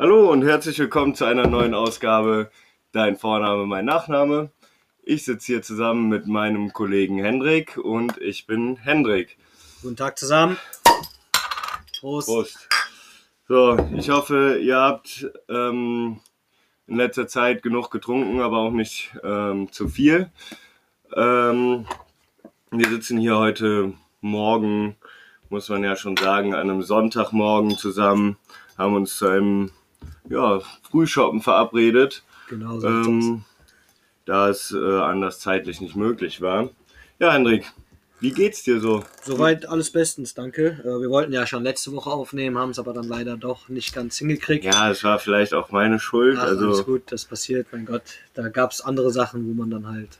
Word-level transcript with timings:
Hallo 0.00 0.30
und 0.32 0.40
herzlich 0.40 0.78
willkommen 0.78 1.14
zu 1.14 1.26
einer 1.26 1.46
neuen 1.46 1.74
Ausgabe 1.74 2.50
Dein 2.90 3.18
Vorname, 3.18 3.66
mein 3.66 3.84
Nachname. 3.84 4.50
Ich 5.02 5.26
sitze 5.26 5.52
hier 5.52 5.62
zusammen 5.62 6.08
mit 6.08 6.26
meinem 6.26 6.72
Kollegen 6.72 7.18
Hendrik 7.18 7.76
und 7.76 8.16
ich 8.16 8.46
bin 8.46 8.76
Hendrik. 8.76 9.36
Guten 9.82 9.96
Tag 9.96 10.18
zusammen. 10.18 10.56
Prost. 12.00 12.28
Prost. 12.28 12.68
So, 13.46 13.76
ich 13.94 14.08
hoffe, 14.08 14.58
ihr 14.62 14.78
habt 14.78 15.30
ähm, 15.50 16.20
in 16.86 16.96
letzter 16.96 17.28
Zeit 17.28 17.62
genug 17.62 17.90
getrunken, 17.90 18.40
aber 18.40 18.56
auch 18.56 18.72
nicht 18.72 19.14
ähm, 19.22 19.70
zu 19.70 19.86
viel. 19.86 20.30
Ähm, 21.14 21.86
wir 22.70 22.88
sitzen 22.88 23.18
hier 23.18 23.36
heute 23.36 23.92
Morgen, 24.22 24.96
muss 25.50 25.68
man 25.68 25.84
ja 25.84 25.94
schon 25.94 26.16
sagen, 26.16 26.54
an 26.54 26.70
einem 26.70 26.80
Sonntagmorgen 26.80 27.76
zusammen, 27.76 28.38
haben 28.78 28.94
uns 28.94 29.18
zu 29.18 29.26
einem 29.26 29.72
ja, 30.30 30.60
Frühshoppen 30.90 31.42
verabredet, 31.42 32.22
Genau 32.48 32.80
so 32.80 32.88
ähm, 32.88 33.44
da 34.24 34.48
es 34.48 34.72
äh, 34.72 34.98
anders 34.98 35.40
zeitlich 35.40 35.80
nicht 35.80 35.96
möglich 35.96 36.40
war. 36.40 36.70
Ja, 37.18 37.32
Hendrik, 37.32 37.70
wie 38.20 38.32
geht's 38.32 38.62
dir 38.62 38.80
so? 38.80 39.02
Soweit 39.22 39.66
alles 39.66 39.90
bestens, 39.90 40.34
danke. 40.34 40.78
Äh, 40.84 41.00
Wir 41.00 41.10
wollten 41.10 41.32
ja 41.32 41.46
schon 41.46 41.62
letzte 41.62 41.92
Woche 41.92 42.10
aufnehmen, 42.10 42.58
haben 42.58 42.70
es 42.70 42.78
aber 42.78 42.92
dann 42.92 43.08
leider 43.08 43.36
doch 43.36 43.68
nicht 43.68 43.94
ganz 43.94 44.18
hingekriegt. 44.18 44.64
Ja, 44.64 44.90
es 44.90 45.04
war 45.04 45.18
vielleicht 45.18 45.54
auch 45.54 45.70
meine 45.70 45.98
Schuld. 45.98 46.36
Ach, 46.38 46.44
alles 46.44 46.62
also, 46.62 46.84
gut, 46.84 47.02
das 47.12 47.24
passiert, 47.24 47.68
mein 47.72 47.86
Gott. 47.86 48.02
Da 48.34 48.48
gab 48.48 48.72
es 48.72 48.80
andere 48.82 49.10
Sachen, 49.10 49.48
wo 49.48 49.52
man 49.54 49.70
dann 49.70 49.88
halt. 49.88 50.18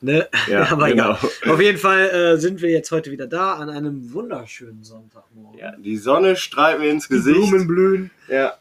Ne? 0.00 0.28
Ja, 0.48 0.66
aber 0.70 0.88
genau. 0.88 1.16
egal. 1.16 1.52
Auf 1.52 1.60
jeden 1.60 1.78
Fall 1.78 2.10
äh, 2.10 2.36
sind 2.38 2.60
wir 2.62 2.70
jetzt 2.70 2.90
heute 2.90 3.10
wieder 3.10 3.26
da 3.26 3.54
an 3.54 3.70
einem 3.70 4.12
wunderschönen 4.12 4.82
Sonntagmorgen. 4.82 5.58
ja, 5.58 5.76
die 5.76 5.96
Sonne 5.96 6.36
strahlt 6.36 6.80
mir 6.80 6.90
ins 6.90 7.08
Die 7.08 7.14
Gesicht. 7.14 7.50
Blumen 7.50 7.66
blühen. 7.66 8.10
Ja, 8.28 8.54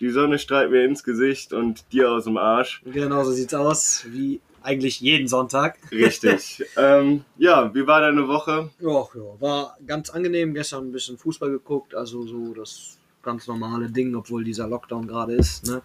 die 0.00 0.10
Sonne 0.10 0.38
strahlt 0.38 0.70
mir 0.70 0.84
ins 0.84 1.04
Gesicht 1.04 1.52
und 1.52 1.84
dir 1.92 2.10
aus 2.10 2.24
dem 2.24 2.36
Arsch. 2.36 2.82
Genau 2.84 3.24
so 3.24 3.32
sieht's 3.32 3.54
aus, 3.54 4.06
wie 4.08 4.40
eigentlich 4.62 5.00
jeden 5.00 5.28
Sonntag. 5.28 5.76
Richtig. 5.92 6.64
ähm, 6.76 7.24
ja, 7.36 7.74
wie 7.74 7.86
war 7.86 8.00
deine 8.00 8.26
Woche? 8.26 8.70
Ja, 8.80 8.88
ja, 8.90 9.40
war 9.40 9.76
ganz 9.86 10.10
angenehm. 10.10 10.54
Gestern 10.54 10.88
ein 10.88 10.92
bisschen 10.92 11.18
Fußball 11.18 11.50
geguckt, 11.50 11.94
also 11.94 12.26
so 12.26 12.54
das 12.54 12.98
ganz 13.22 13.46
normale 13.46 13.90
Ding, 13.90 14.14
obwohl 14.14 14.44
dieser 14.44 14.66
Lockdown 14.68 15.06
gerade 15.06 15.34
ist. 15.34 15.66
Ne? 15.66 15.82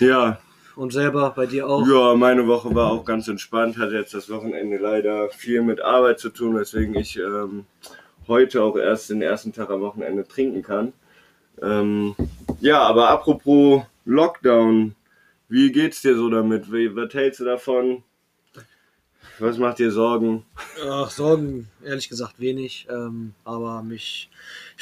Ja, 0.00 0.38
Und 0.76 0.92
selber 0.92 1.30
bei 1.36 1.46
dir 1.46 1.66
auch. 1.68 1.86
ja, 1.86 2.14
meine 2.14 2.46
Woche 2.46 2.74
war 2.74 2.90
auch 2.90 3.04
ganz 3.04 3.28
entspannt. 3.28 3.78
Hatte 3.78 3.94
jetzt 3.94 4.14
das 4.14 4.30
Wochenende 4.30 4.78
leider 4.78 5.28
viel 5.30 5.62
mit 5.62 5.80
Arbeit 5.82 6.18
zu 6.18 6.30
tun, 6.30 6.56
weswegen 6.56 6.94
ich 6.94 7.18
ähm, 7.18 7.66
heute 8.28 8.62
auch 8.62 8.76
erst 8.76 9.10
den 9.10 9.22
ersten 9.22 9.52
Tag 9.52 9.70
am 9.70 9.80
Wochenende 9.80 10.26
trinken 10.26 10.62
kann. 10.62 10.92
Ähm, 11.62 12.14
ja, 12.60 12.82
aber 12.82 13.08
apropos 13.10 13.82
Lockdown, 14.04 14.94
wie 15.48 15.70
geht's 15.70 16.02
dir 16.02 16.16
so 16.16 16.28
damit? 16.28 16.72
Wie, 16.72 16.94
was 16.94 17.14
hältst 17.14 17.40
du 17.40 17.44
davon? 17.44 18.02
Was 19.38 19.58
macht 19.58 19.78
dir 19.78 19.90
Sorgen? 19.90 20.44
Ach, 20.88 21.10
Sorgen, 21.10 21.68
ehrlich 21.84 22.08
gesagt, 22.08 22.38
wenig. 22.38 22.86
Ähm, 22.90 23.34
aber 23.44 23.82
mich. 23.82 24.30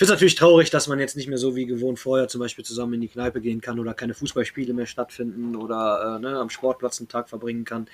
Ich 0.01 0.03
finde 0.03 0.15
es 0.15 0.17
natürlich 0.17 0.35
traurig, 0.37 0.71
dass 0.71 0.89
man 0.89 0.99
jetzt 0.99 1.15
nicht 1.15 1.29
mehr 1.29 1.37
so 1.37 1.57
wie 1.57 1.67
gewohnt 1.67 1.99
vorher 1.99 2.27
zum 2.27 2.41
Beispiel 2.41 2.65
zusammen 2.65 2.95
in 2.95 3.03
die 3.03 3.09
Kneipe 3.09 3.43
gehen 3.43 3.61
kann 3.61 3.79
oder 3.79 3.93
keine 3.93 4.15
Fußballspiele 4.15 4.73
mehr 4.73 4.87
stattfinden 4.87 5.55
oder 5.55 6.17
äh, 6.17 6.23
ne, 6.23 6.39
am 6.39 6.49
Sportplatz 6.49 7.01
einen 7.01 7.09
Tag 7.09 7.29
verbringen 7.29 7.67
kann. 7.67 7.87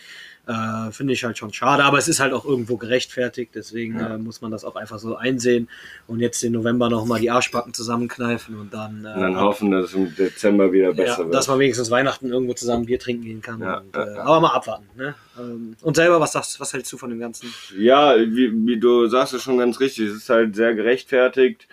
Äh, 0.47 0.93
finde 0.93 1.15
ich 1.15 1.25
halt 1.25 1.37
schon 1.37 1.53
schade. 1.53 1.83
Aber 1.83 1.99
es 1.99 2.07
ist 2.07 2.21
halt 2.21 2.33
auch 2.33 2.45
irgendwo 2.45 2.77
gerechtfertigt. 2.77 3.57
Deswegen 3.57 3.99
Ja. 3.99 4.15
äh, 4.15 4.19
muss 4.19 4.41
man 4.41 4.53
das 4.53 4.65
auch 4.65 4.77
einfach 4.77 5.01
so 5.01 5.17
einsehen 5.17 5.69
und 6.07 6.21
jetzt 6.21 6.41
den 6.45 6.53
November 6.53 6.89
nochmal 6.89 7.19
die 7.19 7.29
Arschbacken 7.29 7.75
zusammenkneifen 7.75 8.57
und 8.57 8.73
dann. 8.73 9.05
Äh, 9.05 9.09
Und 9.13 9.21
dann 9.23 9.41
hoffen, 9.41 9.73
dass 9.73 9.87
es 9.87 9.95
im 9.95 10.15
Dezember 10.15 10.71
wieder 10.73 10.95
besser 10.95 11.11
ja, 11.11 11.25
wird. 11.25 11.35
dass 11.35 11.49
man 11.49 11.59
wenigstens 11.59 11.91
Weihnachten 11.91 12.31
irgendwo 12.31 12.55
zusammen 12.55 12.87
Bier 12.87 13.01
trinken 13.01 13.25
gehen 13.25 13.43
kann. 13.43 13.61
Ja, 13.61 13.79
und, 13.79 13.97
äh. 13.97 14.17
Aber 14.19 14.39
mal 14.39 14.53
abwarten. 14.55 14.87
Ne? 14.97 15.17
Ähm, 15.41 15.75
und 15.83 15.97
selber, 15.97 16.21
was 16.21 16.31
sagst 16.31 16.61
was 16.61 16.73
hältst 16.73 16.93
du 16.93 16.99
von 16.99 17.11
dem 17.11 17.19
Ganzen? 17.19 17.53
Ja, 17.77 18.15
wie, 18.17 18.53
wie 18.65 18.79
du 18.79 19.09
sagst 19.09 19.35
es 19.35 19.43
schon 19.43 19.59
ganz 19.59 19.81
richtig. 19.81 20.07
Es 20.07 20.15
ist 20.19 20.29
halt 20.31 20.55
sehr 20.55 20.73
gerechtfertigt. 20.77 21.67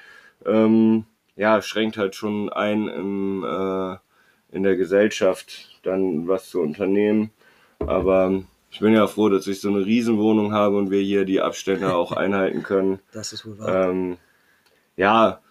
Ähm, 0.46 1.06
ja, 1.36 1.62
schränkt 1.62 1.98
halt 1.98 2.16
schon 2.16 2.52
ein, 2.52 2.88
im, 2.88 3.44
äh, 3.44 3.98
in 4.56 4.64
der 4.64 4.76
Gesellschaft 4.76 5.80
dann 5.84 6.28
was 6.28 6.50
zu 6.50 6.62
unternehmen. 6.62 7.32
Aber 7.80 8.44
ich 8.72 8.80
bin 8.80 8.94
ja 8.94 9.08
froh, 9.08 9.30
dass 9.30 9.48
ich 9.48 9.60
so 9.62 9.70
eine 9.70 9.86
Riesenwohnung 9.86 10.54
habe 10.54 10.78
und 10.78 10.92
wir 10.92 11.02
hier 11.02 11.26
die 11.26 11.42
Abstände 11.42 11.94
auch 11.96 12.12
einhalten 12.18 12.64
können. 12.64 13.00
Das 13.12 13.34
ist 13.34 13.46
wohl 13.46 13.58
wahr. 13.60 13.90
Ähm, 13.90 14.18
ja, 14.96 15.42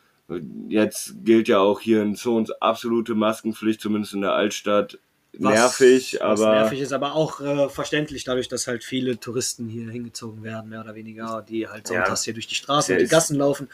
jetzt 0.69 1.25
gilt 1.25 1.49
ja 1.49 1.59
auch 1.59 1.81
hier 1.81 2.03
in 2.03 2.15
Zons 2.15 2.51
absolute 2.53 3.15
Maskenpflicht, 3.15 3.81
zumindest 3.81 4.15
in 4.15 4.21
der 4.23 4.33
Altstadt. 4.33 4.99
Was- 5.39 5.55
nervig, 5.81 6.19
was 6.21 6.41
aber 6.43 6.53
nervig 6.53 6.81
ist, 6.81 6.93
aber 6.93 7.15
auch 7.15 7.41
äh, 7.41 7.69
verständlich 7.71 8.25
dadurch, 8.25 8.49
dass 8.49 8.67
halt 8.67 8.85
viele 8.85 9.19
Touristen 9.19 9.67
hier 9.67 9.91
hingezogen 9.91 10.43
werden, 10.43 10.69
mehr 10.69 10.83
oder 10.83 10.95
weniger, 10.95 11.43
die 11.47 11.67
halt 11.69 11.89
Ja. 11.89 11.95
sonntags 11.97 12.25
hier 12.25 12.35
durch 12.35 12.47
die 12.47 12.55
Straßen 12.55 12.95
und 12.95 13.01
die 13.01 13.09
Gassen 13.09 13.37
laufen. 13.39 13.69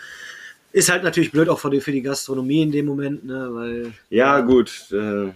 Ist 0.73 0.91
halt 0.91 1.03
natürlich 1.03 1.33
blöd 1.33 1.49
auch 1.49 1.59
für 1.59 1.71
die, 1.71 1.81
für 1.81 1.93
die 1.93 2.03
Gastronomie 2.03 2.63
in 2.63 2.73
dem 2.73 2.87
Moment, 2.87 3.25
ne, 3.25 3.49
weil 3.53 3.93
Ja, 4.11 4.41
gut, 4.41 4.93
äh, 4.93 5.33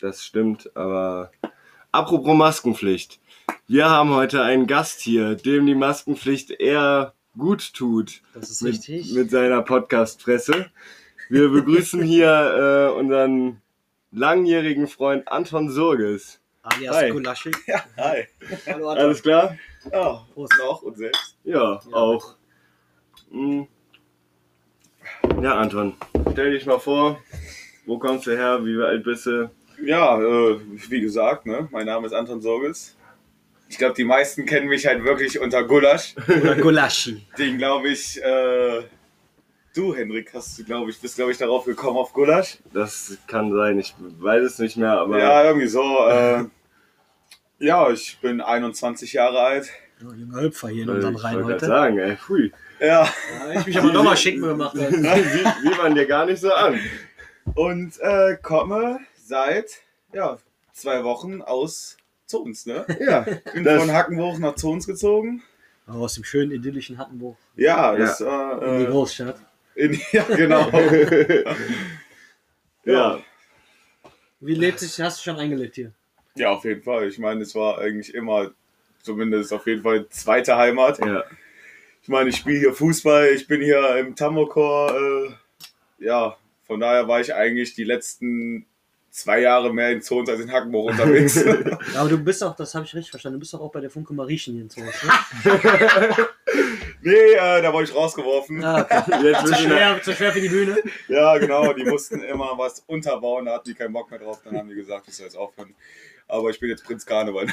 das 0.00 0.24
stimmt, 0.24 0.74
aber 0.74 1.30
apropos 1.92 2.36
Maskenpflicht. 2.36 3.20
Wir 3.66 3.90
haben 3.90 4.10
heute 4.10 4.42
einen 4.42 4.66
Gast 4.66 5.00
hier, 5.00 5.34
dem 5.34 5.66
die 5.66 5.74
Maskenpflicht 5.74 6.50
eher 6.50 7.14
gut 7.36 7.74
tut. 7.74 8.22
das 8.34 8.50
ist 8.50 8.62
Mit, 8.62 8.72
richtig. 8.74 9.12
mit 9.12 9.30
seiner 9.30 9.62
Podcast-Fresse. 9.62 10.70
Wir 11.28 11.50
begrüßen 11.50 12.02
hier 12.02 12.90
äh, 12.94 12.98
unseren 12.98 13.60
langjährigen 14.12 14.86
Freund 14.86 15.28
Anton 15.28 15.70
Surges. 15.70 16.40
alias 16.62 16.96
Hi. 16.96 17.10
Gulaschi. 17.10 17.50
Hi. 17.98 18.26
Hallo 18.66 18.88
Anton. 18.88 19.04
Alles 19.04 19.22
klar? 19.22 19.56
Ja, 19.92 20.26
Prost. 20.32 20.54
noch 20.58 20.82
und 20.82 20.96
selbst. 20.96 21.36
Ja, 21.44 21.80
auch. 21.92 22.34
Hm. 23.30 23.68
Ja, 25.42 25.54
Anton, 25.56 25.94
stell 26.32 26.52
dich 26.52 26.66
mal 26.66 26.78
vor. 26.78 27.20
Wo 27.86 27.98
kommst 27.98 28.26
du 28.26 28.36
her? 28.36 28.64
Wie 28.64 28.82
alt 28.82 29.04
bist 29.04 29.26
du? 29.26 29.50
Ja, 29.82 30.20
äh, 30.20 30.58
wie 30.88 31.00
gesagt, 31.00 31.46
ne, 31.46 31.68
mein 31.70 31.86
Name 31.86 32.06
ist 32.06 32.12
Anton 32.12 32.40
Sorges. 32.40 32.96
Ich 33.68 33.78
glaube, 33.78 33.94
die 33.94 34.04
meisten 34.04 34.46
kennen 34.46 34.66
mich 34.68 34.86
halt 34.86 35.04
wirklich 35.04 35.38
unter 35.40 35.62
Gulasch. 35.64 36.14
Oder 36.28 36.56
Gulaschi. 36.56 37.22
Den 37.38 37.58
glaube 37.58 37.88
ich, 37.88 38.20
äh, 38.22 38.82
du, 39.74 39.94
Henrik, 39.94 40.32
hast 40.34 40.58
du, 40.58 40.64
glaube 40.64 40.90
ich, 40.90 41.00
bist, 41.00 41.16
glaube 41.16 41.30
ich, 41.30 41.38
darauf 41.38 41.64
gekommen 41.66 41.98
auf 41.98 42.12
Gulasch. 42.12 42.58
Das 42.72 43.16
kann 43.26 43.52
sein, 43.52 43.78
ich 43.78 43.94
weiß 43.98 44.42
es 44.42 44.58
nicht 44.58 44.76
mehr, 44.76 44.92
aber 44.92 45.18
Ja, 45.18 45.44
irgendwie 45.44 45.68
so. 45.68 45.82
Äh, 46.08 46.44
ja, 47.60 47.90
ich 47.90 48.18
bin 48.20 48.40
21 48.40 49.12
Jahre 49.12 49.40
alt. 49.40 49.70
Ja, 50.00 50.12
junger 50.14 50.40
Hüpfer 50.42 50.68
hier 50.68 50.84
in 50.84 50.88
äh, 50.88 50.92
unserem 50.92 51.14
ich 51.16 51.24
Reihen 51.24 51.36
wollte 51.36 51.54
heute. 51.54 51.66
gerade 51.66 51.80
sagen, 51.80 51.98
ey, 51.98 52.16
pfui. 52.16 52.52
Ja, 52.80 53.08
Ja, 53.52 53.60
ich 53.60 53.66
mich 53.66 53.78
aber 53.78 53.92
nochmal 53.92 54.16
schick 54.16 54.40
gemacht. 54.40 54.76
ey. 54.78 55.24
Sieht, 55.24 55.76
man 55.78 55.94
dir 55.94 56.06
gar 56.06 56.26
nicht 56.26 56.40
so 56.40 56.52
an. 56.52 56.78
und 57.54 57.98
äh, 58.00 58.36
komme 58.40 59.00
seit, 59.16 59.66
ja, 60.12 60.38
zwei 60.72 61.02
Wochen 61.04 61.42
aus 61.42 61.96
Zons, 62.26 62.66
ne? 62.66 62.86
Ja, 63.00 63.20
Bin 63.54 63.64
Das- 63.64 63.80
von 63.80 63.92
Hackenburg 63.92 64.38
nach 64.38 64.54
Zons 64.54 64.86
gezogen. 64.86 65.42
Aus 65.86 66.14
dem 66.14 66.24
schönen 66.24 66.52
idyllischen 66.52 66.98
Hattenburg 66.98 67.38
Ja, 67.56 67.96
das 67.96 68.20
war. 68.20 68.62
in 68.62 68.78
die 68.80 68.84
Äh, 68.84 68.88
Großstadt. 68.88 69.36
in, 69.74 69.98
ja, 70.12 70.22
genau. 70.24 70.70
ja. 72.84 73.20
Wie 74.40 74.54
lebt 74.54 74.78
sich, 74.80 75.00
hast 75.00 75.18
du 75.18 75.22
schon 75.30 75.40
eingelebt 75.40 75.74
hier? 75.74 75.92
Ja, 76.36 76.50
auf 76.50 76.64
jeden 76.64 76.82
Fall. 76.82 77.08
Ich 77.08 77.18
meine, 77.18 77.42
es 77.42 77.54
war 77.54 77.78
eigentlich 77.78 78.14
immer, 78.14 78.52
zumindest 79.02 79.52
auf 79.52 79.66
jeden 79.66 79.82
Fall, 79.82 80.06
zweite 80.10 80.56
Heimat. 80.56 80.98
ja. 81.04 81.24
Ich 82.08 82.10
meine, 82.10 82.30
ich 82.30 82.36
spiele 82.36 82.58
hier 82.58 82.72
Fußball, 82.72 83.26
ich 83.34 83.46
bin 83.46 83.60
hier 83.60 83.96
im 83.98 84.16
Tamokor. 84.16 84.96
Äh, 84.96 86.04
ja, 86.06 86.38
von 86.66 86.80
daher 86.80 87.06
war 87.06 87.20
ich 87.20 87.34
eigentlich 87.34 87.74
die 87.74 87.84
letzten 87.84 88.64
zwei 89.10 89.40
Jahre 89.40 89.74
mehr 89.74 89.90
in 89.90 90.00
Zons 90.00 90.30
als 90.30 90.40
in 90.40 90.50
Hackenburg 90.50 90.92
unterwegs. 90.92 91.36
Ja, 91.92 92.00
aber 92.00 92.08
du 92.08 92.16
bist 92.16 92.42
auch, 92.42 92.56
das 92.56 92.74
habe 92.74 92.86
ich 92.86 92.94
richtig 92.94 93.10
verstanden, 93.10 93.34
du 93.34 93.40
bist 93.40 93.52
doch 93.52 93.60
auch 93.60 93.70
bei 93.70 93.82
der 93.82 93.90
Funke 93.90 94.14
Mariechen 94.14 94.54
hier 94.54 94.62
in 94.62 94.70
Zoos, 94.70 94.86
ne? 94.86 95.12
nee, 97.02 97.12
äh, 97.12 97.60
da 97.60 97.70
wurde 97.74 97.84
ich 97.84 97.94
rausgeworfen. 97.94 98.64
Ah, 98.64 98.80
okay. 98.90 99.26
Jetzt 99.26 99.46
Zu 99.46 99.54
schwer, 99.54 100.02
zu 100.02 100.14
schwer 100.14 100.32
für 100.32 100.40
die 100.40 100.48
Bühne. 100.48 100.78
Ja, 101.08 101.36
genau, 101.36 101.74
die 101.74 101.84
mussten 101.84 102.22
immer 102.22 102.56
was 102.56 102.82
unterbauen, 102.86 103.44
da 103.44 103.56
hatten 103.56 103.68
die 103.68 103.74
keinen 103.74 103.92
Bock 103.92 104.10
mehr 104.10 104.18
drauf. 104.18 104.40
Dann 104.42 104.56
haben 104.56 104.70
die 104.70 104.76
gesagt, 104.76 105.08
ich 105.08 105.14
soll 105.14 105.26
jetzt 105.26 105.36
aufhören. 105.36 105.74
Aber 106.26 106.48
ich 106.48 106.58
bin 106.58 106.70
jetzt 106.70 106.84
Prinz 106.84 107.04
Karneval. 107.04 107.48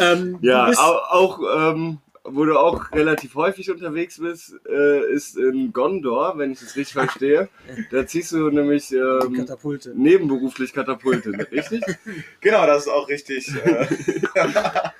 Ähm, 0.00 0.38
Ja, 0.40 0.70
auch, 0.70 1.10
auch 1.10 1.40
ähm, 1.72 1.98
wo 2.24 2.44
du 2.46 2.58
auch 2.58 2.90
relativ 2.92 3.34
häufig 3.34 3.70
unterwegs 3.70 4.18
bist, 4.18 4.54
äh, 4.68 5.12
ist 5.12 5.36
in 5.36 5.72
Gondor, 5.72 6.38
wenn 6.38 6.52
ich 6.52 6.60
das 6.60 6.74
richtig 6.76 6.94
verstehe. 6.94 7.48
Da 7.90 8.06
ziehst 8.06 8.32
du 8.32 8.50
nämlich 8.50 8.92
ähm, 8.92 9.34
Katapulte. 9.34 9.92
nebenberuflich 9.94 10.72
Katapulte, 10.72 11.30
richtig? 11.52 11.82
genau, 12.40 12.66
das 12.66 12.86
ist 12.86 12.92
auch 12.92 13.08
richtig. 13.08 13.48
Äh, 13.64 13.86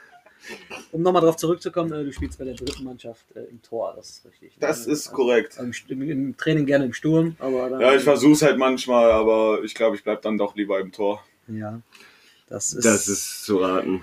Um 0.92 1.02
nochmal 1.02 1.22
darauf 1.22 1.36
zurückzukommen, 1.36 1.90
äh, 1.92 2.04
du 2.04 2.12
spielst 2.12 2.38
bei 2.38 2.44
der 2.44 2.54
dritten 2.54 2.84
Mannschaft 2.84 3.24
äh, 3.34 3.44
im 3.50 3.62
Tor, 3.62 3.94
das 3.96 4.10
ist 4.10 4.26
richtig. 4.26 4.52
Das 4.60 4.86
ne? 4.86 4.92
ist 4.92 5.08
Also, 5.08 5.16
korrekt. 5.16 5.58
Im, 5.88 6.02
Im 6.02 6.36
Training 6.36 6.66
gerne 6.66 6.84
im 6.84 6.92
Sturm, 6.92 7.34
aber 7.38 7.70
dann, 7.70 7.80
Ja, 7.80 7.94
ich 7.94 8.02
versuch's 8.02 8.42
halt 8.42 8.58
manchmal, 8.58 9.10
aber 9.10 9.64
ich 9.64 9.74
glaube, 9.74 9.96
ich 9.96 10.04
bleib 10.04 10.20
dann 10.22 10.36
doch 10.36 10.54
lieber 10.54 10.78
im 10.80 10.92
Tor. 10.92 11.24
Ja, 11.48 11.80
das 12.48 12.74
ist. 12.74 12.84
Das 12.84 13.08
ist 13.08 13.44
zu 13.44 13.56
raten. 13.56 14.02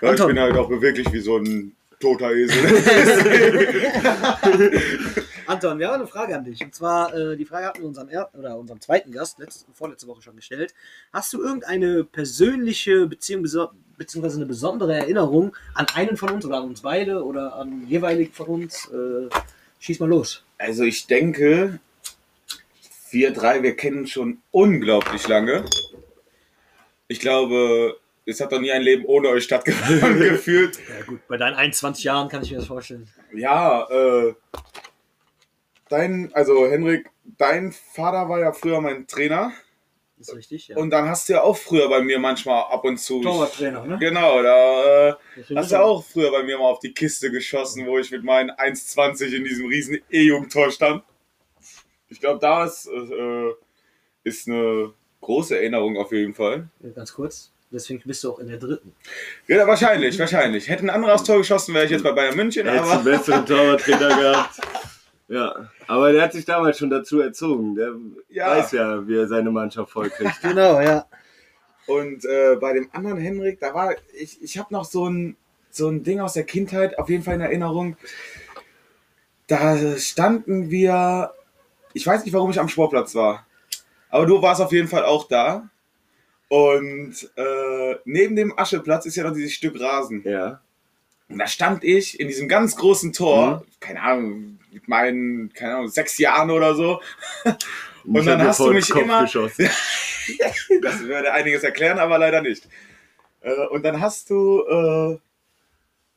Ja, 0.00 0.10
Anton. 0.10 0.28
ich 0.30 0.34
bin 0.34 0.42
halt 0.42 0.56
auch 0.56 0.70
wirklich 0.70 1.12
wie 1.12 1.20
so 1.20 1.36
ein 1.38 1.74
toter 2.02 2.32
Esel. 2.32 2.62
Anton, 5.46 5.78
wir 5.78 5.88
haben 5.88 5.96
eine 5.96 6.06
Frage 6.06 6.36
an 6.36 6.44
dich. 6.44 6.62
Und 6.62 6.74
zwar, 6.74 7.14
äh, 7.14 7.36
die 7.36 7.44
Frage 7.44 7.66
hatten 7.66 7.80
wir 7.80 7.86
unserem, 7.86 8.08
er 8.08 8.30
oder 8.34 8.56
unserem 8.56 8.80
zweiten 8.80 9.12
Gast 9.12 9.38
letzte, 9.38 9.70
vorletzte 9.72 10.06
Woche 10.06 10.22
schon 10.22 10.36
gestellt. 10.36 10.74
Hast 11.12 11.32
du 11.32 11.42
irgendeine 11.42 12.04
persönliche 12.04 13.06
Beziehung 13.06 13.42
beziehungsweise 13.42 14.36
eine 14.36 14.46
besondere 14.46 14.94
Erinnerung 14.94 15.54
an 15.74 15.86
einen 15.94 16.16
von 16.16 16.30
uns 16.30 16.44
oder 16.44 16.58
an 16.58 16.64
uns 16.64 16.82
beide 16.82 17.24
oder 17.24 17.54
an 17.54 17.86
jeweilig 17.86 18.32
von 18.32 18.46
uns? 18.46 18.90
Äh, 18.90 19.28
schieß 19.78 20.00
mal 20.00 20.08
los. 20.08 20.44
Also 20.58 20.84
ich 20.84 21.06
denke, 21.06 21.80
wir 23.10 23.32
drei, 23.32 23.62
wir 23.62 23.76
kennen 23.76 24.06
schon 24.06 24.38
unglaublich 24.50 25.26
lange. 25.28 25.64
Ich 27.08 27.20
glaube, 27.20 27.98
es 28.26 28.40
hat 28.40 28.52
doch 28.52 28.60
nie 28.60 28.70
ein 28.72 28.82
Leben 28.82 29.04
ohne 29.04 29.28
euch 29.28 29.44
stattgefunden 29.44 30.18
gefühlt. 30.30 30.78
Ja 30.88 31.04
gut, 31.04 31.20
bei 31.28 31.36
deinen 31.36 31.54
21 31.56 32.04
Jahren 32.04 32.28
kann 32.28 32.42
ich 32.42 32.50
mir 32.50 32.58
das 32.58 32.66
vorstellen. 32.66 33.08
Ja, 33.34 33.86
äh, 33.90 34.34
dein, 35.88 36.30
also 36.34 36.66
Henrik, 36.66 37.10
dein 37.38 37.72
Vater 37.72 38.28
war 38.28 38.40
ja 38.40 38.52
früher 38.52 38.80
mein 38.80 39.06
Trainer 39.06 39.52
Ist 40.18 40.34
richtig, 40.34 40.68
ja. 40.68 40.76
und 40.76 40.90
dann 40.90 41.08
hast 41.08 41.28
du 41.28 41.34
ja 41.34 41.42
auch 41.42 41.56
früher 41.56 41.88
bei 41.88 42.00
mir 42.02 42.18
manchmal 42.18 42.62
ab 42.64 42.84
und 42.84 42.98
zu. 42.98 43.20
Torwarttrainer, 43.22 43.84
ne? 43.84 43.98
Genau, 43.98 44.42
da 44.42 45.10
äh, 45.10 45.14
hast 45.56 45.70
du 45.72 45.76
er- 45.76 45.84
auch 45.84 46.04
früher 46.04 46.30
bei 46.30 46.42
mir 46.42 46.58
mal 46.58 46.64
auf 46.70 46.78
die 46.80 46.92
Kiste 46.94 47.30
geschossen, 47.30 47.86
wo 47.86 47.98
ich 47.98 48.10
mit 48.10 48.24
meinen 48.24 48.50
1,20 48.50 49.34
in 49.36 49.44
diesem 49.44 49.66
riesen 49.66 49.98
E-Jugendtor 50.10 50.70
stand. 50.70 51.02
Ich 52.08 52.20
glaube, 52.20 52.38
da 52.40 52.64
ist, 52.64 52.86
äh, 52.88 53.50
ist 54.24 54.46
eine 54.48 54.92
große 55.22 55.56
Erinnerung 55.56 55.96
auf 55.96 56.12
jeden 56.12 56.34
Fall. 56.34 56.68
Ja, 56.80 56.90
Ganz 56.90 57.12
kurz. 57.14 57.51
Deswegen 57.72 58.02
bist 58.04 58.22
du 58.22 58.32
auch 58.32 58.38
in 58.38 58.48
der 58.48 58.58
dritten. 58.58 58.92
Ja, 59.48 59.66
wahrscheinlich, 59.66 60.18
wahrscheinlich. 60.18 60.68
Hätte 60.68 60.84
ein 60.84 60.90
anderer 60.90 61.14
aufs 61.14 61.24
Tor 61.24 61.38
geschossen, 61.38 61.74
wäre 61.74 61.86
ich 61.86 61.90
jetzt 61.90 62.04
bei 62.04 62.12
Bayern 62.12 62.36
München, 62.36 62.66
Er 62.66 62.72
hätte 62.74 62.82
einen 62.84 62.92
aber 62.92 63.02
besseren 63.04 63.46
Torwarttrainer 63.46 64.08
gehabt. 64.08 64.60
Ja, 65.28 65.70
aber 65.86 66.12
der 66.12 66.22
hat 66.22 66.32
sich 66.32 66.44
damals 66.44 66.78
schon 66.78 66.90
dazu 66.90 67.20
erzogen. 67.20 67.74
Der 67.74 67.94
Ja. 68.28 68.50
weiß 68.58 68.72
ja, 68.72 69.06
wie 69.08 69.16
er 69.16 69.26
seine 69.26 69.50
Mannschaft 69.50 69.90
vollkriegt. 69.90 70.32
Genau, 70.42 70.80
ja. 70.80 71.06
Und 71.86 72.24
äh, 72.26 72.56
bei 72.60 72.74
dem 72.74 72.88
anderen 72.92 73.18
Henrik, 73.18 73.58
da 73.60 73.72
war 73.74 73.94
ich, 74.12 74.40
ich 74.42 74.58
habe 74.58 74.72
noch 74.72 74.84
so 74.84 75.08
ein, 75.08 75.36
so 75.70 75.88
ein 75.88 76.02
Ding 76.02 76.20
aus 76.20 76.34
der 76.34 76.44
Kindheit, 76.44 76.98
auf 76.98 77.08
jeden 77.08 77.22
Fall 77.24 77.34
in 77.36 77.40
Erinnerung. 77.40 77.96
Da 79.46 79.96
standen 79.98 80.70
wir, 80.70 81.32
ich 81.94 82.06
weiß 82.06 82.24
nicht, 82.24 82.32
warum 82.34 82.50
ich 82.50 82.60
am 82.60 82.68
Sportplatz 82.68 83.14
war, 83.14 83.46
aber 84.10 84.26
du 84.26 84.40
warst 84.42 84.60
auf 84.60 84.72
jeden 84.72 84.88
Fall 84.88 85.04
auch 85.04 85.26
da. 85.28 85.68
Und 86.52 87.14
äh, 87.36 87.96
neben 88.04 88.36
dem 88.36 88.58
Ascheplatz 88.58 89.06
ist 89.06 89.16
ja 89.16 89.24
noch 89.24 89.32
dieses 89.32 89.54
Stück 89.54 89.80
Rasen. 89.80 90.22
Ja. 90.22 90.60
Und 91.30 91.38
da 91.38 91.46
stand 91.46 91.82
ich 91.82 92.20
in 92.20 92.28
diesem 92.28 92.46
ganz 92.46 92.76
großen 92.76 93.14
Tor, 93.14 93.60
Mhm. 93.64 93.70
keine 93.80 94.02
Ahnung, 94.02 94.58
mit 94.70 94.86
meinen, 94.86 95.50
keine 95.54 95.76
Ahnung, 95.76 95.88
sechs 95.88 96.18
Jahren 96.18 96.50
oder 96.50 96.74
so. 96.74 97.00
Und 98.04 98.18
Und 98.18 98.26
dann 98.26 98.42
hast 98.42 98.60
du 98.60 98.70
mich 98.70 98.90
immer- 98.90 99.22
geschossen. 99.22 99.66
Das 100.82 101.00
würde 101.00 101.32
einiges 101.32 101.62
erklären, 101.64 101.98
aber 101.98 102.18
leider 102.18 102.42
nicht. 102.42 102.68
Äh, 103.40 103.66
und 103.70 103.82
dann 103.82 104.00
hast 104.00 104.28
du, 104.30 104.60
äh, 104.68 105.18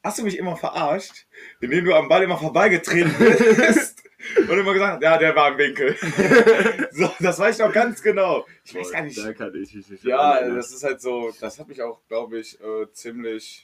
hast 0.04 0.20
du 0.20 0.24
mich 0.24 0.38
immer 0.38 0.56
verarscht, 0.58 1.26
indem 1.62 1.86
du 1.86 1.94
am 1.96 2.08
Ball 2.10 2.22
immer 2.24 2.38
vorbeigetreten 2.38 3.16
bist 3.58 4.04
und 4.38 4.58
immer 4.58 4.74
gesagt 4.74 4.96
hast, 4.96 5.04
ja, 5.04 5.18
der 5.18 5.36
war 5.36 5.52
im 5.52 5.58
Winkel. 5.58 5.96
so, 6.92 7.10
das 7.20 7.40
weiß 7.40 7.58
ich 7.60 7.64
auch 7.64 7.74
ganz 7.74 8.02
genau. 8.02 8.46
Ich 8.64 8.76
weiß 8.76 8.92
gar 8.92 9.02
nicht. 9.02 9.18
Da 9.18 9.34
kann 9.34 9.54
ich 9.56 9.74
mich 9.74 9.90
nicht 9.90 10.04
Ja, 10.04 10.36
erinnern. 10.36 10.58
das 10.58 10.72
ist 10.72 10.84
halt 10.84 11.02
so, 11.02 11.32
das 11.40 11.60
hat 11.60 11.68
mich 11.68 11.82
auch, 11.82 12.00
glaube 12.08 12.40
ich, 12.40 12.60
äh, 12.62 12.92
ziemlich 12.94 13.64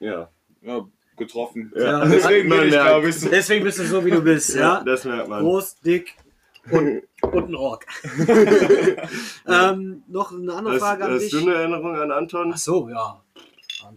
ja. 0.00 0.30
ja, 0.62 0.86
getroffen. 1.16 1.72
Ja. 1.76 2.04
Deswegen 2.06 2.48
bin 2.48 2.62
ich, 2.64 2.70
glaube 2.70 3.08
ich, 3.08 3.16
so. 3.16 3.28
Deswegen 3.28 3.64
bist 3.64 3.78
du 3.78 3.84
so, 3.84 4.04
wie 4.04 4.10
du 4.10 4.22
bist, 4.22 4.54
ja? 4.54 4.82
Das 4.86 5.04
merkt 5.04 5.28
man. 5.28 5.42
Groß, 5.42 5.80
dick 5.80 6.14
und, 6.70 7.02
und 7.20 7.48
ein 7.50 7.54
Rock. 7.54 7.84
ähm, 9.46 10.02
noch 10.08 10.32
eine 10.32 10.54
andere 10.54 10.74
Hast, 10.74 10.80
Frage 10.80 11.04
an 11.04 11.12
hast 11.12 11.22
dich. 11.22 11.30
du 11.30 11.38
eine 11.40 11.54
Erinnerung 11.54 11.94
an 11.96 12.10
Anton? 12.10 12.52
Ach 12.54 12.58
so, 12.58 12.88
ja. 12.88 13.20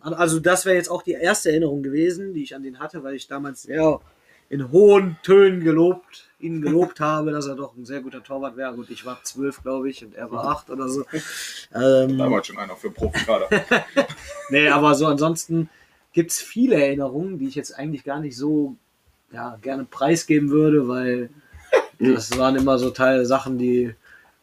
Also 0.01 0.39
das 0.39 0.65
wäre 0.65 0.75
jetzt 0.75 0.89
auch 0.89 1.01
die 1.01 1.13
erste 1.13 1.50
Erinnerung 1.50 1.81
gewesen, 1.81 2.33
die 2.33 2.44
ich 2.44 2.56
an 2.56 2.63
den 2.63 2.80
hatte, 2.80 3.04
weil 3.04 3.15
ich 3.15 3.27
damals 3.27 3.63
sehr 3.63 4.01
in 4.49 4.71
hohen 4.71 5.17
Tönen 5.23 5.63
gelobt, 5.63 6.29
ihn 6.39 6.61
gelobt 6.61 6.99
habe, 6.99 7.31
dass 7.31 7.47
er 7.47 7.55
doch 7.55 7.75
ein 7.75 7.85
sehr 7.85 8.01
guter 8.01 8.23
Torwart 8.23 8.55
wäre. 8.55 8.73
Gut, 8.73 8.89
ich 8.89 9.05
war 9.05 9.21
zwölf, 9.23 9.61
glaube 9.63 9.89
ich, 9.89 10.05
und 10.05 10.15
er 10.15 10.31
war 10.31 10.45
acht 10.45 10.69
oder 10.69 10.88
so. 10.88 11.03
Ähm, 11.73 12.17
Damals 12.17 12.47
schon 12.47 12.57
einer 12.57 12.75
für 12.75 12.91
Profikader. 12.91 13.49
nee, 14.49 14.69
aber 14.69 14.95
so 14.95 15.07
ansonsten 15.07 15.69
gibt 16.13 16.31
es 16.31 16.39
viele 16.39 16.75
Erinnerungen, 16.75 17.39
die 17.39 17.47
ich 17.47 17.55
jetzt 17.55 17.77
eigentlich 17.77 18.03
gar 18.03 18.19
nicht 18.19 18.38
so 18.38 18.75
ja, 19.31 19.57
gerne 19.61 19.85
preisgeben 19.85 20.49
würde, 20.49 20.88
weil 20.88 21.29
das 21.99 22.38
waren 22.38 22.55
immer 22.55 22.77
so 22.77 22.91
Teile 22.91 23.25
Sachen, 23.25 23.57
die 23.57 23.94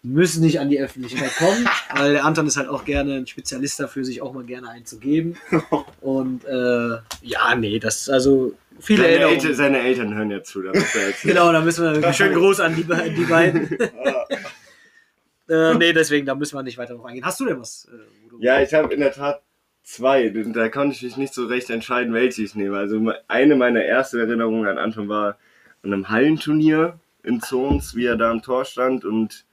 müssen 0.03 0.43
nicht 0.43 0.61
an 0.61 0.69
die 0.69 0.79
Öffentlichkeit 0.79 1.35
kommen, 1.37 1.67
weil 1.97 2.13
der 2.13 2.25
Anton 2.25 2.47
ist 2.47 2.57
halt 2.57 2.69
auch 2.69 2.85
gerne 2.85 3.15
ein 3.15 3.27
Spezialist 3.27 3.81
dafür, 3.81 4.05
sich 4.05 4.21
auch 4.21 4.35
mal 4.35 4.45
gerne 4.45 4.69
einzugeben. 4.69 5.37
Und 6.01 6.45
äh, 6.45 6.99
ja, 7.23 7.55
nee, 7.57 7.79
das 7.79 8.09
also 8.09 8.53
viele 8.81 9.03
Seine 9.03 9.13
Erinnerungen. 9.13 9.39
Eltern, 9.41 9.55
seine 9.55 9.79
Eltern 9.81 10.15
hören 10.15 10.31
jetzt 10.31 10.51
zu. 10.51 10.63
Da 10.63 10.73
Genau, 11.23 11.53
da 11.53 11.61
müssen 11.61 11.85
wir 11.85 11.91
einen 12.05 12.15
schönen 12.15 12.35
Gruß 12.35 12.61
an 12.61 12.75
die, 12.75 12.85
die 12.85 13.25
beiden. 13.25 13.79
äh, 15.49 15.75
nee, 15.75 15.93
deswegen, 15.93 16.27
da 16.27 16.35
müssen 16.35 16.57
wir 16.57 16.63
nicht 16.63 16.79
weiter 16.79 16.95
drauf 16.95 17.05
eingehen. 17.05 17.25
Hast 17.25 17.41
du 17.41 17.47
denn 17.47 17.61
was? 17.61 17.89
Äh, 17.93 18.45
Ja, 18.45 18.61
ich 18.61 18.75
habe 18.75 18.93
in 18.93 19.01
der 19.01 19.13
Tat 19.13 19.43
zwei. 19.85 20.29
Da 20.29 20.69
konnte 20.69 20.97
ich 20.97 21.03
mich 21.03 21.17
nicht 21.17 21.35
so 21.35 21.47
recht 21.47 21.71
entscheiden, 21.71 22.15
welche 22.15 22.43
ich 22.43 22.55
nehme. 22.55 22.77
Also 22.79 23.01
eine 23.29 23.57
meiner 23.57 23.83
ersten 23.83 24.19
Erinnerungen 24.19 24.67
an 24.67 24.79
Anton 24.79 25.09
war 25.09 25.39
an 25.83 25.93
einem 25.93 26.09
Hallenturnier 26.09 26.99
in 27.23 27.41
Zons, 27.41 27.95
wie 27.95 28.07
er 28.07 28.17
da 28.17 28.31
am 28.31 28.43
Tor 28.43 28.65
stand. 28.65 29.05
Und 29.05 29.45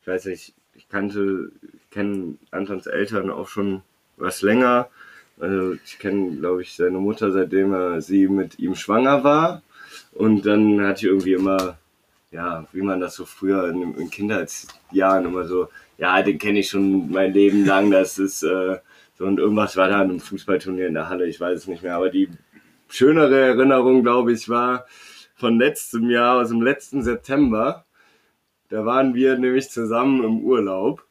ich 0.00 0.06
weiß 0.08 0.26
nicht, 0.26 0.54
ich 0.74 0.88
kannte, 0.88 1.52
ich 1.62 1.90
kenne 1.90 2.36
Antons 2.50 2.86
Eltern 2.86 3.30
auch 3.30 3.48
schon 3.48 3.82
was 4.16 4.42
länger. 4.42 4.88
Also 5.44 5.76
ich 5.84 5.98
kenne, 5.98 6.36
glaube 6.36 6.62
ich, 6.62 6.74
seine 6.74 6.98
Mutter, 6.98 7.30
seitdem 7.30 7.72
er 7.74 8.00
sie 8.00 8.28
mit 8.28 8.58
ihm 8.58 8.74
schwanger 8.74 9.22
war. 9.24 9.62
Und 10.12 10.46
dann 10.46 10.80
hatte 10.80 11.00
ich 11.00 11.12
irgendwie 11.12 11.34
immer, 11.34 11.78
ja, 12.30 12.66
wie 12.72 12.82
man 12.82 13.00
das 13.00 13.14
so 13.14 13.24
früher 13.24 13.68
in, 13.68 13.94
in 13.94 14.10
Kindheitsjahren 14.10 15.26
immer 15.26 15.44
so, 15.44 15.68
ja, 15.98 16.22
den 16.22 16.38
kenne 16.38 16.60
ich 16.60 16.70
schon 16.70 17.10
mein 17.10 17.32
Leben 17.32 17.64
lang, 17.66 17.90
das 17.90 18.18
ist 18.18 18.42
äh, 18.42 18.78
so 19.16 19.26
und 19.26 19.38
irgendwas 19.38 19.76
war 19.76 19.88
da 19.88 19.96
an 19.96 20.10
einem 20.10 20.20
Fußballturnier 20.20 20.88
in 20.88 20.94
der 20.94 21.08
Halle, 21.08 21.26
ich 21.26 21.40
weiß 21.40 21.60
es 21.60 21.66
nicht 21.68 21.82
mehr, 21.82 21.94
aber 21.94 22.10
die 22.10 22.28
schönere 22.88 23.38
Erinnerung, 23.38 24.02
glaube 24.02 24.32
ich, 24.32 24.48
war 24.48 24.86
von 25.36 25.58
letztem 25.58 26.10
Jahr, 26.10 26.40
aus 26.40 26.48
dem 26.48 26.62
letzten 26.62 27.02
September. 27.02 27.84
Da 28.70 28.84
waren 28.84 29.14
wir 29.14 29.36
nämlich 29.38 29.70
zusammen 29.70 30.24
im 30.24 30.40
Urlaub 30.40 31.04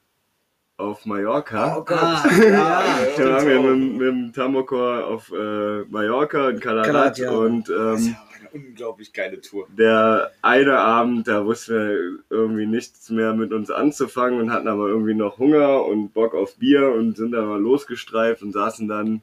auf 0.78 1.06
Mallorca. 1.06 1.78
Oh 1.78 1.84
Gott. 1.84 2.00
Ah, 2.00 2.24
ja. 2.42 2.84
Da 3.18 3.30
waren 3.32 3.48
wir 3.48 3.62
mit, 3.62 3.92
mit 3.94 4.08
dem 4.08 4.34
Tamokor 4.34 5.06
auf 5.08 5.32
äh, 5.32 5.84
Mallorca 5.90 6.48
und 6.48 6.62
Calarat 6.62 6.86
Calarat, 6.88 7.18
ja. 7.20 7.32
und 7.32 7.70
Das 7.70 8.02
ähm, 8.06 8.16
war 8.16 8.28
eine 8.40 8.50
unglaublich 8.66 9.14
geile 9.14 9.40
Tour. 9.40 9.68
der 9.78 10.32
eine 10.42 10.80
Abend, 10.80 11.28
da 11.28 11.46
wussten 11.46 11.74
wir 11.74 12.20
irgendwie 12.30 12.66
nichts 12.66 13.10
mehr 13.10 13.34
mit 13.34 13.54
uns 13.54 13.70
anzufangen 13.70 14.40
und 14.42 14.52
hatten 14.52 14.68
aber 14.68 14.88
irgendwie 14.88 15.14
noch 15.14 15.38
Hunger 15.38 15.86
und 15.86 16.14
Bock 16.14 16.34
auf 16.34 16.56
Bier 16.58 16.92
und 16.92 17.18
sind 17.18 17.32
dann 17.34 17.46
mal 17.48 17.62
losgestreift 17.62 18.42
und 18.42 18.52
saßen 18.52 18.88
dann 18.88 19.22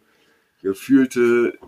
gefühlte 0.62 1.58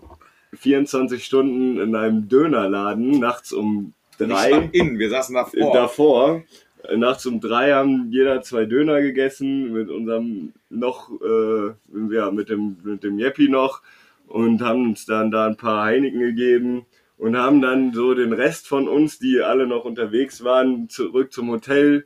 24 0.53 1.23
Stunden 1.25 1.79
in 1.79 1.95
einem 1.95 2.29
Dönerladen 2.29 3.19
nachts 3.19 3.51
um 3.51 3.93
Nicht 4.19 4.31
drei 4.31 4.49
mal 4.51 4.69
innen, 4.71 4.97
wir 4.99 5.09
saßen 5.09 5.35
davor. 5.35 5.73
davor. 5.73 6.43
Äh, 6.83 6.97
Nachts 6.97 7.25
um 7.25 7.39
drei 7.39 7.73
haben 7.73 8.11
jeder 8.11 8.41
zwei 8.41 8.65
Döner 8.65 9.01
gegessen 9.01 9.71
mit 9.73 9.89
unserem 9.89 10.53
noch, 10.69 11.09
äh, 11.21 11.73
ja, 12.13 12.31
mit 12.31 12.49
dem, 12.49 12.77
mit 12.83 13.03
dem 13.03 13.19
Jeppi 13.19 13.49
noch 13.49 13.81
und 14.27 14.61
haben 14.61 14.89
uns 14.89 15.05
dann 15.05 15.31
da 15.31 15.47
ein 15.47 15.57
paar 15.57 15.85
Heineken 15.85 16.19
gegeben 16.19 16.85
und 17.17 17.37
haben 17.37 17.61
dann 17.61 17.93
so 17.93 18.13
den 18.13 18.33
Rest 18.33 18.67
von 18.67 18.87
uns, 18.87 19.19
die 19.19 19.41
alle 19.41 19.67
noch 19.67 19.85
unterwegs 19.85 20.43
waren, 20.43 20.89
zurück 20.89 21.31
zum 21.31 21.49
Hotel, 21.51 22.05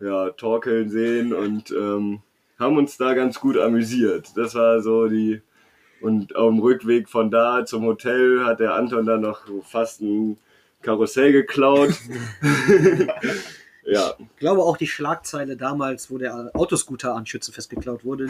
ja, 0.00 0.30
torkeln 0.30 0.88
sehen 0.90 1.32
und 1.32 1.70
ähm, 1.70 2.20
haben 2.58 2.76
uns 2.76 2.96
da 2.96 3.14
ganz 3.14 3.40
gut 3.40 3.56
amüsiert. 3.56 4.36
Das 4.36 4.54
war 4.54 4.80
so 4.82 5.08
die, 5.08 5.40
und 6.00 6.36
auf 6.36 6.50
dem 6.50 6.60
Rückweg 6.60 7.08
von 7.08 7.30
da 7.30 7.64
zum 7.64 7.84
Hotel 7.84 8.44
hat 8.44 8.60
der 8.60 8.74
Anton 8.74 9.06
dann 9.06 9.22
noch 9.22 9.42
fast 9.64 10.00
ein 10.02 10.38
Karussell 10.82 11.32
geklaut. 11.32 11.94
Ja, 13.88 14.14
Ich 14.18 14.36
glaube 14.38 14.62
auch 14.62 14.76
die 14.76 14.86
Schlagzeile 14.86 15.56
damals, 15.56 16.10
wo 16.10 16.18
der 16.18 16.50
Autoscooter 16.54 17.14
an 17.14 17.24
Schützenfest 17.26 17.70
geklaut 17.70 18.04
wurde, 18.04 18.28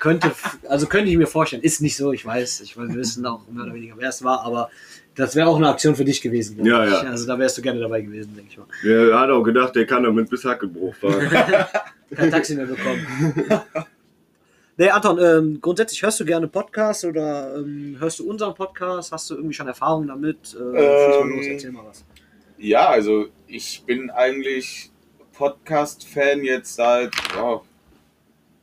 könnte, 0.00 0.32
also 0.68 0.86
könnte 0.86 1.10
ich 1.10 1.16
mir 1.16 1.26
vorstellen, 1.26 1.62
ist 1.62 1.80
nicht 1.80 1.96
so, 1.96 2.12
ich 2.12 2.24
weiß, 2.26 2.60
ich 2.60 2.76
weiß, 2.76 2.88
wir 2.88 2.96
wissen 2.96 3.24
auch 3.26 3.40
mehr 3.48 3.64
oder 3.64 3.74
weniger, 3.74 3.94
wer 3.96 4.10
es 4.10 4.22
war, 4.22 4.42
aber 4.42 4.70
das 5.14 5.34
wäre 5.34 5.48
auch 5.48 5.56
eine 5.56 5.68
Aktion 5.68 5.94
für 5.94 6.04
dich 6.04 6.20
gewesen. 6.20 6.64
Ja, 6.64 6.84
ja. 6.86 7.00
Also 7.00 7.26
da 7.26 7.38
wärst 7.38 7.56
du 7.58 7.62
gerne 7.62 7.80
dabei 7.80 8.00
gewesen, 8.02 8.34
denke 8.36 8.50
ich 8.50 8.58
mal. 8.58 8.66
der 8.84 9.18
hat 9.18 9.30
auch 9.30 9.42
gedacht, 9.42 9.74
der 9.76 9.86
kann 9.86 10.02
damit 10.02 10.28
bis 10.30 10.44
Hackelbruch 10.44 10.94
fahren. 10.94 11.28
Kein 12.14 12.30
Taxi 12.30 12.54
mehr 12.54 12.66
bekommen. 12.66 13.06
Nee, 14.78 14.88
Anton, 14.88 15.18
ähm, 15.20 15.58
grundsätzlich 15.60 16.02
hörst 16.02 16.18
du 16.18 16.24
gerne 16.24 16.48
Podcasts 16.48 17.04
oder 17.04 17.56
ähm, 17.56 17.94
hörst 18.00 18.18
du 18.20 18.28
unseren 18.28 18.54
Podcast? 18.54 19.12
Hast 19.12 19.28
du 19.28 19.34
irgendwie 19.34 19.52
schon 19.52 19.68
Erfahrung 19.68 20.06
damit? 20.06 20.56
Äh, 20.58 20.58
Ähm, 21.20 21.28
los, 21.36 21.46
erzähl 21.46 21.72
mal 21.72 21.84
was. 21.86 22.04
Ja, 22.62 22.90
also 22.90 23.26
ich 23.48 23.82
bin 23.86 24.08
eigentlich 24.10 24.92
Podcast-Fan 25.32 26.44
jetzt 26.44 26.76
seit, 26.76 27.10
ja, 27.34 27.60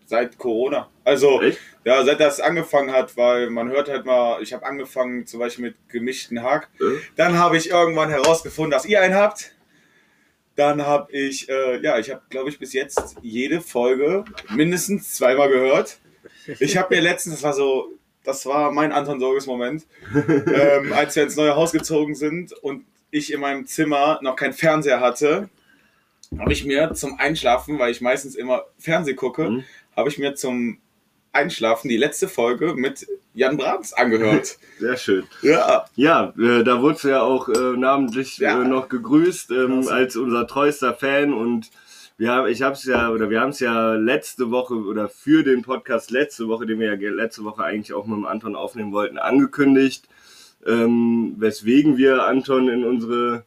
seit 0.05 0.37
Corona. 0.37 0.89
Also, 1.03 1.41
Echt? 1.41 1.59
ja, 1.83 2.01
seit 2.05 2.21
das 2.21 2.39
angefangen 2.39 2.93
hat, 2.93 3.17
weil 3.17 3.49
man 3.49 3.67
hört 3.67 3.89
halt 3.89 4.05
mal, 4.05 4.41
ich 4.41 4.53
habe 4.53 4.65
angefangen 4.65 5.27
zum 5.27 5.41
Beispiel 5.41 5.65
mit 5.65 5.89
gemischten 5.89 6.41
Hack. 6.41 6.69
Äh? 6.79 7.01
Dann 7.17 7.37
habe 7.37 7.57
ich 7.57 7.71
irgendwann 7.71 8.09
herausgefunden, 8.09 8.71
dass 8.71 8.85
ihr 8.85 9.01
einen 9.01 9.15
habt. 9.15 9.53
Dann 10.55 10.85
habe 10.85 11.11
ich, 11.11 11.49
äh, 11.49 11.81
ja, 11.81 11.99
ich 11.99 12.09
habe, 12.09 12.21
glaube 12.29 12.49
ich, 12.49 12.57
bis 12.57 12.71
jetzt 12.71 13.17
jede 13.21 13.59
Folge 13.59 14.23
mindestens 14.49 15.13
zweimal 15.13 15.49
gehört. 15.49 15.99
Ich 16.61 16.77
habe 16.77 16.95
mir 16.95 17.01
letztens, 17.01 17.35
das 17.35 17.43
war 17.43 17.53
so, 17.53 17.91
das 18.23 18.45
war 18.45 18.71
mein 18.71 18.93
Anton 18.93 19.19
Sorges 19.19 19.45
Moment, 19.45 19.85
ähm, 20.15 20.93
als 20.93 21.17
wir 21.17 21.23
ins 21.23 21.35
neue 21.35 21.57
Haus 21.57 21.73
gezogen 21.73 22.15
sind 22.15 22.53
und 22.53 22.85
ich 23.11 23.31
in 23.33 23.39
meinem 23.39 23.65
Zimmer 23.65 24.19
noch 24.21 24.35
keinen 24.35 24.53
Fernseher 24.53 24.99
hatte, 24.99 25.49
habe 26.37 26.53
ich 26.53 26.63
mir 26.65 26.93
zum 26.93 27.19
Einschlafen, 27.19 27.79
weil 27.79 27.91
ich 27.91 28.01
meistens 28.01 28.35
immer 28.35 28.63
Fernseh 28.77 29.13
gucke, 29.15 29.49
Mhm. 29.49 29.63
habe 29.95 30.09
ich 30.09 30.17
mir 30.19 30.35
zum 30.35 30.77
Einschlafen 31.31 31.89
die 31.89 31.97
letzte 31.97 32.27
Folge 32.27 32.73
mit 32.75 33.07
Jan 33.33 33.57
Brahms 33.57 33.93
angehört. 33.93 34.57
Sehr 34.79 34.97
schön. 34.97 35.23
ja, 35.41 35.85
Ja, 35.95 36.33
äh, 36.39 36.63
da 36.63 36.81
wurdest 36.81 37.03
du 37.03 37.09
ja 37.09 37.21
auch 37.21 37.49
äh, 37.49 37.77
namentlich 37.77 38.37
Ja. 38.39 38.61
äh, 38.61 38.67
noch 38.67 38.89
gegrüßt 38.89 39.51
ähm, 39.51 39.81
Klasse. 39.81 39.93
als 39.93 40.15
unser 40.15 40.47
treuester 40.47 40.93
Fan 40.93 41.33
und 41.33 41.69
wir 42.17 42.31
haben, 42.31 42.47
ich 42.51 42.61
habe 42.63 42.73
es 42.73 42.83
ja 42.83 43.11
oder 43.11 43.29
wir 43.29 43.39
haben 43.41 43.51
es 43.51 43.59
ja 43.61 43.93
letzte 43.93 44.51
Woche 44.51 44.73
oder 44.73 45.07
für 45.07 45.43
den 45.43 45.61
Podcast 45.61 46.11
letzte 46.11 46.47
Woche, 46.49 46.65
den 46.65 46.79
wir 46.79 46.93
ja 46.93 47.11
letzte 47.11 47.43
Woche 47.45 47.63
eigentlich 47.63 47.93
auch 47.93 48.05
mit 48.07 48.17
dem 48.17 48.25
Anton 48.25 48.55
aufnehmen 48.57 48.91
wollten, 48.91 49.17
angekündigt, 49.17 50.09
ähm, 50.65 51.35
weswegen 51.37 51.97
wir 51.97 52.25
Anton 52.25 52.69
in 52.69 52.83
unsere 52.83 53.45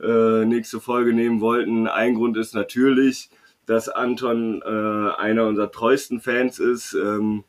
äh, 0.00 0.44
nächste 0.44 0.80
Folge 0.80 1.12
nehmen 1.12 1.40
wollten. 1.40 1.86
Ein 1.86 2.14
Grund 2.14 2.36
ist 2.36 2.54
natürlich, 2.54 3.30
dass 3.66 3.88
Anton 3.88 4.62
äh, 4.62 5.20
einer 5.20 5.46
unserer 5.46 5.70
treuesten 5.70 6.20
Fans 6.20 6.58
ist. 6.58 6.94
Ähm, 6.94 7.44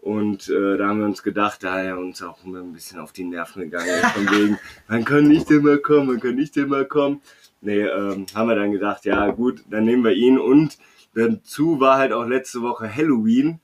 und 0.00 0.48
äh, 0.48 0.78
da 0.78 0.88
haben 0.88 0.98
wir 0.98 1.06
uns 1.06 1.22
gedacht, 1.22 1.62
da 1.62 1.80
er 1.80 1.98
uns 1.98 2.22
auch 2.22 2.44
immer 2.44 2.58
ein 2.58 2.72
bisschen 2.72 2.98
auf 2.98 3.12
die 3.12 3.24
Nerven 3.24 3.62
gegangen 3.62 3.86
ist, 3.88 4.06
von 4.14 4.26
wegen, 4.30 4.58
man 4.88 5.04
kann 5.04 5.28
nicht 5.28 5.50
immer 5.50 5.78
kommen, 5.78 6.08
man 6.08 6.20
kann 6.20 6.34
nicht 6.34 6.56
immer 6.56 6.84
kommen. 6.84 7.20
Nee, 7.60 7.82
ähm, 7.82 8.26
haben 8.34 8.48
wir 8.48 8.56
dann 8.56 8.72
gedacht, 8.72 9.04
ja 9.04 9.30
gut, 9.30 9.62
dann 9.70 9.84
nehmen 9.84 10.02
wir 10.02 10.12
ihn. 10.12 10.38
Und 10.38 10.78
dazu 11.14 11.78
war 11.78 11.98
halt 11.98 12.12
auch 12.12 12.26
letzte 12.26 12.62
Woche 12.62 12.92
Halloween. 12.92 13.60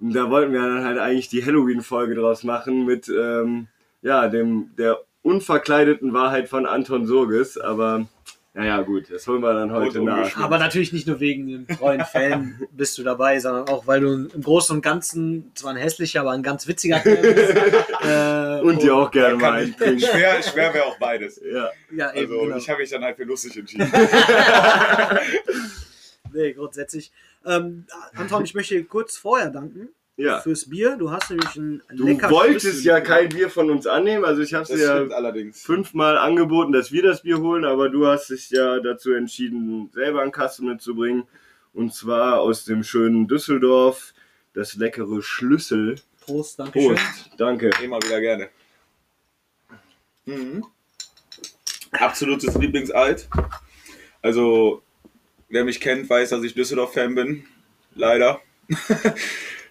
Und 0.00 0.14
da 0.14 0.28
wollten 0.28 0.52
wir 0.52 0.60
dann 0.60 0.84
halt 0.84 0.98
eigentlich 0.98 1.28
die 1.28 1.44
Halloween-Folge 1.44 2.14
draus 2.14 2.44
machen 2.44 2.84
mit 2.84 3.08
ähm, 3.08 3.68
ja, 4.04 4.28
dem, 4.28 4.70
der 4.78 5.00
unverkleideten 5.22 6.12
Wahrheit 6.12 6.48
von 6.48 6.66
Anton 6.66 7.06
Surges. 7.06 7.58
Aber 7.58 8.06
naja, 8.52 8.82
gut, 8.82 9.10
das 9.10 9.26
holen 9.26 9.40
wir 9.42 9.54
dann 9.54 9.72
heute 9.72 10.00
Und 10.00 10.04
nach. 10.04 10.36
Aber 10.36 10.58
natürlich 10.58 10.92
nicht 10.92 11.06
nur 11.08 11.18
wegen 11.20 11.48
dem 11.48 11.66
treuen 11.66 12.04
Fan 12.04 12.60
bist 12.70 12.98
du 12.98 13.02
dabei, 13.02 13.40
sondern 13.40 13.66
auch, 13.68 13.86
weil 13.86 14.00
du 14.00 14.28
im 14.28 14.42
Großen 14.42 14.76
und 14.76 14.82
Ganzen 14.82 15.50
zwar 15.54 15.72
ein 15.72 15.78
hässlicher, 15.78 16.20
aber 16.20 16.32
ein 16.32 16.42
ganz 16.42 16.68
witziger 16.68 17.00
Kerl 17.00 17.16
bist. 17.16 17.56
äh, 18.06 18.60
Und 18.60 18.82
dir 18.82 18.94
auch 18.94 19.10
gerne 19.10 19.36
mal 19.36 19.54
einbringen. 19.54 19.98
schwer, 19.98 20.42
schwer 20.42 20.74
wäre 20.74 20.84
auch 20.84 20.98
beides. 20.98 21.40
Ja. 21.42 21.70
Ja, 21.90 22.12
eben, 22.12 22.30
Also 22.30 22.44
genau. 22.44 22.56
ich 22.58 22.68
habe 22.68 22.80
mich 22.82 22.90
dann 22.90 23.02
halt 23.02 23.16
für 23.16 23.24
lustig 23.24 23.56
entschieden. 23.56 23.90
Nee, 26.36 26.52
grundsätzlich. 26.52 27.12
Ähm, 27.46 27.86
Anton, 28.16 28.42
ich 28.42 28.54
möchte 28.54 28.74
dir 28.74 28.84
kurz 28.84 29.16
vorher 29.16 29.50
danken 29.50 29.90
ja. 30.16 30.40
fürs 30.40 30.68
Bier. 30.68 30.96
Du 30.96 31.10
hast 31.10 31.30
nämlich 31.30 31.56
ein 31.56 31.82
Du 31.90 32.06
wolltest 32.06 32.62
Schlüssel 32.62 32.86
ja 32.86 33.00
kein 33.00 33.28
Bier 33.28 33.50
von 33.50 33.70
uns 33.70 33.86
annehmen, 33.86 34.24
also 34.24 34.42
ich 34.42 34.54
habe 34.54 34.66
dir 34.66 34.78
ja 34.78 35.16
allerdings. 35.16 35.62
fünfmal 35.62 36.18
angeboten, 36.18 36.72
dass 36.72 36.92
wir 36.92 37.02
das 37.02 37.22
Bier 37.22 37.38
holen, 37.38 37.64
aber 37.64 37.88
du 37.88 38.06
hast 38.06 38.30
dich 38.30 38.50
ja 38.50 38.80
dazu 38.80 39.12
entschieden, 39.12 39.90
selber 39.92 40.22
einen 40.22 40.32
Kasten 40.32 40.66
mitzubringen. 40.66 41.24
Und 41.72 41.92
zwar 41.92 42.40
aus 42.40 42.64
dem 42.64 42.84
schönen 42.84 43.26
Düsseldorf, 43.26 44.14
das 44.52 44.76
leckere 44.76 45.22
Schlüssel. 45.22 45.96
Prost, 46.20 46.58
danke 46.58 46.80
schön. 46.80 46.94
Prost, 46.94 47.30
danke. 47.36 47.70
Immer 47.82 47.98
wieder 47.98 48.20
gerne. 48.20 48.48
Mhm. 50.24 50.64
Absolutes 51.90 52.54
Lieblingsalt. 52.56 53.28
Also, 54.22 54.82
wer 55.48 55.64
mich 55.64 55.80
kennt, 55.80 56.08
weiß, 56.08 56.30
dass 56.30 56.44
ich 56.44 56.54
Düsseldorf-Fan 56.54 57.14
bin. 57.14 57.44
Leider. 57.94 58.40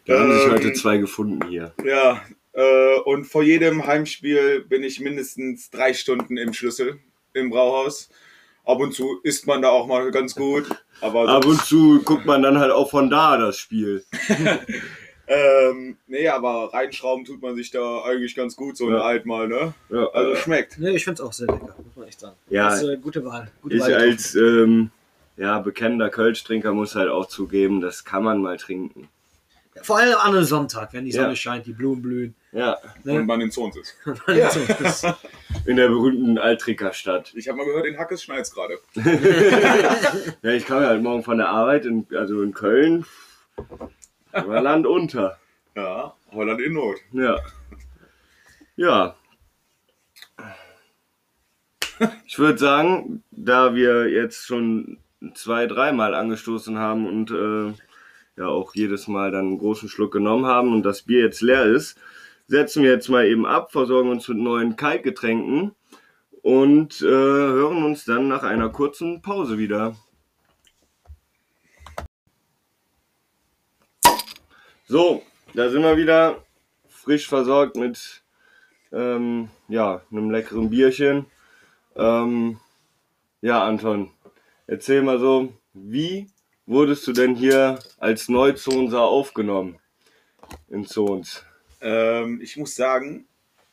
Da 0.06 0.20
haben 0.20 0.34
sich 0.34 0.44
Ähm, 0.46 0.52
heute 0.52 0.74
zwei 0.74 0.98
gefunden 0.98 1.48
hier. 1.48 1.74
Ja, 1.86 2.22
äh, 2.54 3.00
und 3.06 3.26
vor 3.26 3.44
jedem 3.44 3.86
Heimspiel 3.86 4.62
bin 4.62 4.84
ich 4.84 5.00
mindestens 5.00 5.70
drei 5.70 5.94
Stunden 5.94 6.38
im 6.38 6.54
Schlüssel 6.54 7.00
im 7.34 7.50
Brauhaus. 7.50 8.10
Ab 8.66 8.80
und 8.80 8.94
zu 8.94 9.20
isst 9.24 9.48
man 9.48 9.62
da 9.62 9.70
auch 9.70 9.88
mal 9.88 10.10
ganz 10.12 10.36
gut. 10.36 10.66
Aber 11.02 11.28
Ab 11.28 11.46
und 11.46 11.62
zu 11.62 12.02
guckt 12.04 12.26
man 12.26 12.42
dann 12.42 12.60
halt 12.60 12.72
auch 12.72 12.90
von 12.90 13.10
da 13.10 13.38
das 13.38 13.58
Spiel. 13.58 14.06
ähm, 15.28 15.98
nee, 16.08 16.28
aber 16.28 16.74
reinschrauben 16.74 17.26
tut 17.26 17.42
man 17.42 17.56
sich 17.56 17.72
da 17.72 18.04
eigentlich 18.04 18.36
ganz 18.36 18.56
gut, 18.56 18.78
so 18.78 18.88
ein 18.88 18.94
Ja. 18.94 19.02
Alt 19.02 19.26
mal, 19.26 19.48
ne? 19.48 19.74
Ja, 19.90 20.08
Also 20.14 20.32
äh, 20.32 20.36
schmeckt. 20.38 20.80
Nee, 20.80 20.92
ich 20.92 21.04
finde 21.04 21.22
es 21.22 21.28
auch 21.28 21.34
sehr 21.34 21.48
lecker, 21.48 21.76
muss 21.84 21.96
man 21.96 22.08
echt 22.08 22.20
sagen. 22.20 22.36
Ja. 22.50 22.70
Das 22.70 22.82
ist 22.82 22.88
eine 22.88 23.00
gute 23.00 23.26
Wahl. 23.26 23.52
Gute 23.62 23.76
ich 23.76 23.82
Wahl 23.82 23.96
als 23.96 24.36
ähm, 24.36 24.92
ja, 25.36 25.60
bekennender 25.60 26.10
Kölsch-Trinker 26.10 26.74
muss 26.74 26.96
halt 26.96 27.10
auch 27.10 27.26
zugeben, 27.26 27.82
das 27.82 28.06
kann 28.06 28.24
man 28.24 28.42
mal 28.42 28.58
trinken. 28.58 29.10
Vor 29.82 29.98
allem 29.98 30.16
an 30.18 30.36
einem 30.36 30.44
Sonntag, 30.44 30.94
wenn 30.94 31.06
die 31.06 31.12
Sonne 31.12 31.30
Ja. 31.30 31.36
scheint, 31.36 31.66
die 31.66 31.74
Blumen 31.74 32.02
blühen. 32.02 32.36
Ja, 32.52 32.78
Und 32.98 33.06
Ne? 33.06 33.24
man 33.24 33.42
in 33.42 33.50
Zons 33.52 33.76
ist. 33.82 33.96
Ja. 34.28 34.50
So, 34.52 34.60
das- 34.66 35.04
in 35.66 35.76
der 35.78 35.88
berühmten 35.88 36.38
Alttrickerstadt. 36.38 37.34
Ich 37.36 37.48
habe 37.48 37.58
mal 37.58 37.66
gehört, 37.66 37.86
in 37.88 37.98
Hackes 37.98 38.24
schneit's 38.24 38.54
gerade. 38.54 38.78
Ja, 40.42 40.52
ich 40.52 40.66
kam 40.66 40.82
ja 40.82 40.90
halt 40.90 41.02
morgen 41.02 41.24
von 41.24 41.38
der 41.38 41.50
Arbeit, 41.50 41.86
in, 41.86 42.06
also 42.16 42.42
in 42.44 42.54
Köln, 42.54 43.06
war 44.32 44.62
Land 44.62 44.86
unter. 44.86 45.40
Ja, 45.76 46.14
Holland 46.32 46.62
in 46.62 46.74
Not. 46.74 46.98
Ja. 47.12 47.40
Ja. 48.76 49.16
Ich 52.26 52.38
würde 52.40 52.58
sagen, 52.58 53.24
da 53.32 53.76
wir 53.76 54.10
jetzt 54.10 54.46
schon 54.46 54.98
zwei, 55.36 55.68
dreimal 55.68 56.14
angestoßen 56.16 56.78
haben 56.78 57.08
und 57.08 57.32
äh, 57.32 57.74
ja 58.38 58.48
auch 58.48 58.74
jedes 58.76 59.08
Mal 59.08 59.32
dann 59.32 59.48
einen 59.48 59.58
großen 59.60 59.90
Schluck 59.90 60.12
genommen 60.14 60.46
haben 60.46 60.74
und 60.74 60.84
das 60.84 61.04
Bier 61.04 61.22
jetzt 61.22 61.42
leer 61.42 61.66
ist, 61.66 61.98
setzen 62.48 62.84
wir 62.84 62.92
jetzt 62.92 63.10
mal 63.10 63.26
eben 63.26 63.46
ab, 63.46 63.72
versorgen 63.72 64.10
uns 64.10 64.28
mit 64.28 64.38
neuen 64.38 64.76
Kaltgetränken 64.76 65.76
und 66.42 67.02
äh, 67.02 67.06
hören 67.06 67.84
uns 67.84 68.06
dann 68.06 68.28
nach 68.28 68.44
einer 68.44 68.70
kurzen 68.70 69.22
Pause 69.22 69.58
wieder. 69.58 69.96
So, 74.86 75.24
da 75.54 75.70
sind 75.70 75.82
wir 75.82 75.98
wieder 75.98 76.44
frisch 76.88 77.28
versorgt 77.28 77.78
mit 77.78 78.24
ähm, 78.92 79.50
ja, 79.68 80.02
einem 80.12 80.30
leckeren 80.30 80.70
Bierchen. 80.70 81.26
Ähm, 81.96 82.60
ja, 83.42 83.64
Anton, 83.64 84.12
erzähl 84.68 85.02
mal 85.02 85.20
so, 85.20 85.54
wie 85.74 86.30
wurdest 86.66 87.06
du 87.08 87.14
denn 87.14 87.36
hier 87.36 87.80
als 87.98 88.30
Neuzonser 88.30 89.02
aufgenommen 89.02 89.80
in 90.70 90.86
Zons? 90.86 91.44
Ähm, 91.82 92.40
ich 92.42 92.58
muss 92.58 92.76
sagen, 92.76 93.28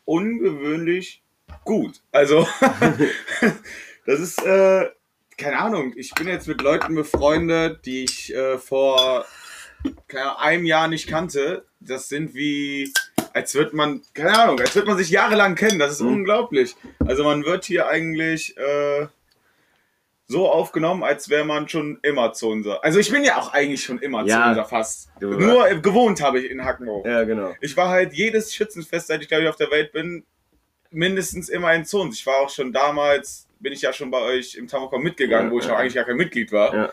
ungewöhnlich 0.04 1.23
gut. 1.64 2.00
Also, 2.12 2.47
das 4.06 4.20
ist, 4.20 4.42
äh, 4.44 4.88
keine 5.37 5.59
Ahnung, 5.59 5.92
ich 5.97 6.12
bin 6.14 6.28
jetzt 6.28 6.49
mit 6.49 6.61
Leuten 6.61 6.94
befreundet, 6.94 7.85
die 7.87 8.04
ich 8.04 8.35
äh, 8.35 8.59
vor 8.59 9.25
keine 10.09 10.38
einem 10.38 10.66
Jahr 10.66 10.88
nicht 10.88 11.06
kannte. 11.09 11.64
Das 11.80 12.09
sind 12.09 12.35
wie, 12.35 12.92
als 13.32 13.54
wird 13.54 13.73
man, 13.73 14.02
keine 14.12 14.38
Ahnung, 14.38 14.61
als 14.61 14.75
wird 14.75 14.87
man 14.87 14.99
sich 14.99 15.09
jahrelang 15.09 15.54
kennen. 15.54 15.78
Das 15.78 15.92
ist 15.92 16.02
Mhm. 16.02 16.09
unglaublich. 16.12 16.76
Also 17.06 17.25
man 17.25 17.44
wird 17.44 17.64
hier 17.64 17.87
eigentlich 17.88 18.54
äh, 18.59 19.06
so 20.30 20.49
aufgenommen, 20.49 21.02
als 21.02 21.28
wäre 21.28 21.44
man 21.44 21.68
schon 21.68 21.99
immer 22.02 22.32
Zonser. 22.32 22.84
Also 22.84 23.00
ich 23.00 23.10
bin 23.10 23.25
ja 23.25 23.37
auch 23.37 23.52
eigentlich 23.52 23.82
schon 23.82 23.99
immer 23.99 24.25
Ja. 24.25 24.46
Zonser 24.46 24.64
fast. 24.64 25.10
Nur 25.20 25.68
äh, 25.68 25.80
gewohnt 25.80 26.22
habe 26.22 26.38
ich 26.38 26.50
in 26.50 26.64
Hackenburg. 26.64 27.04
Ja, 27.04 27.25
genau. 27.25 27.52
Ich 27.60 27.76
war 27.76 27.88
halt 27.88 28.12
jedes 28.12 28.54
Schützenfest, 28.54 29.08
seit 29.08 29.22
ich 29.22 29.28
glaube 29.28 29.42
ich 29.42 29.49
auf 29.49 29.56
der 29.56 29.70
Welt 29.72 29.92
bin, 29.92 30.25
mindestens 30.90 31.49
immer 31.49 31.75
in 31.75 31.84
Zons. 31.84 32.18
Ich 32.20 32.26
war 32.26 32.37
auch 32.37 32.50
schon 32.50 32.72
damals 32.72 33.49
bin 33.58 33.72
ich 33.72 33.82
ja 33.82 33.92
schon 33.92 34.10
bei 34.10 34.20
euch 34.22 34.54
im 34.54 34.68
Tamokon 34.68 35.02
mitgegangen, 35.02 35.49
Ja, 35.49 35.52
wo 35.52 35.58
ich 35.58 35.64
ja. 35.66 35.72
noch 35.72 35.78
eigentlich 35.78 35.94
gar 35.94 36.04
kein 36.04 36.16
Mitglied 36.16 36.50
war. 36.52 36.75
Ja. 36.75 36.92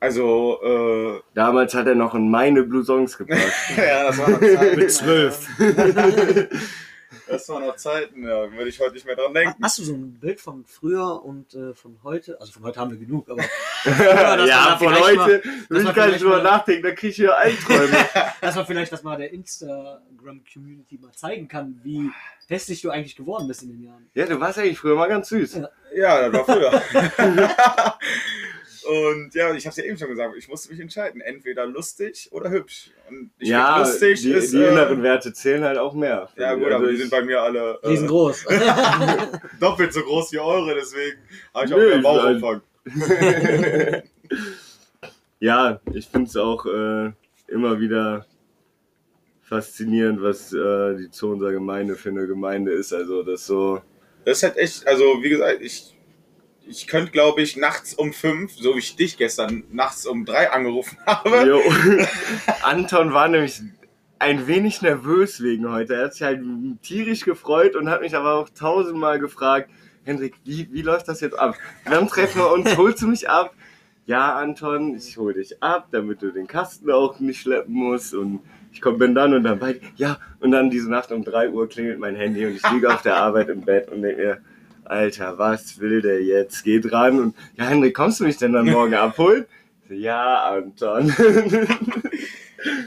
Also, 0.00 0.60
äh, 0.62 1.20
Damals 1.34 1.74
hat 1.74 1.88
er 1.88 1.96
noch 1.96 2.14
in 2.14 2.30
meine 2.30 2.62
Blue 2.62 2.84
Songs 2.84 3.18
gepasst. 3.18 3.52
ja, 3.76 4.04
das 4.04 4.18
war. 4.18 4.28
Mit 4.76 4.92
zwölf. 4.92 5.48
Das 7.28 7.48
waren 7.48 7.66
noch 7.66 7.76
Zeiten, 7.76 8.22
ja. 8.24 8.50
Würde 8.50 8.68
ich 8.68 8.80
heute 8.80 8.94
nicht 8.94 9.06
mehr 9.06 9.16
dran 9.16 9.34
denken. 9.34 9.62
Hast 9.62 9.78
du 9.78 9.84
so 9.84 9.92
ein 9.92 10.18
Bild 10.18 10.40
von 10.40 10.64
früher 10.64 11.22
und 11.24 11.54
äh, 11.54 11.74
von 11.74 11.98
heute? 12.02 12.40
Also 12.40 12.52
von 12.52 12.62
heute 12.62 12.80
haben 12.80 12.90
wir 12.90 12.98
genug, 12.98 13.28
aber 13.28 13.42
ja, 13.84 14.36
da 14.46 14.78
von 14.78 14.98
heute 14.98 15.42
will 15.68 15.86
ich 15.86 15.94
gar 15.94 16.08
nicht 16.08 16.22
drüber 16.22 16.42
nachdenken, 16.42 16.82
da 16.82 16.90
kriege 16.92 17.08
ich 17.08 17.16
hier 17.16 17.36
Albträume. 17.36 17.96
dass 18.40 18.56
man 18.56 18.66
vielleicht 18.66 18.92
das 18.92 19.02
mal 19.02 19.16
der 19.16 19.32
Instagram-Community 19.32 20.98
mal 20.98 21.12
zeigen 21.12 21.48
kann, 21.48 21.80
wie 21.82 22.10
hässlich 22.48 22.80
du 22.80 22.90
eigentlich 22.90 23.16
geworden 23.16 23.46
bist 23.46 23.62
in 23.62 23.70
den 23.70 23.84
Jahren. 23.84 24.10
ja, 24.14 24.26
du 24.26 24.40
warst 24.40 24.58
eigentlich 24.58 24.78
früher 24.78 24.96
mal 24.96 25.08
ganz 25.08 25.28
süß. 25.28 25.54
Ja. 25.54 25.68
Ja, 25.94 26.28
das 26.28 26.46
war 26.46 26.56
früher. 26.56 26.82
Und 28.84 29.34
ja, 29.34 29.54
ich 29.54 29.66
habe 29.66 29.70
es 29.70 29.76
ja 29.76 29.84
eben 29.84 29.98
schon 29.98 30.08
gesagt, 30.08 30.34
ich 30.36 30.48
musste 30.48 30.70
mich 30.70 30.80
entscheiden, 30.80 31.20
entweder 31.20 31.66
lustig 31.66 32.28
oder 32.32 32.50
hübsch. 32.50 32.90
Und 33.08 33.30
ich 33.38 33.48
ja, 33.48 33.78
lustig 33.78 34.22
die, 34.22 34.32
ist. 34.32 34.52
die 34.52 34.58
äh, 34.58 34.68
inneren 34.68 35.02
Werte 35.02 35.32
zählen 35.32 35.64
halt 35.64 35.78
auch 35.78 35.94
mehr. 35.94 36.28
ja, 36.36 36.54
gut, 36.54 36.64
Also 36.64 36.76
aber 36.76 36.88
die 36.88 36.96
sind 36.96 37.10
bei 37.10 37.22
mir 37.22 37.40
alle 37.40 37.78
äh, 37.82 37.88
Riesengroß. 37.88 38.46
doppelt 39.60 39.92
so 39.92 40.02
groß 40.02 40.32
wie 40.32 40.38
eure, 40.38 40.74
deswegen 40.74 41.18
habe 41.54 41.66
ich 41.66 41.74
auch 41.74 41.78
mehr 41.78 41.98
Bauchumfang. 41.98 42.62
ja, 45.40 45.80
ich 45.92 46.06
finde 46.06 46.28
es 46.28 46.36
auch 46.36 46.66
äh, 46.66 47.12
immer 47.48 47.80
wieder 47.80 48.26
faszinierend, 49.42 50.22
was 50.22 50.52
äh, 50.52 50.96
die 50.96 51.10
Zonser 51.10 51.52
Gemeinde 51.52 51.96
für 51.96 52.10
eine 52.10 52.26
Gemeinde 52.26 52.72
ist. 52.72 52.92
Also 52.92 53.22
das 53.22 53.46
so. 53.46 53.80
Das 54.24 54.38
ist 54.38 54.42
halt 54.42 54.56
echt, 54.58 54.86
also 54.86 55.22
wie 55.22 55.30
gesagt, 55.30 55.62
ich, 55.62 55.96
ich 56.68 56.86
könnte, 56.86 57.10
glaube 57.10 57.42
ich, 57.42 57.56
nachts 57.56 57.94
um 57.94 58.12
fünf, 58.12 58.52
so 58.52 58.74
wie 58.74 58.80
ich 58.80 58.96
dich 58.96 59.16
gestern 59.16 59.64
nachts 59.70 60.06
um 60.06 60.24
drei 60.24 60.50
angerufen 60.50 60.98
habe. 61.06 61.46
Jo. 61.46 61.62
Anton 62.62 63.12
war 63.12 63.28
nämlich 63.28 63.62
ein 64.18 64.46
wenig 64.46 64.82
nervös 64.82 65.42
wegen 65.42 65.70
heute. 65.70 65.94
Er 65.94 66.04
hat 66.06 66.14
sich 66.14 66.22
halt 66.22 66.42
tierisch 66.82 67.24
gefreut 67.24 67.76
und 67.76 67.88
hat 67.88 68.00
mich 68.00 68.14
aber 68.14 68.34
auch 68.34 68.48
tausendmal 68.48 69.18
gefragt, 69.18 69.70
Hendrik, 70.04 70.36
wie, 70.44 70.68
wie 70.72 70.82
läuft 70.82 71.08
das 71.08 71.20
jetzt 71.20 71.38
ab? 71.38 71.56
Wann 71.84 72.08
treffen 72.08 72.40
wir 72.40 72.50
uns? 72.50 72.76
Holst 72.76 73.02
du 73.02 73.08
mich 73.08 73.28
ab? 73.28 73.54
Ja, 74.06 74.36
Anton, 74.36 74.94
ich 74.96 75.18
hol 75.18 75.34
dich 75.34 75.62
ab, 75.62 75.88
damit 75.90 76.22
du 76.22 76.30
den 76.32 76.46
Kasten 76.46 76.90
auch 76.90 77.20
nicht 77.20 77.42
schleppen 77.42 77.74
musst. 77.74 78.14
Und 78.14 78.40
ich 78.72 78.80
komm, 78.80 78.96
bin 78.96 79.14
dann 79.14 79.34
und 79.34 79.44
dann 79.44 79.58
bei. 79.58 79.80
Ja, 79.96 80.18
und 80.40 80.50
dann 80.50 80.70
diese 80.70 80.90
Nacht 80.90 81.12
um 81.12 81.24
3 81.24 81.50
Uhr 81.50 81.68
klingelt 81.68 81.98
mein 81.98 82.16
Handy 82.16 82.46
und 82.46 82.56
ich 82.56 82.70
liege 82.70 82.92
auf 82.92 83.02
der 83.02 83.16
Arbeit 83.16 83.50
im 83.50 83.60
Bett 83.60 83.90
und 83.90 84.00
denke 84.00 84.22
mir, 84.22 84.40
Alter, 84.88 85.38
was 85.38 85.78
will 85.80 86.00
der 86.02 86.22
jetzt? 86.22 86.64
Geh 86.64 86.80
dran 86.80 87.20
und 87.20 87.34
ja, 87.56 87.64
Hendrik, 87.66 87.94
kommst 87.94 88.20
du 88.20 88.24
mich 88.24 88.36
denn 88.36 88.52
dann 88.52 88.66
morgen 88.66 88.94
abholen? 89.06 89.46
Ja, 89.88 90.44
Anton. 90.50 91.14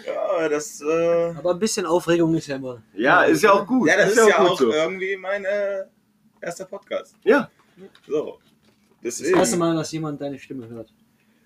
Ja, 0.05 0.49
das, 0.49 0.81
äh, 0.81 1.33
Aber 1.37 1.51
ein 1.51 1.59
bisschen 1.59 1.85
Aufregung 1.85 2.35
ist 2.35 2.47
ja 2.47 2.57
immer. 2.57 2.83
ja, 2.93 3.23
ist 3.23 3.41
ja 3.41 3.53
auch 3.53 3.65
gut. 3.65 3.87
ja, 3.87 3.95
das 3.95 4.11
ist, 4.11 4.17
ja 4.27 4.37
gut 4.39 4.49
auch 4.49 4.59
so. 4.59 4.71
irgendwie 4.73 5.15
mein 5.15 5.45
äh, 5.45 5.85
erster 6.41 6.65
Podcast. 6.65 7.15
Ja, 7.23 7.49
So. 8.05 8.39
Das 9.01 9.17
Deswegen. 9.17 9.39
erste 9.39 9.57
Mal, 9.57 9.73
dass 9.75 9.91
jemand 9.93 10.19
deine 10.19 10.37
Stimme 10.37 10.67
hört. 10.67 10.89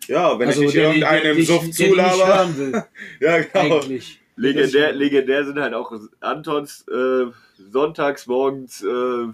Ja, 0.08 0.38
wenn 0.40 0.48
also 0.48 0.62
ich 0.62 0.66
nicht 0.68 0.78
der, 0.78 0.88
irgendeinem 0.88 1.42
Suff 1.44 1.70
zulaber. 1.72 2.88
Ja, 3.20 3.42
genau. 3.42 3.78
eigentlich. 3.78 4.20
legendär, 4.36 4.92
legendär 4.92 5.46
sind 5.46 5.60
halt 5.60 5.74
auch 5.76 5.94
Antons 6.20 6.86
äh, 6.88 7.26
sonntags 7.72 8.26
morgens 8.26 8.84
äh, 8.84 9.28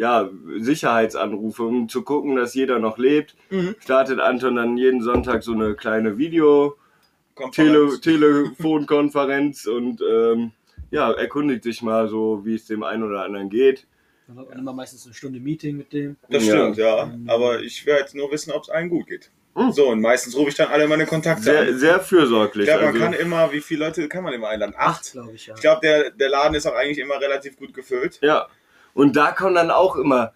ja, 0.00 0.30
Sicherheitsanrufe, 0.56 1.62
um 1.62 1.86
zu 1.90 2.02
gucken, 2.02 2.34
dass 2.36 2.54
jeder 2.54 2.78
noch 2.78 2.96
lebt. 2.96 3.36
Mhm. 3.50 3.74
Startet 3.80 4.18
Anton 4.18 4.56
dann 4.56 4.78
jeden 4.78 5.02
Sonntag 5.02 5.42
so 5.42 5.52
eine 5.52 5.74
kleine 5.74 6.16
Video, 6.16 6.76
Konferenz. 7.34 8.00
Tele, 8.00 8.56
Telefonkonferenz 8.64 9.66
und 9.66 10.00
ähm, 10.00 10.52
ja, 10.90 11.12
erkundigt 11.12 11.64
sich 11.64 11.82
mal 11.82 12.08
so, 12.08 12.40
wie 12.44 12.54
es 12.54 12.64
dem 12.66 12.82
einen 12.82 13.02
oder 13.02 13.24
anderen 13.24 13.50
geht. 13.50 13.86
Dann 14.26 14.38
hat 14.38 14.48
man 14.48 14.58
immer 14.58 14.72
meistens 14.72 15.04
eine 15.04 15.12
Stunde 15.14 15.38
Meeting 15.38 15.76
mit 15.76 15.92
dem. 15.92 16.16
Das 16.30 16.46
Ja. 16.46 16.54
stimmt, 16.56 16.76
ja. 16.78 17.12
Aber 17.26 17.60
ich 17.60 17.84
werde 17.84 18.00
jetzt 18.00 18.14
nur 18.14 18.30
wissen, 18.32 18.52
ob 18.52 18.62
es 18.62 18.70
allen 18.70 18.88
gut 18.88 19.06
geht. 19.06 19.30
Mhm. 19.54 19.72
So, 19.72 19.88
und 19.88 20.00
meistens 20.00 20.34
rufe 20.34 20.48
ich 20.48 20.54
dann 20.54 20.68
alle 20.68 20.88
meine 20.88 21.04
Kontakte 21.04 21.42
Sehr, 21.42 21.60
an. 21.60 21.78
sehr 21.78 22.00
fürsorglich. 22.00 22.68
Ich 22.68 22.70
glaube, 22.74 22.86
man 22.86 22.94
also, 22.94 23.04
kann 23.04 23.12
immer, 23.14 23.52
wie 23.52 23.60
viele 23.60 23.84
Leute 23.84 24.08
kann 24.08 24.24
man 24.24 24.32
immer 24.32 24.48
einladen? 24.48 24.74
Acht, 24.78 25.00
Acht. 25.00 25.12
glaube 25.12 25.32
ich, 25.34 25.46
ja. 25.46 25.54
Ich 25.56 25.60
glaube, 25.60 25.80
der, 25.82 26.10
der 26.10 26.28
Laden 26.30 26.54
ist 26.54 26.66
auch 26.66 26.74
eigentlich 26.74 26.98
immer 26.98 27.20
relativ 27.20 27.56
gut 27.58 27.74
gefüllt. 27.74 28.18
ja. 28.22 28.46
Und 28.94 29.16
da 29.16 29.32
kommen 29.32 29.54
dann 29.54 29.70
auch 29.70 29.96
immer 29.96 30.32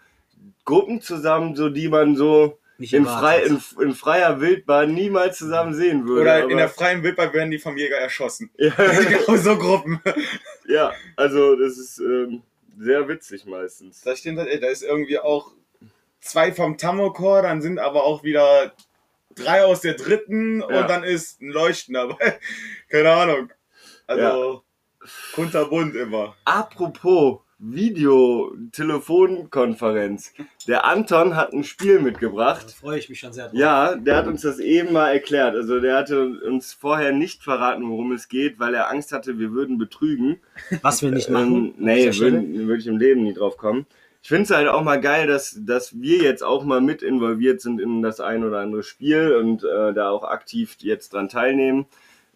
Gruppen 0.64 1.00
zusammen, 1.00 1.54
so 1.56 1.68
die 1.68 1.88
man 1.88 2.16
so 2.16 2.58
in, 2.78 3.06
frei, 3.06 3.42
in, 3.44 3.62
in 3.80 3.94
freier 3.94 4.40
Wildbahn 4.40 4.92
niemals 4.92 5.38
zusammen 5.38 5.74
sehen 5.74 6.06
würde. 6.06 6.22
Oder 6.22 6.48
in 6.48 6.56
der 6.56 6.68
freien 6.68 7.02
Wildbahn 7.02 7.32
werden 7.32 7.50
die 7.50 7.58
vom 7.58 7.76
Jäger 7.76 7.96
erschossen. 7.98 8.50
ja, 8.58 8.70
genau 8.76 9.36
so 9.36 9.56
Gruppen. 9.56 10.00
ja, 10.66 10.92
also 11.16 11.56
das 11.56 11.78
ist 11.78 11.98
ähm, 11.98 12.42
sehr 12.78 13.06
witzig 13.08 13.46
meistens. 13.46 14.00
Da 14.02 14.16
stimmt, 14.16 14.38
ey, 14.38 14.58
da 14.58 14.68
ist 14.68 14.82
irgendwie 14.82 15.18
auch 15.18 15.52
zwei 16.20 16.52
vom 16.52 16.76
Tamokor, 16.76 17.42
dann 17.42 17.62
sind 17.62 17.78
aber 17.78 18.04
auch 18.04 18.24
wieder 18.24 18.72
drei 19.36 19.64
aus 19.64 19.80
der 19.80 19.94
dritten 19.94 20.60
Ja. 20.60 20.66
und 20.66 20.90
dann 20.90 21.04
ist 21.04 21.40
ein 21.40 21.50
Leuchten 21.50 21.94
dabei. 21.94 22.38
Keine 22.88 23.12
Ahnung. 23.12 23.52
Also 24.06 24.64
kunterbunt 25.34 25.94
immer. 25.94 26.34
Apropos 26.44 27.40
Video-Telefonkonferenz. 27.58 30.32
Der 30.66 30.84
Anton 30.84 31.36
hat 31.36 31.52
ein 31.52 31.64
Spiel 31.64 31.96
Da 31.96 32.02
mitgebracht. 32.02 32.70
freue 32.72 32.98
ich 32.98 33.08
mich 33.08 33.20
schon 33.20 33.32
sehr 33.32 33.46
drauf. 33.48 33.54
Ja, 33.58 33.94
der 33.96 34.16
hat 34.16 34.26
uns 34.26 34.42
das 34.42 34.58
eben 34.58 34.92
mal 34.92 35.10
erklärt. 35.12 35.54
Also 35.54 35.80
der 35.80 35.96
hatte 35.96 36.40
uns 36.46 36.72
vorher 36.72 37.12
nicht 37.12 37.42
verraten, 37.42 37.88
worum 37.88 38.12
es 38.12 38.28
geht, 38.28 38.58
weil 38.58 38.74
er 38.74 38.90
Angst 38.90 39.12
hatte, 39.12 39.38
wir 39.38 39.52
würden 39.52 39.78
betrügen. 39.78 40.38
Was 40.82 41.02
wir 41.02 41.10
nicht 41.10 41.28
Ähm, 41.28 41.34
machen. 41.34 41.74
nee, 41.78 42.12
Stelle. 42.12 42.32
würden, 42.32 42.66
würde 42.68 42.80
ich 42.80 42.86
im 42.86 42.98
Leben 42.98 43.22
nie 43.22 43.34
drauf 43.34 43.56
kommen. 43.56 43.86
Ich 44.22 44.28
finde 44.28 44.44
es 44.44 44.50
halt 44.50 44.68
auch 44.68 44.82
mal 44.82 45.00
geil, 45.00 45.26
dass, 45.26 45.58
dass 45.66 46.00
wir 46.00 46.18
jetzt 46.22 46.42
auch 46.42 46.64
mal 46.64 46.80
mit 46.80 47.02
involviert 47.02 47.60
sind 47.60 47.78
in 47.80 48.00
das 48.00 48.20
ein 48.20 48.42
oder 48.42 48.60
andere 48.60 48.82
Spiel 48.82 49.36
und 49.36 49.64
äh, 49.64 49.92
da 49.92 50.08
auch 50.08 50.24
aktiv 50.24 50.76
jetzt 50.78 51.12
dran 51.12 51.28
teilnehmen. 51.28 51.84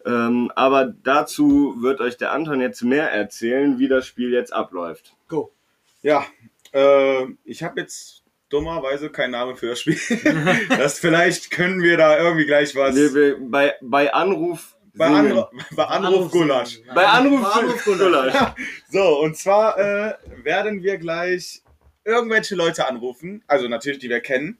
Ähm, 0.05 0.51
aber 0.55 0.93
dazu 1.03 1.75
wird 1.81 1.99
euch 1.99 2.17
der 2.17 2.31
Anton 2.31 2.61
jetzt 2.61 2.81
mehr 2.83 3.11
erzählen, 3.11 3.79
wie 3.79 3.87
das 3.87 4.05
Spiel 4.05 4.31
jetzt 4.31 4.53
abläuft. 4.53 5.15
Go. 5.27 5.51
Ja, 6.01 6.25
äh, 6.71 7.25
ich 7.43 7.63
habe 7.63 7.81
jetzt 7.81 8.23
dummerweise 8.49 9.09
keinen 9.09 9.31
Namen 9.31 9.55
für 9.55 9.67
das 9.67 9.81
Spiel. 9.81 9.99
das 10.69 10.99
vielleicht 10.99 11.51
können 11.51 11.81
wir 11.81 11.97
da 11.97 12.17
irgendwie 12.17 12.45
gleich 12.45 12.75
was. 12.75 12.95
Nee, 12.95 13.35
bei, 13.39 13.75
bei 13.81 14.13
Anruf. 14.13 14.75
bei. 14.93 15.07
Anru 15.07 15.45
bei 15.75 15.85
Anruf 15.85 16.31
Gulasch. 16.31 16.79
Bei 16.93 17.05
Anruf, 17.05 17.41
Bei 17.41 17.61
Anruf 17.61 17.83
Gulasch. 17.83 18.33
So, 18.89 19.19
und 19.21 19.37
zwar 19.37 19.77
äh, 19.77 20.13
werden 20.43 20.83
wir 20.83 20.97
gleich 20.97 21.61
irgendwelche 22.05 22.55
Leute 22.55 22.87
anrufen, 22.87 23.43
also 23.47 23.67
natürlich, 23.67 23.99
die 23.99 24.09
wir 24.09 24.19
kennen, 24.21 24.57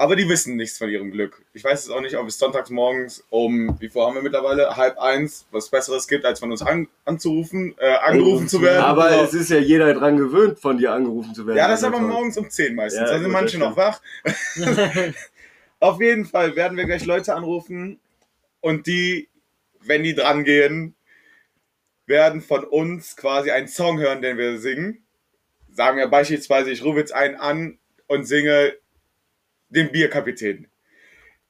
aber 0.00 0.14
die 0.16 0.28
wissen 0.28 0.56
nichts 0.56 0.78
von 0.78 0.88
ihrem 0.88 1.10
Glück. 1.10 1.42
Ich 1.52 1.64
weiß 1.64 1.84
es 1.84 1.90
auch 1.90 2.00
nicht, 2.00 2.16
ob 2.16 2.26
es 2.28 2.38
sonntags 2.38 2.70
morgens 2.70 3.24
um, 3.30 3.76
wie 3.80 3.88
vor 3.88 4.06
haben 4.06 4.14
wir 4.14 4.22
mittlerweile, 4.22 4.76
halb 4.76 4.96
eins, 4.98 5.46
was 5.50 5.68
Besseres 5.68 6.06
gibt, 6.06 6.24
als 6.24 6.38
von 6.40 6.50
uns 6.52 6.62
an, 6.62 6.86
anzurufen, 7.04 7.74
äh, 7.78 7.94
angerufen 7.96 8.48
zu 8.48 8.62
werden. 8.62 8.82
Aber 8.84 9.10
Genau. 9.10 9.24
es 9.24 9.34
ist 9.34 9.50
ja 9.50 9.58
jeder 9.58 9.92
dran 9.94 10.16
gewöhnt, 10.16 10.60
von 10.60 10.78
dir 10.78 10.92
angerufen 10.92 11.34
zu 11.34 11.46
werden. 11.46 11.58
ja, 11.58 11.66
das 11.68 11.80
ist 11.80 11.84
aber 11.84 11.98
morgens 11.98 12.38
um 12.38 12.48
10 12.48 12.74
meistens. 12.76 13.00
Ja, 13.00 13.06
da 13.06 13.14
sind 13.14 13.24
gut, 13.24 13.32
manche 13.32 13.58
noch 13.58 13.76
wach. 13.76 14.00
Auf 15.80 16.00
jeden 16.00 16.24
Fall 16.24 16.56
werden 16.56 16.76
wir 16.78 16.84
gleich 16.86 17.04
Leute 17.04 17.34
anrufen 17.34 17.98
und 18.60 18.86
die, 18.86 19.28
wenn 19.80 20.02
die 20.02 20.14
dran 20.14 20.44
gehen, 20.44 20.94
werden 22.06 22.40
von 22.40 22.64
uns 22.64 23.16
quasi 23.16 23.50
einen 23.50 23.68
Song 23.68 23.98
hören, 23.98 24.22
den 24.22 24.38
wir 24.38 24.58
singen. 24.58 25.02
Sagen 25.70 25.98
wir 25.98 26.08
beispielsweise, 26.08 26.70
ich 26.70 26.84
rufe 26.84 26.98
jetzt 27.00 27.12
einen 27.14 27.36
an 27.36 27.78
und 28.06 28.24
singe 28.24 28.74
den 29.68 29.90
Bierkapitän. 29.92 30.66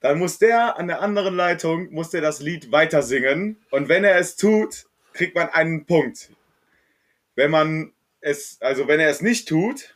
Dann 0.01 0.19
muss 0.19 0.39
der 0.39 0.79
an 0.79 0.87
der 0.89 1.01
anderen 1.01 1.35
Leitung, 1.35 1.91
muss 1.93 2.11
der 2.11 2.21
das 2.21 2.41
Lied 2.41 2.71
weiter 2.71 3.03
singen 3.03 3.57
und 3.71 3.89
wenn 3.89 4.05
er 4.05 4.17
es 4.17 4.37
tut, 4.37 4.87
kriegt 5.13 5.35
man 5.35 5.49
einen 5.49 5.87
Punkt. 5.87 6.31
Wenn 7.35 7.51
man 7.51 7.93
es, 8.21 8.59
also 8.61 8.87
wenn 8.89 9.01
er 9.01 9.11
es 9.11 9.21
nicht 9.23 9.49
tut, 9.49 9.95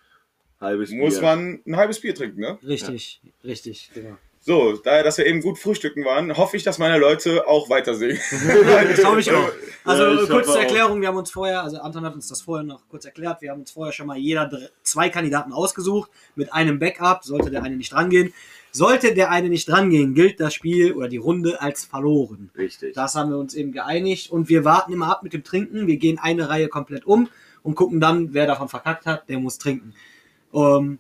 Halbes 0.61 0.91
muss 0.91 1.15
Bier. 1.15 1.23
man 1.23 1.63
ein 1.67 1.77
halbes 1.77 2.01
Bier 2.01 2.15
trinken, 2.15 2.41
ne? 2.41 2.59
Richtig, 2.63 3.21
richtig, 3.43 3.91
genau. 3.95 4.17
So, 4.45 4.73
daher, 4.77 5.05
dass 5.05 5.19
wir 5.19 5.27
eben 5.27 5.41
gut 5.41 5.57
frühstücken 5.57 6.05
waren, 6.05 6.37
hoffe 6.37 6.57
ich, 6.57 6.65
dass 6.65 6.79
meine 6.79 6.99
Leute 6.99 7.47
auch 7.47 7.71
weiter 7.71 7.95
singen. 7.95 8.19
Das 8.89 8.99
glaube 8.99 9.21
ich 9.21 9.31
auch. 9.31 9.51
Also 9.85 10.05
Ja, 10.05 10.13
ich 10.13 10.19
kurz 10.29 10.31
hoffe 10.31 10.45
zur 10.45 10.55
auch. 10.55 10.61
Erklärung, 10.61 11.01
wir 11.01 11.09
haben 11.09 11.17
uns 11.17 11.31
vorher, 11.31 11.63
also 11.63 11.79
Anton 11.79 12.05
hat 12.05 12.15
uns 12.15 12.29
das 12.29 12.43
vorher 12.43 12.65
noch 12.65 12.89
kurz 12.89 13.05
erklärt, 13.05 13.43
wir 13.43 13.51
haben 13.51 13.61
uns 13.61 13.73
vorher 13.73 13.93
schon 13.93 14.07
mal 14.07 14.17
jeder 14.17 14.49
zwei 14.85 15.09
Kandidaten 15.09 15.53
ausgesucht 15.53 16.09
mit 16.37 16.53
einem 16.53 16.79
Backup, 16.79 17.25
sollte 17.25 17.51
der 17.51 17.65
eine 17.65 17.77
nicht 17.77 17.93
drangehen. 17.93 18.33
Sollte 18.71 19.13
der 19.13 19.31
eine 19.31 19.49
nicht 19.49 19.69
drangehen, 19.69 20.15
gilt 20.15 20.41
das 20.41 20.55
Spiel 20.55 20.93
oder 20.95 21.09
die 21.09 21.19
Runde 21.19 21.61
als 21.61 21.85
verloren. 21.85 22.51
Richtig. 22.57 22.95
Das 22.95 23.15
haben 23.15 23.31
wir 23.31 23.39
uns 23.39 23.55
eben 23.55 23.71
geeinigt 23.73 24.31
und 24.31 24.49
wir 24.49 24.65
warten 24.65 24.93
immer 24.93 25.09
ab 25.11 25.23
mit 25.23 25.35
dem 25.35 25.45
Trinken. 25.45 25.87
Wir 25.87 25.99
gehen 25.99 26.19
eine 26.19 26.49
Reihe 26.49 26.69
komplett 26.69 27.05
um 27.05 27.29
und 27.63 27.75
gucken 27.75 28.01
dann, 28.01 28.33
wer 28.35 28.47
davon 28.47 28.69
verkackt 28.69 29.05
hat, 29.05 29.29
der 29.29 29.39
muss 29.41 29.59
trinken. 29.59 29.95
Ähm, 30.55 30.99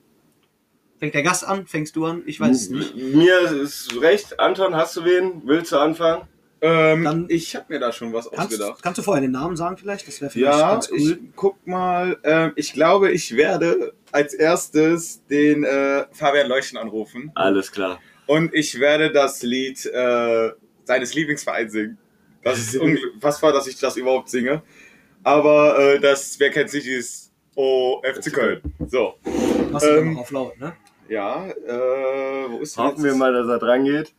Fängt 1.02 1.14
der 1.14 1.24
Gast 1.24 1.44
an? 1.44 1.66
Fängst 1.66 1.96
du 1.96 2.06
an? 2.06 2.22
Ich 2.26 2.38
weiß 2.38 2.62
es 2.62 2.70
nicht. 2.70 2.94
Mir 2.94 3.40
ist 3.50 3.92
recht. 4.00 4.38
Anton, 4.38 4.76
hast 4.76 4.94
du 4.96 5.04
wen? 5.04 5.42
Willst 5.44 5.72
du 5.72 5.76
anfangen? 5.78 6.28
Ähm, 6.60 7.02
Dann- 7.02 7.26
ich 7.28 7.56
habe 7.56 7.64
mir 7.70 7.80
da 7.80 7.90
schon 7.90 8.12
was 8.12 8.30
Kannst, 8.30 8.52
ausgedacht. 8.54 8.80
kannst 8.84 8.98
du 8.98 9.02
vorher 9.02 9.20
den 9.20 9.32
Namen 9.32 9.56
sagen 9.56 9.76
vielleicht? 9.76 10.06
Das 10.06 10.20
wäre 10.20 10.30
vielleicht 10.30 10.56
Ja, 10.60 10.70
ganz 10.74 10.88
cool. 10.92 10.98
ich 11.00 11.16
guck 11.34 11.66
mal. 11.66 12.16
Ähm, 12.22 12.52
ich 12.54 12.72
glaube, 12.72 13.10
ich 13.10 13.34
werde 13.34 13.94
als 14.12 14.32
erstes 14.32 15.26
den 15.26 15.64
äh, 15.64 16.04
Fabian 16.12 16.46
Leuchten 16.46 16.78
anrufen 16.78 17.32
Alles 17.34 17.72
klar. 17.72 17.98
und 18.28 18.54
ich 18.54 18.78
werde 18.78 19.10
das 19.10 19.42
Lied 19.42 19.84
äh, 19.86 20.52
seines 20.84 21.14
Lieblingsvereins 21.14 21.72
singen. 21.72 21.98
Das 22.44 22.60
ist 22.60 22.76
unfassbar, 23.16 23.52
dass 23.52 23.66
ich 23.66 23.76
das 23.80 23.96
überhaupt 23.96 24.28
singe. 24.28 24.62
Aber 25.24 25.76
äh, 25.80 25.98
das, 25.98 26.38
wer 26.38 26.50
kennt 26.50 26.70
sich, 26.70 26.84
dieses 26.84 27.32
Oh, 27.56 28.00
FC 28.04 28.32
Köln. 28.32 28.62
So, 28.88 29.14
Machst 29.72 29.84
du 29.84 29.90
ähm, 29.90 29.96
dann 29.96 30.14
noch 30.14 30.20
auf 30.20 30.30
laut, 30.30 30.60
ne? 30.60 30.74
Ja, 31.08 31.46
äh, 31.46 32.50
wo 32.50 32.58
ist 32.60 32.76
der 32.76 32.84
Hoffen 32.84 33.04
wir 33.04 33.14
mal, 33.14 33.32
dass 33.32 33.48
er 33.48 33.58
dran 33.58 33.84
geht. 33.84 34.12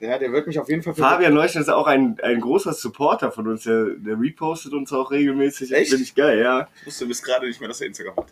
Ja, 0.00 0.18
der 0.18 0.32
wird 0.32 0.46
mich 0.46 0.58
auf 0.58 0.68
jeden 0.68 0.82
Fall 0.82 0.94
für 0.94 1.00
Fabian 1.00 1.32
Leuchten 1.32 1.62
ist 1.62 1.68
auch 1.68 1.86
ein, 1.86 2.18
ein 2.22 2.40
großer 2.40 2.72
Supporter 2.72 3.32
von 3.32 3.48
uns. 3.48 3.62
Der, 3.62 3.86
der 3.96 4.20
repostet 4.20 4.72
uns 4.72 4.92
auch 4.92 5.10
regelmäßig. 5.10 5.72
Echt? 5.72 5.90
Finde 5.90 6.04
ich 6.04 6.14
geil, 6.14 6.40
ja. 6.40 6.68
Ich 6.80 6.86
wusste 6.88 7.06
bis 7.06 7.22
gerade 7.22 7.46
nicht 7.46 7.60
mehr, 7.60 7.68
dass 7.68 7.80
er 7.80 7.86
Instagram 7.86 8.16
hat. 8.16 8.26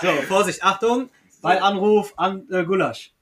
So, 0.00 0.08
Vorsicht, 0.28 0.62
Achtung. 0.62 1.10
Bei 1.42 1.60
Anruf 1.60 2.14
an 2.16 2.46
äh, 2.50 2.64
Gulasch. 2.64 3.12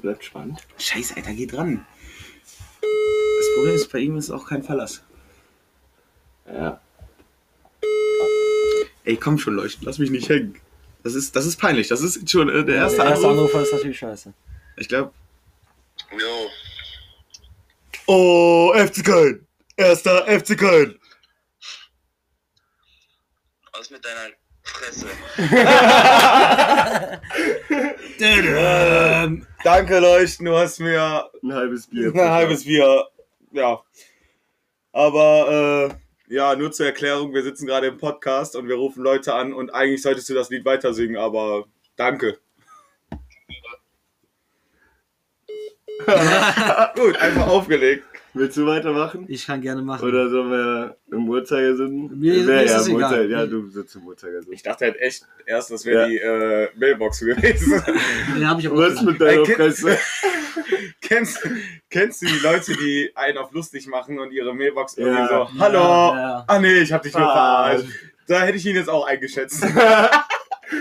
Bleibt 0.00 0.24
spannend. 0.24 0.60
Scheiße, 0.78 1.16
Alter, 1.16 1.32
geh 1.34 1.46
dran. 1.46 1.84
Das 2.80 3.54
Problem 3.54 3.74
ist, 3.74 3.90
bei 3.92 3.98
ihm 3.98 4.16
ist 4.16 4.30
auch 4.30 4.46
kein 4.46 4.62
Verlass. 4.62 5.02
Ja. 6.46 6.80
Ey, 9.04 9.16
komm 9.16 9.38
schon, 9.38 9.54
Leuchten, 9.54 9.84
lass 9.86 9.98
mich 9.98 10.10
nicht 10.10 10.28
hängen. 10.28 10.58
Das 11.02 11.14
ist, 11.14 11.34
das 11.36 11.46
ist 11.46 11.56
peinlich. 11.58 11.88
Das 11.88 12.00
ist 12.02 12.28
schon 12.30 12.48
äh, 12.48 12.64
der 12.64 12.76
erste 12.76 12.98
der 12.98 13.06
erste 13.10 13.26
Anruf. 13.28 13.38
Anrufer 13.54 13.62
ist 13.62 13.72
natürlich 13.72 13.98
scheiße. 13.98 14.32
Ich 14.76 14.88
glaube. 14.88 15.12
Jo, 16.12 16.48
Oh, 18.10 18.72
FC 18.74 19.04
Köln. 19.04 19.46
Erster 19.76 20.24
FC 20.26 20.56
Köln. 20.58 20.98
was 23.72 23.90
mit 23.90 24.02
deiner 24.04 24.30
Fresse? 24.68 25.06
Ähm, 28.20 29.46
Danke, 29.64 29.98
Leuchten. 29.98 30.46
Du 30.46 30.56
hast 30.56 30.80
mir 30.80 31.28
Ein 31.42 31.52
halbes 31.52 31.86
Bier. 31.86 32.12
ein 32.14 32.30
halbes 32.30 32.64
Bier. 32.64 33.06
Ja. 33.52 33.80
Aber, 34.92 35.90
äh, 36.28 36.34
ja, 36.34 36.54
nur 36.56 36.72
zur 36.72 36.86
Erklärung. 36.86 37.32
Wir 37.34 37.42
sitzen 37.42 37.66
gerade 37.66 37.86
im 37.86 37.98
Podcast 37.98 38.56
und 38.56 38.68
wir 38.68 38.76
rufen 38.76 39.02
Leute 39.02 39.34
an 39.34 39.52
und 39.52 39.70
eigentlich 39.74 40.02
solltest 40.02 40.28
du 40.28 40.34
das 40.34 40.50
Lied 40.50 40.64
weiter 40.64 40.92
singen, 40.92 41.16
aber 41.16 41.64
danke. 41.96 42.38
Gut, 46.94 47.16
einfach 47.16 47.46
aufgelegt. 47.48 48.04
Willst 48.34 48.56
du 48.56 48.66
weitermachen? 48.66 49.24
ich 49.28 49.46
kann 49.46 49.60
gerne 49.60 49.82
machen. 49.82 50.06
Oder 50.06 50.28
sollen 50.28 50.50
wir 50.50 50.96
im 51.10 51.28
Uhrzeigersinn? 51.28 52.18
Mir- 52.18 52.44
mir 52.44 52.62
ist 52.62 52.70
ja, 52.70 52.76
das 52.78 52.86
im 52.88 52.96
egal. 52.96 53.12
Uhrzei- 53.12 53.30
ja, 53.30 53.46
du 53.46 53.68
sitzt 53.70 53.96
im 53.96 54.06
Uhrzeigersinn. 54.06 54.52
Ich 54.52 54.62
dachte 54.62 54.84
halt 54.84 54.96
echt 55.00 55.26
erst, 55.46 55.70
das 55.70 55.84
wäre 55.84 56.02
Ja. 56.02 56.08
die 56.08 56.18
äh, 56.18 56.68
Mailbox 56.78 57.20
gewesen. 57.20 57.82
Den 58.36 58.48
habe 58.48 58.60
ich 58.60 58.68
auch 58.68 58.76
Was 58.76 59.02
mit 59.02 59.20
Ey, 59.20 59.26
deiner 59.26 59.42
Kind- 59.42 59.56
Fresse? 59.56 59.98
kennst, 61.00 61.48
kennst 61.90 62.22
du 62.22 62.26
die 62.26 62.38
Leute, 62.40 62.72
die 62.74 63.10
einen 63.14 63.38
auf 63.38 63.50
lustig 63.52 63.86
machen 63.88 64.18
und 64.20 64.30
ihre 64.30 64.54
Mailbox 64.54 64.98
irgendwie 64.98 65.18
Ja. 65.18 65.28
so, 65.28 65.58
hallo, 65.58 65.78
Ja, 65.78 66.14
ja. 66.16 66.44
ah 66.46 66.58
nee, 66.60 66.78
ich 66.80 66.92
hab 66.92 67.02
dich 67.02 67.14
nur 67.14 67.26
Ah. 67.28 67.70
verarscht. 67.70 67.88
Da 68.28 68.42
hätte 68.42 68.58
ich 68.58 68.66
ihn 68.66 68.76
jetzt 68.76 68.90
auch 68.90 69.06
eingeschätzt. 69.06 69.64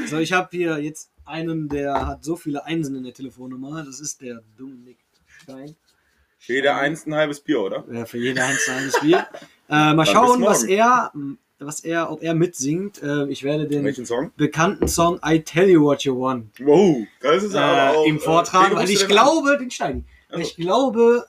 So, 0.08 0.18
ich 0.18 0.34
habe 0.34 0.50
hier 0.52 0.80
jetzt 0.80 1.10
einen, 1.26 1.70
der 1.70 2.06
hat 2.06 2.24
so 2.26 2.36
viele 2.36 2.66
Einsen 2.66 2.96
in 2.98 3.04
der 3.04 3.14
Telefonnummer. 3.14 3.84
Das 3.86 4.02
ist 4.02 4.22
der 4.22 4.42
Dominik 4.58 4.98
Stein. 5.48 5.78
Jeder 6.40 6.76
eins 6.76 7.06
ein 7.06 7.16
halbes 7.16 7.40
Bier, 7.40 7.62
oder? 7.62 7.86
Ja, 7.90 8.06
für 8.06 8.18
jede 8.18 8.44
Einsen 8.44 8.74
eines 8.74 9.00
Bier. 9.00 9.28
Äh, 9.70 9.94
mal 9.94 10.06
schauen, 10.06 10.42
was 10.44 10.64
er, 10.64 11.12
was 11.60 11.82
er, 11.82 12.10
ob 12.10 12.24
er 12.24 12.34
mitsingt. 12.34 13.04
Äh, 13.04 13.28
ich 13.28 13.44
werde 13.44 13.68
den 13.68 14.06
Song? 14.06 14.32
bekannten 14.38 14.88
Song 14.88 15.20
I 15.26 15.42
Tell 15.42 15.68
You 15.68 15.84
What 15.84 16.06
You 16.06 16.18
Want 16.18 16.58
Wow, 16.62 17.06
das 17.20 17.44
ist 17.44 17.54
aber 17.54 17.98
auch, 17.98 18.06
äh, 18.06 18.08
ihm 18.08 18.16
äh, 18.16 18.20
vortragen, 18.20 18.72
wen 18.72 18.78
weil 18.78 18.90
ich 18.90 19.06
glaube, 19.10 19.58
den 19.58 19.70
Stein. 19.70 20.06
Also. 20.30 20.42
Ich 20.42 20.56
glaube, 20.56 21.28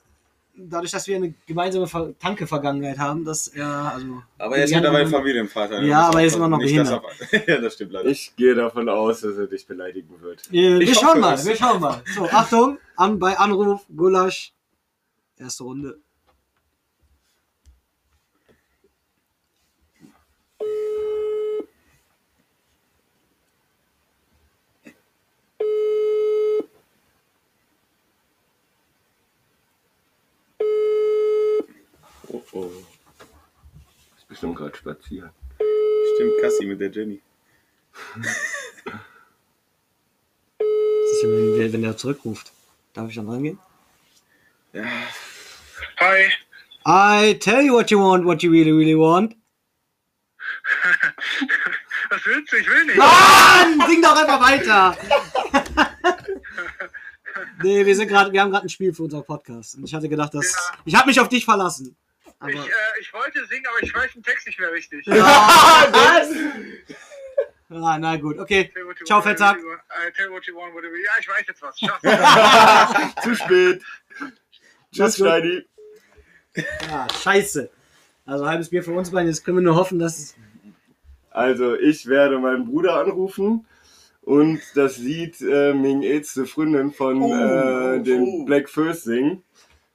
dadurch, 0.59 0.91
dass 0.91 1.07
wir 1.07 1.17
eine 1.17 1.35
gemeinsame 1.47 1.87
Ver- 1.87 2.13
Tanke-Vergangenheit 2.19 2.99
haben, 2.99 3.25
dass 3.25 3.49
er, 3.49 3.67
also. 3.95 4.23
Aber 4.39 4.57
er 4.57 4.65
ist 4.65 4.75
mittlerweile. 4.75 5.07
Familienvater. 5.09 5.83
Ja, 5.83 6.09
aber 6.09 6.21
er 6.21 6.27
ist 6.27 6.37
immer 6.37 6.49
noch 6.49 6.59
Nicht, 6.59 6.77
dass 6.77 6.91
er- 6.91 7.03
ja, 7.49 7.61
das 7.61 7.75
stimmt 7.75 7.93
leider. 7.93 8.09
Ich 8.09 8.35
gehe 8.37 8.55
davon 8.55 8.89
aus, 8.89 9.21
dass 9.21 9.37
er 9.37 9.47
dich 9.47 9.67
beleidigen 9.67 10.21
wird. 10.21 10.51
Wir, 10.51 10.81
Ich 10.81 10.89
wir 10.91 10.95
hoffe 10.97 11.07
schauen 11.07 11.21
mal, 11.21 11.35
es. 11.35 11.47
wir 11.47 11.57
schauen 11.57 11.81
mal. 11.81 12.03
So, 12.15 12.25
Achtung, 12.29 12.79
an, 12.97 13.19
bei 13.19 13.39
Anruf, 13.39 13.87
Gulasch, 13.95 14.53
erste 15.37 15.65
Runde. 15.65 15.99
Oh. 32.59 32.73
Ist 34.17 34.27
bestimmt 34.27 34.57
gerade 34.57 34.77
spazieren. 34.77 35.31
Stimmt, 36.15 36.41
Cassie 36.41 36.67
mit 36.67 36.81
der 36.81 36.91
Jenny. 36.91 37.23
Was 38.17 38.27
ist 41.13 41.23
denn, 41.23 41.59
wenn, 41.59 41.73
wenn 41.73 41.83
der 41.83 41.97
zurückruft? 41.97 42.53
Darf 42.95 43.09
ich 43.09 43.15
dann 43.15 43.29
rangehen? 43.29 43.61
Ja, 44.73 44.83
Hi. 46.01 46.33
I 46.85 47.39
tell 47.39 47.63
you 47.65 47.75
what 47.75 47.93
you 47.93 48.01
want, 48.01 48.25
what 48.25 48.43
you 48.43 48.51
really, 48.51 48.73
really 48.73 48.99
want. 48.99 49.37
Was 52.11 52.27
willst 52.27 52.53
du? 52.53 52.57
Ich 52.57 52.69
will 52.69 52.87
nicht. 52.87 52.97
Mann, 52.97 53.89
sing 53.89 54.03
doch 54.03 54.17
einfach 54.17 54.41
weiter. 54.41 54.97
nee, 57.63 57.87
wir 57.87 57.95
sind 57.95 58.09
gerade, 58.09 58.33
wir 58.33 58.41
haben 58.41 58.51
gerade 58.51 58.67
ein 58.67 58.69
Spiel 58.69 58.93
für 58.93 59.05
unseren 59.05 59.25
Podcast. 59.25 59.77
Und 59.77 59.85
ich 59.85 59.95
hatte 59.95 60.09
gedacht, 60.09 60.35
dass. 60.35 60.53
Ja. 60.53 60.79
Ich 60.87 60.95
habe 60.97 61.07
mich 61.07 61.21
auf 61.21 61.29
dich 61.29 61.45
verlassen. 61.45 61.97
Aber, 62.41 62.51
Ich, 62.53 62.59
äh, 62.59 63.01
ich 63.01 63.13
wollte 63.13 63.45
singen, 63.47 63.65
aber 63.67 63.83
ich 63.83 63.95
weiß 63.95 64.13
den 64.13 64.23
Text 64.23 64.47
nicht 64.47 64.59
mehr 64.61 64.73
richtig. 64.73 65.05
ja, 65.07 65.15
was? 65.93 66.29
Ah, 67.71 67.99
na 67.99 68.17
gut, 68.17 68.39
okay. 68.39 68.71
Tell 68.73 68.87
what 68.87 68.99
you 68.99 69.05
Ciao, 69.07 69.21
Fettsack. 69.21 69.57
what 69.57 69.63
you 69.63 69.69
want, 69.69 70.15
Tell 70.17 70.31
what 70.31 70.47
you 70.47 70.55
want, 70.57 70.75
what 70.75 70.85
you 70.85 70.91
will. 70.91 71.05
Ja, 71.05 71.13
ich 71.21 71.29
weiß 71.29 71.47
jetzt 71.47 71.61
was. 71.63 71.79
Schaff. 71.79 72.01
Zu 73.23 73.35
spät. 73.35 73.83
Tschüss. 74.95 75.17
Steini. 75.17 75.67
Ja, 76.91 77.07
scheiße. 77.23 77.71
Also 78.25 78.47
halbes 78.47 78.71
Bier 78.71 78.83
für 78.83 78.93
uns 78.93 79.11
beide. 79.11 79.29
Jetzt 79.29 79.45
können 79.45 79.59
wir 79.59 79.63
nur 79.65 79.77
hoffen, 79.77 79.99
dass 79.99 80.19
es. 80.19 80.35
Also, 81.31 81.75
ich 81.79 82.07
werde 82.07 82.39
meinen 82.39 82.65
Bruder 82.67 82.95
anrufen 82.95 83.67
und 84.23 84.61
das 84.75 84.97
Lied 84.99 85.41
äh, 85.41 85.73
Ming 85.75 86.03
Aids, 86.03 86.41
Freundin 86.47 86.93
von 86.93 87.21
Oh, 87.23 87.35
äh, 87.35 88.01
den 88.03 88.23
oh. 88.23 88.45
Black 88.45 88.69
First 88.71 89.05
singen. 89.05 89.43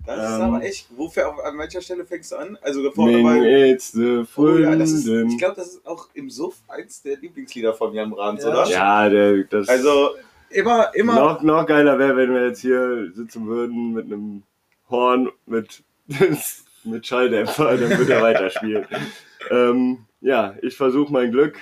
Das 0.06 0.18
ist 0.32 0.36
Ähm. 0.36 0.42
aber 0.42 0.63
echt. 0.63 0.88
Wofür, 0.98 1.30
auf, 1.30 1.39
an 1.44 1.58
welcher 1.58 1.82
Stelle 1.82 2.06
fängst 2.06 2.32
du 2.32 2.36
an? 2.38 2.58
Also 2.62 2.92
vorne 2.92 3.22
bei. 3.24 3.39
Aids, 3.42 3.96
Oh, 4.36 4.58
ja, 4.58 4.76
das 4.76 4.92
ist, 4.92 5.08
ich 5.08 5.38
glaube, 5.38 5.56
das 5.56 5.68
ist 5.76 5.86
auch 5.86 6.10
im 6.13 6.30
Suff 6.30 6.56
eins 6.68 7.02
der 7.02 7.18
Lieblingslieder 7.18 7.74
von 7.74 7.94
Jan 7.94 8.12
Brands, 8.12 8.44
Ja. 8.44 8.50
oder? 8.50 8.68
Ja, 8.70 9.10
der, 9.10 9.44
das 9.46 9.70
Also 9.70 10.12
immer, 10.50 10.94
immer. 10.96 11.16
noch, 11.16 11.42
noch 11.42 11.66
geiler 11.66 11.98
wäre, 12.00 12.16
wenn 12.18 12.34
wir 12.34 12.48
jetzt 12.48 12.60
hier 12.62 13.12
sitzen 13.13 13.48
würden 13.48 13.94
mit 13.94 14.06
einem 14.06 14.44
Horn, 14.89 15.32
mit, 15.46 15.84
mit 16.84 17.08
Schalldämpfer, 17.08 17.78
dann 17.78 17.98
würde 17.98 18.13
er 18.13 18.22
weiterspielen. 18.22 18.86
ähm, 19.52 20.06
ja, 20.22 20.56
ich 20.62 20.76
versuche 20.76 21.12
mein 21.12 21.32
Glück. 21.32 21.58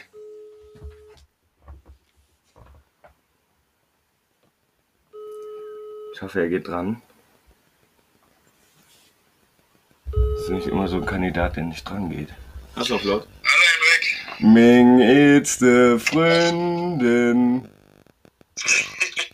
Ich 6.14 6.22
hoffe, 6.22 6.42
er 6.42 6.50
geht 6.50 6.68
dran. 6.68 7.02
Das 10.12 10.41
ist 10.41 10.41
nicht 10.52 10.68
immer 10.68 10.88
so 10.88 10.98
ein 10.98 11.06
Kandidat, 11.06 11.56
der 11.56 11.64
nicht 11.64 11.88
dran 11.88 12.10
geht. 12.10 12.30
Hast 12.76 12.90
du 12.90 12.96
auf 12.96 13.04
laut? 13.04 13.28
Hallo 13.44 13.64
Henrik. 13.72 14.54
Ming 14.54 15.00
it's 15.00 15.58
the 15.60 15.98
Freundin. 16.00 17.68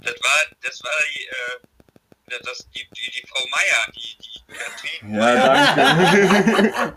Das 0.00 0.14
war, 0.22 0.56
das 0.62 0.82
war 0.82 0.90
die, 1.12 1.24
äh, 1.24 2.38
das, 2.44 2.68
die, 2.70 2.80
die, 2.80 3.10
die 3.10 3.26
Frau 3.26 3.44
Meier, 3.50 3.92
die, 3.94 4.16
die 4.22 4.38
Katrin. 4.54 5.14
Ja, 5.14 5.28
danke. 5.76 6.94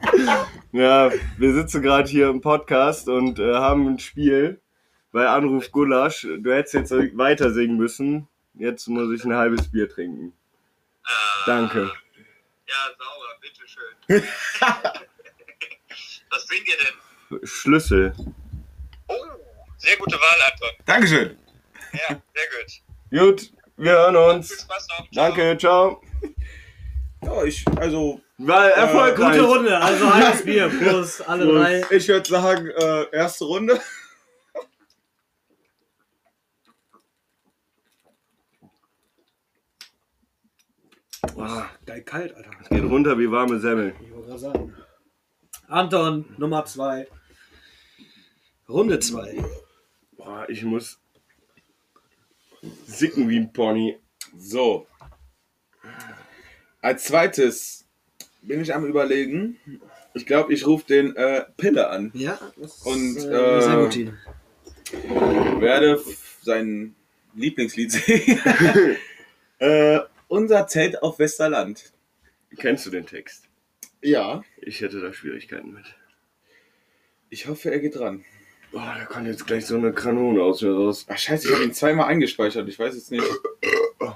ja, 0.71 1.11
wir 1.37 1.53
sitzen 1.53 1.81
gerade 1.81 2.09
hier 2.09 2.29
im 2.29 2.41
Podcast 2.41 3.07
und 3.09 3.39
äh, 3.39 3.53
haben 3.53 3.87
ein 3.87 3.99
Spiel. 3.99 4.61
bei 5.11 5.27
Anruf 5.27 5.71
Gulasch. 5.71 6.27
Du 6.39 6.53
hättest 6.53 6.73
jetzt 6.73 6.91
weiter 6.91 7.51
singen 7.51 7.77
müssen. 7.77 8.27
Jetzt 8.53 8.87
muss 8.87 9.11
ich 9.13 9.23
ein 9.25 9.33
halbes 9.33 9.69
Bier 9.71 9.89
trinken. 9.89 10.33
Äh, 11.11 11.45
Danke. 11.45 11.91
Ja, 12.67 12.89
sauber, 12.97 13.37
bitteschön. 13.41 13.93
Was 16.29 16.45
trinkt 16.45 16.67
ihr 16.69 16.77
denn? 16.77 17.47
Schlüssel. 17.47 18.13
Oh, 19.07 19.15
sehr 19.77 19.97
gute 19.97 20.15
Wahl, 20.15 20.41
Anton. 20.51 20.69
Dankeschön. 20.85 21.37
Ja, 21.93 22.07
sehr 22.09 22.47
gut. 22.49 23.39
Gut, 23.39 23.51
wir 23.77 23.91
hören 23.91 24.15
Viel 24.15 24.35
uns. 24.35 24.61
Spaß 24.61 24.87
noch. 24.87 25.11
Ciao. 25.11 25.25
Danke, 25.27 25.57
ciao. 25.57 26.01
Ja, 27.23 27.43
ich, 27.43 27.65
also, 27.77 28.21
War 28.37 28.69
erfolgreich. 28.71 29.33
Gute 29.37 29.41
Runde, 29.43 29.77
also 29.77 30.13
halbes 30.13 30.43
Bier. 30.45 30.69
Prost, 30.69 31.27
alle 31.27 31.45
Prost. 31.45 31.57
drei. 31.91 31.95
ich 31.97 32.07
würde 32.07 32.27
sagen, 32.29 32.67
äh, 32.69 33.05
erste 33.15 33.45
Runde. 33.45 33.79
Boah, 41.35 41.69
Geil 41.85 42.01
kalt, 42.03 42.35
Alter. 42.35 42.49
geht 42.69 42.83
runter 42.83 43.17
wie 43.17 43.31
warme 43.31 43.59
Semmel. 43.59 43.93
Ich 44.01 44.11
wollte 44.11 44.27
gerade 44.27 44.39
sagen. 44.39 44.73
Anton, 45.67 46.25
Nummer 46.37 46.65
zwei. 46.65 47.07
Runde 48.67 48.99
zwei. 48.99 49.43
Boah, 50.17 50.45
ich 50.49 50.63
muss 50.63 50.99
sicken 52.85 53.29
wie 53.29 53.37
ein 53.37 53.51
Pony. 53.53 53.97
So. 54.37 54.87
Als 56.81 57.05
zweites 57.05 57.85
bin 58.41 58.61
ich 58.61 58.73
am 58.73 58.85
überlegen. 58.85 59.57
Ich 60.13 60.25
glaube, 60.25 60.53
ich 60.53 60.65
rufe 60.67 60.85
den 60.87 61.15
äh, 61.15 61.45
Pille 61.57 61.89
an. 61.89 62.11
Ja, 62.13 62.37
das 62.57 62.81
Und, 62.81 63.15
ist 63.17 63.25
äh, 63.25 63.57
äh, 63.57 63.61
sehr 63.61 63.77
Routine. 63.77 64.17
Werde 65.59 66.01
sein 66.41 66.95
Lieblingslied 67.33 67.91
singen. 67.91 68.39
äh, 69.59 69.99
unser 70.31 70.65
Zelt 70.67 71.03
auf 71.03 71.19
Westerland. 71.19 71.91
Kennst 72.57 72.85
du 72.85 72.89
den 72.89 73.05
Text? 73.05 73.49
Ja. 74.01 74.43
Ich 74.61 74.81
hätte 74.81 75.01
da 75.01 75.13
Schwierigkeiten 75.13 75.73
mit. 75.73 75.85
Ich 77.29 77.47
hoffe, 77.47 77.69
er 77.69 77.79
geht 77.79 77.95
dran. 77.95 78.23
Boah, 78.71 78.95
da 78.97 79.05
kann 79.05 79.25
jetzt 79.25 79.45
gleich 79.45 79.65
so 79.65 79.75
eine 79.75 79.91
Kanone 79.91 80.41
aus 80.41 80.61
mir 80.61 80.73
raus. 80.73 81.05
Ach 81.09 81.17
scheiße, 81.17 81.49
ich 81.49 81.53
habe 81.53 81.65
ihn 81.65 81.73
zweimal 81.73 82.07
eingespeichert. 82.07 82.67
Ich 82.69 82.79
weiß 82.79 82.95
jetzt 82.95 83.11
nicht. 83.11 83.25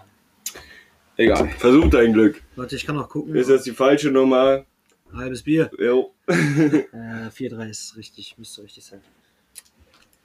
Egal. 1.18 1.50
Versuch 1.60 1.90
dein 1.90 2.14
Glück. 2.14 2.42
Warte, 2.56 2.78
ich 2.78 2.86
kann 2.86 2.96
noch 2.96 3.10
gucken. 3.10 3.36
Ist 3.36 3.50
das 3.50 3.64
die 3.64 3.72
falsche 3.72 4.10
Nummer? 4.10 4.66
Halbes 5.14 5.44
Bier. 5.44 5.70
Jo. 5.78 6.14
Äh, 6.28 7.30
4-3 7.30 7.70
ist 7.70 7.98
richtig, 7.98 8.38
müsste 8.38 8.64
richtig 8.64 8.86
sein. 8.86 9.02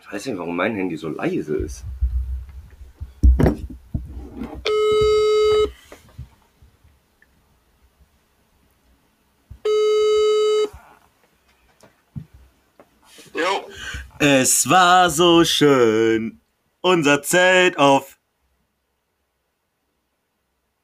Ich 0.01 0.13
weiß 0.13 0.27
nicht, 0.27 0.39
warum 0.39 0.57
mein 0.57 0.75
Handy 0.75 0.97
so 0.97 1.09
leise 1.09 1.57
ist. 1.57 1.85
Jo, 13.35 13.65
Es 14.23 14.69
war 14.69 15.09
so 15.09 15.45
schön. 15.47 16.43
Unser 16.83 17.23
Zelt 17.23 17.79
auf. 17.79 18.19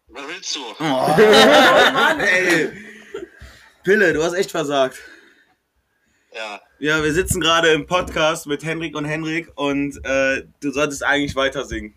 was 0.09 0.27
willst 0.27 0.57
du? 0.57 0.61
Oh, 0.61 0.83
Mann, 1.93 2.19
ey. 2.21 2.71
Pille, 3.85 4.15
du 4.15 4.23
hast 4.25 4.33
echt 4.33 4.51
versagt. 4.51 4.97
Ja, 6.35 6.63
Ja, 6.79 7.05
wir 7.05 7.13
sitzen 7.13 7.39
gerade 7.43 7.69
im 7.73 7.87
Podcast 7.87 8.47
mit 8.47 8.65
Henrik 8.65 8.97
und 8.97 9.05
Henrik 9.05 9.53
und 9.55 10.03
äh, 10.07 10.45
du 10.61 10.71
solltest 10.71 11.03
eigentlich 11.03 11.37
weiter 11.37 11.67
singen. 11.67 11.95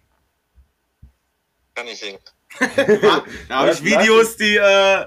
kann 1.73 1.87
ich 1.87 1.99
singen. 1.99 2.19
Da 3.47 3.59
habe 3.59 3.71
ich? 3.71 3.81
Videos, 3.81 4.35
die, 4.35 4.57
äh, 4.57 5.05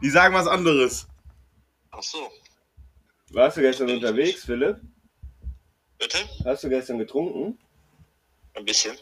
die 0.00 0.08
sagen 0.08 0.34
was 0.34 0.46
anderes. 0.46 1.06
Ach 1.90 2.02
so, 2.02 2.30
Warst 3.32 3.58
du 3.58 3.60
gestern 3.60 3.90
unterwegs, 3.90 4.46
Philipp? 4.46 4.78
Bitte? 5.98 6.18
Hast 6.44 6.64
du 6.64 6.68
gestern 6.68 6.98
getrunken? 6.98 7.58
Ein 8.54 8.64
bisschen. 8.64 8.96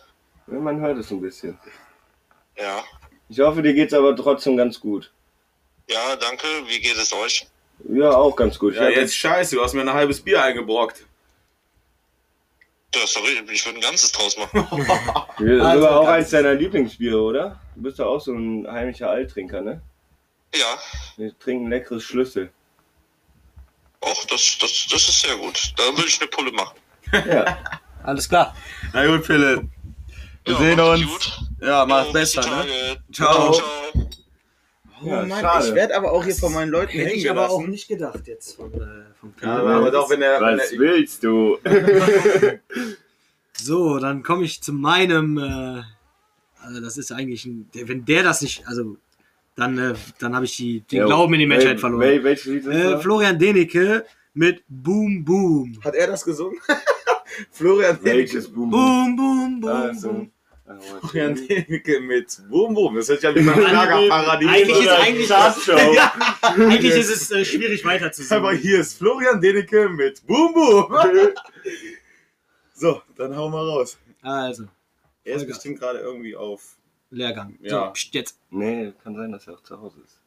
Ja, 0.46 0.54
man 0.58 0.80
hört 0.80 0.98
es 0.98 1.10
ein 1.10 1.20
bisschen. 1.20 1.58
Ja. 2.56 2.82
Ich 3.28 3.40
hoffe, 3.40 3.62
dir 3.62 3.74
geht's 3.74 3.94
aber 3.94 4.14
trotzdem 4.16 4.56
ganz 4.56 4.78
gut. 4.80 5.12
Ja, 5.88 6.16
danke. 6.16 6.46
Wie 6.66 6.80
geht 6.80 6.96
es 6.96 7.12
euch? 7.12 7.46
Ja, 7.88 8.10
auch 8.12 8.36
ganz 8.36 8.58
gut. 8.58 8.74
Ja, 8.74 8.88
jetzt 8.88 9.16
scheiße, 9.16 9.56
du 9.56 9.62
hast 9.62 9.74
mir 9.74 9.80
ein 9.82 9.92
halbes 9.92 10.20
Bier 10.20 10.42
eingebrockt. 10.42 11.06
Ja, 12.94 13.06
sorry, 13.06 13.40
ich 13.50 13.64
würde 13.66 13.78
ein 13.78 13.82
ganzes 13.82 14.12
draus 14.12 14.36
machen. 14.36 14.66
Wir- 15.38 15.64
Also, 15.64 15.80
sogar 15.82 16.00
auch 16.00 16.08
eins 16.08 16.30
deiner 16.30 16.54
Lieblingsbiere, 16.54 17.20
oder? 17.20 17.58
Du 17.74 17.82
bist 17.82 17.98
doch 17.98 18.06
auch 18.06 18.20
so 18.20 18.32
ein 18.34 18.70
heimlicher 18.70 19.08
Alttrinker, 19.10 19.62
ne? 19.62 19.80
Ja, 20.54 20.78
Wir 21.16 21.36
trinken 21.38 21.70
leckeres 21.70 22.04
Schlüssel. 22.04 22.52
auch 24.02 24.24
das, 24.26 24.58
das, 24.60 24.86
das 24.90 25.08
ist 25.08 25.20
sehr 25.22 25.36
gut. 25.38 25.72
Da 25.78 25.84
würde 25.96 26.06
ich 26.08 26.20
eine 26.20 26.28
Pulle 26.28 26.52
machen. 26.52 26.76
Ja. 27.12 27.58
Alles 28.02 28.28
klar. 28.28 28.54
Na 28.92 29.06
gut, 29.06 29.24
Philipp. 29.26 29.62
Wir 30.44 30.54
Ja, 30.54 30.58
sehen 30.58 30.80
uns. 30.80 31.06
Gut. 31.06 31.38
Ja, 31.60 31.86
mach 31.86 32.06
Jo, 32.06 32.12
besser, 32.12 32.40
ne? 32.42 32.96
Ciao. 33.12 33.52
Ciao. 33.52 33.62
Oh 35.04 35.06
Ja, 35.08 35.22
Mann, 35.24 35.40
schade. 35.40 35.68
ich 35.68 35.74
werde 35.74 35.96
aber 35.96 36.12
auch 36.12 36.24
hier 36.24 36.34
von 36.34 36.52
meinen 36.52 36.70
Leuten 36.70 36.92
Hätte 36.92 37.08
hängen 37.10 37.18
ich 37.18 37.30
aber 37.30 37.50
auch 37.50 37.66
nicht 37.66 37.88
gedacht 37.88 38.26
jetzt 38.26 38.54
von, 38.56 38.72
äh, 38.74 38.78
vom 39.20 39.32
Ja, 39.40 39.56
aber 39.58 39.90
doch, 39.90 40.08
wenn 40.10 40.20
der, 40.20 40.40
wenn 40.40 40.58
Was 40.58 40.70
der 40.70 40.78
willst 40.78 41.22
du? 41.24 41.58
So, 43.54 43.98
dann 43.98 44.22
komme 44.22 44.44
ich 44.44 44.60
zu 44.62 44.72
meinem. 44.72 45.38
Äh, 45.38 45.82
also 46.64 46.80
das 46.80 46.96
ist 46.98 47.12
eigentlich 47.12 47.44
ein. 47.44 47.68
Der, 47.74 47.86
wenn 47.88 48.04
der 48.04 48.22
das 48.24 48.40
nicht. 48.42 48.66
Also 48.66 48.96
dann, 49.54 49.78
äh, 49.78 49.94
dann 50.18 50.34
habe 50.34 50.46
ich 50.46 50.56
die, 50.56 50.80
den 50.80 51.00
Jo. 51.00 51.06
Glauben 51.06 51.34
in 51.34 51.40
die 51.40 51.46
Menschheit 51.46 51.78
verloren. 51.78 52.02
wel- 52.02 52.70
Äh? 52.70 52.98
Florian 53.00 53.38
Denecke 53.38 54.04
mit 54.34 54.62
Boom 54.68 55.24
Boom. 55.24 55.78
Hat 55.84 55.94
er 55.94 56.06
das 56.08 56.24
gesungen? 56.24 56.58
Florian 57.50 57.98
Welches 58.02 58.44
Denecke. 58.46 58.54
Boom? 58.54 58.70
Boom 58.70 59.16
Boom 59.16 59.60
Boom. 59.60 59.70
Also, 59.70 60.08
boom. 60.12 60.32
Florian 61.00 61.34
Denecke 61.34 62.00
mit 62.00 62.40
Boom 62.48 62.74
Boom. 62.74 62.94
Das 62.96 63.08
hört 63.08 63.22
ja 63.22 63.34
wie 63.34 63.42
beim 63.44 63.60
Schlagerparadies. 63.60 64.48
Eigentlich 64.48 64.80
ist 64.80 64.88
eigentlich, 64.90 65.28
Chartshow. 65.28 65.72
eigentlich 66.42 66.94
ist 66.94 67.10
es 67.10 67.30
äh, 67.30 67.44
schwierig 67.44 67.84
weiter 67.84 68.12
zu 68.12 68.22
Aber 68.34 68.52
hier 68.54 68.80
ist 68.80 68.98
Florian 68.98 69.40
Denecke 69.40 69.88
mit 69.88 70.26
Boom 70.26 70.54
Boom. 70.54 70.96
so, 72.74 73.02
dann 73.16 73.36
hau 73.36 73.48
mal 73.48 73.68
raus. 73.68 73.98
Also, 74.22 74.64
Er 75.24 75.36
ist 75.36 75.46
bestimmt 75.46 75.78
gerade 75.80 75.98
irgendwie 75.98 76.36
auf. 76.36 76.76
Lehrgang. 77.10 77.58
Ja. 77.60 77.86
So, 77.86 77.92
pst, 77.92 78.14
jetzt. 78.14 78.38
Nee, 78.50 78.92
kann 79.02 79.14
sein, 79.14 79.32
dass 79.32 79.46
er 79.46 79.54
auch 79.54 79.62
zu 79.62 79.78
Hause 79.78 80.00
ist. 80.04 80.21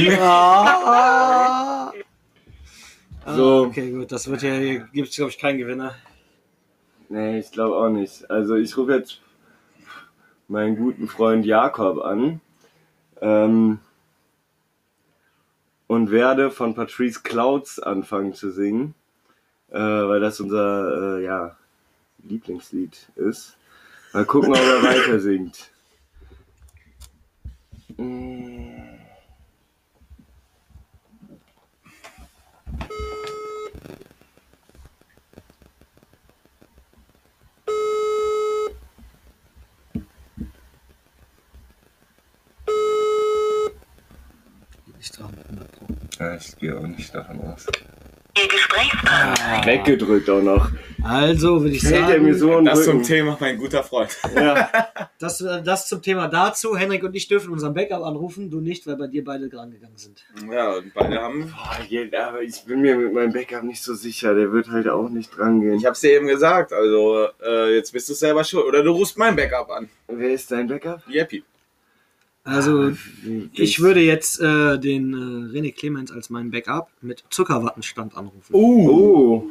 Hallo. 0.00 0.16
Ah. 0.22 1.92
So. 3.26 3.64
Ah, 3.64 3.66
okay, 3.66 3.90
gut. 3.90 4.10
Das 4.10 4.30
wird 4.30 4.42
ja, 4.42 4.54
hier 4.54 4.88
gibt 4.92 5.10
es, 5.10 5.16
glaube 5.16 5.30
ich, 5.30 5.38
keinen 5.38 5.58
Gewinner. 5.58 5.94
Nee, 7.10 7.38
ich 7.38 7.50
glaube 7.52 7.76
auch 7.76 7.90
nicht. 7.90 8.30
Also 8.30 8.54
ich 8.54 8.76
rufe 8.76 8.94
jetzt 8.94 9.20
meinen 10.48 10.76
guten 10.76 11.06
Freund 11.06 11.44
Jakob 11.44 12.02
an 12.02 12.40
ähm, 13.20 13.78
und 15.86 16.10
werde 16.10 16.50
von 16.50 16.74
Patrice 16.74 17.20
Clouds 17.22 17.78
anfangen 17.78 18.32
zu 18.32 18.50
singen, 18.50 18.94
äh, 19.68 19.78
weil 19.78 20.20
das 20.20 20.40
unser 20.40 21.18
äh, 21.18 21.24
ja, 21.24 21.56
Lieblingslied 22.24 23.10
ist. 23.16 23.58
Mal 24.14 24.24
gucken, 24.24 24.52
ob 24.52 24.56
er 24.56 24.82
weiter 24.82 25.20
singt. 25.20 25.70
Mm. 27.98 28.39
Ich 46.40 46.56
gehe 46.56 46.76
auch 46.76 46.86
nicht 46.86 47.14
davon 47.14 47.40
aus. 47.40 47.66
Ihr 48.40 48.46
Gespräch 48.48 48.88
Gesprächspartner. 48.92 49.66
Weggedrückt 49.66 50.30
auch 50.30 50.40
noch. 50.40 50.70
Also 51.02 51.60
würde 51.62 51.74
ich 51.74 51.82
Hält 51.82 52.22
mir 52.22 52.32
sagen, 52.34 52.34
so 52.34 52.60
Das 52.60 52.84
zum 52.84 52.92
Rücken. 52.98 53.02
Thema, 53.06 53.36
mein 53.40 53.58
guter 53.58 53.82
Freund. 53.82 54.16
Ja. 54.36 54.70
das, 55.18 55.40
äh, 55.40 55.62
das 55.64 55.88
zum 55.88 56.00
Thema 56.00 56.28
dazu. 56.28 56.76
Henrik 56.76 57.02
und 57.02 57.14
ich 57.16 57.26
dürfen 57.26 57.52
unseren 57.52 57.74
Backup 57.74 58.04
anrufen, 58.04 58.48
du 58.48 58.60
nicht, 58.60 58.86
weil 58.86 58.96
bei 58.96 59.08
dir 59.08 59.24
beide 59.24 59.50
rangegangen 59.52 59.96
sind. 59.96 60.24
Ja, 60.50 60.74
und 60.76 60.94
beide 60.94 61.20
haben. 61.20 61.50
Boah, 61.50 61.76
je- 61.88 62.14
aber 62.16 62.42
ich 62.42 62.62
bin 62.64 62.82
mir 62.82 62.96
mit 62.96 63.12
meinem 63.12 63.32
Backup 63.32 63.64
nicht 63.64 63.82
so 63.82 63.94
sicher. 63.94 64.32
Der 64.34 64.52
wird 64.52 64.68
halt 64.70 64.88
auch 64.88 65.08
nicht 65.08 65.36
dran 65.36 65.60
gehen. 65.60 65.74
Ich 65.74 65.84
hab's 65.84 66.00
dir 66.00 66.12
eben 66.12 66.28
gesagt, 66.28 66.72
also 66.72 67.26
äh, 67.44 67.74
jetzt 67.74 67.92
bist 67.92 68.08
du 68.08 68.14
selber 68.14 68.44
schuld. 68.44 68.64
Oder 68.64 68.84
du 68.84 68.92
rufst 68.92 69.18
mein 69.18 69.34
Backup 69.34 69.70
an. 69.72 69.88
Wer 70.06 70.30
ist 70.30 70.50
dein 70.52 70.68
Backup? 70.68 71.02
Yeppi. 71.08 71.42
Also 72.42 72.92
ich 73.52 73.80
würde 73.80 74.00
jetzt 74.00 74.40
äh, 74.40 74.78
den 74.78 75.12
äh, 75.12 75.56
René 75.58 75.74
Clemens 75.74 76.10
als 76.10 76.30
meinen 76.30 76.50
Backup 76.50 76.88
mit 77.02 77.22
Zuckerwattenstand 77.30 78.16
anrufen. 78.16 78.54
Uh, 78.54 78.88
Oh, 78.90 79.46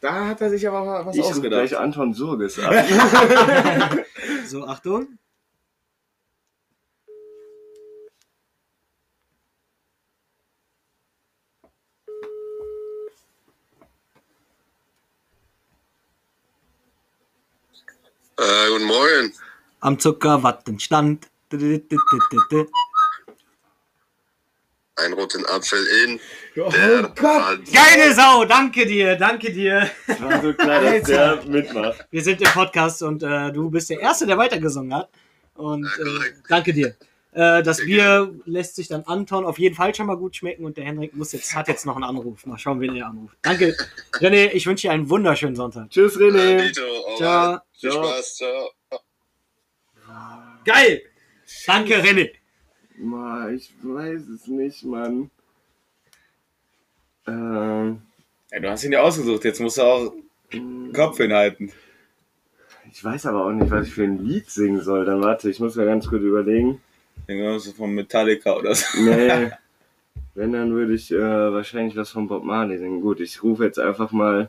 da 0.00 0.28
hat 0.28 0.40
er 0.40 0.50
sich 0.50 0.66
aber 0.68 1.06
was 1.06 1.16
ich 1.16 1.22
rufe 1.22 1.32
ausgedacht. 1.34 1.68
gleich 1.68 1.78
Anton 1.78 2.14
Surges 2.14 2.58
ab. 2.58 2.72
So, 4.46 4.64
Achtung. 4.66 5.18
Äh, 18.38 18.68
guten 18.72 18.84
Morgen. 18.86 19.32
Am 19.80 19.98
Zuckerwattenstand. 19.98 21.28
Ein 24.96 25.12
roten 25.14 25.46
Apfel 25.46 25.78
in. 26.04 26.20
Oh 26.56 26.68
Der 26.70 27.02
Gott! 27.14 27.60
Geile 27.72 28.14
Sau, 28.14 28.44
danke 28.44 28.84
dir, 28.86 29.16
danke 29.16 29.50
dir. 29.52 29.90
Es 30.06 30.20
war 30.20 30.42
so 30.42 30.52
klar, 30.52 30.82
dass 30.82 31.02
der 31.04 31.42
mitmacht. 31.46 32.06
Wir 32.10 32.22
sind 32.22 32.40
im 32.42 32.48
Podcast 32.48 33.02
und 33.02 33.22
äh, 33.22 33.50
du 33.50 33.70
bist 33.70 33.88
der 33.88 34.00
Erste, 34.00 34.26
der 34.26 34.36
weitergesungen 34.36 34.94
hat. 34.94 35.08
Und 35.54 35.86
äh, 35.86 36.32
danke 36.48 36.74
dir. 36.74 36.94
Äh, 37.32 37.62
das 37.62 37.78
Bier 37.78 38.34
lässt 38.44 38.76
sich 38.76 38.88
dann 38.88 39.04
Anton 39.04 39.46
auf 39.46 39.58
jeden 39.58 39.74
Fall 39.74 39.94
schon 39.94 40.06
mal 40.06 40.16
gut 40.16 40.36
schmecken 40.36 40.64
und 40.64 40.76
der 40.76 40.84
Henrik 40.84 41.14
muss 41.14 41.32
jetzt, 41.32 41.54
hat 41.54 41.68
jetzt 41.68 41.86
noch 41.86 41.94
einen 41.94 42.04
Anruf. 42.04 42.44
Mal 42.44 42.58
schauen, 42.58 42.80
wen 42.80 42.96
er 42.96 43.06
anruft. 43.06 43.36
Danke, 43.42 43.76
René, 44.14 44.50
ich 44.52 44.66
wünsche 44.66 44.88
dir 44.88 44.92
einen 44.92 45.08
wunderschönen 45.08 45.56
Sonntag. 45.56 45.90
Tschüss, 45.90 46.16
René. 46.16 46.72
Ciao. 47.16 47.58
Viel. 47.72 47.92
Spaß, 47.92 48.36
ciao. 48.36 48.70
Geil! 50.64 51.09
Danke, 51.66 51.94
René. 52.02 52.30
Ma, 52.98 53.48
ich 53.50 53.72
weiß 53.82 54.28
es 54.28 54.46
nicht, 54.46 54.84
Mann. 54.84 55.30
Ähm, 57.26 58.02
Ja, 58.50 58.60
du 58.60 58.70
hast 58.70 58.84
ihn 58.84 58.92
ja 58.92 59.02
ausgesucht, 59.02 59.44
jetzt 59.44 59.60
musst 59.60 59.78
du 59.78 59.82
auch 59.82 60.12
den 60.52 60.92
Kopf 60.92 61.16
hinhalten. 61.18 61.72
ich 62.90 63.02
weiß 63.02 63.26
aber 63.26 63.46
auch 63.46 63.52
nicht, 63.52 63.70
was 63.70 63.86
ich 63.86 63.94
für 63.94 64.02
ein 64.04 64.18
Lied 64.24 64.50
singen 64.50 64.80
soll. 64.80 65.04
Dann 65.04 65.22
warte, 65.22 65.48
ich 65.48 65.60
muss 65.60 65.76
mir 65.76 65.84
ganz 65.84 66.08
kurz 66.08 66.22
überlegen. 66.22 66.80
Irgendwas 67.26 67.68
von 67.68 67.94
Metallica 67.94 68.56
oder 68.56 68.74
so. 68.74 68.98
Nee. 69.00 69.50
Wenn, 70.34 70.52
dann 70.52 70.72
würde 70.72 70.94
ich 70.94 71.10
äh, 71.12 71.18
wahrscheinlich 71.18 71.96
was 71.96 72.10
von 72.10 72.28
Bob 72.28 72.44
Marley 72.44 72.78
singen. 72.78 73.00
Gut, 73.00 73.20
ich 73.20 73.42
rufe 73.42 73.64
jetzt 73.64 73.78
einfach 73.78 74.12
mal 74.12 74.48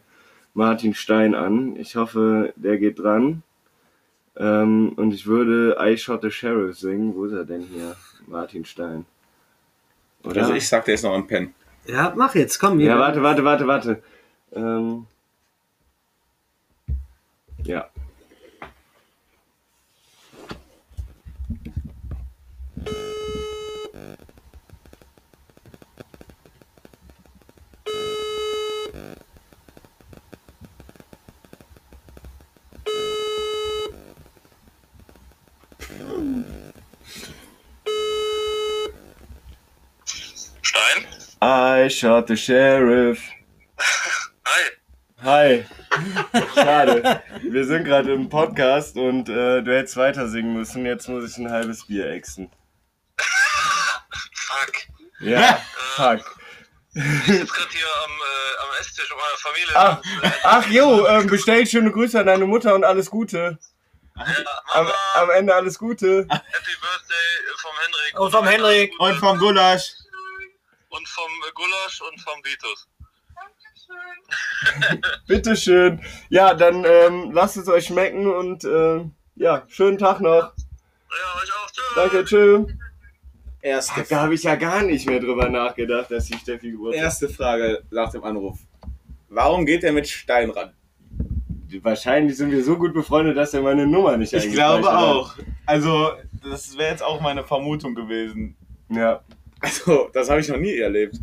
Martin 0.53 0.93
Stein 0.93 1.35
an. 1.35 1.75
Ich 1.75 1.95
hoffe, 1.95 2.53
der 2.55 2.77
geht 2.77 2.99
dran. 2.99 3.43
Ähm, 4.37 4.93
und 4.95 5.13
ich 5.13 5.25
würde 5.25 5.77
I 5.79 5.97
Shot 5.97 6.21
the 6.21 6.31
Sheriff 6.31 6.77
singen. 6.77 7.15
Wo 7.15 7.25
ist 7.25 7.33
er 7.33 7.45
denn 7.45 7.61
hier? 7.61 7.95
Martin 8.27 8.65
Stein. 8.65 9.05
Oder? 10.23 10.41
Also 10.41 10.53
ich 10.53 10.67
sag, 10.67 10.85
der 10.85 10.93
ist 10.95 11.03
noch 11.03 11.13
am 11.13 11.27
Pen. 11.27 11.53
Ja, 11.87 12.13
mach 12.15 12.35
jetzt, 12.35 12.59
komm. 12.59 12.79
ja, 12.79 12.97
warte, 12.99 13.23
warte, 13.23 13.43
warte, 13.43 13.67
warte. 13.67 14.03
Ähm, 14.53 15.07
ja. 17.63 17.89
Stein? 40.61 41.05
I 41.91 41.93
shot 41.93 42.27
the 42.27 42.37
sheriff. 42.37 43.19
Hi. 44.45 44.71
Hi. 45.21 45.65
Schade. 46.55 47.21
Wir 47.43 47.65
sind 47.65 47.83
gerade 47.83 48.13
im 48.13 48.29
Podcast 48.29 48.95
und 48.95 49.27
äh, 49.27 49.61
du 49.61 49.75
hättest 49.75 49.97
weiter 49.97 50.29
singen 50.29 50.53
müssen. 50.53 50.85
Jetzt 50.85 51.09
muss 51.09 51.29
ich 51.29 51.37
ein 51.37 51.51
halbes 51.51 51.85
Bier 51.87 52.09
exen. 52.11 52.49
Fuck. 54.33 54.71
Ja, 55.19 55.59
fuck. 55.97 56.21
Ich 56.93 57.03
sitze 57.25 57.45
gerade 57.45 57.71
hier 57.71 57.87
am, 58.05 58.11
äh, 58.11 58.63
am 58.63 58.69
Esstisch 58.79 59.09
mit 59.09 59.19
meiner 59.19 59.37
Familie. 59.37 59.75
Ach, 59.75 60.01
Äh, 60.23 60.31
ach 60.43 60.67
jo, 60.67 61.05
ähm, 61.07 61.27
bestell 61.27 61.67
schöne 61.67 61.91
Grüße 61.91 62.17
an 62.21 62.27
deine 62.27 62.45
Mutter 62.45 62.73
und 62.73 62.85
alles 62.85 63.09
Gute. 63.09 63.59
ja, 64.15 64.25
Am, 64.69 64.87
am 65.15 65.29
Ende 65.31 65.53
alles 65.53 65.77
Gute. 65.77 66.25
Happy 66.29 66.29
Birthday 66.29 67.27
vom 67.57 67.71
Henrik. 67.83 68.17
Und 68.21 68.31
vom 68.31 68.47
Henrik. 68.47 68.93
Und 68.97 69.15
vom 69.17 69.37
Gulasch. 69.39 69.91
Und 70.91 71.07
vom 71.07 71.31
äh, 71.47 71.51
Gulasch 71.53 72.01
und 72.01 72.21
vom 72.21 72.39
Vitus. 72.43 72.87
Bitteschön. 75.27 76.01
Ja, 76.29 76.53
dann 76.53 76.85
ähm, 76.85 77.31
lasst 77.31 77.57
es 77.57 77.67
euch 77.67 77.87
schmecken 77.87 78.27
und 78.27 78.63
äh, 78.63 79.03
ja, 79.35 79.63
schönen 79.67 79.97
Tag 79.97 80.21
noch. 80.21 80.29
Ja, 80.53 81.41
euch 81.41 81.53
auch. 81.53 81.71
Tschüss. 81.71 81.95
Danke, 81.95 82.25
tschö. 82.25 82.65
Erste, 83.61 84.01
Ach, 84.01 84.07
da 84.07 84.21
habe 84.21 84.33
ich 84.33 84.43
ja 84.43 84.55
gar 84.55 84.81
nicht 84.81 85.07
mehr 85.07 85.19
drüber 85.19 85.47
nachgedacht, 85.49 86.09
dass 86.09 86.25
die 86.25 86.37
Steffi 86.37 86.71
Geburtstag 86.71 87.03
erste 87.03 87.29
Frage 87.29 87.83
nach 87.91 88.11
dem 88.11 88.23
Anruf. 88.23 88.59
Warum 89.29 89.65
geht 89.65 89.83
er 89.83 89.91
mit 89.93 90.07
Stein 90.09 90.49
ran? 90.49 90.73
Wahrscheinlich 91.81 92.35
sind 92.35 92.51
wir 92.51 92.63
so 92.63 92.75
gut 92.77 92.93
befreundet, 92.93 93.37
dass 93.37 93.53
er 93.53 93.61
meine 93.61 93.87
Nummer 93.87 94.17
nicht 94.17 94.33
Ich 94.33 94.51
glaube 94.51 94.87
hat. 94.91 94.95
auch. 94.95 95.35
Also, 95.65 96.11
das 96.43 96.77
wäre 96.77 96.91
jetzt 96.91 97.03
auch 97.03 97.21
meine 97.21 97.45
Vermutung 97.45 97.95
gewesen. 97.95 98.57
Ja. 98.89 99.23
Also, 99.61 100.09
das 100.13 100.29
habe 100.29 100.39
ich 100.41 100.47
noch 100.49 100.57
nie 100.57 100.75
erlebt. 100.77 101.15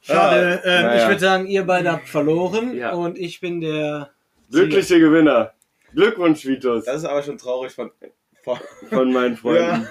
Schade, 0.00 0.60
äh, 0.64 0.82
naja. 0.82 1.02
ich 1.02 1.08
würde 1.08 1.20
sagen, 1.20 1.46
ihr 1.46 1.64
beide 1.64 1.92
habt 1.92 2.08
verloren 2.08 2.74
Ja. 2.76 2.92
und 2.92 3.18
ich 3.18 3.40
bin 3.40 3.60
der. 3.60 4.10
Glückliche 4.50 4.98
Gewinner. 4.98 5.52
Glückwunsch, 5.94 6.44
Vitus, 6.46 6.84
Das 6.84 6.96
ist 6.96 7.04
aber 7.04 7.22
schon 7.22 7.38
traurig 7.38 7.72
von. 7.72 7.90
von 8.44 8.58
von 8.88 9.12
meinen 9.12 9.36
Freunden. 9.38 9.60
ja, 9.82 9.86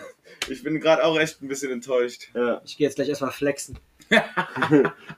ich 0.49 0.63
bin 0.63 0.79
gerade 0.79 1.03
auch 1.03 1.19
echt 1.19 1.41
ein 1.41 1.47
bisschen 1.47 1.71
enttäuscht. 1.71 2.29
Ja. 2.33 2.61
Ich 2.65 2.77
gehe 2.77 2.87
jetzt 2.87 2.95
gleich 2.95 3.09
erstmal 3.09 3.31
flexen. 3.31 3.77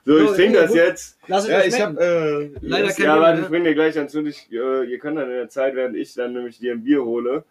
So, 0.04 0.18
ich 0.18 0.28
So, 0.28 0.34
trinke 0.34 0.56
ja, 0.56 0.62
das 0.62 0.70
gut. 0.70 0.78
jetzt. 0.78 1.18
Lass 1.28 1.44
es 1.44 1.50
Ja, 1.50 1.62
ich 1.64 1.80
habe. 1.80 2.00
Äh, 2.02 2.58
Leider 2.60 2.86
das- 2.88 2.96
kein 2.96 3.06
Ja, 3.06 3.20
warte, 3.20 3.42
ich 3.42 3.48
bringe 3.48 3.68
dir 3.68 3.74
gleich 3.74 3.94
ich, 3.96 4.50
äh, 4.52 4.84
Ihr 4.84 4.98
könnt 4.98 5.16
dann 5.18 5.26
in 5.30 5.36
der 5.36 5.48
Zeit, 5.48 5.74
während 5.76 5.96
ich 5.96 6.14
dann 6.14 6.32
nämlich 6.32 6.58
dir 6.58 6.72
ein 6.72 6.82
Bier 6.82 7.04
hole 7.04 7.44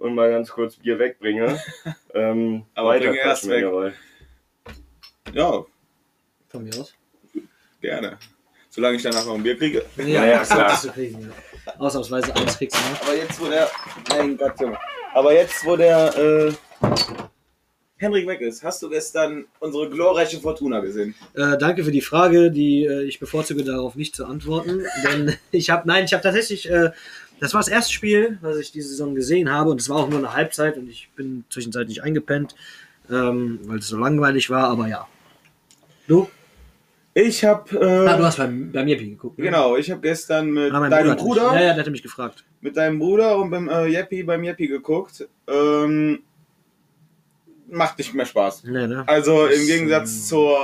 und 0.00 0.14
mal 0.14 0.30
ganz 0.30 0.50
kurz 0.50 0.76
Bier 0.76 0.98
wegbringe. 0.98 1.60
ähm, 2.14 2.64
Aber 2.74 2.88
weiter 2.88 3.06
bringe 3.08 3.18
erst 3.18 3.48
weg. 3.48 3.64
ja, 5.32 5.64
Von 6.48 6.64
mir 6.64 6.80
aus. 6.80 6.94
gerne. 7.80 8.18
Solange 8.70 8.96
ich 8.96 9.02
danach 9.02 9.26
noch 9.26 9.34
ein 9.34 9.42
Bier 9.42 9.56
kriege. 9.58 9.84
Ja, 9.96 10.24
ja, 10.24 10.38
das 10.38 10.48
klar. 10.50 10.80
du 10.82 10.90
kriegen, 10.90 11.20
ja. 11.20 11.74
Ausnahmsweise 11.78 12.34
eins 12.34 12.56
kriegst 12.56 12.76
du 12.76 12.90
noch. 12.90 13.02
Aber 13.02 13.16
jetzt, 13.16 13.40
wo 13.40 13.48
der. 13.48 13.70
Mein 14.08 14.36
Gott, 14.36 14.58
Junge. 14.60 14.78
Aber 15.12 15.34
jetzt, 15.34 15.64
wo 15.66 15.76
der. 15.76 16.16
Äh, 16.16 16.52
Henrik 18.00 18.26
weg 18.26 18.40
ist, 18.40 18.64
hast 18.64 18.82
du 18.82 18.88
gestern 18.88 19.44
unsere 19.58 19.90
glorreiche 19.90 20.40
Fortuna 20.40 20.80
gesehen? 20.80 21.14
Äh, 21.34 21.58
danke 21.58 21.84
für 21.84 21.90
die 21.92 22.00
Frage, 22.00 22.50
die 22.50 22.84
äh, 22.86 23.02
ich 23.02 23.20
bevorzuge 23.20 23.62
darauf 23.62 23.94
nicht 23.94 24.16
zu 24.16 24.24
antworten, 24.24 24.82
denn 25.04 25.36
ich 25.50 25.68
habe 25.68 25.86
nein, 25.86 26.06
ich 26.06 26.14
habe 26.14 26.22
tatsächlich 26.22 26.70
äh, 26.70 26.92
das 27.40 27.54
war 27.54 27.60
das 27.60 27.68
erste 27.68 27.92
Spiel, 27.92 28.38
was 28.42 28.56
ich 28.58 28.72
diese 28.72 28.88
Saison 28.90 29.14
gesehen 29.14 29.50
habe 29.50 29.70
und 29.70 29.80
es 29.80 29.88
war 29.88 29.96
auch 29.98 30.08
nur 30.08 30.18
eine 30.18 30.34
Halbzeit 30.34 30.76
und 30.76 30.88
ich 30.88 31.08
bin 31.16 31.44
zwischenzeitlich 31.50 32.02
eingepennt, 32.02 32.54
ähm, 33.10 33.58
weil 33.64 33.78
es 33.78 33.88
so 33.88 33.96
langweilig 33.96 34.50
war, 34.50 34.68
aber 34.68 34.86
ja. 34.88 35.06
Du? 36.06 36.28
Ich 37.12 37.44
habe. 37.44 37.76
Äh, 37.76 38.06
Ah, 38.08 38.16
du 38.16 38.24
hast 38.24 38.36
beim, 38.36 38.70
beim 38.70 38.86
Jeppy 38.86 39.10
geguckt. 39.10 39.38
Ne? 39.38 39.44
Genau, 39.46 39.76
ich 39.76 39.90
habe 39.90 40.00
gestern 40.00 40.50
mit 40.50 40.72
Ah, 40.72 40.88
deinem 40.88 41.08
mich- 41.08 41.16
Bruder, 41.16 41.42
Ja, 41.46 41.54
ja, 41.54 41.60
der 41.72 41.78
hatte 41.78 41.90
mich 41.90 42.02
gefragt. 42.04 42.44
mit 42.60 42.76
deinem 42.76 42.98
Bruder 43.00 43.36
und 43.38 43.50
beim 43.50 43.68
äh, 43.68 43.86
Yeppi 43.88 44.22
beim 44.22 44.44
Yeppi 44.44 44.68
geguckt. 44.68 45.26
Ähm, 45.48 46.20
macht 47.68 47.98
nicht 47.98 48.14
mehr 48.14 48.26
Spaß. 48.26 48.64
Nee, 48.64 48.86
ne? 48.86 49.04
Also 49.06 49.46
Das, 49.46 49.56
im 49.58 49.66
Gegensatz 49.66 50.10
ähm, 50.16 50.22
zur 50.24 50.56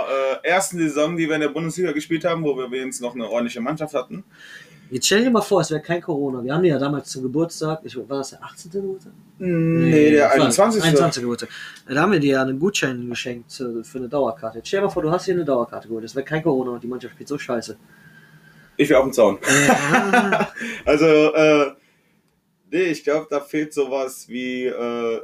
äh, 0.42 0.46
ersten 0.48 0.78
Saison, 0.78 1.16
die 1.16 1.26
wir 1.28 1.34
in 1.34 1.40
der 1.40 1.48
Bundesliga 1.48 1.92
gespielt 1.92 2.24
haben, 2.24 2.42
wo 2.44 2.56
wir 2.56 2.70
wenigstens 2.70 3.00
noch 3.00 3.14
eine 3.14 3.28
ordentliche 3.28 3.60
Mannschaft 3.60 3.94
hatten, 3.94 4.24
Jetzt 4.90 5.06
stell 5.06 5.24
dir 5.24 5.30
mal 5.30 5.42
vor, 5.42 5.60
es 5.60 5.70
wäre 5.70 5.80
kein 5.80 6.00
Corona. 6.00 6.42
Wir 6.44 6.54
haben 6.54 6.62
dir 6.62 6.70
ja 6.70 6.78
damals 6.78 7.10
zum 7.10 7.22
Geburtstag, 7.22 7.80
ich, 7.84 7.96
war 7.96 8.18
das 8.18 8.30
der 8.30 8.42
18. 8.42 8.70
Geburtstag? 8.70 9.12
Nee, 9.38 10.10
der 10.10 10.28
das 10.28 10.58
war 10.58 10.66
21. 10.66 10.82
21. 10.84 11.22
Geburtstag. 11.22 11.48
Da 11.88 12.00
haben 12.00 12.12
wir 12.12 12.20
dir 12.20 12.32
ja 12.34 12.42
einen 12.42 12.58
Gutschein 12.58 13.08
geschenkt 13.08 13.60
äh, 13.60 13.82
für 13.82 13.98
eine 13.98 14.08
Dauerkarte. 14.08 14.58
Jetzt 14.58 14.68
stell 14.68 14.80
dir 14.80 14.86
mal 14.86 14.92
vor, 14.92 15.02
du 15.02 15.10
hast 15.10 15.24
hier 15.24 15.34
eine 15.34 15.44
Dauerkarte 15.44 15.88
geholt. 15.88 16.04
Es 16.04 16.14
wäre 16.14 16.24
kein 16.24 16.42
Corona 16.42 16.72
und 16.72 16.82
die 16.82 16.88
Mannschaft 16.88 17.14
spielt 17.14 17.28
so 17.28 17.38
scheiße. 17.38 17.76
Ich 18.76 18.88
wäre 18.88 19.00
auf 19.00 19.06
dem 19.06 19.12
Zaun. 19.12 19.38
Ja, 19.66 20.52
Also, 20.84 21.06
äh, 21.06 21.72
nee, 22.70 22.82
ich 22.84 23.02
glaube, 23.02 23.26
da 23.28 23.40
fehlt 23.40 23.72
sowas 23.72 24.28
wie, 24.28 24.66
äh, 24.66 25.20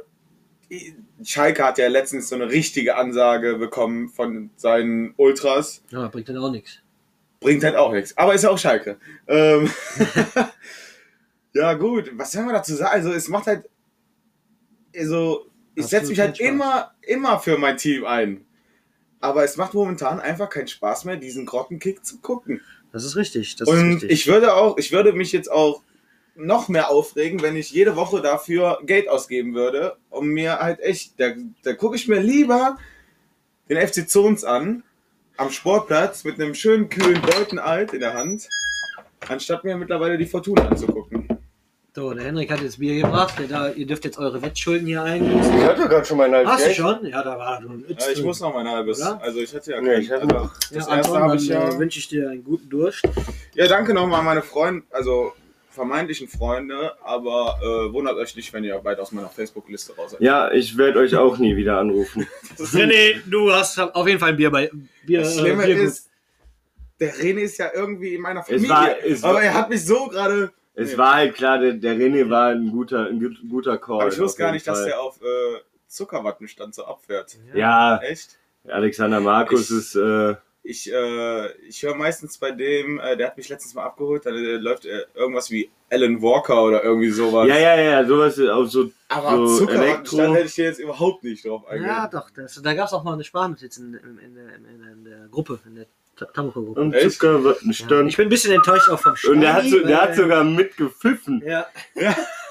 Schalke 1.23 1.63
hat 1.63 1.77
ja 1.77 1.87
letztens 1.87 2.29
so 2.29 2.35
eine 2.35 2.49
richtige 2.49 2.95
Ansage 2.95 3.55
bekommen 3.55 4.09
von 4.09 4.49
seinen 4.55 5.13
Ultras. 5.17 5.83
ja 5.91 6.07
bringt 6.07 6.29
dann 6.29 6.37
auch 6.37 6.51
nichts. 6.51 6.79
Bringt 7.43 7.63
halt 7.63 7.75
auch 7.75 7.91
nichts. 7.91 8.17
Aber 8.17 8.33
ist 8.33 8.43
ja 8.43 8.49
auch 8.49 8.57
Schalke. 8.57 8.97
Ähm, 9.27 9.69
ja, 11.53 11.73
gut, 11.73 12.11
was 12.15 12.31
soll 12.31 12.43
man 12.43 12.55
dazu 12.55 12.75
sagen? 12.75 12.91
Also, 12.93 13.11
es 13.11 13.27
macht 13.27 13.47
halt, 13.47 13.69
also, 14.95 15.47
ich 15.75 15.85
setze 15.85 16.09
mich 16.09 16.19
halt 16.19 16.37
Spaß. 16.37 16.47
immer, 16.47 16.93
immer 17.01 17.39
für 17.39 17.57
mein 17.57 17.77
Team 17.77 18.05
ein. 18.05 18.45
Aber 19.19 19.43
es 19.43 19.57
macht 19.57 19.73
momentan 19.73 20.19
einfach 20.19 20.49
keinen 20.49 20.67
Spaß 20.67 21.05
mehr, 21.05 21.15
diesen 21.15 21.45
Grottenkick 21.45 22.05
zu 22.05 22.19
gucken. 22.19 22.61
Das 22.91 23.05
ist 23.05 23.15
richtig. 23.15 23.55
Das 23.55 23.67
ist 23.67 23.73
Und 23.73 23.93
richtig. 23.93 24.11
ich 24.11 24.27
würde 24.27 24.53
auch, 24.53 24.77
ich 24.77 24.91
würde 24.91 25.13
mich 25.13 25.31
jetzt 25.31 25.51
auch 25.51 25.81
noch 26.35 26.67
mehr 26.67 26.89
aufregen, 26.89 27.41
wenn 27.41 27.55
ich 27.55 27.71
jede 27.71 27.95
Woche 27.95 28.21
dafür 28.21 28.79
Geld 28.85 29.07
ausgeben 29.07 29.53
würde, 29.53 29.97
um 30.09 30.27
mir 30.27 30.59
halt 30.59 30.79
echt, 30.79 31.19
da, 31.19 31.33
da 31.63 31.73
gucke 31.73 31.95
ich 31.95 32.07
mir 32.07 32.19
lieber 32.19 32.77
den 33.69 33.87
FC 33.87 34.09
Zons 34.09 34.43
an, 34.43 34.83
am 35.37 35.49
Sportplatz 35.49 36.23
mit 36.23 36.39
einem 36.39 36.53
schönen 36.55 36.89
kühlen 36.89 37.21
Beutenalt 37.21 37.93
in 37.93 37.99
der 37.99 38.13
Hand, 38.13 38.47
anstatt 39.27 39.63
mir 39.63 39.75
mittlerweile 39.77 40.17
die 40.17 40.25
Fortuna 40.25 40.67
anzugucken. 40.67 41.27
so, 41.95 42.13
der 42.13 42.25
Henrik 42.25 42.51
hat 42.51 42.61
jetzt 42.61 42.79
Bier 42.79 43.01
gebracht. 43.01 43.35
Der 43.39 43.47
Da, 43.47 43.69
ihr 43.69 43.85
dürft 43.87 44.05
jetzt 44.05 44.17
eure 44.17 44.41
Wettschulden 44.41 44.87
hier 44.87 45.03
eingießen. 45.03 45.57
Ich 45.59 45.63
hatte 45.65 45.87
gerade 45.87 46.05
schon 46.05 46.17
mein 46.17 46.33
halbes 46.33 46.51
Hast 46.53 46.67
du 46.67 46.73
schon? 46.73 47.05
Ja, 47.05 47.23
da 47.23 47.37
war 47.37 47.57
ein 47.59 47.85
Ja, 47.87 47.95
ich 48.11 48.23
muss 48.23 48.39
noch 48.41 48.53
mein 48.53 48.67
halbes. 48.67 48.99
Oder? 49.01 49.21
Also 49.21 49.39
ich 49.39 49.53
hatte 49.53 49.71
ja 49.71 49.81
Nee, 49.81 49.95
ich 49.95 50.11
hatte 50.11 50.27
noch. 50.27 50.53
Das 50.71 50.87
Ja, 50.87 50.97
erste 50.97 51.13
habe 51.19 51.27
dann 51.29 51.37
ich 51.37 51.47
ja. 51.47 51.69
äh, 51.69 51.77
wünsche 51.79 51.99
ich 51.99 52.07
dir 52.09 52.29
einen 52.29 52.43
guten 52.43 52.69
Durst. 52.69 53.03
Ja, 53.53 53.67
danke 53.67 53.93
nochmal 53.93 54.23
meine 54.23 54.41
Freunde, 54.41 54.83
also 54.91 55.33
vermeintlichen 55.73 56.27
Freunde, 56.27 56.93
aber 57.03 57.57
äh, 57.61 57.93
wundert 57.93 58.15
euch 58.17 58.35
nicht, 58.35 58.53
wenn 58.53 58.63
ihr 58.63 58.77
bald 58.79 58.99
aus 58.99 59.11
meiner 59.11 59.29
Facebook-Liste 59.29 59.95
raus 59.95 60.11
seid. 60.11 60.21
Ja, 60.21 60.51
ich 60.51 60.77
werde 60.77 60.99
euch 60.99 61.15
auch 61.15 61.37
nie 61.37 61.55
wieder 61.55 61.79
anrufen. 61.79 62.27
René, 62.57 63.21
du 63.29 63.51
hast 63.51 63.79
auf 63.79 64.07
jeden 64.07 64.19
Fall 64.19 64.29
ein 64.29 64.37
Bier 64.37 64.51
bei 64.51 64.69
Bier. 65.05 65.21
Das 65.21 65.35
äh, 65.35 65.39
Schlimme 65.39 65.65
Biergut. 65.65 65.85
ist, 65.87 66.09
der 66.99 67.13
René 67.15 67.39
ist 67.41 67.57
ja 67.57 67.71
irgendwie 67.73 68.15
in 68.15 68.21
meiner 68.21 68.43
Familie. 68.43 68.69
war- 68.69 69.03
es 69.03 69.23
aber 69.23 69.33
war- 69.35 69.43
er 69.43 69.53
hat 69.53 69.69
mich 69.69 69.83
so 69.85 70.07
gerade. 70.07 70.51
Es 70.75 70.91
Nee. 70.93 70.97
war 70.97 71.13
halt 71.15 71.35
klar, 71.35 71.59
der, 71.59 71.73
der 71.73 71.95
René 71.95 72.29
war 72.29 72.49
ein 72.49 72.71
guter, 72.71 73.07
ein 73.07 73.19
gut- 73.19 73.37
guter 73.49 73.77
Call. 73.77 74.01
Aber 74.01 74.07
ich 74.11 74.19
wusste 74.19 74.41
gar 74.43 74.51
nicht, 74.51 74.65
dass 74.67 74.79
Fall. 74.79 74.87
der 74.87 75.01
auf 75.01 75.17
äh, 75.21 75.59
Zuckerwatten 75.87 76.47
stand, 76.47 76.73
so 76.75 76.85
abfährt. 76.85 77.35
Ja, 77.53 77.97
Echt? 77.97 78.37
Alexander 78.67 79.19
Markus 79.19 79.69
Ich- 79.69 79.77
ist. 79.77 79.95
Äh, 79.95 80.35
Ich, 80.65 80.89
äh, 80.91 81.51
ich 81.67 81.83
höre 81.83 81.93
meistens 81.95 82.37
bei 82.37 82.51
dem, 82.51 82.97
äh, 82.99 83.17
der 83.17 83.27
hat 83.27 83.37
mich 83.37 83.49
letztens 83.49 83.73
mal 83.73 83.83
abgeholt, 83.83 84.25
da 84.25 84.29
äh, 84.29 84.55
läuft 84.55 84.85
äh, 84.85 85.05
irgendwas 85.13 85.51
wie 85.51 85.69
Alan 85.91 86.21
Walker 86.21 86.63
oder 86.63 86.81
irgendwie 86.83 87.09
sowas. 87.09 87.47
ja, 87.49 87.57
ja, 87.57 87.75
ja, 87.79 88.05
sowas 88.05 88.39
auch 88.39 88.63
so. 88.65 88.89
Aber 89.09 89.45
so 89.45 89.57
Zuckerwatten 89.59 89.83
Elektro. 89.89 90.15
stand 90.15 90.35
hätte 90.35 90.45
ich 90.47 90.55
dir 90.55 90.65
jetzt 90.65 90.79
überhaupt 90.79 91.23
nicht 91.23 91.45
drauf 91.45 91.63
Ja, 91.65 91.71
eingegangen. 91.71 92.09
doch. 92.11 92.29
Das, 92.29 92.61
da 92.61 92.73
gab 92.73 92.87
es 92.87 92.93
auch 92.93 93.03
mal 93.03 93.13
eine 93.13 93.23
Sprachnotiz 93.25 93.75
in, 93.77 93.93
in, 93.93 94.17
in, 94.19 94.35
der- 94.35 94.55
in, 94.55 94.87
in 94.93 95.03
der 95.03 95.27
Gruppe, 95.29 95.59
in 95.65 95.75
der 95.75 95.85
Tamuko-Gruppe. 96.33 96.79
Und 96.81 96.93
Echt? 96.93 97.11
Zuckerwattenstand. 97.13 97.91
Ja, 97.91 98.07
ich 98.07 98.17
bin 98.17 98.27
ein 98.27 98.29
bisschen 98.29 98.53
enttäuscht 98.53 98.89
auch 98.89 98.99
vom 98.99 99.13
und 99.31 99.41
der 99.41 99.53
hat, 99.53 99.65
so, 99.65 99.79
der 99.79 100.01
hat 100.01 100.15
sogar 100.15 100.43
mitgepfiffen. 100.43 101.41
Ja, 101.45 101.67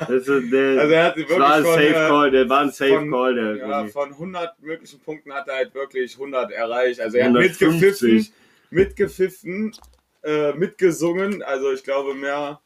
Also 0.00 0.40
der, 0.40 0.80
Also 0.80 0.92
er 0.94 1.04
hat 1.04 1.16
wirklich 1.16 1.38
war 1.38 1.54
ein 1.54 1.62
von, 1.64 1.74
Safe 1.74 1.86
äh, 1.88 1.92
Call, 2.08 2.30
der 2.32 2.48
war 2.48 2.60
ein 2.60 2.70
Safe 2.70 2.94
von- 2.94 3.10
Call, 3.10 3.34
der 3.34 3.56
Ja, 3.56 3.86
von 3.86 4.08
100 4.10 4.60
möglichen 4.62 5.00
Punkten 5.00 5.32
hat 5.32 5.46
er 5.48 5.56
halt 5.56 5.74
wirklich 5.74 6.14
100 6.14 6.50
erreicht. 6.50 7.00
Also 7.00 7.16
er 7.18 7.24
hat 7.26 7.30
150. 7.36 7.70
mitgepfiffen, 7.70 8.32
mitgepfiffen, 8.70 9.72
äh, 10.24 10.52
mitgesungen. 10.54 11.42
Also 11.42 11.72
ich 11.72 11.84
glaube 11.84 12.14
mehr. 12.14 12.60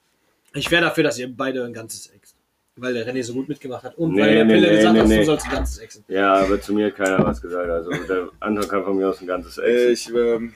ich 0.54 0.70
wäre 0.70 0.82
dafür, 0.82 1.04
dass 1.04 1.18
ihr 1.18 1.28
beide 1.34 1.64
ein 1.64 1.72
ganzes 1.72 2.07
Ex. 2.09 2.34
Weil 2.78 2.92
der 2.92 3.07
René 3.07 3.22
so 3.22 3.32
gut 3.32 3.48
mitgemacht 3.48 3.84
hat 3.84 3.96
und 3.96 4.12
Nee, 4.12 4.20
weil 4.20 4.34
der 4.34 4.44
nee, 4.44 4.54
Pille 4.54 4.68
nee, 4.70 4.76
gesagt 4.76 4.94
nee, 4.94 5.00
hat, 5.00 5.09
nee. 5.09 5.18
du 5.20 5.24
sollst 5.24 5.46
ein 5.46 5.52
ganzes 5.52 5.78
Exen. 5.78 6.04
Ja, 6.09 6.34
aber 6.34 6.61
zu 6.61 6.74
mir 6.74 6.86
hat 6.88 6.96
keiner 6.96 7.24
was 7.24 7.40
gesagt. 7.40 7.70
Also 7.70 7.90
der 8.07 8.28
Anton 8.40 8.68
kann 8.68 8.84
von 8.84 8.96
mir 8.98 9.09
aus 9.09 9.20
ein 9.22 9.26
ganzes 9.26 9.57
Äh, 9.57 9.92
Ex. 9.92 10.09
ich, 10.09 10.14
ähm, 10.14 10.52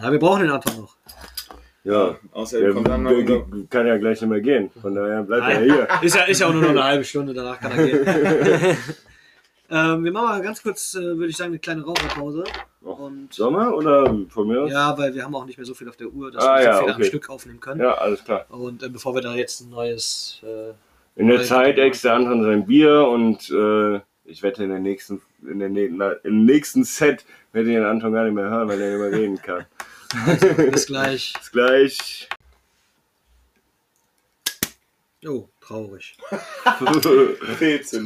Ja, 0.00 0.12
wir 0.12 0.18
brauchen 0.18 0.42
den 0.42 0.50
Anton 0.50 0.76
noch. 0.76 0.96
Ja, 1.84 2.16
außerdem 2.32 2.64
der, 2.66 2.74
kommt 2.74 2.88
dann 2.88 3.02
noch 3.02 3.10
der, 3.10 3.44
unser, 3.44 3.66
kann 3.68 3.86
ja 3.86 3.96
gleich 3.96 4.20
nicht 4.20 4.30
mehr 4.30 4.40
gehen. 4.40 4.70
Von 4.80 4.94
daher 4.94 5.22
bleibt 5.22 5.48
er 5.48 5.60
hier. 5.60 5.88
Ist 6.02 6.14
ja, 6.16 6.22
ist 6.24 6.40
ja 6.40 6.46
auch 6.48 6.52
nur 6.52 6.62
noch 6.62 6.70
eine 6.70 6.84
halbe 6.84 7.04
Stunde, 7.04 7.32
danach 7.32 7.58
kann 7.58 7.72
er 7.72 7.86
gehen. 7.86 8.06
ähm, 9.70 10.04
wir 10.04 10.12
machen 10.12 10.28
mal 10.28 10.42
ganz 10.42 10.62
kurz, 10.62 10.94
äh, 10.94 11.00
würde 11.00 11.28
ich 11.28 11.36
sagen, 11.36 11.50
eine 11.50 11.58
kleine 11.58 11.82
Raucherpause. 11.82 12.44
Und 12.82 13.32
Sommer 13.32 13.74
oder 13.74 14.14
von 14.28 14.48
mir 14.48 14.62
aus? 14.62 14.70
ja, 14.70 14.96
weil 14.98 15.14
wir 15.14 15.24
haben 15.24 15.34
auch 15.34 15.46
nicht 15.46 15.56
mehr 15.56 15.64
so 15.64 15.74
viel 15.74 15.88
auf 15.88 15.96
der 15.96 16.08
Uhr, 16.08 16.30
dass 16.30 16.44
Ah, 16.44 16.58
wir 16.58 16.62
so 16.62 16.68
ja, 16.68 16.78
viel 16.78 16.88
am 16.90 16.94
okay. 16.96 17.04
Stück 17.04 17.30
aufnehmen 17.30 17.60
können. 17.60 17.80
Ja, 17.80 17.94
alles 17.94 18.22
klar. 18.22 18.46
Und 18.50 18.82
äh, 18.82 18.88
bevor 18.88 19.14
wir 19.14 19.22
da 19.22 19.34
jetzt 19.34 19.60
ein 19.60 19.70
neues. 19.70 20.42
Äh, 20.44 21.20
In 21.20 21.28
der 21.28 21.42
Zeit 21.42 21.78
äxt 21.78 22.04
der 22.04 22.14
Anton 22.14 22.42
sein 22.42 22.66
Bier 22.66 23.08
und 23.08 23.50
äh, 23.50 24.00
ich 24.24 24.42
wette 24.42 24.62
in 24.62 24.70
der 24.70 24.78
nächsten 24.78 25.22
in 25.48 25.58
der 25.58 25.70
na, 25.70 26.12
im 26.22 26.44
nächsten 26.44 26.84
Set 26.84 27.24
werde 27.52 27.70
ich 27.70 27.76
den 27.76 27.84
Anton 27.84 28.12
gar 28.12 28.24
nicht 28.24 28.34
mehr 28.34 28.50
hören, 28.50 28.68
weil 28.68 28.80
er 28.80 28.90
nicht 28.90 29.10
mehr 29.10 29.18
reden 29.18 29.40
kann. 29.40 29.64
bis 30.70 30.86
gleich. 30.86 31.32
Bis 31.34 31.50
gleich. 31.52 32.28
Oh, 35.26 35.48
traurig. 35.60 36.16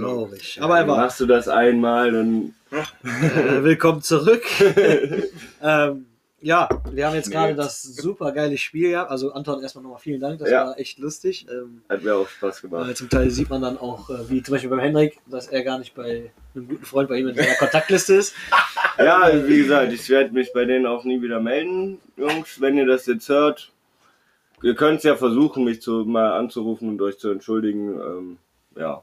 Traurig. 0.00 0.58
Aber 0.60 0.78
er 0.78 0.88
war. 0.88 0.96
Machst 0.96 1.20
du 1.20 1.26
das 1.26 1.46
einmal, 1.48 2.10
dann 2.10 2.54
Äh, 2.72 3.62
willkommen 3.62 4.00
zurück. 4.00 4.44
ähm, 5.62 6.06
ja, 6.42 6.68
wir 6.90 7.06
haben 7.06 7.14
jetzt 7.14 7.28
Nee. 7.28 7.34
gerade 7.34 7.54
das 7.54 7.82
super 7.82 8.32
geile 8.32 8.58
Spiel 8.58 8.90
gehabt. 8.90 9.10
Also 9.10 9.32
Anton, 9.32 9.62
erstmal 9.62 9.82
nochmal 9.84 10.00
vielen 10.00 10.20
Dank, 10.20 10.38
das 10.40 10.50
Ja. 10.50 10.66
war 10.66 10.78
echt 10.78 10.98
lustig. 10.98 11.46
Ähm, 11.50 11.82
hat 11.88 12.02
mir 12.02 12.14
auch 12.16 12.28
Spaß 12.28 12.58
äh, 12.58 12.62
gemacht. 12.68 12.96
zum 12.96 13.08
Teil 13.08 13.30
sieht 13.30 13.48
man 13.48 13.62
dann 13.62 13.78
auch, 13.78 14.10
äh, 14.10 14.28
wie 14.28 14.42
zum 14.42 14.52
Beispiel 14.52 14.70
beim 14.70 14.80
Henrik, 14.80 15.18
dass 15.26 15.46
er 15.48 15.62
gar 15.62 15.78
nicht 15.78 15.94
bei 15.94 16.30
einem 16.54 16.68
guten 16.68 16.84
Freund 16.84 17.08
bei 17.08 17.16
ihm 17.18 17.28
in 17.28 17.34
seiner 17.34 17.54
Kontaktliste 17.58 18.14
ist. 18.14 18.34
Ja, 18.98 19.30
wie 19.46 19.56
gesagt, 19.58 19.92
ich 19.92 20.08
werde 20.10 20.32
mich 20.34 20.52
bei 20.52 20.64
denen 20.64 20.86
auch 20.86 21.04
nie 21.04 21.22
wieder 21.22 21.40
melden, 21.40 21.98
Jungs, 22.16 22.60
wenn 22.60 22.76
ihr 22.76 22.86
das 22.86 23.06
jetzt 23.06 23.28
hört. 23.28 23.72
Ihr 24.62 24.74
könnt 24.74 24.98
es 24.98 25.04
ja 25.04 25.16
versuchen, 25.16 25.64
mich 25.64 25.80
zu, 25.82 26.04
mal 26.04 26.32
anzurufen 26.34 26.88
und 26.88 27.02
euch 27.02 27.18
zu 27.18 27.30
entschuldigen. 27.30 27.98
Ähm, 28.00 28.38
ja. 28.76 29.02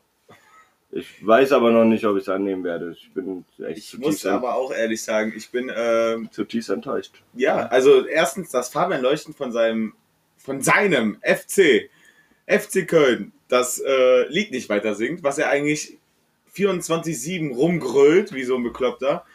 Ich 0.91 1.25
weiß 1.25 1.51
aber 1.51 1.69
noch 1.71 1.85
nicht, 1.85 2.03
ob 2.05 2.17
ich 2.17 2.23
es 2.23 2.29
annehmen 2.29 2.63
werde. 2.63 2.91
Ich 2.91 3.11
bin 3.13 3.45
echt 3.59 3.77
Ich 3.77 3.89
zutiefst, 3.89 4.23
muss 4.23 4.25
aber 4.25 4.55
auch 4.55 4.73
ehrlich 4.73 5.03
sagen, 5.03 5.33
ich 5.35 5.51
bin, 5.51 5.71
ähm, 5.75 6.29
zutiefst 6.31 6.71
enttäuscht. 6.71 7.21
ja, 7.35 7.67
also 7.67 8.07
erstens, 8.07 8.49
dass 8.49 8.69
Fabian 8.69 9.01
Leuchten 9.01 9.35
von 9.35 9.51
seinem, 9.51 9.93
von 10.37 10.61
seinem 10.61 11.19
FC, 11.21 11.89
FC 12.47 12.87
Köln, 12.87 13.33
das 13.47 13.79
äh, 13.79 14.27
Lied 14.29 14.51
nicht 14.51 14.69
weiter 14.69 14.95
singt, 14.95 15.21
was 15.23 15.37
er 15.37 15.49
eigentlich 15.49 15.97
24-7 16.55 17.53
rumgrölt, 17.53 18.33
wie 18.33 18.43
so 18.43 18.55
ein 18.55 18.63
Bekloppter. 18.63 19.25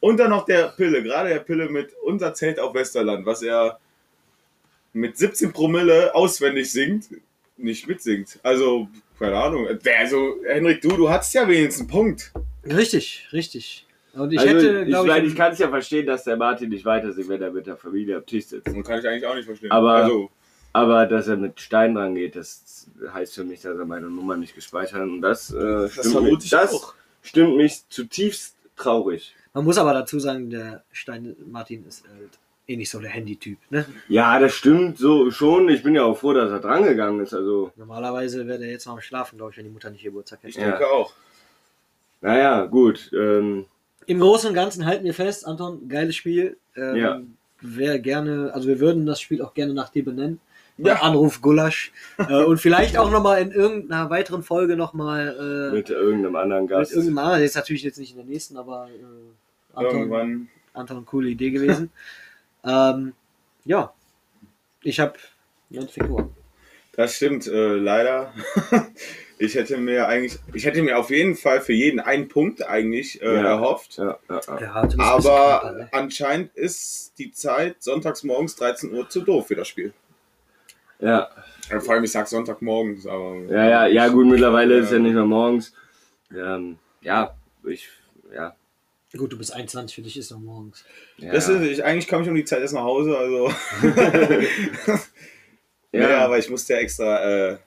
Und 0.00 0.16
dann 0.16 0.30
noch 0.30 0.46
der 0.46 0.68
Pille, 0.68 1.02
gerade 1.02 1.28
der 1.28 1.40
Pille 1.40 1.68
mit 1.68 1.92
Unser 2.02 2.32
Zelt 2.34 2.58
auf 2.58 2.74
Westerland, 2.74 3.26
was 3.26 3.42
er 3.42 3.78
mit 4.94 5.16
17 5.16 5.52
Promille 5.52 6.14
auswendig 6.14 6.72
singt, 6.72 7.08
nicht 7.56 7.86
mitsingt. 7.86 8.38
Also, 8.42 8.88
keine 9.18 9.36
Ahnung. 9.36 9.66
Der- 9.84 9.98
Also, 10.00 10.36
Henrik, 10.46 10.80
du, 10.80 10.88
du 10.90 11.08
hattest 11.10 11.34
ja 11.34 11.46
wenigstens 11.48 11.82
einen 11.82 11.90
Punkt. 11.90 12.32
Richtig, 12.64 13.28
richtig. 13.32 13.86
Und 14.14 14.32
ich 14.32 14.40
also, 14.40 14.54
hätte, 14.54 14.80
ich, 14.82 14.88
glaube 14.88 15.08
mein, 15.08 15.24
ich, 15.24 15.30
ich 15.32 15.36
kann 15.36 15.52
es 15.52 15.58
ja 15.58 15.68
verstehen, 15.68 16.06
dass 16.06 16.24
der 16.24 16.36
Martin 16.36 16.68
nicht 16.68 16.84
weiter 16.84 17.12
singt, 17.12 17.28
wenn 17.28 17.40
er 17.40 17.50
mit 17.50 17.66
der 17.66 17.76
Familie 17.76 18.16
am 18.16 18.26
Tisch 18.26 18.46
sitzt. 18.46 18.66
Das 18.66 18.74
kann 18.74 18.98
ich 18.98 19.06
eigentlich 19.08 19.26
auch 19.26 19.34
nicht 19.34 19.46
verstehen. 19.46 19.70
Aber- 19.70 19.94
also, 19.94 20.30
Aber 20.74 21.06
dass 21.06 21.28
er 21.28 21.36
mit 21.36 21.60
Stein 21.60 21.94
dran 21.94 22.14
geht, 22.14 22.34
das 22.36 22.86
heißt 23.12 23.34
für 23.34 23.44
mich, 23.44 23.60
dass 23.62 23.76
er 23.78 23.84
meine 23.84 24.08
Nummer 24.08 24.36
nicht 24.36 24.54
gespeichert 24.54 25.00
hat. 25.00 25.08
Und 25.08 25.20
das, 25.22 25.50
äh, 25.52 25.58
das 25.58 25.92
stimmt, 25.92 26.22
mich, 26.24 26.44
ich 26.44 26.50
das 26.50 26.94
stimmt 27.22 27.56
mich 27.56 27.88
zutiefst 27.90 28.56
traurig. 28.76 29.34
man 29.52 29.64
muss 29.64 29.76
aber 29.78 29.92
dazu 29.92 30.18
sagen, 30.18 30.48
der 30.50 30.82
Stein 30.92 31.36
Martin 31.46 31.84
ist 31.86 32.04
halt 32.08 32.38
eh 32.68 32.76
nicht 32.76 32.90
so 32.90 33.00
der 33.00 33.10
Handy-Typ. 33.10 33.58
Ne? 33.70 33.84
Ja, 34.08 34.38
das 34.38 34.54
stimmt 34.54 34.98
so 34.98 35.30
schon. 35.30 35.68
Ich 35.68 35.82
bin 35.82 35.94
ja 35.94 36.04
auch 36.04 36.16
froh, 36.18 36.32
dass 36.32 36.50
er 36.50 36.60
drangegangen 36.60 37.20
ist. 37.20 37.34
Also, 37.34 37.72
Normalerweise 37.76 38.46
wäre 38.46 38.58
der 38.58 38.70
jetzt 38.70 38.86
noch 38.86 38.94
am 38.94 39.00
Schlafen, 39.00 39.36
glaube 39.36 39.52
ich, 39.52 39.58
wenn 39.58 39.64
die 39.64 39.70
Mutter 39.70 39.90
nicht 39.90 40.02
Geburtstag 40.04 40.40
Ich 40.42 40.56
hätte. 40.56 40.66
Ja. 40.66 40.70
denke 40.72 40.86
auch. 40.90 41.12
naja, 42.20 42.64
gut. 42.66 43.10
Ähm, 43.12 43.66
Im 44.06 44.20
Großen 44.20 44.48
und 44.48 44.54
Ganzen 44.54 44.86
halten 44.86 45.04
wir 45.04 45.14
fest, 45.14 45.46
Anton, 45.46 45.88
geiles 45.88 46.16
Spiel. 46.16 46.56
Ähm, 46.76 46.96
Ja. 46.96 47.20
Wer 47.64 48.00
gerne, 48.00 48.50
also 48.54 48.66
wir 48.66 48.80
würden 48.80 49.06
das 49.06 49.20
Spiel 49.20 49.40
auch 49.40 49.54
gerne 49.54 49.72
nach 49.72 49.88
dir 49.90 50.04
benennen. 50.04 50.40
Ja. 50.78 50.94
Anruf 51.02 51.40
Gulasch. 51.42 51.92
äh, 52.18 52.42
und 52.42 52.58
vielleicht 52.58 52.96
auch 52.98 53.08
nochmal 53.10 53.40
in 53.42 53.52
irgendeiner 53.52 54.10
weiteren 54.10 54.42
Folge 54.42 54.76
nochmal 54.76 55.68
äh, 55.70 55.72
mit 55.76 55.90
irgendeinem 55.90 56.34
anderen 56.34 56.62
mit 56.64 56.70
Gast. 56.70 56.90
irgendeinem 56.92 57.18
anderen, 57.18 57.42
jetzt 57.42 57.54
natürlich 57.54 57.82
jetzt 57.84 57.98
nicht 57.98 58.10
in 58.12 58.16
der 58.16 58.24
nächsten, 58.26 58.56
aber 58.56 58.88
äh, 58.88 59.76
Anton, 59.78 59.96
Irgendwann. 59.98 60.48
Anton, 60.72 61.06
coole 61.06 61.28
Idee 61.28 61.50
gewesen. 61.50 61.90
ähm, 62.64 63.14
ja, 63.64 63.92
ich 64.82 65.00
habe 65.00 65.14
Endeffekt 65.70 66.08
nur. 66.08 66.30
Das 66.96 67.14
stimmt, 67.16 67.46
äh, 67.46 67.74
leider. 67.76 68.32
Ich 69.38 69.56
hätte 69.56 69.76
mir 69.76 70.06
eigentlich, 70.06 70.38
ich 70.54 70.64
hätte 70.66 70.82
mir 70.82 70.96
auf 70.96 71.10
jeden 71.10 71.34
Fall 71.34 71.60
für 71.62 71.72
jeden 71.72 71.98
einen 71.98 72.28
Punkt 72.28 72.64
eigentlich 72.64 73.20
äh, 73.22 73.34
Ja. 73.34 73.42
erhofft. 73.42 73.96
Ja, 73.98 74.16
ja, 74.28 74.40
Aber 74.46 74.86
knapper, 74.86 75.72
ne? 75.72 75.88
anscheinend 75.90 76.54
ist 76.54 77.14
die 77.18 77.32
Zeit 77.32 77.82
sonntags 77.82 78.22
morgens 78.22 78.54
13 78.54 78.92
Uhr 78.94 79.08
zu 79.08 79.22
doof 79.22 79.48
für 79.48 79.56
das 79.56 79.66
Spiel. 79.66 79.92
ja. 81.00 81.28
Vor 81.80 81.94
allem, 81.94 82.04
ich 82.04 82.12
sag 82.12 82.28
Sonntagmorgens, 82.28 83.04
aber. 83.04 83.34
Ja, 83.48 83.68
ja, 83.68 83.86
ja, 83.86 84.08
gut, 84.08 84.26
mittlerweile 84.28 84.78
ist 84.78 84.86
es 84.86 84.92
ja 84.92 84.98
nicht 85.00 85.14
mehr 85.14 85.24
morgens. 85.24 85.74
Ähm, 86.32 86.78
ja, 87.00 87.34
ich, 87.64 87.88
ja. 88.32 88.54
Gut, 89.16 89.32
du 89.32 89.36
bist 89.36 89.52
21, 89.52 89.94
für 89.94 90.02
dich 90.02 90.16
ist 90.16 90.30
noch 90.30 90.38
morgens. 90.38 90.84
ja. 91.18 91.32
Das 91.32 91.48
ist, 91.48 91.60
ich, 91.60 91.84
eigentlich 91.84 92.08
komme 92.08 92.22
ich 92.22 92.28
um 92.30 92.34
die 92.34 92.44
Zeit 92.44 92.60
erst 92.60 92.72
nach 92.72 92.82
Hause, 92.82 93.16
also. 93.16 93.52
ja. 95.92 96.00
Ja. 96.00 96.24
aber 96.24 96.38
ich 96.38 96.48
musste 96.48 96.72
ja 96.72 96.78
extra 96.78 97.50
äh, 97.50 97.58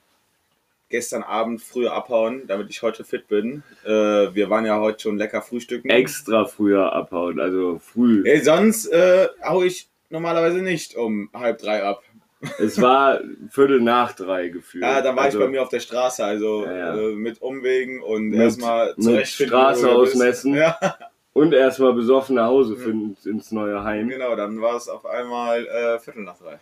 gestern 0.88 1.22
Abend 1.22 1.62
früher 1.62 1.92
abhauen, 1.92 2.48
damit 2.48 2.68
ich 2.70 2.82
heute 2.82 3.04
fit 3.04 3.28
bin. 3.28 3.62
Äh, 3.84 3.90
wir 4.34 4.50
waren 4.50 4.66
ja 4.66 4.80
heute 4.80 5.00
schon 5.00 5.18
lecker 5.18 5.40
frühstücken. 5.40 5.88
extra 5.88 6.46
früher 6.46 6.92
abhauen, 6.92 7.38
also 7.38 7.78
früh. 7.78 8.22
Ey, 8.26 8.40
sonst 8.42 8.86
äh, 8.86 9.28
hau 9.44 9.62
ich 9.62 9.88
normalerweise 10.10 10.58
nicht 10.58 10.96
um 10.96 11.30
halb 11.32 11.58
drei 11.58 11.84
ab. 11.84 12.02
Es 12.58 12.80
war 12.80 13.20
Viertel 13.50 13.80
nach 13.80 14.12
drei 14.12 14.48
gefühlt. 14.48 14.84
Ja, 14.84 15.00
dann 15.00 15.16
war 15.16 15.24
also, 15.24 15.38
ich 15.38 15.44
bei 15.44 15.50
mir 15.50 15.62
auf 15.62 15.68
der 15.68 15.80
Straße, 15.80 16.24
also 16.24 16.64
Ja, 16.64 16.76
ja. 16.76 16.96
Äh, 16.96 17.14
mit 17.14 17.40
Umwegen 17.40 18.02
und 18.02 18.32
erstmal 18.34 18.94
zurechtfinden. 18.96 19.56
Straße 19.56 19.90
ausmessen. 19.90 20.54
Ja, 20.54 20.78
Und 21.36 21.52
erstmal 21.52 21.92
besoffen 21.92 22.36
nach 22.36 22.46
Hause 22.46 22.76
finden 22.78 23.14
ins 23.28 23.52
neue 23.52 23.84
Heim. 23.84 24.08
genau, 24.08 24.34
dann 24.36 24.58
war 24.62 24.74
es 24.74 24.88
auf 24.88 25.04
einmal 25.04 25.66
äh, 25.66 25.98
Viertel 25.98 26.22
nach 26.22 26.38
drei. 26.38 26.58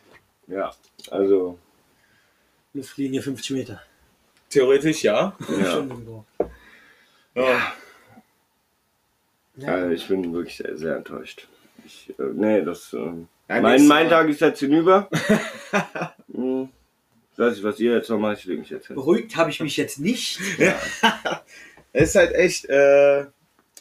Ja, 0.49 0.73
also, 1.13 1.61
Luftlinie 2.73 3.23
50 3.23 3.51
Meter. 3.53 3.81
Theoretisch 4.51 5.05
ja. 5.05 5.37
ja. 5.63 5.81
Gebraucht. 5.81 6.27
ja. 9.55 9.69
Also 9.69 9.91
ich 9.91 10.09
bin 10.09 10.33
wirklich 10.35 10.57
sehr, 10.57 10.77
sehr 10.77 10.97
enttäuscht. 10.97 11.47
Ich, 11.85 12.13
äh, 12.19 12.23
nee, 12.35 12.63
das. 12.63 12.93
Äh, 12.95 12.99
Ja, 12.99 13.61
mein, 13.61 13.63
nächstes 13.63 13.89
mein 13.89 14.09
Tag 14.09 14.29
ist 14.29 14.41
jetzt 14.41 14.59
hinüber. 14.59 15.09
Hm, 16.35 16.69
ich 17.33 17.39
weiß 17.39 17.55
nicht, 17.55 17.63
was 17.63 17.79
ihr 17.79 17.95
jetzt 17.95 18.11
noch 18.11 18.19
macht, 18.19 18.39
ich 18.39 18.47
lege 18.47 18.59
mich 18.59 18.71
jetzt 18.71 18.89
hin. 18.89 18.97
Beruhigt 18.97 19.37
habe 19.37 19.51
ich 19.51 19.61
mich 19.61 19.77
jetzt 19.77 20.01
nicht. 20.01 20.41
Es 21.97 22.09
ist 22.09 22.17
halt 22.17 22.33
echt, 22.35 22.65
äh, 22.65 23.27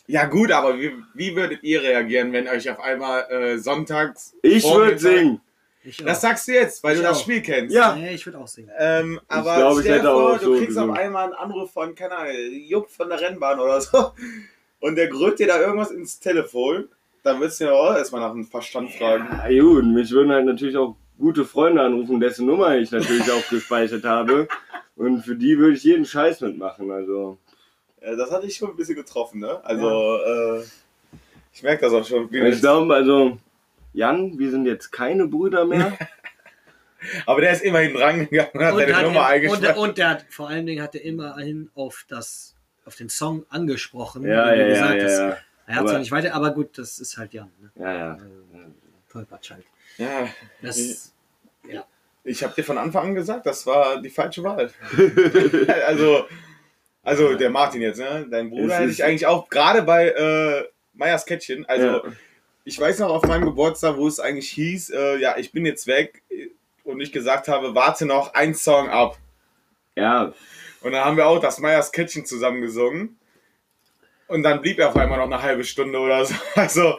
ja 0.07 0.25
gut, 0.25 0.51
aber 0.51 0.79
wie, 0.79 0.91
wie 1.13 1.35
würdet 1.35 1.63
ihr 1.63 1.81
reagieren, 1.81 2.31
wenn 2.33 2.47
euch 2.47 2.69
auf 2.69 2.79
einmal 2.79 3.23
äh, 3.31 3.57
sonntags... 3.57 4.35
Ich 4.41 4.63
würde 4.63 4.97
Vormittag- 4.97 4.99
singen. 4.99 5.41
Ich 5.85 5.97
Das 5.97 6.21
sagst 6.21 6.47
du 6.47 6.53
jetzt, 6.53 6.81
weil 6.83 6.93
Ich 6.93 7.01
du 7.01 7.07
das 7.07 7.17
auch. 7.17 7.21
Spiel 7.23 7.41
kennst. 7.41 7.75
Ja. 7.75 7.93
Nee, 7.95 8.13
ich 8.13 8.25
würde 8.25 8.37
auch 8.39 8.47
singen. 8.47 8.69
Ähm, 8.79 9.19
aber 9.27 9.57
glaub, 9.57 9.73
ich 9.73 9.79
stell 9.81 9.91
dir 9.95 9.99
hätte 9.99 10.13
vor, 10.13 10.33
auch 10.33 10.37
du 10.39 10.45
so 10.45 10.51
kriegst 10.53 10.67
gesungen. 10.67 10.91
auf 10.91 10.97
einmal 10.97 11.23
einen 11.25 11.33
Anruf 11.33 11.73
von, 11.73 11.93
keine 11.93 12.15
Ahnung, 12.15 12.35
Jupp 12.67 12.89
von 12.89 13.09
der 13.09 13.19
Rennbahn 13.19 13.59
oder 13.59 13.81
so 13.81 14.11
und 14.79 14.95
der 14.95 15.07
grölt 15.07 15.39
dir 15.39 15.47
da 15.47 15.59
irgendwas 15.59 15.91
ins 15.91 16.19
Telefon, 16.21 16.87
dann 17.23 17.41
willst 17.41 17.59
du 17.59 17.65
ja 17.65 17.73
auch 17.73 17.95
erstmal 17.95 18.21
nach 18.21 18.31
dem 18.31 18.45
Verstand 18.45 18.91
fragen. 18.91 19.27
Ja, 19.49 19.61
gut, 19.61 19.83
mich 19.85 20.09
würden 20.11 20.31
halt 20.31 20.45
natürlich 20.45 20.77
auch 20.77 20.95
gute 21.19 21.43
Freunde 21.43 21.81
anrufen, 21.81 22.19
dessen 22.21 22.45
Nummer 22.45 22.77
ich 22.77 22.91
natürlich 22.91 23.29
auch 23.29 23.47
gespeichert 23.49 24.05
habe. 24.05 24.47
Und 24.95 25.23
für 25.23 25.35
die 25.35 25.57
würde 25.57 25.75
ich 25.75 25.83
jeden 25.83 26.05
Scheiß 26.05 26.41
mitmachen. 26.41 26.91
Also, 26.91 27.39
das 28.03 28.31
hatte 28.31 28.47
ich 28.47 28.55
schon 28.55 28.69
ein 28.71 28.75
bisschen 28.75 28.95
getroffen, 28.95 29.39
ne? 29.39 29.63
Also, 29.63 30.17
äh, 30.17 30.63
ich 31.53 31.63
merke 31.63 31.83
das 31.85 31.93
auch 31.93 32.05
schon. 32.05 32.33
Ich 32.33 32.59
glaube, 32.61 32.93
also, 32.93 33.37
Jan, 33.93 34.37
wir 34.37 34.51
sind 34.51 34.65
jetzt 34.65 34.91
keine 34.91 35.27
Brüder 35.27 35.65
mehr. 35.65 35.97
aber 37.25 37.41
der 37.41 37.51
ist 37.51 37.63
immerhin 37.63 37.95
rangegangen 37.95 38.51
und 38.53 38.63
hat 38.63 38.73
Und, 38.73 38.79
deine 38.81 38.95
hat 38.95 39.03
Nummer 39.03 39.33
er, 39.35 39.51
und, 39.51 39.77
und 39.77 39.97
der 39.97 40.09
hat, 40.09 40.25
vor 40.29 40.49
allen 40.49 40.65
Dingen 40.65 40.81
hat 40.81 40.95
er 40.95 41.03
immerhin 41.03 41.69
auf 41.75 42.05
das 42.07 42.55
auf 42.85 42.95
den 42.95 43.09
Song 43.09 43.45
angesprochen. 43.49 44.23
Ja, 44.23 44.53
ja, 44.53 44.55
ja, 44.55 44.67
gesagt 44.67 44.95
ja, 44.95 45.03
hast. 45.03 45.17
ja. 45.19 45.37
Er 45.65 45.75
hat 45.75 45.79
Aber- 45.81 45.89
zwar 45.89 45.99
nicht 45.99 46.11
weiter, 46.11 46.33
aber 46.33 46.51
gut, 46.51 46.77
das 46.77 46.99
ist 46.99 47.17
halt 47.17 47.33
Jan. 47.33 47.49
Ne? 47.61 47.71
Ja, 47.75 47.93
ja. 47.93 48.17
Tollpatsch 49.09 49.51
halt. 49.51 49.63
Ja, 49.97 50.27
Das, 50.61 51.13
ich 52.25 52.43
habe 52.43 52.53
dir 52.55 52.63
von 52.63 52.77
Anfang 52.77 53.07
an 53.07 53.15
gesagt, 53.15 53.45
das 53.45 53.65
war 53.65 54.01
die 54.01 54.09
falsche 54.09 54.43
Wahl. 54.43 54.71
also, 55.87 56.25
also 57.03 57.35
der 57.35 57.49
Martin 57.49 57.81
jetzt, 57.81 57.99
ne? 57.99 58.25
Dein 58.29 58.49
Bruder 58.49 58.77
hätte 58.77 58.91
ich 58.91 59.03
eigentlich 59.03 59.27
auch 59.27 59.49
gerade 59.49 59.83
bei 59.83 60.07
äh, 60.09 60.63
Meyers 60.93 61.25
Kätzchen. 61.25 61.65
Also, 61.67 61.85
Ja. 61.85 62.03
ich 62.65 62.79
weiß 62.79 62.99
noch 62.99 63.09
auf 63.09 63.23
meinem 63.23 63.45
Geburtstag, 63.45 63.97
wo 63.97 64.07
es 64.07 64.19
eigentlich 64.19 64.49
hieß, 64.51 64.91
äh, 64.91 65.17
ja, 65.17 65.37
ich 65.37 65.51
bin 65.51 65.65
jetzt 65.65 65.85
weg 65.87 66.23
und 66.83 66.99
ich 67.01 67.11
gesagt 67.11 67.47
habe, 67.47 67.75
warte 67.75 68.05
noch 68.05 68.33
ein 68.33 68.55
Song 68.55 68.89
ab. 68.89 69.17
Ja, 69.95 70.33
Und 70.81 70.91
dann 70.91 71.05
haben 71.05 71.17
wir 71.17 71.27
auch 71.27 71.39
das 71.39 71.59
Meyers 71.59 71.91
Kätzchen 71.91 72.25
zusammen 72.25 72.61
gesungen. 72.61 73.17
Und 74.27 74.43
dann 74.43 74.61
blieb 74.61 74.79
er 74.79 74.89
auf 74.89 74.95
einmal 74.95 75.17
noch 75.19 75.25
eine 75.25 75.41
halbe 75.41 75.63
Stunde 75.63 75.99
oder 75.99 76.25
so. 76.25 76.33
Also, 76.55 76.97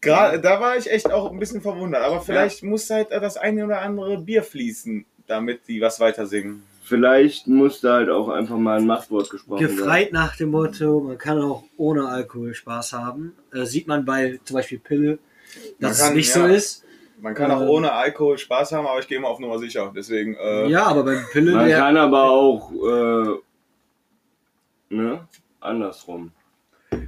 gerade 0.00 0.40
da 0.40 0.60
war 0.60 0.76
ich 0.76 0.90
echt 0.90 1.10
auch 1.12 1.30
ein 1.30 1.38
bisschen 1.38 1.60
verwundert. 1.60 2.02
Aber 2.02 2.20
vielleicht 2.20 2.62
muss 2.62 2.90
halt 2.90 3.10
das 3.10 3.36
eine 3.36 3.64
oder 3.64 3.80
andere 3.82 4.18
Bier 4.18 4.42
fließen, 4.42 5.04
damit 5.26 5.68
die 5.68 5.80
was 5.80 6.00
weiter 6.00 6.26
singen. 6.26 6.64
Vielleicht 6.86 7.48
musste 7.48 7.92
halt 7.92 8.08
auch 8.08 8.28
einfach 8.28 8.56
mal 8.56 8.78
ein 8.78 8.86
Machtwort 8.86 9.28
gesprochen 9.28 9.60
werden. 9.60 9.76
gefreit 9.76 10.12
nach 10.12 10.36
dem 10.36 10.50
Motto, 10.50 11.00
man 11.00 11.18
kann 11.18 11.42
auch 11.42 11.64
ohne 11.76 12.08
Alkohol 12.08 12.54
Spaß 12.54 12.92
haben. 12.92 13.32
Äh, 13.52 13.64
sieht 13.64 13.88
man 13.88 14.04
bei 14.04 14.38
zum 14.44 14.54
Beispiel 14.54 14.78
Pille, 14.78 15.18
dass 15.80 15.98
kann, 16.00 16.10
es 16.10 16.14
nicht 16.14 16.34
ja. 16.34 16.42
so 16.42 16.54
ist. 16.54 16.84
Man 17.20 17.34
kann 17.34 17.50
auch 17.50 17.62
Ähm. 17.62 17.68
ohne 17.68 17.92
Alkohol 17.92 18.38
Spaß 18.38 18.72
haben, 18.72 18.86
aber 18.86 19.00
ich 19.00 19.08
gehe 19.08 19.18
immer 19.18 19.28
auf 19.28 19.40
Nummer 19.40 19.58
sicher. 19.58 19.92
Deswegen, 19.96 20.34
äh, 20.36 20.68
Ja, 20.68 20.84
aber 20.86 21.02
beim 21.02 21.24
Pille, 21.32 21.52
Man 21.52 21.66
der, 21.66 21.78
kann 21.78 21.96
aber 21.96 22.30
auch, 22.30 22.70
äh, 22.72 23.34
ne, 24.94 25.26
andersrum. 25.60 26.30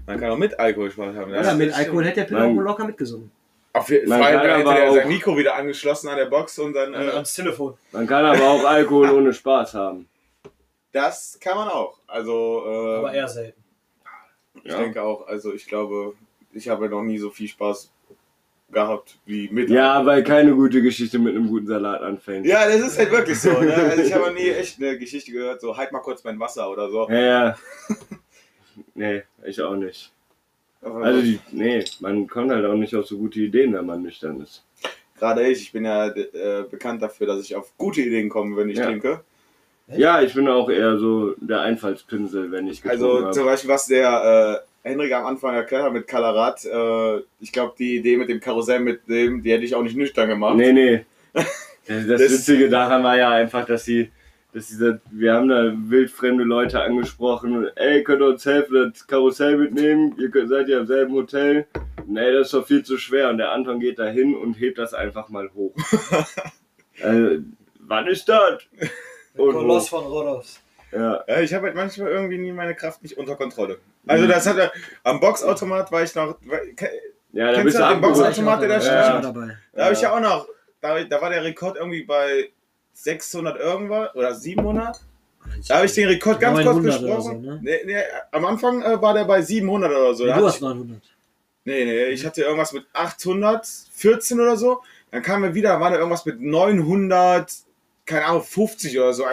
man 0.07 0.19
kann 0.19 0.31
auch 0.31 0.39
mit 0.39 0.59
Alkohol 0.59 0.91
Spaß 0.91 1.15
haben. 1.15 1.31
oder 1.31 1.55
mit 1.55 1.73
Alkohol 1.73 2.05
hätte 2.05 2.21
der 2.21 2.25
Pille 2.27 2.45
auch 2.45 2.55
locker 2.55 2.85
mitgesungen. 2.87 3.31
Auf 3.73 3.91
jeden 3.91 4.09
Man 4.09 4.21
Fall 4.21 4.33
kann 4.33 4.41
hätte 4.49 4.55
aber 4.69 4.79
er 4.79 4.91
auch- 4.91 4.95
sein 4.95 5.09
Mikro 5.09 5.37
wieder 5.37 5.55
angeschlossen 5.55 6.09
an 6.09 6.17
der 6.17 6.27
Box 6.27 6.59
und 6.59 6.73
dann. 6.73 6.95
Äh, 6.95 7.23
Telefon. 7.23 7.75
Man 7.93 8.07
kann 8.07 8.25
aber 8.25 8.43
auch 8.49 8.65
Alkohol 8.65 9.11
ohne 9.11 9.33
Spaß 9.33 9.75
haben. 9.75 10.09
das 10.93 11.39
kann 11.41 11.57
man 11.57 11.69
auch. 11.69 11.99
Also, 12.07 12.63
äh, 12.67 12.97
Aber 12.99 13.13
eher 13.15 13.29
selten. 13.29 13.63
Ich 14.65 14.73
Ja. 14.73 14.79
denke 14.79 15.03
auch, 15.03 15.27
also 15.29 15.53
ich 15.53 15.67
glaube, 15.67 16.15
ich 16.53 16.69
habe 16.69 16.89
noch 16.89 17.03
nie 17.03 17.19
so 17.19 17.31
viel 17.31 17.47
Spaß 17.49 17.93
gehabt 18.71 19.19
wie 19.25 19.49
mit. 19.51 19.71
Ja, 19.71 20.05
weil 20.05 20.23
keine 20.25 20.55
gute 20.55 20.83
Geschichte 20.83 21.19
mit 21.19 21.35
einem 21.37 21.47
guten 21.49 21.67
Salat 21.67 22.03
anfängt. 22.03 22.45
Ja, 22.47 22.67
das 22.67 22.81
ist 22.81 22.99
halt 22.99 23.11
wirklich 23.13 23.39
so. 23.41 23.51
Ne? 23.61 23.73
Also 23.75 24.03
ich 24.03 24.13
habe 24.13 24.27
noch 24.27 24.35
nie 24.35 24.49
echt 24.51 24.79
eine 24.83 24.99
Geschichte 24.99 25.31
gehört, 25.31 25.61
so 25.61 25.77
halt 25.77 25.93
mal 25.93 26.01
kurz 26.01 26.25
mein 26.25 26.39
Wasser 26.41 26.69
oder 26.71 26.91
so. 26.91 27.09
Ja, 27.09 27.21
ja. 27.21 27.57
Nee, 28.95 29.23
ich 29.45 29.61
auch 29.63 29.75
nicht. 29.77 30.13
Aber 30.83 31.03
Also, 31.05 31.23
die, 31.23 31.39
nee, 31.53 31.85
man 32.01 32.27
kommt 32.29 32.51
halt 32.51 32.65
auch 32.65 32.75
nicht 32.75 32.95
auf 32.95 33.07
so 33.07 33.19
gute 33.19 33.41
Ideen, 33.41 33.75
wenn 33.75 33.87
man 33.87 34.03
nüchtern 34.03 34.41
ist. 34.41 34.65
gerade 35.19 35.47
ich, 35.49 35.63
ich 35.63 35.73
bin 35.73 35.85
ja 35.85 36.07
äh, 36.09 36.65
bekannt 36.71 37.03
dafür, 37.03 37.27
dass 37.27 37.41
ich 37.43 37.57
auf 37.57 37.73
gute 37.77 38.01
Ideen 38.01 38.29
komme, 38.29 38.57
wenn 38.57 38.69
ich 38.69 38.79
Ja. 38.79 38.87
trinke. 38.87 39.21
Ja, 39.89 40.21
ich 40.21 40.35
bin 40.35 40.47
auch 40.49 40.69
eher 40.69 40.99
so 40.99 41.35
der 41.41 41.63
Einfallspinsel, 41.63 42.53
wenn 42.53 42.67
ich 42.69 42.83
getrunken 42.83 43.05
Also 43.07 43.23
habe. 43.25 43.33
zum 43.35 43.45
Beispiel, 43.47 43.71
was 43.71 43.87
der 43.87 44.63
äh, 44.85 44.89
Henrik 44.89 45.13
am 45.15 45.25
Anfang 45.27 45.55
erklärt 45.55 45.83
hat 45.85 45.93
mit 45.95 46.07
Kalarat, 46.07 46.63
äh, 46.67 47.23
ich 47.41 47.51
glaube, 47.53 47.75
die 47.79 47.97
Idee 47.97 48.19
mit 48.19 48.29
dem 48.29 48.39
Karussell 48.39 48.81
mit 48.81 49.09
dem, 49.09 49.43
die 49.43 49.51
hätte 49.51 49.65
ich 49.65 49.75
auch 49.75 49.83
nicht 49.83 49.97
nüchtern 49.97 50.29
gemacht. 50.29 50.57
Nee, 50.57 50.73
nee. 50.73 51.05
Das, 51.33 51.47
das 52.07 52.07
Das- 52.07 52.31
Witzige 52.33 52.69
daran 52.69 53.03
war 53.03 53.17
ja 53.17 53.31
einfach, 53.31 53.65
dass 53.65 53.85
sie, 53.87 54.11
dass 54.59 54.67
dieser, 54.69 54.99
wir 55.11 55.33
haben 55.35 55.49
da 55.49 55.73
wildfremde 55.75 56.45
Leute 56.45 56.81
angesprochen, 56.83 57.69
ey, 57.77 58.03
könnt 58.05 58.21
ihr 58.23 58.27
uns 58.29 58.45
helfen, 58.45 58.93
das 58.93 59.07
Karussell 59.07 59.57
mitnehmen? 59.57 60.15
Ihr 60.19 60.31
könnt, 60.31 60.49
seid 60.49 60.69
ja 60.69 60.79
im 60.79 60.87
selben 60.87 61.13
Hotel. 61.15 61.67
Nee, 62.07 62.33
das 62.33 62.49
ist 62.49 62.55
doch 62.55 62.67
viel 62.67 62.83
zu 62.85 62.97
schwer. 62.99 63.31
Und 63.31 63.39
der 63.39 63.51
Anton 63.53 63.81
geht 63.81 63.99
da 63.99 64.07
hin 64.07 64.35
und 64.37 64.55
hebt 64.55 64.79
das 64.79 64.95
einfach 64.95 65.29
mal 65.29 65.51
hoch. 65.55 65.75
also, 67.03 67.39
wann 67.81 68.07
ist 68.07 68.29
das? 68.29 68.59
Und 69.37 69.55
hoch. 69.55 69.89
von 69.89 70.05
Rodos. 70.05 70.61
Ja, 70.93 71.23
Ja, 71.29 71.41
ich 71.41 71.53
habe 71.53 71.67
halt 71.67 71.77
manchmal 71.77 72.09
irgendwie 72.11 72.39
nie 72.39 72.53
meine 72.53 72.75
Kraft 72.75 73.03
nicht 73.03 73.17
unter 73.19 73.37
Kontrolle. 73.37 73.79
Also 74.07 74.27
das 74.27 74.47
hat 74.47 74.57
er, 74.57 74.73
am 75.05 75.21
Boxautomat 75.21 75.93
war 75.93 76.03
ich 76.03 76.15
noch, 76.15 76.39
ja 77.33 77.53
da 77.53 77.63
bist 77.63 77.79
du 77.79 77.83
du 77.83 77.89
den 77.91 78.01
Boxer- 78.01 78.27
abgerutscht. 78.29 78.39
Automat, 78.39 78.63
der 78.63 78.69
da 78.69 78.79
ich 78.79 78.87
Ja. 78.87 79.21
Da 79.75 79.85
habe 79.85 79.93
ich 79.95 80.01
ja 80.01 80.17
auch 80.17 80.21
noch, 80.21 80.49
da, 80.81 81.05
da 81.05 81.21
war 81.21 81.29
der 81.31 81.45
Rekord 81.45 81.77
irgendwie 81.77 82.05
bei 82.05 82.49
600 83.03 83.59
irgendwas 83.59 84.15
oder 84.15 84.35
700. 84.35 85.01
Da 85.69 85.77
habe 85.77 85.87
ich 85.87 85.95
den 85.95 86.09
Rekord 86.09 86.41
ganz 86.41 86.63
kurz 86.63 86.77
900 86.77 87.01
oder 87.03 87.17
gesprochen. 87.17 87.43
so, 87.45 87.51
ne? 87.51 87.61
nee, 87.63 87.81
nee, 87.85 88.03
am 88.33 88.45
Anfang 88.45 88.83
äh, 88.83 89.01
war 89.01 89.15
der 89.15 89.25
bei 89.25 89.41
700 89.41 89.91
oder 89.91 90.15
so. 90.15 90.25
Nee, 90.25 90.33
du 90.33 90.47
hast 90.47 90.57
ich, 90.57 90.61
900. 90.63 91.03
nee, 91.65 91.85
nee, 91.85 92.05
ich 92.07 92.27
hatte 92.27 92.43
irgendwas 92.43 92.73
mit 92.73 92.87
814 92.93 94.41
oder 94.41 94.57
so. 94.57 94.83
Dann 95.11 95.23
kam 95.23 95.45
er 95.45 95.55
wieder, 95.55 95.81
war 95.81 95.91
da 95.91 95.97
irgendwas 95.97 96.27
mit 96.27 96.41
900, 96.41 97.51
keine 98.05 98.27
Ahnung, 98.27 98.43
50 98.43 98.99
oder 98.99 99.15
so. 99.15 99.25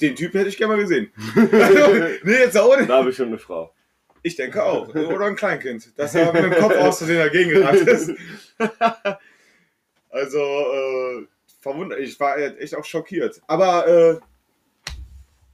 Den 0.00 0.14
Typ 0.14 0.32
hätte 0.34 0.48
ich 0.48 0.56
gerne 0.56 0.74
mal 0.74 0.80
gesehen. 0.80 1.12
also, 1.52 1.94
nee, 2.22 2.32
jetzt 2.32 2.54
da 2.54 2.64
ohne. 2.64 2.86
Da 2.86 2.98
habe 2.98 3.10
ich 3.10 3.16
schon 3.16 3.28
eine 3.28 3.38
Frau. 3.38 3.74
Ich 4.22 4.36
denke 4.36 4.62
auch. 4.62 4.88
Oder 4.88 5.26
ein 5.26 5.36
Kleinkind, 5.36 5.92
das 5.96 6.14
er 6.14 6.32
mit 6.32 6.44
dem 6.44 6.54
Kopf 6.54 6.76
aus 6.76 6.98
Versehen 6.98 7.18
dagegen 7.18 7.50
gerannt 7.50 7.80
ist. 7.80 8.12
also, 10.10 10.38
äh, 10.38 11.26
verwundert. 11.60 12.00
Ich 12.00 12.18
war 12.20 12.38
echt 12.38 12.76
auch 12.76 12.84
schockiert. 12.84 13.40
Aber 13.46 13.86
äh, 13.86 14.18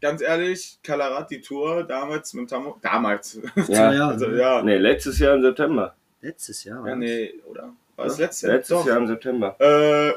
ganz 0.00 0.20
ehrlich, 0.20 0.78
Kalarat, 0.82 1.30
die 1.30 1.40
Tour 1.40 1.84
damals 1.84 2.34
mit 2.34 2.42
dem 2.42 2.48
Tammo. 2.48 2.78
Damals. 2.82 3.40
Ja, 3.56 3.64
Ja. 3.68 3.92
ja. 3.94 4.08
Also, 4.08 4.30
ja. 4.30 4.62
Nee, 4.62 4.76
letztes 4.76 5.18
Jahr 5.18 5.34
im 5.34 5.42
September. 5.42 5.94
Letztes 6.20 6.64
Jahr. 6.64 6.78
Ja, 6.78 6.84
war 6.84 6.96
nee, 6.96 7.34
oder? 7.46 7.72
War 7.96 8.06
das 8.06 8.18
letzte? 8.18 8.48
Letztes 8.48 8.78
Doch. 8.78 8.86
Jahr 8.86 8.98
im 8.98 9.06
September. 9.06 9.56
Äh, 9.60 10.12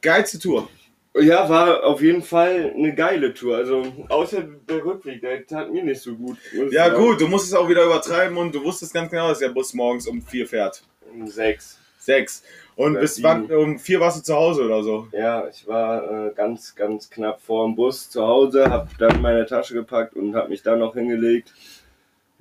geilste 0.00 0.38
Tour. 0.38 0.68
Ja, 1.14 1.48
war 1.48 1.84
auf 1.84 2.00
jeden 2.00 2.22
Fall 2.22 2.72
eine 2.74 2.94
geile 2.94 3.34
Tour. 3.34 3.56
Also, 3.56 3.82
außer 4.08 4.42
der 4.68 4.84
Rückweg, 4.84 5.20
der 5.20 5.44
tat 5.46 5.72
mir 5.72 5.82
nicht 5.82 6.00
so 6.00 6.14
gut. 6.14 6.38
Ja, 6.70 6.86
sagen. 6.90 6.96
gut, 7.02 7.20
du 7.20 7.28
musst 7.28 7.46
es 7.46 7.54
auch 7.54 7.68
wieder 7.68 7.84
übertreiben 7.84 8.36
und 8.36 8.54
du 8.54 8.62
wusstest 8.62 8.94
ganz 8.94 9.10
genau, 9.10 9.28
dass 9.28 9.38
der 9.38 9.48
Bus 9.48 9.74
morgens 9.74 10.06
um 10.06 10.22
vier 10.22 10.46
fährt. 10.46 10.82
Um 11.12 11.26
sechs. 11.26 11.78
Sechs. 12.08 12.42
Und 12.74 12.92
Oder 12.92 13.00
bis 13.00 13.16
sieben. 13.16 13.28
wann, 13.28 13.50
um 13.56 13.78
vier 13.78 14.00
warst 14.00 14.18
du 14.18 14.22
zu 14.22 14.34
Hause 14.34 14.62
oder 14.64 14.82
so. 14.82 15.08
Ja, 15.12 15.46
ich 15.48 15.66
war 15.66 16.28
äh, 16.28 16.30
ganz, 16.34 16.74
ganz 16.74 17.10
knapp 17.10 17.40
vor 17.42 17.66
dem 17.66 17.74
Bus 17.76 18.08
zu 18.08 18.22
Hause, 18.26 18.70
hab 18.70 18.96
dann 18.98 19.20
meine 19.20 19.44
Tasche 19.44 19.74
gepackt 19.74 20.14
und 20.14 20.34
hab 20.34 20.48
mich 20.48 20.62
dann 20.62 20.78
noch 20.78 20.94
hingelegt. 20.94 21.52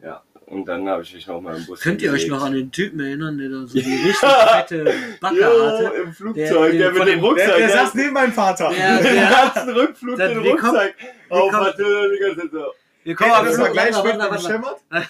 Ja, 0.02 0.22
und 0.46 0.66
dann 0.66 0.88
habe 0.88 1.02
ich 1.04 1.14
mich 1.14 1.28
noch 1.28 1.42
mal 1.42 1.58
im 1.58 1.66
Bus 1.66 1.82
Könnt 1.82 2.02
ihr 2.02 2.14
euch 2.14 2.28
noch 2.28 2.44
an 2.46 2.54
den 2.54 2.72
Typen 2.72 3.00
erinnern, 3.02 3.38
der 3.38 3.50
da 3.50 3.66
so 3.66 3.74
die 3.74 3.80
richtig 3.80 4.16
fette 4.16 4.94
Backe 5.20 5.36
Jo, 5.42 5.66
hatte? 5.66 5.92
im 6.04 6.14
Flugzeug, 6.14 6.72
der, 6.72 6.72
der 6.80 6.90
mit 6.92 6.98
von 7.00 7.08
dem 7.08 7.20
Rucksack. 7.20 7.48
Der, 7.48 7.58
der 7.58 7.70
saß 7.70 7.94
neben 7.96 8.14
meinem 8.14 8.32
Vater. 8.34 8.70
Der- 8.70 8.98
den 9.04 9.16
der- 9.16 9.30
ganzen 9.30 9.70
Rückflug 9.72 10.16
den 10.18 10.38
Rucksack 10.38 10.94
wir 11.00 11.36
auf 11.36 11.52
kommen- 11.52 11.66
hatte 11.66 12.12
die 12.16 12.20
ganze 12.24 12.42
Zeit 12.42 12.52
so. 12.52 12.66
Wir 13.04 13.16
kommen 13.16 13.32
Flughafen 13.32 13.74
gleich 13.74 14.04
mit 14.04 14.14
dem 14.14 14.20
warte, 14.20 14.40
Schemmert. 14.44 14.78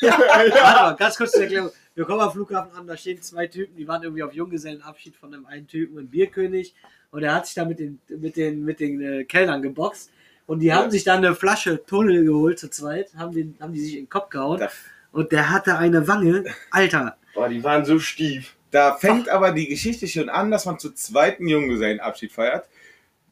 warte 0.00 0.50
mal, 0.62 0.96
ganz 0.98 1.16
kurz 1.16 1.32
zur 1.32 1.42
Erklärung. 1.42 1.70
Wir 1.94 2.04
kommen 2.04 2.20
am 2.20 2.32
Flughafen 2.32 2.72
an, 2.74 2.86
da 2.86 2.96
stehen 2.96 3.20
zwei 3.20 3.46
Typen, 3.46 3.76
die 3.76 3.86
waren 3.86 4.02
irgendwie 4.02 4.22
auf 4.22 4.32
Junggesellenabschied 4.32 5.14
von 5.14 5.34
einem 5.34 5.44
einen 5.44 5.66
Typen, 5.66 5.98
ein 5.98 6.08
Bierkönig. 6.08 6.74
Und 7.10 7.22
er 7.22 7.34
hat 7.34 7.46
sich 7.46 7.54
da 7.54 7.66
mit 7.66 7.78
den, 7.78 8.00
mit 8.08 8.36
den, 8.36 8.64
mit 8.64 8.80
den 8.80 9.00
äh, 9.02 9.24
Kellnern 9.24 9.60
geboxt. 9.60 10.10
Und 10.46 10.60
die 10.60 10.72
haben 10.72 10.90
sich 10.90 11.04
dann 11.04 11.18
eine 11.18 11.34
Flasche 11.34 11.84
Tunnel 11.84 12.24
geholt 12.24 12.58
zu 12.58 12.70
zweit, 12.70 13.14
haben, 13.14 13.32
den, 13.32 13.56
haben 13.60 13.74
die 13.74 13.80
sich 13.80 13.94
in 13.94 14.04
den 14.04 14.08
Kopf 14.08 14.30
gehauen. 14.30 14.58
Da, 14.58 14.70
Und 15.12 15.32
der 15.32 15.50
hatte 15.50 15.76
eine 15.76 16.08
Wange. 16.08 16.44
Alter, 16.70 17.16
Boah, 17.34 17.48
die 17.48 17.62
waren 17.62 17.84
so 17.84 17.98
stief. 17.98 18.56
da 18.70 18.96
fängt 18.96 19.28
aber 19.28 19.52
die 19.52 19.68
Geschichte 19.68 20.08
schon 20.08 20.28
an, 20.30 20.50
dass 20.50 20.64
man 20.64 20.78
zu 20.78 20.92
zweiten 20.92 21.46
Junggesellenabschied 21.46 22.32
feiert. 22.32 22.66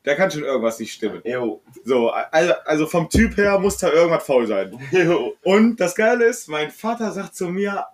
Da 0.02 0.14
kann 0.14 0.30
schon 0.30 0.44
irgendwas 0.44 0.78
nicht 0.78 0.92
stimmen. 0.92 1.20
Jo. 1.24 1.62
So, 1.84 2.11
also, 2.11 2.54
also 2.64 2.86
vom 2.86 3.11
Typ 3.11 3.36
her 3.36 3.58
muss 3.58 3.76
da 3.76 3.90
irgendwas 3.90 4.24
faul 4.24 4.46
sein. 4.46 4.78
Jo. 4.92 5.36
Und 5.42 5.78
das 5.78 5.94
Geile 5.94 6.24
ist, 6.24 6.48
mein 6.48 6.70
Vater 6.70 7.12
sagt 7.12 7.34
zu 7.34 7.48
mir, 7.48 7.84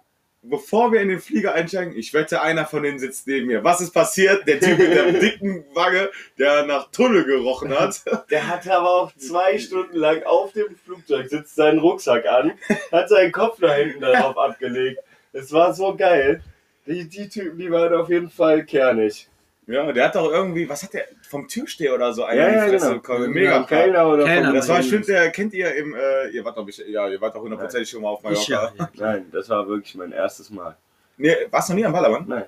bevor 0.49 0.93
wir 0.93 1.01
in 1.01 1.09
den 1.09 1.21
Flieger 1.21 1.55
einsteigen, 1.55 1.97
ich 1.97 2.13
wette, 2.15 2.41
einer 2.41 2.67
von 2.67 2.83
denen 2.83 2.99
sitzt 2.99 3.27
neben 3.27 3.47
mir. 3.47 3.65
Was 3.65 3.81
ist 3.81 3.93
passiert? 3.93 4.47
Der 4.47 4.61
Typ 4.61 4.79
mit 4.79 4.93
der 4.93 5.13
dicken 5.21 5.65
Wange, 5.75 6.11
der 6.39 6.67
nach 6.67 6.91
Tunnel 6.91 7.25
gerochen 7.25 7.71
hat. 7.79 8.03
Der 8.31 8.49
hatte 8.49 8.75
aber 8.75 8.91
auch 8.91 9.13
zwei 9.17 9.59
Stunden 9.59 9.97
lang 9.97 10.23
auf 10.25 10.53
dem 10.53 10.77
Flugzeug 10.85 11.29
sitzt 11.29 11.55
seinen 11.55 11.79
Rucksack 11.79 12.27
an, 12.27 12.53
hat 12.93 13.09
seinen 13.09 13.33
Kopf 13.33 13.59
da 13.61 13.75
hinten 13.75 14.01
darauf 14.01 14.37
abgelegt. 14.37 15.01
Es 15.33 15.53
war 15.53 15.75
so 15.75 15.95
geil. 15.97 16.43
Die, 16.87 17.09
die 17.09 17.29
Typen, 17.29 17.59
die 17.59 17.71
waren 17.71 17.95
auf 17.95 18.09
jeden 18.09 18.31
Fall 18.31 18.65
kernig. 18.65 19.29
Ja, 19.69 19.91
der 19.91 20.05
hat 20.05 20.15
doch 20.15 20.31
irgendwie, 20.31 20.69
was 20.69 20.85
hat 20.85 20.95
der, 20.95 21.07
vom 21.29 21.49
Türsteher 21.49 21.95
oder 21.95 22.13
so 22.13 22.23
einen 22.25 22.39
Ja, 22.39 22.47
in 22.47 22.53
die 22.53 22.59
ja, 22.59 22.69
Fresse 22.69 22.87
genau. 22.87 23.01
bekommen. 23.01 23.25
Ja, 23.25 23.29
Mega 23.31 23.63
Kellner. 23.65 23.67
Kellner 23.67 24.13
oder 24.13 24.27
vom- 24.27 24.55
Das 24.55 24.69
war, 24.69 24.77
Nein. 24.77 24.85
stimmt, 24.87 25.09
der 25.09 25.31
kennt 25.31 25.55
ihr 25.55 25.75
im, 25.75 25.95
äh, 25.95 26.29
ihr 26.29 26.45
wart 26.45 26.57
doch, 26.57 26.69
ja, 26.69 27.09
ihr 27.09 27.21
wart 27.21 27.35
doch 27.35 27.41
hundertprozentig 27.43 27.91
schon 27.91 28.03
mal 28.03 28.11
auf 28.11 28.21
ich 28.31 28.47
ja. 28.47 28.71
Mallorca. 28.77 28.91
Nein, 28.95 29.27
das 29.33 29.49
war 29.49 29.67
wirklich 29.67 29.95
mein 29.97 30.13
erstes 30.13 30.51
Mal. 30.51 30.77
Nee, 31.17 31.35
warst 31.51 31.69
du 31.69 31.73
noch 31.73 31.79
nie 31.81 31.85
am 31.87 31.93
Ballermann? 31.93 32.25
Nein. 32.29 32.45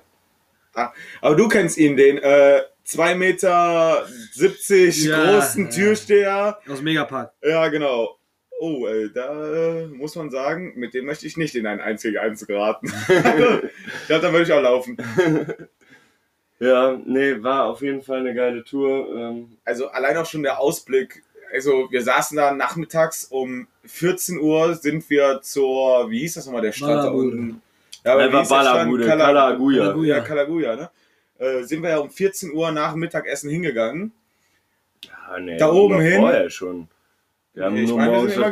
Aber 1.21 1.35
du 1.35 1.47
kennst 1.49 1.77
ihn, 1.77 1.97
den, 1.97 2.19
äh, 2.19 2.61
2,70 2.85 3.15
Meter 3.15 4.05
Ja, 5.09 5.23
großen 5.39 5.65
ja. 5.65 5.71
Türsteher. 5.71 6.59
Aus 6.69 6.81
Megapark. 6.81 7.33
Ja, 7.43 7.67
genau. 7.67 8.17
Oh, 8.61 8.87
ey, 8.87 9.09
da 9.13 9.81
äh, 9.81 9.87
muss 9.87 10.15
man 10.15 10.29
sagen, 10.31 10.73
mit 10.75 10.93
dem 10.93 11.05
möchte 11.05 11.25
ich 11.27 11.37
nicht 11.37 11.55
in 11.55 11.65
ein 11.67 11.79
einziges 11.81 12.19
Eins 12.21 12.45
geraten. 12.47 12.87
ich 13.07 14.07
glaube, 14.07 14.21
da 14.21 14.31
würde 14.31 14.43
ich 14.43 14.51
auch 14.53 14.61
laufen. 14.61 14.97
Ja, 16.59 16.99
nee, 17.05 17.41
war 17.41 17.65
auf 17.65 17.81
jeden 17.81 18.01
Fall 18.01 18.19
eine 18.19 18.33
geile 18.33 18.63
Tour. 18.63 19.07
Ähm, 19.15 19.57
Also 19.65 19.87
allein 19.89 20.17
auch 20.17 20.25
schon 20.25 20.43
der 20.43 20.59
Ausblick. 20.59 21.23
Also 21.53 21.87
wir 21.89 22.03
saßen 22.03 22.37
da 22.37 22.51
nachmittags 22.53 23.25
um 23.25 23.67
14 23.85 24.39
Uhr 24.39 24.75
sind 24.75 25.09
wir 25.09 25.39
zur, 25.41 26.09
wie 26.11 26.19
hieß 26.19 26.35
das 26.35 26.45
nochmal, 26.45 26.61
der 26.61 26.73
Strand 26.73 27.05
da 27.05 27.09
unten? 27.09 27.61
Ja, 28.03 28.13
aber? 28.13 28.43
Balabude, 28.43 29.05
Kala- 29.05 29.25
Kalaguya. 29.25 29.83
Kalaguya. 29.85 30.19
Kalaguya, 30.21 30.75
ne? 30.75 30.89
Äh, 31.39 31.63
sind 31.63 31.81
wir 31.81 31.89
ja 31.89 31.97
um 31.99 32.09
14 32.09 32.51
Uhr 32.53 32.71
nach 32.71 32.91
dem 32.91 32.99
Mittagessen 32.99 33.49
hingegangen. 33.49 34.11
Ja, 35.05 35.39
nee, 35.39 35.57
Da 35.57 35.71
oben 35.71 35.99
hin? 36.01 36.19
Vorher 36.19 36.49
schon. 36.49 36.87
Wir 37.53 37.65
haben 37.65 37.77
Ich 37.77 37.89
nur 37.89 37.97
meine, 37.97 38.11
morgens 38.11 38.35
das 38.35 38.45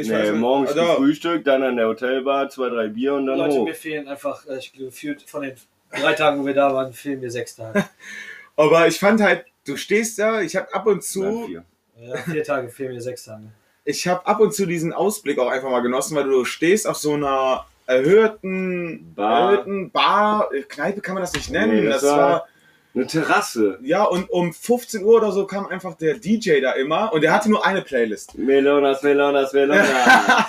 ich 0.00 0.10
weiß 0.10 0.30
Nee, 0.30 0.38
morgens 0.38 0.70
Also- 0.70 0.80
gefrühstückt, 0.94 1.46
dann 1.46 1.62
an 1.62 1.76
der 1.76 1.86
Hotelbar, 1.88 2.48
zwei, 2.48 2.70
drei 2.70 2.88
Bier 2.88 3.14
und 3.14 3.26
dann 3.26 3.38
Leute, 3.38 3.54
hoch. 3.56 3.64
mir 3.66 3.74
fehlen 3.74 4.08
einfach, 4.08 4.46
äh, 4.46 4.58
ich 4.58 4.72
gefühlt 4.72 5.22
von 5.22 5.42
den 5.42 5.54
drei 5.92 6.12
Tagen, 6.14 6.40
wo 6.40 6.46
wir 6.46 6.54
da 6.54 6.72
waren, 6.74 6.92
fehlen 6.92 7.20
mir 7.20 7.30
sechs 7.30 7.56
Tage. 7.56 7.84
Aber 8.56 8.86
ich 8.86 8.98
fand 8.98 9.20
halt, 9.22 9.44
du 9.66 9.76
stehst 9.76 10.18
da, 10.18 10.40
ich 10.40 10.56
habe 10.56 10.72
ab 10.74 10.86
und 10.86 11.02
zu, 11.04 11.46
vier. 11.46 11.64
Ja, 12.00 12.16
vier 12.18 12.44
Tage 12.44 12.68
fehlen 12.68 12.92
mir 12.94 13.00
sechs 13.00 13.24
Tage. 13.24 13.44
ich 13.84 14.06
habe 14.08 14.26
ab 14.26 14.40
und 14.40 14.54
zu 14.54 14.66
diesen 14.66 14.92
Ausblick 14.92 15.38
auch 15.38 15.48
einfach 15.50 15.70
mal 15.70 15.80
genossen, 15.82 16.16
weil 16.16 16.24
du 16.24 16.44
stehst 16.44 16.86
auf 16.86 16.96
so 16.96 17.14
einer 17.14 17.66
erhöhten 17.86 19.14
Bar. 19.14 19.52
erhöhten 19.52 19.90
Bar, 19.90 20.48
äh, 20.52 20.62
Kneipe 20.62 21.00
kann 21.00 21.14
man 21.14 21.22
das 21.22 21.32
nicht 21.34 21.50
nennen. 21.50 21.80
Nee, 21.84 21.86
das 21.88 22.02
das, 22.02 22.10
war- 22.10 22.18
war 22.18 22.48
Eine 22.94 23.06
Terrasse. 23.06 23.78
Ja, 23.82 24.04
und 24.04 24.28
um 24.30 24.52
15 24.52 25.04
Uhr 25.04 25.16
oder 25.16 25.32
so 25.32 25.46
kam 25.46 25.66
einfach 25.66 25.94
der 25.96 26.14
DJ 26.18 26.60
da 26.60 26.72
immer 26.72 27.12
und 27.12 27.20
der 27.22 27.32
hatte 27.32 27.48
nur 27.50 27.64
eine 27.64 27.82
Playlist. 27.82 28.36
Melonas, 28.36 29.02
Melonas, 29.02 29.52
Melonas. 29.52 29.88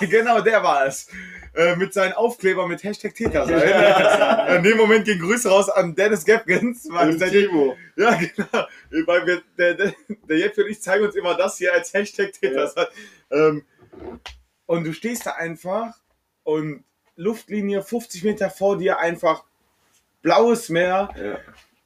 genau, 0.00 0.40
der 0.40 0.62
war 0.62 0.86
es. 0.86 1.06
Äh, 1.54 1.76
mit 1.76 1.92
seinen 1.92 2.14
Aufkleber 2.14 2.66
mit 2.66 2.82
Hashtag 2.82 3.14
Täter 3.14 3.46
sein. 3.46 4.56
In 4.56 4.62
dem 4.62 4.78
Moment 4.78 5.04
ging 5.04 5.18
Grüße 5.18 5.50
raus 5.50 5.68
an 5.68 5.94
Dennis 5.94 6.24
Gapkins. 6.24 6.86
weil 6.90 7.18
seitdem- 7.18 7.48
Timo. 7.50 7.76
Ja, 7.96 8.14
genau. 8.14 8.66
Weil 9.06 9.26
wir, 9.26 9.42
der, 9.58 9.74
der, 9.74 9.92
der 10.28 10.38
Jeppe 10.38 10.64
und 10.64 10.70
ich 10.70 10.80
zeigen 10.80 11.04
uns 11.04 11.14
immer 11.14 11.34
das 11.36 11.58
hier 11.58 11.74
als 11.74 11.92
Hashtag 11.92 12.32
Täter 12.32 12.68
sein. 12.68 12.86
Ähm, 13.30 13.64
und 14.64 14.84
du 14.84 14.94
stehst 14.94 15.26
da 15.26 15.32
einfach 15.32 15.94
und 16.42 16.84
Luftlinie 17.16 17.82
50 17.82 18.24
Meter 18.24 18.48
vor 18.48 18.78
dir 18.78 18.98
einfach 18.98 19.44
blaues 20.22 20.70
Meer 20.70 21.10
Ja. 21.22 21.38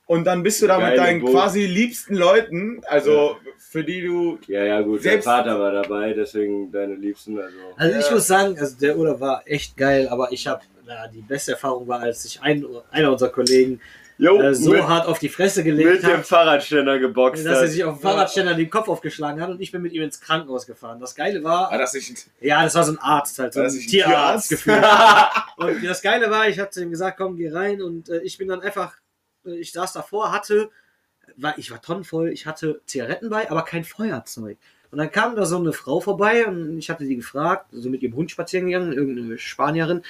Und 0.06 0.24
dann 0.24 0.42
bist 0.42 0.62
du 0.62 0.66
da 0.66 0.76
mit 0.78 0.86
Geile 0.86 0.96
deinen 0.96 1.20
Boot. 1.20 1.32
quasi 1.32 1.66
liebsten 1.66 2.14
Leuten, 2.14 2.80
also 2.86 3.36
für 3.58 3.84
die 3.84 4.02
du 4.02 4.38
ja, 4.46 4.64
ja, 4.64 4.80
gut. 4.80 5.02
Selbst- 5.02 5.26
Dein 5.26 5.34
Vater 5.44 5.60
war 5.60 5.72
dabei, 5.72 6.12
deswegen 6.14 6.70
deine 6.72 6.94
Liebsten. 6.94 7.38
Also. 7.38 7.56
Also 7.76 7.98
ich 7.98 8.06
Ja. 8.06 8.12
muss 8.14 8.26
sagen, 8.26 8.58
also 8.58 8.76
der 8.78 8.96
Urlaub 8.96 9.20
war 9.20 9.42
echt 9.44 9.76
geil, 9.76 10.08
aber 10.08 10.32
ich 10.32 10.46
habe, 10.46 10.62
na, 10.86 11.08
die 11.08 11.20
beste 11.22 11.52
Erfahrung 11.52 11.86
war, 11.88 12.00
als 12.00 12.22
sich 12.22 12.40
ein, 12.40 12.64
einer 12.90 13.10
unserer 13.12 13.30
Kollegen 13.30 13.80
Jo, 14.18 14.40
äh, 14.40 14.54
so 14.54 14.70
mit, 14.70 14.82
hart 14.84 15.06
auf 15.06 15.18
die 15.18 15.28
Fresse 15.28 15.62
gelegt 15.62 15.90
mit 15.90 16.02
dem 16.02 16.16
hat, 16.18 16.26
Fahrradständer 16.26 16.98
geboxt 16.98 17.44
dass 17.44 17.56
er 17.58 17.62
hat. 17.64 17.68
sich 17.68 17.84
auf 17.84 17.98
dem 17.98 18.00
Fahrradständer 18.00 18.54
den 18.54 18.70
Kopf 18.70 18.88
aufgeschlagen 18.88 19.42
hat 19.42 19.50
und 19.50 19.60
ich 19.60 19.72
bin 19.72 19.82
mit 19.82 19.92
ihm 19.92 20.00
ins 20.00 20.22
Krankenhaus 20.22 20.66
gefahren. 20.66 20.98
Das 21.00 21.14
Geile 21.14 21.44
war, 21.44 21.70
war 21.70 21.76
das 21.76 21.92
nicht 21.92 22.26
ja, 22.40 22.62
das 22.64 22.74
war 22.76 22.84
so 22.84 22.92
ein 22.92 22.98
Arzt 22.98 23.38
halt, 23.38 23.52
so 23.52 23.58
War 23.60 23.64
ein 23.64 23.66
das 23.66 23.74
nicht 23.74 23.88
ein 23.88 23.90
Tierarzt 23.90 24.48
Tierarzt? 24.48 24.64
gefühlt. 25.58 25.76
Und 25.82 25.84
das 25.86 26.00
Geile 26.00 26.30
war, 26.30 26.48
ich 26.48 26.58
habe 26.58 26.70
zu 26.70 26.82
ihm 26.82 26.88
gesagt, 26.90 27.18
komm, 27.18 27.36
geh 27.36 27.50
rein 27.50 27.82
und 27.82 28.08
äh, 28.08 28.20
ich 28.22 28.38
bin 28.38 28.48
dann 28.48 28.60
einfach, 28.62 28.94
ich 29.46 29.72
saß 29.72 29.92
davor, 29.92 30.32
hatte, 30.32 30.70
war, 31.36 31.58
ich 31.58 31.70
war 31.70 31.80
tonnenvoll, 31.80 32.30
ich 32.30 32.46
hatte 32.46 32.80
Zigaretten 32.86 33.30
bei, 33.30 33.50
aber 33.50 33.62
kein 33.62 33.84
Feuerzeug. 33.84 34.58
Und 34.90 34.98
dann 34.98 35.10
kam 35.10 35.36
da 35.36 35.44
so 35.44 35.58
eine 35.58 35.72
Frau 35.72 36.00
vorbei 36.00 36.46
und 36.46 36.78
ich 36.78 36.90
hatte 36.90 37.04
die 37.04 37.16
gefragt, 37.16 37.66
so 37.72 37.90
mit 37.90 38.02
ihrem 38.02 38.14
Hund 38.14 38.30
spazieren 38.30 38.66
gegangen, 38.66 38.92
irgendeine 38.92 39.38
Spanierin, 39.38 40.02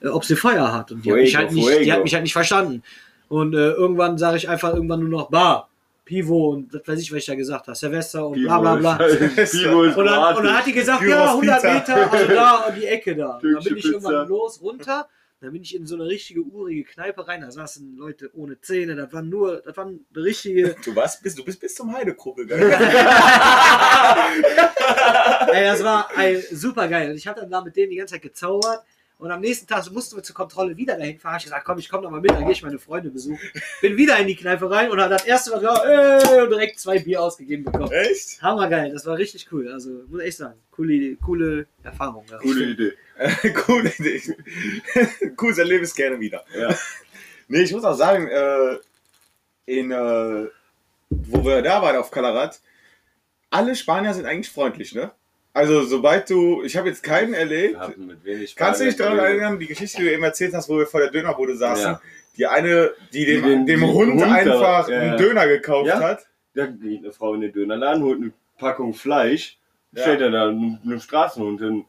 äh, 0.00 0.08
ob 0.08 0.24
sie 0.24 0.36
Feuer 0.36 0.72
hat. 0.72 0.92
Und 0.92 1.04
die 1.04 1.10
hat, 1.10 1.18
mich 1.18 1.36
halt 1.36 1.52
nicht, 1.52 1.80
die 1.80 1.92
hat 1.92 2.02
mich 2.02 2.14
halt 2.14 2.24
nicht 2.24 2.32
verstanden. 2.32 2.82
Und 3.28 3.54
äh, 3.54 3.70
irgendwann 3.70 4.18
sage 4.18 4.36
ich 4.36 4.48
einfach 4.48 4.74
irgendwann 4.74 5.00
nur 5.00 5.08
noch 5.08 5.30
Bar, 5.30 5.68
Pivo 6.04 6.50
und 6.50 6.72
das 6.72 6.86
weiß 6.86 7.00
ich, 7.00 7.10
was 7.10 7.18
ich 7.18 7.26
da 7.26 7.34
gesagt 7.34 7.66
habe, 7.66 7.76
Silvester 7.76 8.26
und 8.26 8.42
bla 8.42 8.58
bla 8.60 8.76
bla. 8.76 8.94
Pivo 8.96 9.82
ist 9.82 9.96
Und 9.96 10.04
dann, 10.04 10.36
und 10.36 10.44
dann 10.44 10.58
hat 10.58 10.66
die 10.66 10.72
gesagt, 10.72 11.02
ja, 11.02 11.08
Gyros 11.08 11.30
100 11.30 11.62
Pizza. 11.62 11.74
Meter, 11.74 12.12
also 12.12 12.34
da 12.34 12.54
um 12.68 12.74
die 12.74 12.86
Ecke 12.86 13.16
da. 13.16 13.36
Und 13.42 13.52
dann 13.54 13.64
bin 13.64 13.76
ich 13.76 13.84
irgendwann 13.84 14.28
los, 14.28 14.60
runter. 14.62 15.08
Dann 15.40 15.52
bin 15.52 15.62
ich 15.62 15.74
in 15.74 15.86
so 15.86 15.96
eine 15.96 16.06
richtige 16.06 16.40
urige 16.40 16.84
Kneipe 16.84 17.28
rein. 17.28 17.42
Da 17.42 17.50
saßen 17.50 17.96
Leute 17.96 18.30
ohne 18.32 18.58
Zähne. 18.60 18.96
Das 18.96 19.12
waren 19.12 19.28
nur, 19.28 19.60
das 19.60 19.76
waren 19.76 20.06
richtige. 20.14 20.74
Du 20.84 20.96
warst 20.96 21.22
bis, 21.22 21.34
du 21.34 21.44
bist 21.44 21.60
bis 21.60 21.74
zum 21.74 21.92
Heidekrubbel 21.92 22.46
gegangen. 22.46 22.70
Ey, 25.52 25.64
das 25.64 25.82
war 25.82 26.08
ey, 26.16 26.40
super 26.40 26.88
geil. 26.88 27.10
Und 27.10 27.16
ich 27.16 27.26
habe 27.26 27.40
dann 27.40 27.50
da 27.50 27.60
mit 27.60 27.76
denen 27.76 27.90
die 27.90 27.96
ganze 27.96 28.14
Zeit 28.14 28.22
gezaubert. 28.22 28.82
Und 29.18 29.30
am 29.30 29.40
nächsten 29.40 29.66
Tag 29.66 29.90
mussten 29.92 30.16
wir 30.16 30.22
zur 30.22 30.36
Kontrolle 30.36 30.76
wieder 30.76 30.96
dahin 30.98 31.18
fahren. 31.18 31.36
Ich 31.38 31.44
gesagt, 31.44 31.64
komm, 31.64 31.78
ich 31.78 31.88
komme 31.88 32.02
noch 32.02 32.10
mal 32.10 32.20
mit, 32.20 32.30
dann 32.32 32.44
gehe 32.44 32.52
ich 32.52 32.62
meine 32.62 32.78
Freunde 32.78 33.10
besuchen. 33.10 33.40
Bin 33.80 33.96
wieder 33.96 34.18
in 34.18 34.26
die 34.26 34.36
Kneipe 34.36 34.70
rein 34.70 34.90
und 34.90 34.98
dann 34.98 35.08
das 35.08 35.24
erste 35.24 35.52
Mal 35.52 35.60
klar, 35.60 35.86
ey, 35.86 36.42
und 36.42 36.50
direkt 36.50 36.78
zwei 36.78 36.98
Bier 36.98 37.22
ausgegeben 37.22 37.64
bekommen. 37.64 37.92
Echt? 37.92 38.42
Hammergeil, 38.42 38.92
das 38.92 39.06
war 39.06 39.16
richtig 39.16 39.50
cool. 39.52 39.72
Also 39.72 40.02
muss 40.08 40.20
ich 40.20 40.26
echt 40.26 40.36
sagen, 40.36 40.58
coole, 40.70 41.16
coole 41.16 41.66
Erfahrung. 41.82 42.26
Coole 42.42 42.64
Idee. 42.64 42.92
Coole 43.54 43.92
Idee. 43.98 44.20
Cooles 45.36 45.58
Erlebnis 45.58 45.94
gerne 45.94 46.20
wieder. 46.20 46.44
Ja. 46.58 46.74
Nee, 47.48 47.60
ich 47.60 47.72
muss 47.72 47.84
auch 47.84 47.94
sagen, 47.94 48.26
äh, 48.26 48.76
in, 49.66 49.92
äh, 49.92 50.46
wo 51.08 51.44
wir 51.44 51.62
da 51.62 51.80
waren 51.80 51.94
auf 51.96 52.10
Kalarat, 52.10 52.60
alle 53.50 53.76
Spanier 53.76 54.12
sind 54.14 54.26
eigentlich 54.26 54.50
freundlich, 54.50 54.96
ne? 54.96 55.12
Also 55.52 55.84
sobald 55.84 56.28
du, 56.28 56.64
ich 56.64 56.76
habe 56.76 56.88
jetzt 56.88 57.04
keinen 57.04 57.34
erlebt. 57.34 57.78
Kannst 58.56 58.80
du 58.80 58.84
dich 58.84 58.96
daran 58.96 59.20
erinnern, 59.20 59.60
die 59.60 59.68
Geschichte, 59.68 59.98
die 59.98 60.04
du 60.06 60.12
eben 60.12 60.24
erzählt 60.24 60.54
hast, 60.54 60.68
wo 60.68 60.76
wir 60.76 60.88
vor 60.88 60.98
der 60.98 61.12
Dönerbude 61.12 61.56
saßen? 61.56 61.84
Ja. 61.92 62.00
Die 62.36 62.46
eine, 62.48 62.90
die 63.12 63.24
dem, 63.24 63.44
Die 63.44 63.48
den- 63.48 63.66
dem 63.66 63.80
den 63.80 63.90
Hund, 63.94 64.12
Hund 64.20 64.24
einfach 64.24 64.88
ja, 64.88 64.98
einen 64.98 65.16
Döner 65.16 65.46
gekauft 65.46 65.86
Ja. 65.86 66.00
hat. 66.00 66.26
Da 66.54 66.66
geht 66.66 66.98
eine 67.04 67.12
Frau 67.12 67.32
in 67.34 67.42
den 67.42 67.52
Dönerladen, 67.52 68.02
holt 68.02 68.20
eine 68.20 68.32
Packung 68.58 68.92
Fleisch, 68.92 69.56
stellt 69.96 70.20
er 70.20 70.30
da 70.32 70.48
einen, 70.48 70.80
einen 70.84 71.00
Straßenhund 71.00 71.60
hin. 71.60 71.84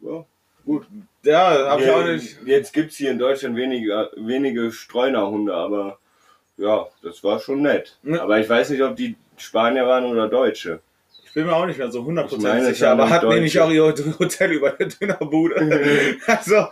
Ja, 0.00 0.24
gut. 0.64 0.86
Ja, 1.24 1.68
habe 1.68 1.82
ich 1.82 1.90
auch 1.90 2.04
nicht. 2.04 2.38
Jetzt 2.44 2.72
gibt 2.72 2.90
es 2.90 2.96
hier 2.96 3.10
in 3.10 3.18
Deutschland 3.18 3.56
wenige, 3.56 4.10
wenige 4.16 4.72
Streunerhunde, 4.72 5.54
aber 5.54 5.98
ja, 6.56 6.86
das 7.02 7.22
war 7.24 7.38
schon 7.38 7.62
nett. 7.62 7.98
Ja. 8.02 8.22
Aber 8.22 8.38
ich 8.38 8.48
weiß 8.48 8.70
nicht, 8.70 8.82
ob 8.82 8.96
die 8.96 9.16
Spanier 9.36 9.86
waren 9.86 10.04
oder 10.04 10.28
Deutsche. 10.28 10.80
Ich 11.24 11.32
bin 11.32 11.46
mir 11.46 11.56
auch 11.56 11.66
nicht 11.66 11.78
mehr 11.78 11.90
so 11.90 12.00
Ich 12.00 12.06
100% 12.06 12.42
meine, 12.42 12.66
sicher, 12.66 12.90
aber 12.90 13.08
hat 13.08 13.22
Deutsche. 13.22 13.34
nämlich 13.36 13.58
auch 13.58 13.70
ihr 13.70 13.84
Hotel 14.18 14.52
über 14.52 14.70
der 14.70 14.88
Dönerbude. 14.88 16.18
also, 16.26 16.66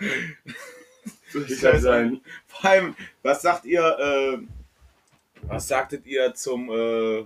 Ich 1.48 1.60
kann 1.60 1.80
sein. 1.80 2.20
vor 2.46 2.70
allem, 2.70 2.94
was 3.22 3.42
sagt 3.42 3.64
ihr, 3.64 3.80
äh, 3.82 4.38
was 5.42 5.66
sagtet 5.68 6.06
ihr 6.06 6.34
zum 6.34 6.70
äh, 6.70 7.24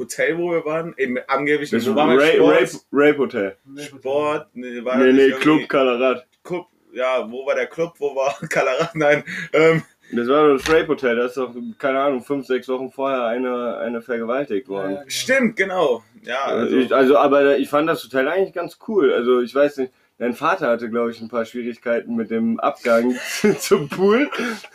Hotel, 0.00 0.36
wo 0.38 0.50
wir 0.50 0.64
waren? 0.64 0.94
Eben, 0.96 1.18
angeblich 1.28 1.70
Das 1.70 1.88
wo 1.88 1.94
waren 1.94 2.18
wir? 2.18 2.24
Rape, 2.24 2.36
Sport, 2.36 2.54
Rape, 2.60 2.78
Rape 2.92 3.18
Hotel. 3.18 3.56
Sport, 3.76 4.46
nee, 4.54 4.84
war 4.84 4.96
Nee, 4.96 5.06
das 5.06 5.14
nee, 5.14 5.30
Club 5.42 5.68
Kalarat. 5.68 6.26
Club, 6.42 6.66
ja, 6.92 7.30
wo 7.30 7.46
war 7.46 7.54
der 7.54 7.66
Club, 7.66 7.94
wo 7.98 8.14
war 8.16 8.34
Kalarat? 8.48 8.94
Nein, 8.94 9.22
ähm, 9.52 9.82
Das 10.12 10.26
war 10.26 10.48
doch 10.48 10.56
das 10.56 10.68
Rape 10.68 10.88
Hotel, 10.88 11.16
da 11.16 11.26
ist 11.26 11.36
doch, 11.36 11.54
keine 11.78 12.00
Ahnung, 12.00 12.22
fünf, 12.22 12.46
sechs 12.46 12.66
Wochen 12.68 12.90
vorher 12.90 13.24
eine, 13.26 13.76
eine 13.78 14.02
vergewaltigt 14.02 14.68
worden. 14.68 14.98
stimmt, 15.06 15.54
genau. 15.56 16.02
Ja, 16.22 16.46
also, 16.46 16.76
ich, 16.76 16.92
also, 16.94 17.16
aber 17.16 17.56
ich 17.58 17.68
fand 17.68 17.88
das 17.88 18.02
Hotel 18.04 18.26
eigentlich 18.28 18.52
ganz 18.52 18.78
cool. 18.88 19.12
Also, 19.12 19.40
ich 19.40 19.54
weiß 19.54 19.76
nicht, 19.78 19.92
dein 20.20 20.34
Vater 20.34 20.68
hatte, 20.68 20.90
glaube 20.90 21.10
ich, 21.10 21.20
ein 21.20 21.28
paar 21.28 21.46
Schwierigkeiten 21.46 22.14
mit 22.14 22.30
dem 22.30 22.60
Abgang 22.60 23.18
zum 23.58 23.88
Pool. 23.88 24.30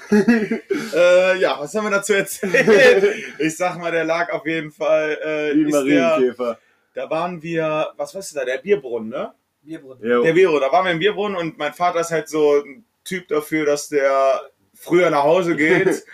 äh, 0.11 1.39
ja, 1.39 1.57
was 1.59 1.73
haben 1.75 1.85
wir 1.85 1.91
dazu 1.91 2.13
erzählt? 2.13 3.15
ich 3.39 3.55
sag 3.55 3.77
mal, 3.77 3.91
der 3.91 4.03
lag 4.03 4.31
auf 4.33 4.45
jeden 4.45 4.71
Fall, 4.71 5.17
äh, 5.23 5.55
Wie 5.55 5.71
der, 5.71 5.71
Marienkäfer. 5.71 6.59
da 6.95 7.09
waren 7.09 7.41
wir, 7.41 7.89
was 7.95 8.15
weißt 8.15 8.33
du 8.33 8.39
da, 8.39 8.45
der 8.45 8.57
Bierbrunnen, 8.57 9.09
ne? 9.09 9.33
Bierbrunnen. 9.61 10.03
Jo. 10.03 10.23
Der 10.23 10.33
Bierbrunnen, 10.33 10.61
da 10.61 10.71
waren 10.71 10.85
wir 10.85 10.91
im 10.91 10.99
Bierbrunnen 10.99 11.37
und 11.37 11.57
mein 11.59 11.73
Vater 11.73 11.99
ist 11.99 12.11
halt 12.11 12.27
so 12.27 12.63
ein 12.63 12.83
Typ 13.03 13.27
dafür, 13.27 13.67
dass 13.67 13.87
der 13.87 14.41
früher 14.73 15.11
nach 15.11 15.23
Hause 15.23 15.55
geht, 15.55 16.05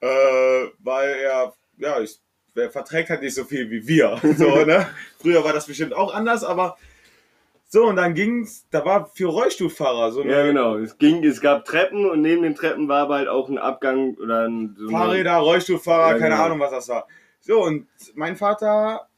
äh, 0.00 0.06
weil 0.78 1.10
er, 1.22 1.52
ja, 1.76 2.00
ich, 2.00 2.18
er 2.54 2.70
verträgt 2.70 3.10
halt 3.10 3.20
nicht 3.20 3.34
so 3.34 3.44
viel 3.44 3.70
wie 3.70 3.86
wir. 3.86 4.18
So, 4.38 4.64
ne? 4.64 4.88
Früher 5.20 5.44
war 5.44 5.52
das 5.52 5.66
bestimmt 5.66 5.92
auch 5.92 6.14
anders, 6.14 6.44
aber 6.44 6.78
so, 7.74 7.86
und 7.86 7.96
dann 7.96 8.14
ging's, 8.14 8.66
da 8.70 8.84
war 8.84 9.06
für 9.06 9.26
Rollstuhlfahrer 9.26 10.12
so 10.12 10.20
eine 10.22 10.30
Ja, 10.32 10.42
genau. 10.46 10.76
Es 10.76 10.96
ging, 10.96 11.24
es 11.24 11.40
gab 11.40 11.64
Treppen 11.64 12.08
und 12.08 12.20
neben 12.22 12.42
den 12.44 12.54
Treppen 12.54 12.86
war 12.86 13.02
aber 13.02 13.16
halt 13.16 13.26
auch 13.28 13.48
ein 13.48 13.58
Abgang 13.58 14.14
oder 14.14 14.46
ein, 14.48 14.76
so 14.78 14.86
eine- 14.88 14.96
Fahrräder, 14.96 15.36
Rollstuhlfahrer, 15.38 16.12
Ja, 16.12 16.18
keine 16.18 16.30
genau. 16.36 16.44
Ahnung, 16.44 16.60
was 16.60 16.70
das 16.70 16.88
war. 16.88 17.08
So, 17.40 17.62
und 17.64 17.88
mein 18.14 18.36
Vater, 18.36 19.08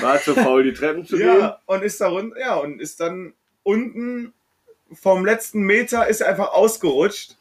war 0.00 0.18
zu 0.20 0.34
faul, 0.34 0.62
die 0.64 0.72
Treppen 0.72 1.04
zu 1.04 1.16
gehen. 1.18 1.26
ja, 1.26 1.58
und 1.66 1.82
ist 1.82 2.00
da 2.00 2.08
runter, 2.08 2.40
ja, 2.40 2.54
und 2.56 2.80
ist 2.80 3.00
dann 3.00 3.34
unten 3.64 4.32
vom 4.92 5.24
letzten 5.26 5.60
Meter 5.60 6.06
ist 6.08 6.20
er 6.22 6.28
einfach 6.28 6.52
ausgerutscht 6.52 7.36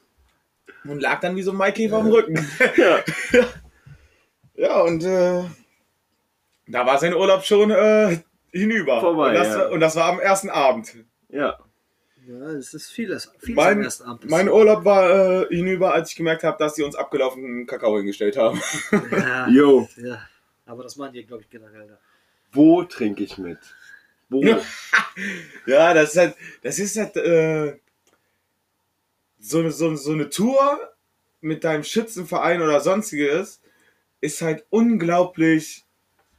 und 0.86 1.00
lag 1.02 1.20
dann 1.22 1.36
wie 1.38 1.42
so 1.44 1.52
ein 1.52 1.58
Maikäfer 1.58 1.98
am 2.00 2.08
Rücken. 2.08 2.36
Ja. 2.76 3.00
Ja, 4.56 4.82
und 4.82 5.04
äh, 5.04 5.44
da 6.68 6.86
war 6.86 6.98
sein 7.00 7.14
Urlaub 7.14 7.44
schon 7.44 7.72
äh, 7.72 8.18
hinüber. 8.54 9.02
Vorbei, 9.02 9.30
und, 9.30 9.34
das, 9.36 9.48
ja. 9.50 9.58
war- 9.60 9.72
und 9.72 9.80
das 9.82 9.96
war 9.98 10.06
am 10.06 10.20
ersten 10.20 10.50
Abend. 10.50 10.96
ja. 11.30 11.60
Ja, 12.26 12.36
es 12.52 12.74
ist 12.74 12.90
vieles. 12.90 13.30
vieles 13.40 13.56
Mein- 13.58 13.78
am 13.80 13.84
ersten 13.84 14.04
Abend. 14.06 14.30
Mein 14.30 14.48
Urlaub 14.48 14.86
war 14.86 15.42
äh, 15.42 15.48
hinüber, 15.54 15.94
als 15.94 16.12
ich 16.12 16.16
gemerkt 16.16 16.46
habe, 16.46 16.58
dass 16.58 16.76
sie 16.76 16.84
uns 16.84 16.96
abgelaufenen 16.96 17.66
Kakao 17.68 17.98
hingestellt 17.98 18.38
haben. 18.38 18.62
Ja, 19.12 19.50
Jo, 19.50 19.90
ja. 19.98 20.22
Aber 20.66 20.84
das 20.84 20.96
machen 20.96 21.12
die, 21.12 21.26
glaube 21.26 21.44
ich, 21.44 21.50
generell 21.50 21.86
da. 21.86 21.98
wo 22.54 22.84
trinke 22.84 23.26
ich 23.26 23.38
mit? 23.38 23.58
Wo? 24.30 24.42
Ja. 25.66 25.94
Das 25.94 26.12
ist 26.12 26.18
halt, 26.18 26.36
das 26.62 26.80
ist 26.80 26.96
halt 26.98 27.18
äh, 27.18 27.78
so, 29.40 29.60
eine- 29.60 29.72
so, 29.72 29.94
so 29.96 30.14
eine 30.14 30.30
Tour 30.30 30.94
mit 31.42 31.66
deinem 31.66 31.84
Schützenverein 31.84 32.62
oder 32.62 32.80
sonstiges 32.80 33.60
ist 34.22 34.42
halt 34.42 34.66
unglaublich 34.70 35.83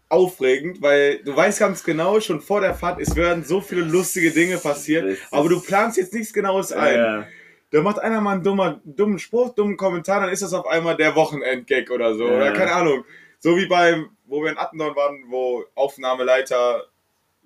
aufregend, 0.08 0.80
weil 0.82 1.18
du 1.24 1.34
weißt 1.34 1.58
ganz 1.58 1.82
genau, 1.82 2.20
schon 2.20 2.40
vor 2.40 2.60
der 2.60 2.74
Fahrt, 2.74 3.00
es 3.00 3.16
werden 3.16 3.42
so 3.44 3.60
viele 3.60 3.82
lustige 3.82 4.30
Dinge 4.30 4.58
passieren, 4.58 5.16
aber 5.30 5.48
du 5.48 5.60
planst 5.60 5.96
jetzt 5.96 6.12
nichts 6.14 6.32
Genaues 6.32 6.72
ein. 6.72 6.96
Ja, 6.96 7.26
Da 7.70 7.82
macht 7.82 7.98
einer 7.98 8.20
mal 8.20 8.32
einen 8.34 8.42
dummer, 8.44 8.80
dummen 8.84 9.18
Spruch, 9.18 9.54
dummen 9.54 9.76
Kommentar, 9.76 10.20
dann 10.20 10.30
ist 10.30 10.42
das 10.42 10.52
auf 10.52 10.66
einmal 10.68 10.96
der 10.96 11.14
Wochenendgag 11.16 11.90
oder 11.90 12.14
so. 12.14 12.28
Ja. 12.28 12.36
Oder 12.36 12.52
keine 12.52 12.72
Ahnung. 12.72 13.04
So 13.40 13.56
wie 13.56 13.66
beim, 13.66 14.10
wo 14.26 14.42
wir 14.42 14.50
in 14.52 14.58
Attendorn 14.58 14.94
waren, 14.94 15.24
wo 15.28 15.64
Aufnahmeleiter 15.74 16.84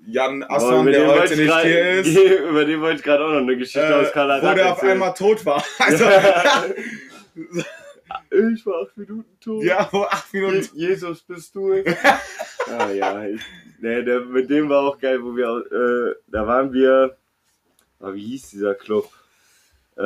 Jan 0.07 0.45
Asson, 0.45 0.87
der 0.87 1.09
heute 1.09 1.37
nicht 1.37 1.49
grad- 1.49 1.65
hier 1.65 1.91
ist, 2.01 2.17
Über 2.17 2.65
den 2.65 2.81
wollte 2.81 2.99
ich 2.99 3.03
gerade 3.03 3.25
auch 3.25 3.31
noch 3.31 3.39
eine 3.39 3.57
Geschichte 3.57 3.81
äh, 3.89 3.93
aus 4.07 4.13
Kalarat 4.13 4.53
wo 4.53 4.55
der 4.55 4.73
auf 4.73 4.83
einmal 4.83 5.15
tot 5.15 5.45
war. 5.47 5.65
Also, 5.79 6.05
Ich 8.31 8.65
war 8.67 8.83
acht 8.83 8.97
Minuten 8.97 9.39
tot. 9.41 9.63
ja, 9.65 9.89
wo 9.93 10.03
acht 10.03 10.33
Minuten. 10.33 10.69
Je- 10.75 10.89
Jesus, 10.89 11.23
bist 11.23 11.55
du 11.55 11.73
es? 11.73 11.87
ah 12.79 12.91
ja, 12.91 13.25
ich, 13.27 13.41
nee, 13.81 14.03
der, 14.03 14.21
mit 14.21 14.49
dem 14.51 14.69
war 14.69 14.83
auch 14.89 14.99
geil, 14.99 15.23
wo 15.23 15.35
wir, 15.37 15.47
äh, 15.47 16.15
da 16.27 16.47
waren 16.47 16.73
wir, 16.73 17.17
ah, 18.01 18.13
wie 18.13 18.25
hieß 18.25 18.51
dieser 18.51 18.75
Club? 18.75 19.09
Äh, 19.97 20.01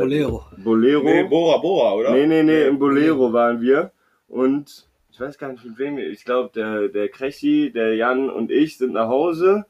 Bolero. 0.00 0.46
Bolero. 0.56 1.02
Nee, 1.04 1.22
Bora 1.24 1.58
Bora, 1.58 1.92
oder? 1.94 2.10
Nee, 2.12 2.26
nee, 2.26 2.42
nee, 2.42 2.64
im 2.66 2.78
Bolero 2.78 3.32
waren 3.32 3.60
wir. 3.60 3.92
Und 4.28 4.88
ich 5.12 5.20
weiß 5.20 5.38
gar 5.38 5.52
nicht 5.52 5.64
mit 5.64 5.78
wem. 5.78 5.98
Ich 5.98 6.24
glaube, 6.24 6.50
der, 6.54 6.88
der 6.88 7.08
Krechi, 7.08 7.70
der 7.72 7.94
Jan 7.94 8.28
und 8.30 8.50
ich 8.50 8.78
sind 8.78 8.92
nach 8.94 9.08
Hause 9.08 9.64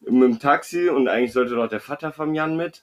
mit 0.00 0.22
dem 0.22 0.38
Taxi 0.38 0.88
und 0.88 1.08
eigentlich 1.08 1.32
sollte 1.32 1.54
noch 1.54 1.68
der 1.68 1.80
Vater 1.80 2.12
vom 2.12 2.34
Jan 2.34 2.56
mit. 2.56 2.82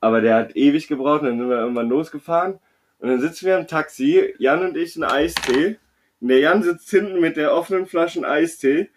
Aber 0.00 0.20
der 0.20 0.36
hat 0.36 0.56
ewig 0.56 0.88
gebraucht 0.88 1.20
und 1.22 1.26
dann 1.28 1.38
sind 1.38 1.48
wir 1.50 1.58
irgendwann 1.58 1.88
losgefahren. 1.88 2.58
Und 3.00 3.08
dann 3.08 3.20
sitzen 3.20 3.46
wir 3.46 3.58
im 3.58 3.66
Taxi, 3.66 4.34
Jan 4.38 4.62
und 4.62 4.76
ich, 4.76 4.96
ein 4.96 5.04
Eistee. 5.04 5.78
Und 6.20 6.28
der 6.28 6.38
Jan 6.38 6.62
sitzt 6.62 6.90
hinten 6.90 7.18
mit 7.18 7.36
der 7.36 7.54
offenen 7.54 7.86
Flasche 7.86 8.26
Eistee 8.28 8.90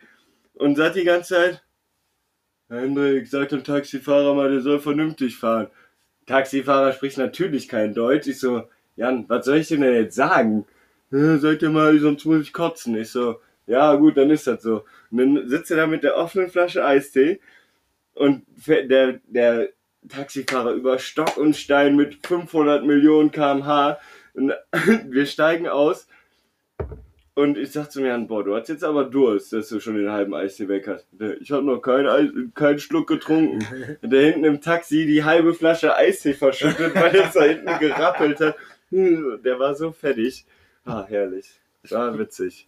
und 0.56 0.76
sagt 0.76 0.98
die 0.98 1.06
ganze 1.06 1.36
Zeit, 1.36 1.64
Hendrik, 2.70 3.28
sag 3.28 3.50
dem 3.50 3.64
Taxifahrer 3.64 4.34
mal, 4.34 4.52
der 4.52 4.62
soll 4.62 4.80
vernünftig 4.80 5.38
fahren. 5.38 5.68
Taxifahrer 6.26 6.94
spricht 6.94 7.18
natürlich 7.18 7.68
kein 7.68 7.94
Deutsch. 7.94 8.28
Ich 8.28 8.40
so, 8.40 8.64
Jan, 8.96 9.26
was 9.30 9.46
soll 9.46 9.58
ich 9.58 9.70
denn 9.70 9.84
jetzt 9.84 10.16
sagen? 10.16 10.66
Ja, 11.12 11.38
sag 11.38 11.60
dir 11.60 11.70
mal, 11.70 11.98
sonst 12.00 12.26
muss 12.26 12.42
ich 12.42 12.54
kotzen. 12.54 12.98
Ich 12.98 13.12
so, 13.12 13.40
ja 13.68 13.96
gut, 13.96 14.18
dann 14.18 14.30
ist 14.32 14.48
das 14.48 14.64
so. 14.64 14.84
Und 15.12 15.18
dann 15.18 15.48
sitzt 15.48 15.72
er 15.72 15.78
da 15.78 15.88
mit 15.88 16.04
der 16.04 16.18
offenen 16.18 16.50
Flasche 16.50 16.84
Eistee 16.84 17.40
und 18.16 18.44
der, 18.68 19.20
der 19.28 19.70
Taxifahrer 20.10 20.72
über 20.72 21.00
Stock 21.00 21.38
und 21.38 21.56
Stein 21.56 21.96
mit 21.96 22.26
500 22.26 22.86
Millionen 22.86 23.32
kmh. 23.32 23.98
Und 24.34 24.54
wir 25.10 25.26
steigen 25.26 25.68
aus 25.68 26.08
und 27.36 27.58
ich 27.58 27.72
sag 27.72 27.92
zu 27.92 28.00
mir, 28.02 28.16
boah, 28.20 28.44
du 28.44 28.56
hast 28.56 28.70
jetzt 28.70 28.84
aber 28.84 29.06
Durst, 29.06 29.54
dass 29.54 29.70
du 29.70 29.80
schon 29.80 29.96
den 29.96 30.12
halben 30.12 30.36
Eistee 30.36 30.68
weg 30.68 30.88
hast. 30.88 31.08
Ich 31.42 31.52
habe 31.52 31.64
noch 31.64 31.82
keinen, 31.82 32.08
Eis, 32.08 32.30
keinen 32.54 32.78
Schluck 32.78 33.08
getrunken. 33.08 33.66
Und 34.02 34.12
der 34.12 34.26
hinten 34.26 34.44
im 34.44 34.62
Taxi 34.62 35.08
die 35.08 35.24
halbe 35.24 35.56
Flasche 35.56 35.96
Eistee 35.96 36.34
verschüttet, 36.34 36.94
weil 36.94 37.16
es 37.16 37.34
da 37.34 37.44
hinten 37.44 37.80
gerappelt 37.80 38.40
hat. 38.40 38.56
Der 38.92 39.58
war 39.58 39.74
so 39.74 39.92
fertig. 39.92 40.46
Ah, 40.86 41.06
herrlich. 41.08 41.60
War 41.90 42.18
witzig. 42.20 42.68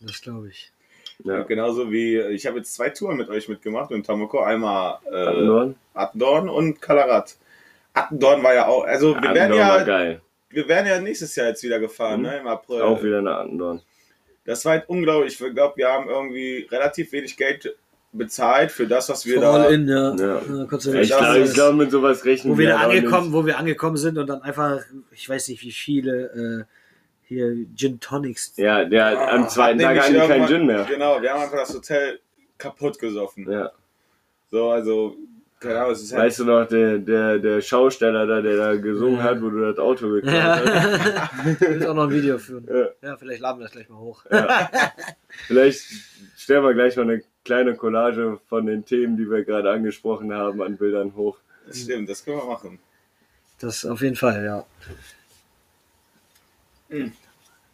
Das 0.00 0.20
glaube 0.20 0.48
ich. 0.48 0.73
Ja. 1.22 1.42
Genauso 1.44 1.90
wie, 1.92 2.18
ich 2.18 2.46
habe 2.46 2.58
jetzt 2.58 2.74
zwei 2.74 2.90
Touren 2.90 3.16
mit 3.16 3.28
euch 3.28 3.48
mitgemacht 3.48 3.90
mit 3.90 4.04
Tamoko. 4.04 4.40
Einmal 4.40 4.98
äh, 5.10 5.14
Attendorn? 5.16 5.74
Attendorn 5.94 6.48
und 6.48 6.82
Kalarat. 6.82 7.36
Attendorn 7.92 8.42
war 8.42 8.54
ja 8.54 8.66
auch, 8.66 8.84
also 8.84 9.14
wir 9.14 9.22
werden 9.22 9.52
Attendorn 9.52 9.68
war 9.68 9.78
ja, 9.78 9.84
geil. 9.84 10.20
wir 10.50 10.68
werden 10.68 10.86
ja 10.88 11.00
nächstes 11.00 11.36
Jahr 11.36 11.46
jetzt 11.48 11.62
wieder 11.62 11.78
gefahren, 11.78 12.20
Mhm. 12.20 12.26
ne, 12.26 12.38
im 12.38 12.46
April. 12.48 12.82
Auch 12.82 13.02
wieder 13.02 13.22
nach 13.22 13.40
Attendorn. 13.40 13.80
Das 14.44 14.64
war 14.64 14.72
halt 14.72 14.88
unglaublich. 14.88 15.40
Ich 15.40 15.54
glaube, 15.54 15.76
wir 15.76 15.88
haben 15.88 16.08
irgendwie 16.08 16.66
relativ 16.70 17.12
wenig 17.12 17.36
Geld 17.36 17.74
bezahlt 18.12 18.70
für 18.70 18.86
das, 18.86 19.08
was 19.08 19.24
wir 19.26 19.40
da. 19.40 19.68
in, 19.68 19.88
ja. 19.88 20.14
Ja. 20.14 20.40
Ja, 20.48 21.00
Ich 21.00 21.08
glaube, 21.08 21.48
glaub, 21.52 21.74
mit 21.74 21.90
sowas 21.90 22.24
rechnen 22.24 22.52
wo 22.52 22.58
wir 22.58 22.68
da 22.70 22.80
halt 22.80 22.90
angekommen, 22.98 23.26
nicht. 23.28 23.32
wo 23.34 23.46
wir 23.46 23.58
angekommen 23.58 23.96
sind 23.96 24.18
und 24.18 24.26
dann 24.28 24.42
einfach, 24.42 24.80
ich 25.12 25.28
weiß 25.28 25.48
nicht 25.48 25.62
wie 25.62 25.72
viele, 25.72 26.66
äh, 26.66 26.83
hier 27.26 27.54
Gin 27.74 27.98
Tonics. 28.00 28.52
Ja, 28.56 28.84
der 28.84 29.04
hat 29.06 29.18
am 29.32 29.44
Ah, 29.44 29.48
zweiten 29.48 29.78
Tag 29.78 29.96
keinen 29.98 30.14
irgendwann- 30.16 30.46
Gin 30.48 30.66
mehr. 30.66 30.84
Genau, 30.88 31.20
wir 31.22 31.32
haben 31.32 31.42
einfach 31.42 31.58
das 31.58 31.74
Hotel 31.74 32.20
kaputt 32.58 32.98
gesoffen. 32.98 33.50
Ja. 33.50 33.72
So, 34.50 34.70
also 34.70 35.16
keine 35.60 35.78
Ahnung, 35.80 35.92
es 35.92 36.02
ist 36.02 36.12
halt, 36.12 36.24
Weißt 36.26 36.38
du 36.40 36.44
noch, 36.44 36.66
der, 36.68 36.98
der, 36.98 37.38
der 37.38 37.60
Schausteller 37.62 38.26
da, 38.26 38.42
der 38.42 38.56
da 38.56 38.76
gesungen 38.76 39.22
hat, 39.22 39.40
wo 39.40 39.48
du 39.48 39.60
das 39.60 39.78
Auto 39.78 40.08
geklaut 40.12 40.34
hast? 40.34 40.64
Ja. 40.66 41.30
Ich 41.52 41.60
will 41.60 41.86
auch 41.86 41.94
noch 41.94 42.04
ein 42.04 42.10
Video 42.10 42.36
führen. 42.38 42.68
Ja. 42.68 43.08
Ja, 43.08 43.16
vielleicht 43.16 43.40
laden 43.40 43.58
wir 43.60 43.64
das 43.64 43.72
gleich 43.72 43.88
mal 43.88 43.98
hoch. 43.98 44.24
Vielleicht 45.46 45.80
stellen 46.36 46.62
wir 46.64 46.74
gleich 46.74 46.96
mal 46.96 47.02
eine 47.02 47.22
kleine 47.44 47.74
Collage 47.76 48.38
von 48.48 48.66
den 48.66 48.84
Themen, 48.84 49.16
die 49.16 49.28
wir 49.30 49.44
gerade 49.44 49.70
angesprochen 49.70 50.32
haben, 50.32 50.62
an 50.62 50.76
Bildern 50.76 51.14
hoch. 51.16 51.38
das 51.66 51.80
stimmt, 51.80 52.08
das 52.08 52.24
können 52.24 52.38
wir 52.38 52.44
machen. 52.46 52.78
Das 53.58 53.84
auf 53.86 54.00
jeden 54.02 54.16
Fall, 54.16 54.44
ja. 54.44 54.66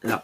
Ja. 0.02 0.22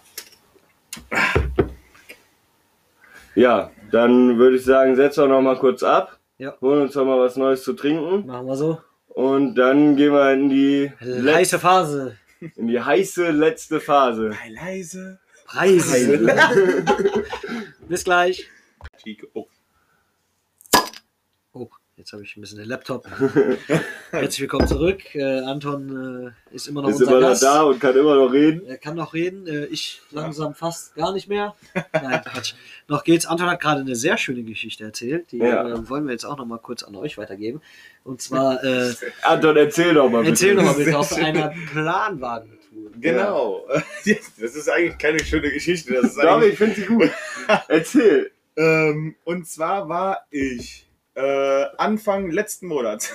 Ja, 3.34 3.70
dann 3.90 4.38
würde 4.38 4.56
ich 4.56 4.64
sagen, 4.64 4.96
setzen 4.96 5.24
wir 5.24 5.28
noch 5.28 5.42
mal 5.42 5.58
kurz 5.58 5.82
ab. 5.82 6.18
Ja. 6.38 6.54
Holen 6.60 6.82
uns 6.82 6.94
noch 6.94 7.04
mal 7.04 7.18
was 7.18 7.36
Neues 7.36 7.62
zu 7.62 7.74
trinken. 7.74 8.26
Machen 8.26 8.46
wir 8.46 8.56
so. 8.56 8.80
Und 9.08 9.54
dann 9.54 9.96
gehen 9.96 10.12
wir 10.12 10.32
in 10.32 10.48
die, 10.48 10.92
Heiße 11.00 11.58
Phase. 11.58 12.16
in 12.56 12.66
die 12.66 12.80
heiße 12.80 13.30
letzte 13.30 13.80
Phase. 13.80 14.30
Bei 14.30 14.48
leise. 14.50 15.18
Preise. 15.46 16.18
Bis 17.88 18.04
gleich. 18.04 18.48
Oh, 19.34 19.46
Oh, 21.52 21.70
jetzt 21.96 22.12
habe 22.12 22.22
ich 22.22 22.36
ein 22.36 22.40
bisschen 22.42 22.58
den 22.58 22.68
Laptop. 22.68 23.06
Herzlich 24.10 24.40
willkommen 24.40 24.66
zurück. 24.68 25.14
Äh, 25.14 25.40
Anton 25.40 26.32
äh, 26.50 26.54
ist 26.54 26.68
immer 26.68 26.82
noch 26.82 26.90
Ist 26.90 27.00
unser 27.00 27.10
immer 27.12 27.20
noch 27.20 27.28
Gast. 27.30 27.42
da 27.42 27.62
und 27.62 27.80
kann 27.80 27.96
immer 27.96 28.16
noch 28.16 28.32
reden. 28.32 28.66
Er 28.66 28.76
kann 28.76 28.96
noch 28.96 29.14
reden. 29.14 29.46
Äh, 29.46 29.66
ich 29.66 30.00
langsam 30.10 30.54
fast 30.54 30.94
gar 30.94 31.12
nicht 31.14 31.28
mehr. 31.28 31.54
Nein, 31.92 32.20
Quatsch. 32.24 32.54
Noch 32.88 33.02
geht's. 33.02 33.24
Anton 33.26 33.48
hat 33.48 33.60
gerade 33.60 33.80
eine 33.80 33.96
sehr 33.96 34.18
schöne 34.18 34.42
Geschichte 34.42 34.84
erzählt. 34.84 35.32
Die 35.32 35.38
Ja. 35.38 35.66
äh, 35.68 35.88
wollen 35.88 36.04
wir 36.04 36.12
jetzt 36.12 36.24
auch 36.26 36.36
noch 36.36 36.46
mal 36.46 36.58
kurz 36.58 36.82
an 36.82 36.94
euch 36.96 37.16
weitergeben. 37.18 37.60
Und 38.04 38.20
zwar, 38.20 38.62
äh, 38.62 38.92
Anton, 39.22 39.56
erzähl 39.56 39.94
doch 39.94 40.10
mal 40.10 40.18
bitte. 40.20 40.30
erzähl 40.32 40.54
doch 40.54 40.64
mal 40.64 40.74
bitte 40.74 41.02
schön. 41.04 41.24
einer 41.24 41.54
Planwagentour. 41.72 42.56
Genau. 43.00 43.66
Das 44.38 44.54
ist 44.54 44.68
eigentlich 44.68 44.98
keine 44.98 45.18
schöne 45.24 45.50
Geschichte. 45.50 45.94
Das 45.94 46.04
ist 46.12 46.22
Doch, 46.22 46.40
ich 46.42 46.56
finde 46.58 46.74
sie 46.76 46.84
gut. 46.84 47.10
Erzähl. 47.68 48.30
ähm, 48.56 49.16
und 49.24 49.48
zwar 49.48 49.88
war 49.88 50.26
ich 50.30 50.85
äh, 51.16 51.64
Anfang 51.78 52.30
letzten 52.30 52.68
Monats 52.68 53.12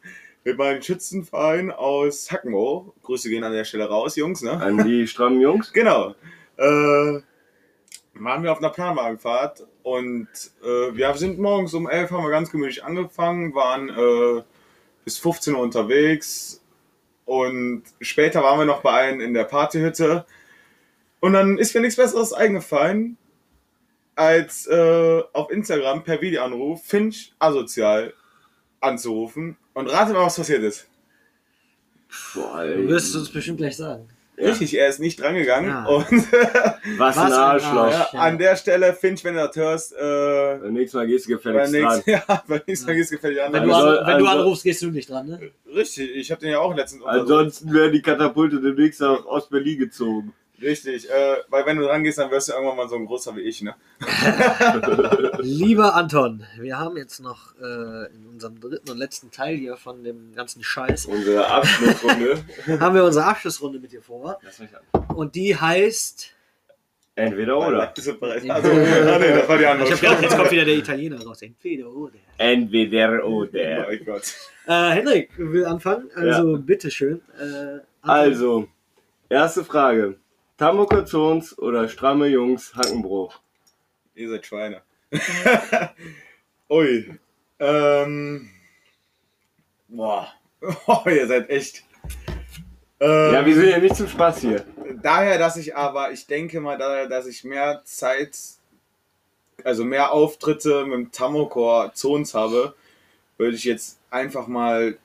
mit 0.44 0.58
meinem 0.58 0.82
Schützenverein 0.82 1.70
aus 1.70 2.30
Hackenmoor. 2.30 2.92
Grüße 3.02 3.30
gehen 3.30 3.44
an 3.44 3.52
der 3.52 3.64
Stelle 3.64 3.88
raus, 3.88 4.16
Jungs. 4.16 4.42
Ne? 4.42 4.52
An 4.52 4.84
die 4.84 5.06
strammen 5.06 5.40
Jungs. 5.40 5.72
Genau. 5.72 6.14
Äh, 6.56 7.20
waren 8.16 8.42
wir 8.42 8.52
auf 8.52 8.58
einer 8.58 8.70
Planwagenfahrt 8.70 9.66
und 9.82 10.28
äh, 10.62 10.96
wir 10.96 11.14
sind 11.14 11.38
morgens 11.38 11.74
um 11.74 11.88
11 11.88 12.12
haben 12.12 12.22
wir 12.22 12.30
ganz 12.30 12.50
gemütlich 12.50 12.84
angefangen, 12.84 13.54
waren 13.54 13.88
äh, 13.88 14.42
bis 15.04 15.18
15 15.18 15.54
Uhr 15.54 15.60
unterwegs 15.60 16.62
und 17.24 17.82
später 18.00 18.44
waren 18.44 18.60
wir 18.60 18.66
noch 18.66 18.82
bei 18.82 18.92
einem 18.92 19.20
in 19.20 19.34
der 19.34 19.44
Partyhütte 19.44 20.26
und 21.18 21.32
dann 21.32 21.58
ist 21.58 21.74
mir 21.74 21.80
nichts 21.80 21.96
Besseres 21.96 22.32
eingefallen, 22.32 23.18
als 24.16 24.66
äh, 24.66 25.22
auf 25.32 25.50
Instagram 25.50 26.04
per 26.04 26.20
Videoanruf 26.20 26.82
Finch 26.84 27.32
asozial 27.38 28.12
anzurufen 28.80 29.56
und 29.74 29.86
rate 29.88 30.12
mal, 30.12 30.26
was 30.26 30.36
passiert 30.36 30.62
ist. 30.62 30.86
Boah, 32.34 32.64
Du 32.64 32.86
wirst 32.88 33.08
es 33.08 33.16
uns 33.16 33.30
bestimmt 33.30 33.58
gleich 33.58 33.76
sagen. 33.76 34.08
Ja. 34.36 34.48
Richtig, 34.48 34.74
er 34.76 34.88
ist 34.88 34.98
nicht 34.98 35.20
drangegangen 35.20 35.70
Ja. 35.70 35.84
und 35.86 36.06
Was 36.98 37.16
ein 37.16 37.32
Arschloch. 37.32 37.70
Arsch. 37.82 38.12
Ja, 38.14 38.18
an 38.20 38.36
der 38.36 38.56
Stelle, 38.56 38.92
Finch, 38.92 39.22
wenn 39.22 39.34
du 39.34 39.46
das 39.46 39.54
hörst, 39.56 39.92
äh, 39.92 40.58
Beim 40.60 40.72
nächsten 40.72 40.96
Mal 40.98 41.06
gehst 41.06 41.26
du 41.26 41.30
beim 41.30 41.36
gefälligst 41.38 41.72
dran. 41.74 41.82
nächsten, 41.94 42.10
ja, 42.10 42.42
beim 42.48 42.60
nächsten 42.66 42.86
Mal 42.86 42.94
gehst 42.96 43.10
du 43.12 43.14
gefällig 43.16 43.40
an. 43.42 43.52
Wenn, 43.52 43.62
du, 43.68 43.72
Also- 43.74 43.88
an, 44.00 44.06
wenn 44.08 44.18
du 44.18 44.26
also- 44.26 44.40
anrufst, 44.40 44.64
gehst 44.64 44.82
du 44.82 44.90
nicht 44.90 45.08
dran, 45.08 45.26
ne? 45.28 45.40
Richtig, 45.72 46.10
ich 46.16 46.30
habe 46.32 46.40
den 46.40 46.50
ja 46.50 46.58
auch 46.58 46.74
letztens 46.74 47.04
Ansonsten 47.04 47.72
werden 47.72 47.92
die 47.92 48.02
Katapulte 48.02 48.60
demnächst 48.60 49.00
auch 49.04 49.24
aus 49.26 49.48
Berlin 49.48 49.78
gezogen. 49.78 50.32
Richtig, 50.62 51.10
äh, 51.10 51.36
weil 51.48 51.66
wenn 51.66 51.76
du 51.78 51.84
dran 51.84 52.04
gehst, 52.04 52.18
dann 52.18 52.30
wirst 52.30 52.48
du 52.48 52.52
irgendwann 52.52 52.76
mal 52.76 52.88
so 52.88 52.94
ein 52.94 53.06
großer 53.06 53.34
wie 53.36 53.40
ich, 53.40 53.60
ne? 53.62 53.74
Lieber 55.40 55.94
Anton, 55.94 56.44
wir 56.58 56.78
haben 56.78 56.96
jetzt 56.96 57.20
noch 57.20 57.54
äh, 57.60 58.06
in 58.14 58.26
unserem 58.32 58.60
dritten 58.60 58.90
und 58.90 58.98
letzten 58.98 59.30
Teil 59.32 59.56
hier 59.56 59.76
von 59.76 60.04
dem 60.04 60.32
ganzen 60.34 60.62
Scheiß, 60.62 61.06
Unsere 61.06 61.46
Abschlussrunde. 61.48 62.44
haben 62.80 62.94
wir 62.94 63.04
unsere 63.04 63.24
Abschlussrunde 63.24 63.80
mit 63.80 63.92
dir 63.92 64.02
vor. 64.02 64.38
Lass 64.42 64.60
mich 64.60 64.70
an. 64.74 65.04
Und 65.14 65.34
die 65.34 65.56
heißt. 65.56 66.30
Entweder 67.16 67.58
oder. 67.58 67.92
Also, 68.02 68.12
ah, 68.70 69.18
nee, 69.18 69.32
das 69.32 69.48
war 69.48 69.58
die 69.58 69.66
andere. 69.66 69.86
Ich 69.88 69.92
hab 69.92 70.00
gedacht, 70.00 70.22
jetzt 70.22 70.36
kommt 70.36 70.50
wieder 70.50 70.64
der 70.64 70.76
Italiener 70.76 71.20
raus. 71.20 71.42
Entweder 71.42 71.88
oder. 71.90 72.14
Entweder 72.38 73.24
Oh 73.24 73.42
oder. 73.42 73.86
mein 73.88 74.04
Gott. 74.04 74.32
Äh, 74.66 74.90
Henrik 74.90 75.30
will 75.36 75.64
anfangen, 75.66 76.10
also 76.14 76.58
bitteschön. 76.58 77.20
Äh. 77.38 77.80
Also, 78.02 78.68
erste 79.28 79.64
Frage. 79.64 80.16
Tamboker 80.56 81.04
Zons 81.04 81.56
oder 81.58 81.88
stramme 81.88 82.26
Jungs 82.28 82.74
Hackenbruch? 82.74 83.40
Ihr 84.14 84.30
seid 84.30 84.46
Schweine. 84.46 84.82
Ui. 86.70 87.18
Ähm. 87.58 88.50
Boah. 89.88 90.28
Oh, 90.86 91.02
ihr 91.06 91.26
seid 91.26 91.50
echt. 91.50 91.84
Ähm, 93.00 93.34
Ja, 93.34 93.44
wir 93.44 93.54
sind 93.54 93.68
ja 93.68 93.78
nicht 93.78 93.96
zum 93.96 94.08
Spaß 94.08 94.40
hier. 94.40 94.64
daher, 95.02 95.38
dass 95.38 95.56
ich 95.56 95.76
aber, 95.76 96.12
ich 96.12 96.26
denke 96.26 96.60
mal, 96.60 96.78
daher, 96.78 97.08
dass 97.08 97.26
ich 97.26 97.42
mehr 97.44 97.82
Zeit, 97.84 98.36
also 99.64 99.84
mehr 99.84 100.12
Auftritte 100.12 100.84
mit 100.84 100.94
dem 100.94 101.12
Tamokor 101.12 101.92
Zons 101.94 102.34
habe, 102.34 102.74
würde 103.36 103.56
ich 103.56 103.64
jetzt 103.64 103.98
einfach 104.10 104.46
mal 104.46 104.96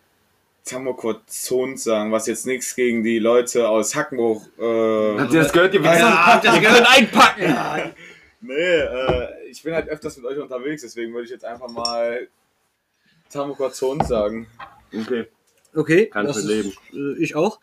Tamokor 0.70 1.26
Zons 1.26 1.84
sagen, 1.84 2.12
was 2.12 2.28
jetzt 2.28 2.46
nichts 2.46 2.76
gegen 2.76 3.04
die 3.04 3.18
Leute 3.20 3.68
aus 3.68 3.96
Hackenbruch. 3.96 4.46
Äh, 4.60 5.18
Habt 5.20 5.34
ihr 5.34 5.42
das 5.42 5.52
gehört? 5.52 5.74
Ihr 5.74 5.82
Ja, 5.82 6.26
habt 6.34 6.46
ihr 6.46 6.60
gehört? 6.60 6.88
Einpacken! 6.88 7.94
nee, 8.42 8.54
äh, 8.54 9.48
ich 9.50 9.64
bin 9.64 9.74
halt 9.74 9.90
öfters 9.90 10.18
mit 10.18 10.26
euch 10.26 10.38
unterwegs, 10.38 10.84
deswegen 10.84 11.14
würde 11.14 11.26
ich 11.26 11.32
jetzt 11.32 11.46
einfach 11.46 11.70
mal 11.70 12.28
Tamokor 13.32 13.72
Zons 13.74 14.08
sagen. 14.08 14.48
Okay. 14.94 15.28
Okay, 15.74 16.06
Kann 16.08 16.26
das 16.26 16.38
ich 16.38 16.46
mit 16.46 16.54
leben. 16.56 16.70
ist, 16.70 17.20
äh, 17.20 17.24
ich 17.24 17.36
auch. 17.36 17.60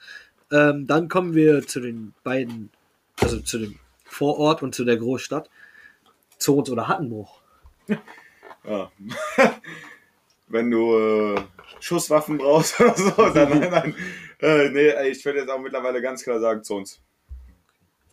Ähm, 0.53 0.87
dann 0.87 1.09
kommen 1.09 1.35
wir 1.35 1.67
zu 1.67 1.81
den 1.81 2.15
beiden, 2.23 2.71
also 3.21 3.41
zu 3.41 3.59
dem 3.59 3.79
Vorort 4.05 4.63
und 4.63 4.75
zu 4.75 4.85
der 4.85 4.97
Großstadt. 4.97 5.49
Zons 6.39 6.71
oder 6.71 6.87
Hattenbruch. 6.89 7.41
Ja. 8.65 8.91
Wenn 10.49 10.71
du 10.71 11.35
äh, 11.35 11.41
Schusswaffen 11.81 12.39
brauchst 12.39 12.81
oder 12.81 12.97
so, 12.97 13.11
dann 13.11 13.51
nein, 13.61 13.71
nein. 13.71 13.95
Äh, 14.41 14.69
nee, 14.71 15.09
ich 15.09 15.25
würde 15.25 15.41
jetzt 15.41 15.51
auch 15.51 15.61
mittlerweile 15.61 16.01
ganz 16.01 16.23
klar 16.23 16.41
sagen, 16.41 16.63
zu 16.63 16.77
uns. 16.77 17.01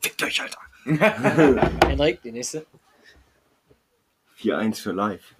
Fickt 0.01 0.23
euch, 0.23 0.41
Alter. 0.41 0.59
Henrik, 1.87 2.21
die 2.21 2.31
nächste. 2.31 2.65
4-1 4.39 4.81
für 4.81 4.91
live. 4.91 5.35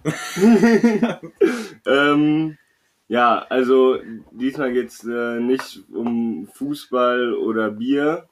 ähm, 1.86 2.56
ja, 3.08 3.44
also 3.50 3.98
diesmal 4.30 4.72
geht 4.72 4.88
es 4.88 5.04
äh, 5.04 5.40
nicht 5.40 5.82
um 5.92 6.48
Fußball 6.54 7.34
oder 7.34 7.70
Bier. 7.70 8.26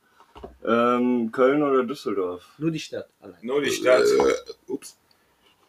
Ähm, 0.65 1.31
Köln 1.31 1.63
oder 1.63 1.85
Düsseldorf? 1.85 2.43
Nur 2.59 2.71
die 2.71 2.81
Stadt. 2.81 3.09
Allein. 3.21 3.39
Nur 3.43 3.61
die 3.63 3.71
Stadt. 3.71 4.05
ups. 4.67 4.99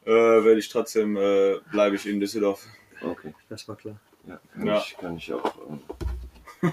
Äh, 0.05 0.11
werde 0.11 0.59
ich 0.59 0.69
trotzdem, 0.69 1.17
äh, 1.17 1.59
bleibe 1.71 1.95
ich 1.95 2.05
in 2.07 2.19
Düsseldorf. 2.19 2.65
Okay, 3.03 3.33
Das 3.49 3.67
war 3.67 3.75
klar. 3.75 3.99
ja, 4.27 4.39
kann, 4.53 4.65
Ja. 4.65 4.77
Ich, 4.77 4.97
kann 4.97 5.17
ich 5.17 5.33
auch. 5.33 5.53
Ähm. 5.69 6.71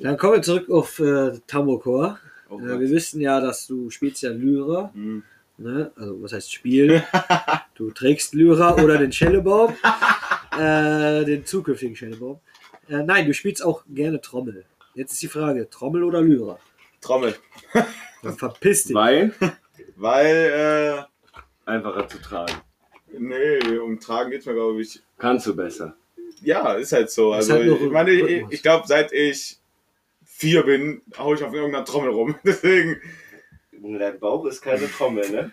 Dann 0.00 0.16
kommen 0.16 0.34
wir 0.34 0.42
zurück 0.42 0.70
auf 0.70 0.98
äh, 1.00 1.38
Tamokor. 1.46 2.18
Oh 2.48 2.58
äh, 2.58 2.80
wir 2.80 2.90
wissen 2.90 3.20
ja, 3.20 3.40
dass 3.40 3.66
du 3.66 3.90
spielst 3.90 4.22
ja 4.22 4.30
Lyra. 4.30 4.90
Hm. 4.94 5.22
Ne? 5.58 5.92
Also 5.96 6.22
was 6.22 6.32
heißt 6.32 6.52
Spiel? 6.52 7.02
du 7.74 7.90
trägst 7.90 8.34
Lyra 8.34 8.74
oder 8.82 8.98
den 8.98 9.12
Schellebaum. 9.12 9.74
äh, 10.58 11.24
den 11.24 11.44
zukünftigen 11.44 11.96
Schellebaum. 11.96 12.40
Äh, 12.88 13.02
nein, 13.02 13.26
du 13.26 13.34
spielst 13.34 13.64
auch 13.64 13.84
gerne 13.88 14.20
Trommel. 14.20 14.64
Jetzt 14.94 15.12
ist 15.12 15.22
die 15.22 15.28
Frage, 15.28 15.68
Trommel 15.70 16.04
oder 16.04 16.20
Lyra? 16.20 16.58
Trommel. 17.00 17.34
Dann 18.22 18.36
verpiss 18.36 18.84
dich. 18.84 18.94
Weil 18.94 19.34
Weil, 19.96 21.06
einfacher 21.64 22.08
zu 22.08 22.18
tragen. 22.18 22.54
Nee, 23.18 23.78
um 23.78 23.98
Tragen 24.00 24.30
geht's 24.30 24.46
mir, 24.46 24.54
glaube 24.54 24.80
ich. 24.82 25.00
Kannst 25.18 25.46
du 25.46 25.54
besser. 25.56 25.94
Ja, 26.42 26.74
ist 26.74 26.92
halt 26.92 27.10
so. 27.10 27.32
Ist 27.32 27.50
Also, 27.50 27.54
halt 27.54 27.80
ich 27.82 27.90
meine, 27.90 28.10
ich, 28.10 28.44
ich 28.50 28.62
glaube, 28.62 28.86
seit 28.86 29.12
ich 29.12 29.58
vier 30.24 30.64
bin, 30.64 31.02
hau 31.16 31.34
ich 31.34 31.42
auf 31.44 31.54
irgendeiner 31.54 31.84
Trommel 31.84 32.10
rum. 32.10 32.34
Deswegen 32.44 33.00
Dein 33.72 34.18
Bauch 34.20 34.44
ist 34.46 34.60
keine 34.60 34.88
Trommel, 34.90 35.28
ne? 35.30 35.52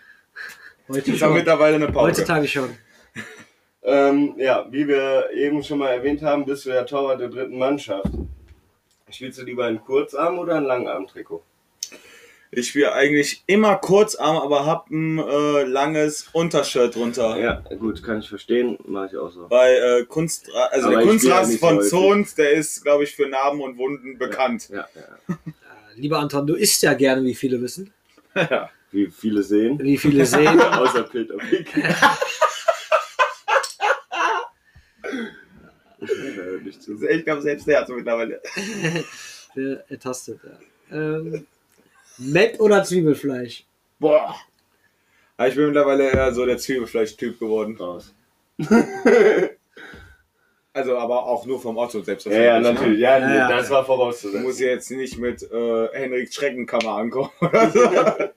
Heute 0.88 1.12
ist 1.12 1.20
schon. 1.20 1.34
mittlerweile 1.34 1.76
eine 1.76 1.88
Pause. 1.88 2.08
Heutzutage 2.10 2.48
schon. 2.48 2.70
Ähm, 3.82 4.36
ja, 4.38 4.68
wie 4.70 4.88
wir 4.88 5.30
eben 5.34 5.64
schon 5.64 5.80
mal 5.80 5.88
erwähnt 5.92 6.22
haben, 6.22 6.46
bist 6.46 6.66
du 6.66 6.70
ja 6.70 6.84
Torwart 6.84 7.22
der 7.22 7.30
dritten 7.30 7.58
Mannschaft. 7.58 8.12
Spielst 9.10 9.40
du 9.40 9.44
lieber 9.44 9.66
ein 9.66 9.80
Kurzarm- 9.84 10.38
oder 10.38 10.56
ein 10.56 10.66
Langarm-Trikot? 10.66 11.42
Ich 12.52 12.70
spiele 12.70 12.94
eigentlich 12.94 13.44
immer 13.46 13.76
Kurzarm, 13.76 14.38
aber 14.38 14.66
hab 14.66 14.90
ein 14.90 15.20
äh, 15.20 15.64
langes 15.64 16.30
Untershirt 16.34 16.96
drunter. 16.96 17.38
Ja, 17.40 17.62
gut, 17.78 18.02
kann 18.02 18.20
ich 18.20 18.30
verstehen. 18.30 18.78
Mache 18.86 19.10
ich 19.12 19.18
auch 19.18 19.32
so. 19.32 19.48
Bei 19.48 19.76
äh, 19.76 20.06
Kunst, 20.06 20.50
also 20.72 20.88
Aber 20.88 20.98
der 20.98 21.06
Kunstrasen 21.06 21.52
nicht 21.52 21.60
von 21.60 21.78
häufig. 21.78 21.90
Zons, 21.90 22.36
der 22.36 22.52
ist, 22.52 22.84
glaube 22.84 23.04
ich, 23.04 23.16
für 23.16 23.28
Narben 23.28 23.62
und 23.62 23.78
Wunden 23.78 24.18
bekannt. 24.18 24.70
Ja, 24.70 24.88
ja. 24.96 25.36
Äh, 25.36 25.36
Lieber 25.96 26.18
Anton, 26.18 26.48
du 26.48 26.56
isst 26.56 26.82
ja 26.82 26.94
gerne, 26.96 27.24
wie 27.24 27.36
viele 27.36 27.62
wissen. 27.62 27.94
Wie 28.92 29.08
viele 29.12 29.44
sehen. 29.44 29.78
Wie 29.80 29.98
viele 29.98 30.26
sehen. 30.26 30.60
Außer 30.62 31.04
Peter 31.04 31.38
Pick. 31.38 31.68
Ja. 31.84 32.18
Ich 37.10 37.26
glaube, 37.26 37.42
selbst 37.42 37.68
der 37.68 37.82
hat 37.82 37.88
so 37.88 37.94
mittlerweile. 37.94 38.42
Der 39.56 39.84
ertastet, 39.90 40.40
ja. 40.44 40.96
Ähm, 40.96 41.46
Met 42.20 42.60
oder 42.60 42.84
Zwiebelfleisch? 42.84 43.66
Boah. 44.00 44.36
Aber 45.38 45.48
ich 45.48 45.56
bin 45.56 45.68
mittlerweile 45.68 46.12
eher 46.12 46.34
so 46.34 46.46
der 46.46 46.58
Zwiebelfleisch-Typ 46.58 47.40
geworden. 47.40 47.76
Raus. 47.78 48.14
Also, 50.72 50.98
aber 50.98 51.26
auch 51.26 51.46
nur 51.48 51.60
vom 51.60 51.78
Otto 51.78 51.98
Ja, 51.98 52.04
selbstverständlich. 52.06 52.46
ja, 52.46 52.60
natürlich. 52.60 53.00
Ja, 53.00 53.18
Ja, 53.18 53.36
ja. 53.36 53.50
das 53.50 53.70
war 53.72 53.82
Du 53.82 53.88
vorauszusetzen. 53.88 54.44
musst 54.44 54.60
jetzt 54.60 54.92
nicht 54.92 55.18
mit 55.18 55.42
äh, 55.52 55.88
Henrik 55.94 56.32
Schreckenkammer 56.32 56.92
ankommen 56.92 57.32
so. 57.74 57.90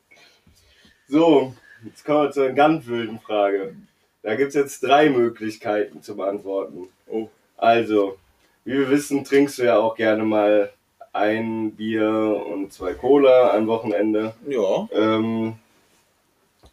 So, 1.08 1.54
jetzt 1.84 2.04
kommen 2.06 2.22
wir 2.24 2.30
zur 2.30 2.48
ganz 2.50 2.86
wilden 2.86 3.20
Frage. 3.20 3.76
Da 4.22 4.34
gibt 4.34 4.48
es 4.48 4.54
jetzt 4.54 4.82
drei 4.82 5.10
Möglichkeiten 5.10 6.02
zu 6.02 6.16
beantworten. 6.16 6.88
Oh. 7.06 7.28
Also, 7.58 8.16
wie 8.64 8.78
wir 8.78 8.90
wissen, 8.90 9.22
trinkst 9.24 9.58
du 9.58 9.64
ja 9.64 9.76
auch 9.78 9.94
gerne 9.94 10.24
mal 10.24 10.72
ein 11.12 11.72
Bier 11.72 12.44
und 12.46 12.72
zwei 12.72 12.94
Cola 12.94 13.52
am 13.54 13.66
Wochenende. 13.66 14.34
Ja. 14.46 14.88
Ähm, 14.92 15.54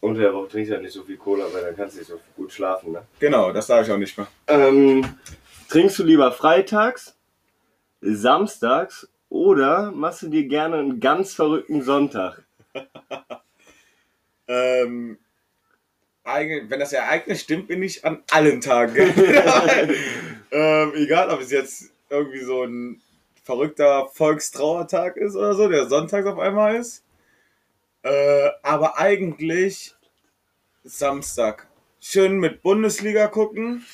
unter 0.00 0.20
der 0.20 0.34
Woche 0.34 0.48
trinkst 0.48 0.70
du 0.70 0.74
ja 0.76 0.80
nicht 0.80 0.92
so 0.92 1.02
viel 1.02 1.18
Cola, 1.18 1.44
weil 1.52 1.62
dann 1.62 1.76
kannst 1.76 1.96
du 1.96 2.00
nicht 2.00 2.08
so 2.08 2.20
gut 2.36 2.52
schlafen. 2.52 2.92
Ne? 2.92 3.02
Genau, 3.18 3.52
das 3.52 3.66
sage 3.66 3.86
ich 3.86 3.92
auch 3.92 3.98
nicht 3.98 4.16
mehr. 4.16 4.28
Ähm, 4.46 5.04
trinkst 5.68 5.98
du 5.98 6.04
lieber 6.04 6.32
freitags, 6.32 7.14
samstags 8.00 9.08
oder 9.28 9.90
machst 9.92 10.22
du 10.22 10.28
dir 10.28 10.48
gerne 10.48 10.78
einen 10.78 11.00
ganz 11.00 11.34
verrückten 11.34 11.82
Sonntag? 11.82 12.44
Ähm, 14.50 15.18
wenn 16.24 16.80
das 16.80 16.92
Ereignis 16.92 17.40
stimmt, 17.40 17.68
bin 17.68 17.82
ich 17.82 18.04
an 18.04 18.22
allen 18.30 18.60
Tagen. 18.60 18.96
ähm, 20.50 20.92
egal, 20.96 21.30
ob 21.30 21.40
es 21.40 21.52
jetzt 21.52 21.92
irgendwie 22.08 22.40
so 22.40 22.64
ein 22.64 23.00
verrückter 23.42 24.08
Volkstrauertag 24.12 25.16
ist 25.16 25.36
oder 25.36 25.54
so, 25.54 25.68
der 25.68 25.88
sonntags 25.88 26.26
auf 26.26 26.38
einmal 26.38 26.76
ist. 26.76 27.04
Äh, 28.02 28.48
aber 28.62 28.98
eigentlich 28.98 29.94
Samstag. 30.84 31.68
Schön 32.00 32.38
mit 32.38 32.62
Bundesliga 32.62 33.26
gucken. 33.26 33.84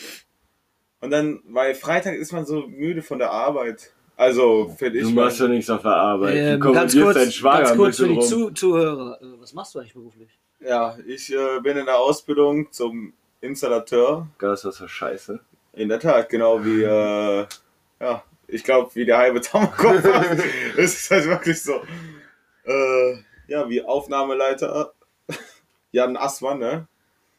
Und 1.01 1.11
dann, 1.11 1.41
weil 1.49 1.75
Freitag 1.75 2.15
ist 2.15 2.33
man 2.33 2.47
so 2.47 2.67
müde 2.69 3.03
von 3.03 3.19
der 3.19 3.31
Arbeit. 3.31 3.93
Also, 4.17 4.75
finde 4.79 4.99
ich. 4.99 5.05
Du 5.05 5.11
machst 5.11 5.41
ja 5.41 5.49
nichts 5.49 5.69
auf 5.69 5.83
der 5.83 5.93
Arbeit. 5.93 6.35
Ähm, 6.37 6.61
du 6.61 6.73
ganz 6.73 6.95
kurz, 6.97 7.15
deinen 7.17 7.33
Schwager 7.33 7.65
ganz 7.65 7.77
kurz 7.77 7.97
für 7.99 8.09
die. 8.09 8.21
Zu 8.21 8.51
Zuhörer. 8.51 9.21
Äh, 9.21 9.41
Was 9.41 9.53
machst 9.53 9.75
du 9.75 9.81
eigentlich 9.81 9.95
beruflich? 9.95 10.31
ja, 10.61 10.97
ich 11.07 11.33
äh, 11.33 11.61
bin 11.61 11.77
in 11.77 11.85
der 11.87 11.99
Ausbildung 11.99 12.73
zum 12.73 13.13
Installateur. 13.41 14.27
Gaswasser 14.39 14.89
scheiße. 14.89 15.41
In 15.75 15.89
der 15.89 16.01
Tat, 16.01 16.29
genau 16.31 16.65
wie, 16.65 16.83
äh, 16.83 17.47
ja, 18.01 18.25
ich 18.49 18.65
glaube, 18.65 18.91
wie 18.95 19.05
der 19.05 19.19
halbe 19.19 19.39
ist 20.77 21.01
es 21.01 21.11
halt 21.11 21.27
wirklich 21.27 21.63
so. 21.63 21.83
Äh, 22.65 23.17
ja, 23.49 23.69
wie 23.69 23.83
Aufnahmeleiter 23.83 24.93
Jan 25.93 26.17
Assmann, 26.17 26.59
ne? 26.59 26.89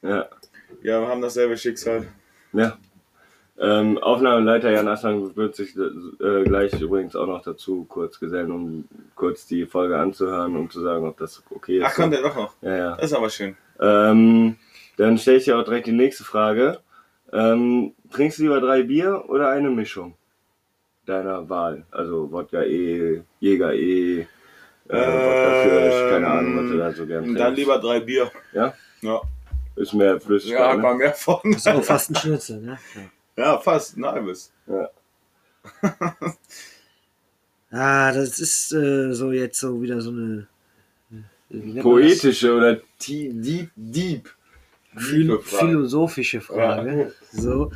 Ja. 0.02 0.28
Ja, 0.84 1.02
wir 1.02 1.08
haben 1.08 1.22
dasselbe 1.22 1.58
Schicksal. 1.58 2.08
ja. 2.54 2.78
Ähm, 3.60 3.98
Aufnahmeleiter 3.98 4.70
Jan 4.70 4.88
Assmann 4.88 5.36
wird 5.36 5.56
sich 5.56 5.76
äh, 5.76 6.44
gleich 6.44 6.80
übrigens 6.80 7.16
auch 7.16 7.26
noch 7.26 7.42
dazu 7.42 7.86
kurz 7.90 8.20
gesellen, 8.20 8.52
um 8.52 8.86
kurz 9.16 9.48
die 9.48 9.66
Folge 9.66 9.98
anzuhören, 9.98 10.56
um 10.56 10.70
zu 10.70 10.80
sagen, 10.82 11.08
ob 11.08 11.18
das 11.18 11.42
okay 11.50 11.80
ist. 11.80 11.86
Ach, 11.88 11.96
kommt 11.96 12.14
der 12.14 12.22
doch 12.22 12.36
noch. 12.36 12.54
Ja, 12.62 12.78
ja. 12.78 12.96
Das 12.98 13.06
ist 13.06 13.18
aber 13.18 13.32
schön. 13.32 13.58
Ähm, 13.80 14.58
dann 14.98 15.18
stelle 15.18 15.38
ich 15.38 15.46
dir 15.46 15.58
auch 15.58 15.64
direkt 15.64 15.88
die 15.88 15.92
nächste 15.92 16.24
Frage. 16.24 16.82
Ähm, 17.34 17.96
trinkst 18.12 18.38
du 18.38 18.44
lieber 18.44 18.62
drei 18.62 18.84
Bier 18.84 19.26
oder 19.28 19.50
eine 19.50 19.72
Mischung 19.72 20.14
deiner 21.08 21.48
Wahl? 21.50 21.84
Also 21.92 22.32
Wodka 22.32 22.64
E, 22.64 23.22
Jäger 23.40 23.74
E, 23.74 24.20
äh, 24.22 24.26
Wodka 24.90 25.62
Kirsch, 25.64 26.10
keine 26.10 26.28
Ahnung, 26.28 26.58
was 26.58 26.72
du 26.72 26.78
da 26.78 26.92
so 26.92 27.06
gerne 27.06 27.20
Und 27.20 27.24
trinkst. 27.36 27.42
dann 27.44 27.56
lieber 27.56 27.80
drei 27.80 28.00
Bier. 28.00 28.32
Ja? 28.54 28.74
Ja, 29.02 29.22
Ist 29.76 29.94
mehr 29.94 30.14
ja 30.14 30.20
Flüssigkeit, 30.20 30.68
hat 30.68 30.78
ne? 30.78 30.84
man 30.84 30.98
mehr 30.98 31.14
von. 31.14 31.40
Das 31.44 31.56
ist 31.58 31.68
auch 31.68 31.84
fast 31.84 32.10
ein 32.12 32.16
Schnitzel, 32.16 32.62
ne? 32.62 32.78
Ja. 32.96 33.02
Ja, 33.40 33.60
fast, 33.60 33.96
ein 33.98 34.04
halbes. 34.06 34.52
Ah, 37.70 38.12
das 38.14 38.40
ist 38.40 38.72
äh, 38.72 39.14
so 39.14 39.32
jetzt 39.32 39.60
so 39.60 39.82
wieder 39.82 40.00
so 40.02 40.12
eine 40.12 40.48
äh, 41.52 41.82
Poetische 41.82 42.56
oder 42.56 42.80
ti- 42.98 43.32
deep, 43.34 43.72
deep. 43.76 44.30
Phil 44.98 45.40
Frage. 45.40 45.66
philosophische 45.68 46.42
Frage. 46.42 47.14
So. 47.32 47.72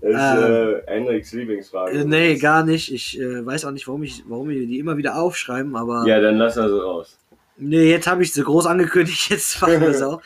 Das 0.00 0.10
ist 0.10 0.44
Ähm, 0.44 0.74
äh, 0.76 0.82
Henriks 0.86 1.32
Lieblingsfrage. 1.32 1.98
Äh, 1.98 2.04
nee, 2.04 2.36
gar 2.36 2.64
nicht. 2.64 2.92
Ich 2.92 3.18
äh, 3.20 3.44
weiß 3.44 3.64
auch 3.66 3.70
nicht, 3.70 3.86
warum 3.88 4.02
ich, 4.02 4.22
warum 4.26 4.48
wir 4.48 4.66
die 4.66 4.78
immer 4.78 4.96
wieder 4.96 5.16
aufschreiben, 5.16 5.76
aber 5.76 6.04
Ja, 6.06 6.20
dann 6.20 6.36
lass 6.36 6.56
also 6.58 6.80
raus. 6.80 7.18
nee, 7.56 7.90
jetzt 7.90 8.06
habe 8.06 8.22
ich 8.22 8.32
sie 8.32 8.42
groß 8.42 8.66
angekündigt, 8.66 9.30
jetzt 9.30 9.60
machen 9.62 9.80
wir 9.80 9.88
es 9.88 10.02
auch. 10.02 10.22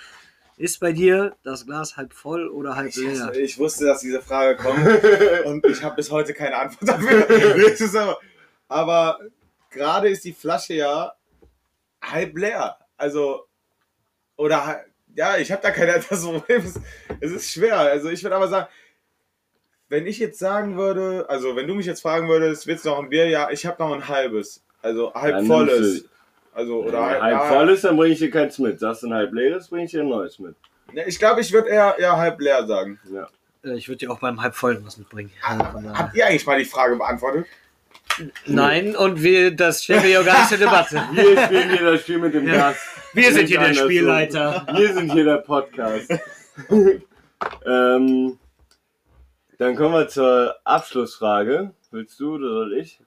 Ist 0.56 0.78
bei 0.78 0.92
dir 0.92 1.34
das 1.42 1.66
Glas 1.66 1.96
halb 1.96 2.12
voll 2.12 2.46
oder 2.48 2.76
halb 2.76 2.94
leer? 2.94 3.30
Ich, 3.34 3.38
ich 3.40 3.58
wusste, 3.58 3.86
dass 3.86 4.00
diese 4.02 4.22
Frage 4.22 4.56
kommt 4.56 4.78
und 5.46 5.66
ich 5.66 5.82
habe 5.82 5.96
bis 5.96 6.10
heute 6.12 6.32
keine 6.32 6.56
Antwort 6.56 6.88
dafür. 6.88 8.16
Aber 8.68 9.18
gerade 9.70 10.08
ist 10.08 10.24
die 10.24 10.32
Flasche 10.32 10.74
ja 10.74 11.12
halb 12.00 12.38
leer. 12.38 12.76
Also, 12.96 13.46
oder 14.36 14.80
ja, 15.14 15.36
ich 15.36 15.50
habe 15.52 15.62
da 15.62 15.70
keine 15.70 15.92
das 15.94 16.06
Problem. 16.24 16.62
ist- 16.64 16.80
Es 17.20 17.30
ist 17.32 17.50
schwer. 17.52 17.78
Also, 17.78 18.08
ich 18.10 18.22
würde 18.22 18.36
aber 18.36 18.48
sagen, 18.48 18.66
wenn 19.88 20.06
ich 20.06 20.18
jetzt 20.18 20.38
sagen 20.38 20.76
würde, 20.76 21.26
also, 21.28 21.56
wenn 21.56 21.66
du 21.66 21.74
mich 21.74 21.86
jetzt 21.86 22.02
fragen 22.02 22.28
würdest, 22.28 22.66
willst 22.66 22.84
du 22.84 22.90
noch 22.90 22.98
ein 23.00 23.08
Bier? 23.10 23.28
Ja, 23.28 23.50
ich 23.50 23.64
habe 23.66 23.82
noch 23.82 23.92
ein 23.94 24.08
halbes. 24.08 24.62
Also, 24.82 25.12
halb 25.14 25.36
Dann 25.36 25.46
volles. 25.46 26.04
Also, 26.52 26.80
Oder 26.80 26.88
oder 26.88 27.06
halb, 27.06 27.20
halb, 27.22 27.32
ja, 27.32 27.44
voll 27.48 27.70
ist, 27.70 27.84
dann 27.84 27.96
bringe 27.96 28.12
ich 28.12 28.18
dir 28.20 28.30
keins 28.30 28.58
mit. 28.58 28.78
Sagst 28.78 29.02
du 29.02 29.08
ein 29.08 29.14
halb 29.14 29.32
leeres, 29.32 29.68
bringe 29.68 29.84
ich 29.84 29.90
dir 29.90 30.00
ein 30.02 30.08
neues 30.08 30.38
mit. 30.38 30.54
Ja, 30.92 31.02
Ich 31.06 31.18
glaube, 31.18 31.40
ich 31.40 31.52
würde 31.52 31.68
eher, 31.68 31.96
eher 31.98 32.16
halb 32.16 32.40
leer 32.40 32.64
sagen. 32.66 33.00
Ja. 33.12 33.28
Äh, 33.64 33.74
Ich 33.76 33.88
würde 33.88 33.98
dir 33.98 34.10
auch 34.12 34.20
beim 34.20 34.40
halb 34.40 34.54
vollen 34.54 34.84
was 34.86 34.96
mitbringen. 34.96 35.32
Also 35.42 35.64
von 35.64 35.82
daher- 35.84 35.98
Habt 35.98 36.14
ihr 36.16 36.26
eigentlich 36.26 36.46
mal 36.46 36.58
die 36.58 36.64
Frage 36.64 36.94
beantwortet? 36.96 37.46
Nein, 38.46 38.94
und 38.94 39.22
wir, 39.22 39.50
das 39.50 39.82
stellen 39.82 40.02
wir 40.04 40.10
ja 40.10 40.22
gar 40.22 40.38
nicht 40.38 40.48
zur 40.50 40.58
Debatte. 40.58 41.02
Wir 41.12 41.42
spielen 41.44 41.70
hier 41.70 41.90
das 41.90 42.00
Spiel 42.02 42.18
mit 42.18 42.32
dem 42.34 42.46
Ja. 42.46 42.54
Gas. 42.70 42.76
Wir 43.14 43.32
sind 43.32 43.46
hier 43.46 43.60
der. 43.60 43.74
Spielleiter. 43.74 44.66
Wir 44.74 44.92
sind 44.92 45.12
hier 45.12 45.24
der 45.24 45.38
Podcast. 45.38 46.10
ähm, 47.66 48.38
dann 49.58 49.76
kommen 49.76 49.94
wir 49.94 50.08
zur 50.08 50.56
Abschlussfrage. 50.64 51.72
Willst 51.92 52.18
du 52.18 52.34
oder 52.34 52.48
soll 52.48 52.74
ich? 52.74 52.98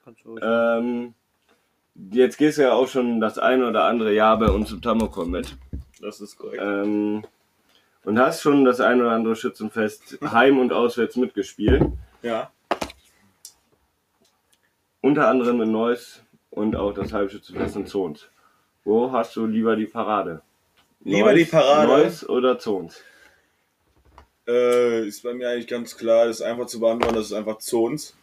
Ähm, 0.42 1.14
jetzt 2.10 2.38
gehst 2.38 2.56
du 2.56 2.62
ja 2.62 2.72
auch 2.72 2.88
schon 2.88 3.20
das 3.20 3.38
ein 3.38 3.62
oder 3.62 3.84
andere 3.84 4.14
Jahr 4.14 4.38
bei 4.38 4.48
uns 4.48 4.72
im 4.72 4.80
Tamokon 4.80 5.30
mit. 5.30 5.56
Das 6.00 6.22
ist 6.22 6.38
korrekt. 6.38 6.62
Ähm, 6.64 7.24
und 8.04 8.18
hast 8.18 8.40
schon 8.40 8.64
das 8.64 8.80
ein 8.80 9.02
oder 9.02 9.10
andere 9.10 9.36
Schützenfest 9.36 10.18
heim 10.22 10.58
und 10.58 10.72
auswärts 10.72 11.16
mitgespielt. 11.16 11.84
Ja. 12.22 12.50
Unter 15.02 15.28
anderem 15.28 15.60
in 15.60 15.70
Neuss 15.70 16.22
und 16.48 16.76
auch 16.76 16.94
das 16.94 17.12
Halbschützenfest 17.12 17.76
in 17.76 17.86
Zons. 17.86 18.30
Wo 18.88 19.12
hast 19.12 19.36
du 19.36 19.44
lieber 19.44 19.76
die 19.76 19.84
Parade? 19.84 20.40
Lieber 21.04 21.34
die 21.34 21.44
Parade? 21.44 21.88
Neuss 21.88 22.26
oder 22.26 22.58
Zons? 22.58 23.02
Äh, 24.48 25.06
ist 25.06 25.22
bei 25.22 25.34
mir 25.34 25.50
eigentlich 25.50 25.66
ganz 25.66 25.94
klar, 25.94 26.24
das 26.24 26.36
ist 26.36 26.42
einfach 26.42 26.64
zu 26.64 26.80
beantworten, 26.80 27.16
das 27.16 27.26
ist 27.26 27.32
einfach 27.34 27.58
Zons. 27.58 28.16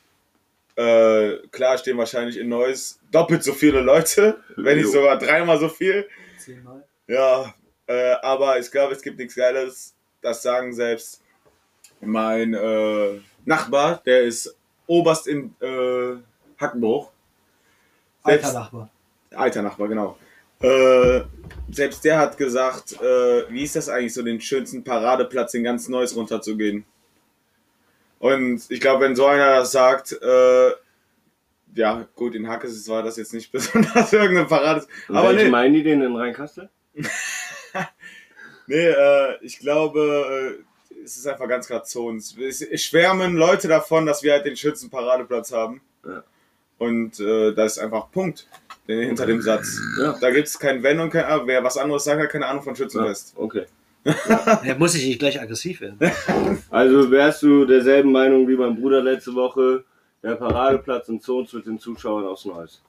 Äh, 0.75 1.37
klar 1.51 1.77
stehen 1.77 1.99
wahrscheinlich 1.99 2.39
in 2.39 2.49
Neuss 2.49 2.99
doppelt 3.11 3.43
so 3.43 3.53
viele 3.53 3.79
Leute, 3.81 4.39
wenn 4.55 4.79
nicht 4.79 4.91
sogar 4.91 5.19
dreimal 5.19 5.59
so 5.59 5.69
viel. 5.69 6.09
Zehnmal. 6.39 6.83
Ja, 7.05 7.53
äh, 7.85 8.13
aber 8.23 8.57
ich 8.57 8.71
glaube, 8.71 8.93
es 8.93 9.03
gibt 9.03 9.19
nichts 9.19 9.35
Geiles. 9.35 9.93
Das 10.23 10.41
sagen 10.41 10.73
selbst 10.73 11.21
mein 12.01 12.55
äh, 12.55 13.19
Nachbar, 13.45 14.01
der 14.03 14.23
ist 14.23 14.57
Oberst 14.87 15.27
in 15.27 15.53
äh, 15.61 16.15
Hackenbruch. 16.59 17.11
Alter 18.23 18.39
Selbst- 18.41 18.53
Nachbar. 18.55 18.89
Alter 19.35 19.61
Nachbar, 19.61 19.87
genau. 19.89 20.17
Äh, 20.65 21.23
selbst 21.71 22.03
der 22.05 22.17
hat 22.17 22.37
gesagt, 22.37 22.93
äh, 23.01 23.49
wie 23.49 23.63
ist 23.63 23.75
das 23.75 23.89
eigentlich 23.89 24.13
so, 24.13 24.23
den 24.23 24.41
schönsten 24.41 24.83
Paradeplatz 24.83 25.53
in 25.53 25.63
ganz 25.63 25.87
Neues 25.89 26.15
runterzugehen? 26.15 26.85
Und 28.19 28.63
ich 28.69 28.79
glaube, 28.79 29.03
wenn 29.03 29.15
so 29.15 29.25
einer 29.25 29.57
das 29.57 29.71
sagt, 29.71 30.13
äh, 30.13 30.71
ja, 31.75 32.07
gut, 32.15 32.33
in 32.35 32.47
Hackes 32.47 32.87
war 32.87 33.03
das 33.03 33.17
jetzt 33.17 33.33
nicht 33.33 33.51
besonders 33.51 34.11
irgendeine 34.13 34.47
Parade. 34.47 34.87
Und 35.07 35.17
Aber 35.17 35.33
nee, 35.33 35.49
meinen 35.49 35.73
die 35.73 35.83
denn 35.83 36.01
in 36.01 36.15
Rheinkastel? 36.15 36.69
nee 38.67 38.75
äh, 38.87 39.37
ich 39.41 39.59
glaube, 39.59 40.57
äh, 40.91 41.03
es 41.03 41.17
ist 41.17 41.27
einfach 41.27 41.47
ganz 41.47 41.67
klar 41.67 41.83
zu 41.83 42.05
uns. 42.05 42.35
Es, 42.37 42.61
es 42.61 42.83
schwärmen 42.83 43.35
Leute 43.35 43.67
davon, 43.67 44.05
dass 44.05 44.23
wir 44.23 44.31
halt 44.31 44.45
den 44.45 44.55
Schützenparadeplatz 44.55 45.51
haben. 45.51 45.81
Ja. 46.05 46.23
Und 46.77 47.19
äh, 47.19 47.53
das 47.53 47.73
ist 47.73 47.79
einfach 47.79 48.09
Punkt 48.11 48.47
den- 48.49 48.64
hinter 48.85 49.25
dem 49.25 49.41
Satz. 49.41 49.79
Ja. 49.99 50.17
Da 50.19 50.31
gibt 50.31 50.47
es 50.47 50.59
kein 50.59 50.83
Wenn 50.83 50.99
und 50.99 51.09
kein 51.09 51.25
Aber. 51.25 51.47
Wer 51.47 51.63
was 51.63 51.77
anderes 51.77 52.03
sagt, 52.03 52.21
hat 52.21 52.29
keine 52.29 52.45
Ahnung 52.47 52.63
von 52.63 52.75
Schützenfest. 52.75 53.33
Okay. 53.35 53.65
Er 54.63 54.75
muss 54.77 54.91
sich 54.91 55.05
nicht 55.07 55.17
gleich 55.17 55.41
aggressiv 55.41 55.81
werden. 55.81 55.97
Also 56.69 57.09
wärst 57.09 57.41
du 57.41 57.65
derselben 57.65 58.11
Meinung 58.11 58.47
wie 58.47 58.55
mein 58.55 58.75
Bruder 58.79 59.01
letzte 59.01 59.33
Woche, 59.33 59.83
der 60.21 60.35
Paradeplatz 60.35 61.09
in 61.09 61.19
Zons 61.19 61.53
mit 61.53 61.65
den 61.65 61.79
Zuschauern 61.79 62.23
aus 62.25 62.45
Neuss. 62.45 62.83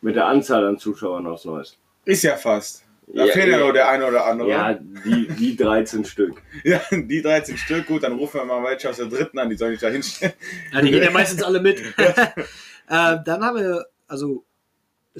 Mit 0.00 0.14
der 0.14 0.26
Anzahl 0.26 0.64
an 0.64 0.78
Zuschauern 0.78 1.26
aus 1.26 1.44
Neuss. 1.44 1.76
Ist 2.04 2.22
ja 2.22 2.36
fast. 2.36 2.84
Da 3.12 3.24
Ja, 3.24 3.32
fehlt 3.32 3.48
ja 3.48 3.58
ja. 3.58 3.64
nur 3.64 3.72
der 3.72 3.88
eine 3.88 4.06
oder 4.06 4.24
andere. 4.24 4.48
Ja, 4.48 4.74
die, 4.74 5.26
die 5.36 5.56
13 5.56 6.04
Stück. 6.04 6.40
Ja, 6.62 6.80
die 6.92 7.22
13 7.22 7.56
Stück, 7.56 7.86
gut, 7.88 8.04
dann 8.04 8.12
rufen 8.12 8.40
wir 8.40 8.44
mal 8.44 8.62
welche 8.62 8.88
aus 8.88 8.98
der 8.98 9.06
dritten 9.06 9.36
an, 9.38 9.50
die 9.50 9.56
soll 9.56 9.72
ich 9.72 9.80
da 9.80 9.88
hinstellen. 9.88 10.32
Ja, 10.72 10.80
die 10.80 10.90
gehen 10.92 11.02
ja 11.02 11.10
meistens 11.10 11.42
alle 11.42 11.60
mit. 11.60 11.80
äh, 11.98 12.44
dann 12.88 13.44
haben 13.44 13.56
wir, 13.58 13.84
also, 14.06 14.44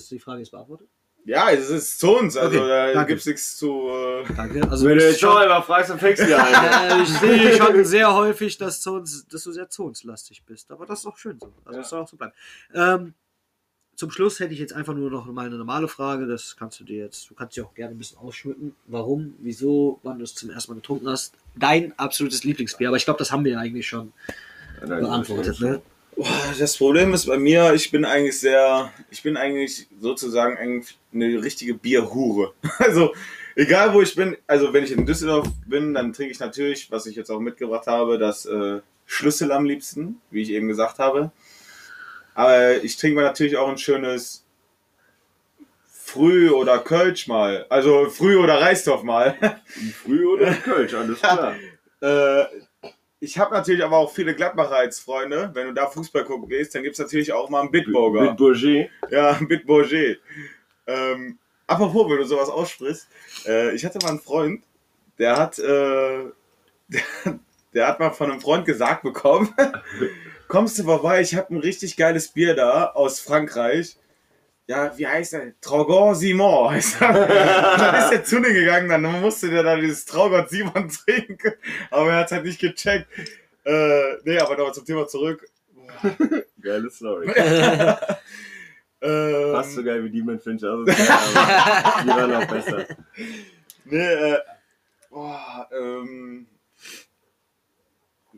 ist 0.03 0.11
die 0.11 0.19
Frage 0.19 0.41
jetzt 0.41 0.51
beantwortet? 0.51 0.89
Ja, 1.27 1.51
es 1.51 1.69
ist 1.69 1.99
zu 2.01 2.17
uns, 2.17 2.35
also 2.37 2.59
Okay, 2.59 2.67
da 2.69 2.93
danke. 2.95 3.13
gibt's 3.13 3.27
nichts 3.27 3.57
zu. 3.59 3.89
Äh, 3.91 4.25
Danke. 4.35 4.67
Also, 4.71 4.87
Wenn 4.89 4.97
du 4.97 5.05
jetzt 5.07 5.21
schon 5.21 5.37
einmal 5.37 5.63
fragst, 5.63 5.91
dann 5.91 5.99
fängst 5.99 6.23
du 6.23 6.31
ja 6.31 6.39
äh, 6.99 7.03
ich 7.03 7.09
sehe 7.11 7.57
schon 7.59 7.85
sehr 7.85 8.15
häufig, 8.15 8.57
dass, 8.57 8.81
Zons, 8.81 9.27
dass 9.29 9.43
du 9.45 9.53
sehr 9.53 9.69
zonslastig 9.69 10.43
bist. 10.47 10.71
Aber 10.71 10.87
das 10.87 11.01
ist 11.01 11.07
auch 11.07 11.19
schön 11.19 11.39
so. 11.39 11.53
Also, 11.67 11.77
Ja. 11.77 11.83
das 11.83 11.91
soll 11.91 12.01
auch 12.01 12.09
so 12.09 12.17
bleiben. 12.17 12.33
Ähm, 12.75 13.15
zum 13.97 14.11
Schluss 14.11 14.41
hätte 14.41 14.55
ich 14.55 14.61
jetzt 14.61 14.73
einfach 14.73 14.95
nur 14.95 15.11
noch 15.11 15.27
mal 15.27 15.45
eine 15.45 15.57
normale 15.57 15.89
Frage. 15.89 16.27
Das 16.27 16.57
kannst 16.57 16.81
du 16.81 16.85
dir 16.85 17.05
jetzt, 17.05 17.29
du 17.29 17.35
kannst 17.35 17.55
dich 17.55 17.63
auch 17.63 17.75
gerne 17.75 17.95
ein 17.95 17.99
bisschen 17.99 18.17
ausschmücken. 18.17 18.75
Warum, 18.87 19.35
wieso, 19.41 20.01
wann 20.03 20.17
du 20.19 20.25
es 20.25 20.35
zum 20.35 20.49
ersten 20.49 20.73
Mal 20.73 20.77
getrunken 20.77 21.07
hast. 21.07 21.35
Dein 21.55 21.93
absolutes 21.99 22.45
Lieblingsbier. 22.45 22.89
Aber 22.89 22.97
ich 22.97 23.05
glaube, 23.05 23.19
das 23.19 23.31
haben 23.31 23.45
wir 23.45 23.53
ja 23.53 23.59
eigentlich 23.59 23.87
schon 23.87 24.15
beantwortet. 24.81 25.61
Ne? 25.61 25.83
Das 26.59 26.77
Problem 26.77 27.15
ist 27.15 27.27
bei 27.27 27.39
mir, 27.39 27.73
ich 27.75 27.91
bin 27.91 28.05
eigentlich 28.05 28.39
sehr, 28.41 28.93
ich 29.11 29.23
bin 29.23 29.37
eigentlich 29.37 29.87
sozusagen 30.01 30.57
eigentlich 30.57 30.99
eine 31.13 31.43
richtige 31.43 31.75
Bierhure. 31.75 32.55
Also, 32.79 33.15
egal 33.57 33.93
wo 33.95 34.03
ich 34.03 34.15
bin, 34.15 34.37
also 34.47 34.73
wenn 34.73 34.85
ich 34.85 34.93
in 34.93 35.07
Düsseldorf 35.07 35.49
bin, 35.67 35.95
dann 35.95 36.13
trinke 36.13 36.33
ich 36.33 36.41
natürlich, 36.41 36.91
was 36.91 37.07
ich 37.07 37.17
jetzt 37.17 37.31
auch 37.31 37.41
mitgebracht 37.41 37.87
habe, 37.87 38.19
das 38.19 38.47
äh, 38.47 38.81
Schlüssel 39.07 39.53
am 39.53 39.65
liebsten, 39.65 40.21
wie 40.31 40.43
ich 40.43 40.51
eben 40.51 40.69
gesagt 40.69 40.99
habe. 40.99 41.31
Aber 42.35 42.83
ich 42.83 42.97
trinke 42.97 43.17
mir 43.17 43.23
natürlich 43.23 43.57
auch 43.57 43.69
ein 43.69 43.79
schönes 43.79 44.45
Früh- 45.87 46.51
oder 46.51 46.79
Kölsch 46.79 47.27
mal. 47.27 47.67
Also 47.69 48.09
Früh- 48.09 48.39
oder 48.39 48.61
Reisdorf 48.61 49.03
mal. 49.03 49.37
Früh 50.03 50.27
oder 50.27 50.55
Kölsch, 50.55 50.95
alles 50.95 51.19
klar. 51.21 51.55
Äh, 52.01 52.45
ich 53.21 53.39
habe 53.39 53.55
natürlich 53.55 53.85
aber 53.85 53.99
auch 53.99 54.11
viele 54.11 54.35
Gladbacher 54.35 54.77
als 54.77 54.99
Freunde. 54.99 55.51
Wenn 55.53 55.67
du 55.67 55.75
da 55.75 55.87
Fußball 55.87 56.25
gucken 56.25 56.49
gehst, 56.49 56.75
dann 56.75 56.83
gibt 56.83 56.95
es 56.95 56.99
natürlich 56.99 57.33
auch 57.33 57.51
mal 57.51 57.61
einen 57.61 57.71
Bitburger. 57.71 58.23
Mit 58.23 58.37
Bourget. 58.39 58.91
ja, 59.11 59.33
einen 59.33 59.47
Bitburger. 59.47 60.17
Ähm, 60.87 61.39
apropos, 61.67 62.11
wenn 62.11 62.17
du 62.17 62.25
sowas 62.25 62.49
aussprichst. 62.49 63.09
Äh, 63.47 63.75
ich 63.75 63.85
hatte 63.85 63.99
mal 64.03 64.09
einen 64.09 64.21
Freund, 64.21 64.65
der 65.19 65.37
hat, 65.37 65.59
äh, 65.59 66.25
der, 66.89 67.03
der 67.75 67.87
hat 67.87 68.01
mal 68.01 68.11
von 68.11 68.31
einem 68.31 68.41
Freund 68.41 68.65
gesagt 68.65 69.03
bekommen, 69.03 69.55
kommst 70.49 70.79
du 70.79 70.85
vorbei, 70.85 71.21
ich 71.21 71.35
habe 71.35 71.55
ein 71.55 71.61
richtig 71.61 71.97
geiles 71.99 72.29
Bier 72.29 72.55
da 72.55 72.87
aus 72.87 73.21
Frankreich. 73.21 73.97
Ja, 74.71 74.97
wie 74.97 75.05
heißt 75.05 75.33
der? 75.33 75.61
Traugon 75.61 76.15
Simon 76.15 76.71
heißt 76.75 77.03
er. 77.03 77.13
Dann 77.77 78.05
ist 78.05 78.13
er 78.13 78.25
zu 78.25 78.41
dir 78.41 78.53
gegangen, 78.53 78.89
dann 78.89 79.03
musste 79.21 79.51
der 79.51 79.65
da 79.65 79.75
dieses 79.75 80.05
Traugott 80.05 80.49
Simon 80.49 80.89
trinken. 81.07 81.55
Aber 81.91 82.13
er 82.13 82.19
hat 82.19 82.31
halt 82.31 82.45
nicht 82.45 82.61
gecheckt. 82.61 83.09
Äh, 83.65 84.19
nee, 84.23 84.39
aber 84.39 84.57
nochmal 84.57 84.73
zum 84.73 84.85
Thema 84.85 85.09
zurück. 85.09 85.45
Geile 86.63 86.89
Story. 86.89 87.33
Ähm, 89.03 89.53
Fast 89.55 89.73
so 89.73 89.83
geil 89.83 90.05
wie 90.05 90.11
die 90.11 90.23
mit 90.23 90.41
Finch. 90.41 90.63
Also, 90.63 90.85
die 90.85 90.93
war 90.93 92.27
noch 92.29 92.47
besser. 92.47 92.87
Nee, 93.87 93.99
äh, 93.99 94.39
boah, 95.09 95.69
ähm, 95.73 96.47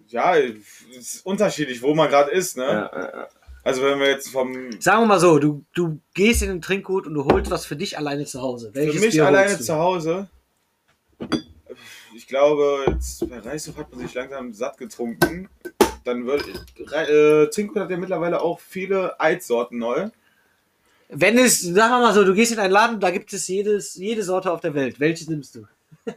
ja, 0.06 0.36
es 0.36 0.82
ist 0.96 1.26
unterschiedlich, 1.26 1.82
wo 1.82 1.94
man 1.94 2.08
gerade 2.08 2.30
ist, 2.30 2.56
ne? 2.56 2.64
Ja, 2.64 2.90
ja, 2.94 3.18
ja. 3.18 3.28
Also 3.64 3.82
wenn 3.82 4.00
wir 4.00 4.08
jetzt 4.08 4.28
vom, 4.28 4.80
Sagen 4.80 5.02
wir 5.02 5.06
mal 5.06 5.20
so, 5.20 5.38
du, 5.38 5.64
du 5.74 6.00
gehst 6.14 6.42
in 6.42 6.48
den 6.48 6.62
Trinkgut 6.62 7.06
und 7.06 7.14
du 7.14 7.24
holst 7.24 7.50
was 7.50 7.64
für 7.64 7.76
dich 7.76 7.96
alleine 7.96 8.24
zu 8.24 8.42
Hause. 8.42 8.70
für 8.72 8.80
Welches 8.80 9.00
mich 9.00 9.12
Bier 9.12 9.26
alleine 9.26 9.58
zu 9.58 9.74
Hause, 9.76 10.28
ich 12.14 12.26
glaube, 12.26 12.84
jetzt 12.88 13.28
bei 13.28 13.38
Reishof 13.38 13.76
hat 13.76 13.90
man 13.92 14.00
sich 14.00 14.14
langsam 14.14 14.52
satt 14.52 14.78
getrunken. 14.78 15.48
Dann 16.04 16.26
wird, 16.26 16.44
äh, 16.92 17.48
Trinkgut 17.50 17.82
hat 17.82 17.90
ja 17.90 17.96
mittlerweile 17.96 18.40
auch 18.40 18.58
viele 18.58 19.20
Eidsorten 19.20 19.78
neu. 19.78 20.10
Wenn 21.08 21.38
es, 21.38 21.60
sagen 21.60 21.92
wir 21.92 22.00
mal 22.00 22.14
so, 22.14 22.24
du 22.24 22.34
gehst 22.34 22.52
in 22.52 22.58
einen 22.58 22.72
Laden, 22.72 22.98
da 22.98 23.10
gibt 23.10 23.32
es 23.32 23.46
jedes, 23.46 23.94
jede 23.94 24.24
Sorte 24.24 24.50
auf 24.50 24.60
der 24.60 24.74
Welt. 24.74 24.98
Welches 24.98 25.28
nimmst 25.28 25.54
du? 25.54 25.66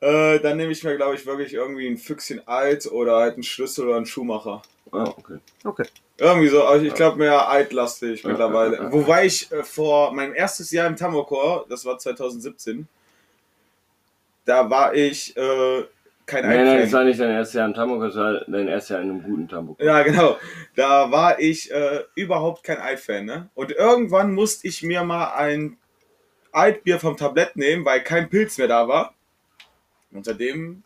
Äh, 0.00 0.40
dann 0.40 0.56
nehme 0.56 0.72
ich 0.72 0.82
mir, 0.82 0.96
glaube 0.96 1.14
ich, 1.14 1.26
wirklich 1.26 1.52
irgendwie 1.52 1.86
ein 1.86 1.98
Füchschen 1.98 2.40
Eid 2.46 2.86
oder 2.86 3.16
halt 3.16 3.34
einen 3.34 3.42
Schlüssel 3.42 3.86
oder 3.86 3.96
einen 3.96 4.06
Schuhmacher. 4.06 4.62
Ah, 4.92 5.04
okay. 5.04 5.38
Okay. 5.64 5.84
Irgendwie 6.18 6.48
so, 6.48 6.64
aber 6.64 6.82
ich 6.82 6.94
glaube 6.94 7.18
mehr 7.18 7.48
eidlastig 7.48 8.22
Ja, 8.22 8.30
mittlerweile. 8.30 8.76
ja, 8.76 8.82
ja. 8.84 8.92
Wobei 8.92 9.26
ich 9.26 9.50
äh, 9.52 9.62
vor 9.62 10.12
meinem 10.12 10.34
erstes 10.34 10.70
Jahr 10.70 10.86
im 10.86 10.96
Tamokor, 10.96 11.66
das 11.68 11.84
war 11.84 11.98
2017, 11.98 12.88
da 14.44 14.68
war 14.68 14.94
ich 14.94 15.36
äh, 15.36 15.84
kein 16.26 16.46
Nein, 16.48 16.64
nein, 16.64 16.80
das 16.80 16.92
war 16.92 17.04
nicht 17.04 17.18
dein 17.20 17.30
erstes 17.30 17.54
Jahr 17.54 17.68
in 17.68 17.76
Hamburg, 17.76 18.02
das 18.02 18.16
war 18.16 18.40
dein 18.46 18.68
erstes 18.68 18.90
Jahr 18.90 19.00
in 19.00 19.10
einem 19.10 19.22
guten 19.22 19.50
Hamburg. 19.50 19.82
Ja, 19.82 20.02
genau. 20.02 20.36
Da 20.76 21.10
war 21.10 21.40
ich 21.40 21.70
äh, 21.72 22.04
überhaupt 22.14 22.62
kein 22.62 22.78
Eid-Fan. 22.78 23.24
Ne? 23.24 23.50
Und 23.54 23.72
irgendwann 23.72 24.32
musste 24.32 24.66
ich 24.68 24.82
mir 24.82 25.02
mal 25.02 25.32
ein 25.34 25.76
Eidbier 26.52 26.98
vom 26.98 27.16
Tablett 27.16 27.56
nehmen, 27.56 27.84
weil 27.84 28.02
kein 28.02 28.28
Pilz 28.30 28.58
mehr 28.58 28.68
da 28.68 28.86
war. 28.88 29.14
Und 30.12 30.24
seitdem 30.24 30.82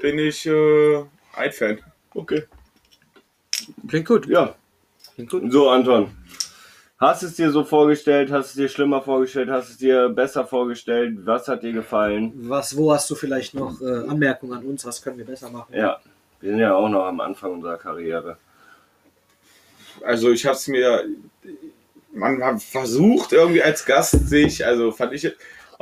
bin 0.00 0.18
ich 0.18 0.46
äh, 0.46 1.04
Eid-Fan. 1.36 1.78
Okay. 2.14 2.44
Klingt 3.88 4.06
gut. 4.08 4.26
Ja, 4.26 4.54
Klingt 5.14 5.30
gut. 5.30 5.52
so 5.52 5.68
Anton. 5.68 6.10
Hast 6.98 7.22
es 7.24 7.34
dir 7.34 7.50
so 7.50 7.64
vorgestellt? 7.64 8.30
Hast 8.30 8.50
es 8.50 8.54
dir 8.54 8.68
schlimmer 8.68 9.02
vorgestellt? 9.02 9.50
Hast 9.50 9.70
es 9.70 9.78
dir 9.78 10.08
besser 10.08 10.46
vorgestellt? 10.46 11.18
Was 11.24 11.48
hat 11.48 11.62
dir 11.64 11.72
gefallen? 11.72 12.32
Was, 12.48 12.76
wo 12.76 12.92
hast 12.92 13.10
du 13.10 13.14
vielleicht 13.16 13.54
noch 13.54 13.80
äh, 13.80 14.08
Anmerkungen 14.08 14.52
an 14.52 14.64
uns? 14.64 14.84
Was 14.84 15.02
können 15.02 15.18
wir 15.18 15.24
besser 15.24 15.50
machen? 15.50 15.74
Ja, 15.74 16.00
wir 16.40 16.50
sind 16.50 16.60
ja 16.60 16.74
auch 16.74 16.88
noch 16.88 17.04
am 17.04 17.20
Anfang 17.20 17.52
unserer 17.54 17.76
Karriere. 17.76 18.36
Also 20.04 20.30
ich 20.30 20.46
habe 20.46 20.56
es 20.56 20.68
mir, 20.68 21.04
man 22.12 22.42
hat 22.42 22.62
versucht 22.62 23.32
irgendwie 23.32 23.62
als 23.62 23.84
Gast 23.84 24.28
sich, 24.28 24.64
also 24.64 24.92
fand 24.92 25.12
ich, 25.12 25.30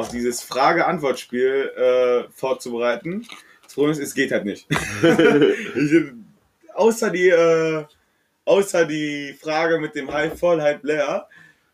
auf 0.00 0.08
dieses 0.08 0.42
Frage-Antwort-Spiel 0.42 1.72
äh, 1.76 2.32
vorzubereiten. 2.32 3.26
Das 3.62 3.74
Problem 3.74 3.92
ist, 3.92 3.98
es 4.00 4.14
geht 4.14 4.32
halt 4.32 4.46
nicht. 4.46 4.66
ich, 5.02 6.02
außer 6.74 7.10
die, 7.10 7.28
äh, 7.28 7.84
außer 8.46 8.86
die 8.86 9.36
Frage 9.40 9.78
mit 9.78 9.94
dem 9.94 10.12
halb 10.12 10.38
voll, 10.38 10.60
halb 10.62 10.82
leer, 10.84 11.28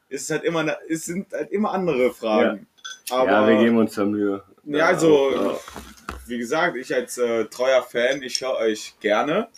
ist 0.09 0.23
es 0.25 0.31
halt 0.31 0.45
immer, 0.45 0.77
es 0.89 1.07
sind 1.07 1.33
halt 1.33 1.51
immer 1.53 1.73
andere 1.73 2.13
Fragen. 2.13 2.67
Aber 3.11 3.31
ja, 3.31 3.49
wir 3.49 3.59
geben 3.59 3.79
uns 3.79 3.95
da 3.95 4.05
Mühe. 4.05 4.43
ja, 4.65 4.87
also, 4.87 5.31
Ja. 5.33 5.59
wie 6.27 6.39
gesagt, 6.39 6.77
ich 6.77 6.93
als 6.95 7.19
äh, 7.19 7.45
treuer 7.47 7.83
Fan, 7.83 8.23
ich 8.23 8.35
schaue 8.35 8.57
euch 8.59 8.95
gerne 9.01 9.49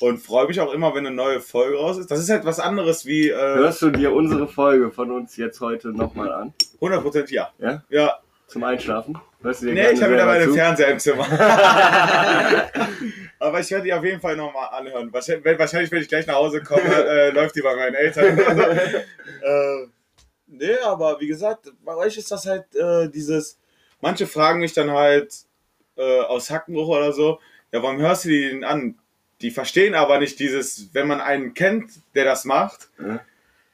und 0.00 0.18
freue 0.18 0.46
mich 0.46 0.60
auch 0.60 0.72
immer, 0.72 0.94
wenn 0.94 1.06
eine 1.06 1.14
neue 1.14 1.40
Folge 1.40 1.76
raus 1.76 1.98
ist. 1.98 2.10
Das 2.10 2.20
ist 2.20 2.30
halt 2.30 2.44
was 2.44 2.60
anderes 2.60 3.06
wie 3.06 3.28
äh, 3.30 3.36
Hörst 3.36 3.82
du 3.82 3.90
dir 3.90 4.12
unsere 4.12 4.48
Folge 4.48 4.90
von 4.90 5.10
uns 5.10 5.36
jetzt 5.36 5.60
heute 5.60 5.88
nochmal 5.88 6.32
an? 6.32 6.54
100% 6.84 7.30
ja. 7.32 7.52
Ja? 7.58 7.82
Ja, 7.88 8.18
Zum 8.46 8.64
Einschlafen? 8.64 9.18
Hörst 9.42 9.62
du 9.62 9.66
dir 9.66 9.74
nee, 9.74 9.80
ich 9.80 9.86
habe 9.88 9.96
selber 9.96 10.10
mittlerweile 10.12 10.42
einen 10.44 10.52
zu? 10.52 10.56
Fernseher 10.58 10.88
im 10.88 10.98
Zimmer. 10.98 11.26
Aber 13.38 13.60
ich 13.60 13.70
werde 13.70 13.84
die 13.84 13.92
auf 13.92 14.04
jeden 14.04 14.20
Fall 14.20 14.36
nochmal 14.36 14.68
anhören. 14.72 15.12
Wahrscheinlich, 15.12 15.44
wenn- 15.44 15.58
wahrscheinlich, 15.58 15.90
wenn 15.92 16.00
ich 16.02 16.08
gleich 16.08 16.26
nach 16.26 16.36
Hause 16.36 16.62
komme, 16.62 16.82
äh, 16.82 17.30
läuft 17.30 17.54
die 17.56 17.62
bei 17.62 17.74
meinen 17.76 17.94
Eltern. 17.94 18.38
äh, 19.42 19.86
nee, 20.46 20.76
aber 20.82 21.20
wie 21.20 21.26
gesagt, 21.26 21.70
bei 21.84 21.94
euch 21.94 22.16
ist 22.16 22.30
das 22.30 22.46
halt 22.46 22.64
äh, 22.74 23.08
dieses. 23.10 23.58
Manche 24.00 24.26
fragen 24.26 24.60
mich 24.60 24.72
dann 24.72 24.90
halt 24.90 25.34
äh, 25.96 26.20
aus 26.20 26.50
Hackenbruch 26.50 26.88
oder 26.88 27.12
so, 27.12 27.38
ja, 27.72 27.82
warum 27.82 27.98
hörst 27.98 28.24
du 28.24 28.28
die 28.30 28.48
denn 28.48 28.64
an? 28.64 28.98
Die 29.40 29.50
verstehen 29.50 29.94
aber 29.94 30.18
nicht 30.18 30.38
dieses, 30.38 30.88
wenn 30.94 31.06
man 31.06 31.20
einen 31.20 31.54
kennt, 31.54 31.90
der 32.14 32.24
das 32.24 32.44
macht, 32.44 32.88
Ja. 32.98 33.20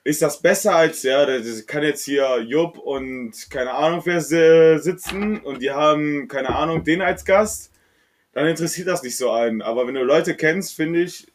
Ist 0.05 0.23
das 0.23 0.41
besser 0.41 0.75
als, 0.75 1.03
ja, 1.03 1.27
das 1.27 1.67
kann 1.67 1.83
jetzt 1.83 2.05
hier 2.05 2.41
Jupp 2.41 2.79
und 2.79 3.33
keine 3.51 3.73
Ahnung 3.75 4.03
wer 4.05 4.21
si- 4.21 4.79
sitzen 4.83 5.41
und 5.41 5.61
die 5.63 5.71
haben, 5.71 6.27
keine 6.29 6.55
Ahnung, 6.55 6.85
den 6.85 7.03
als 7.03 7.25
Gast, 7.25 7.71
dann 8.33 8.47
interessiert 8.47 8.89
das 8.89 9.03
nicht 9.03 9.17
so 9.17 9.31
einen. 9.31 9.61
Aber 9.63 9.87
wenn 9.87 9.95
du 9.95 10.03
Leute 10.03 10.37
kennst, 10.37 10.75
finde 10.75 11.03
ich, 11.03 11.27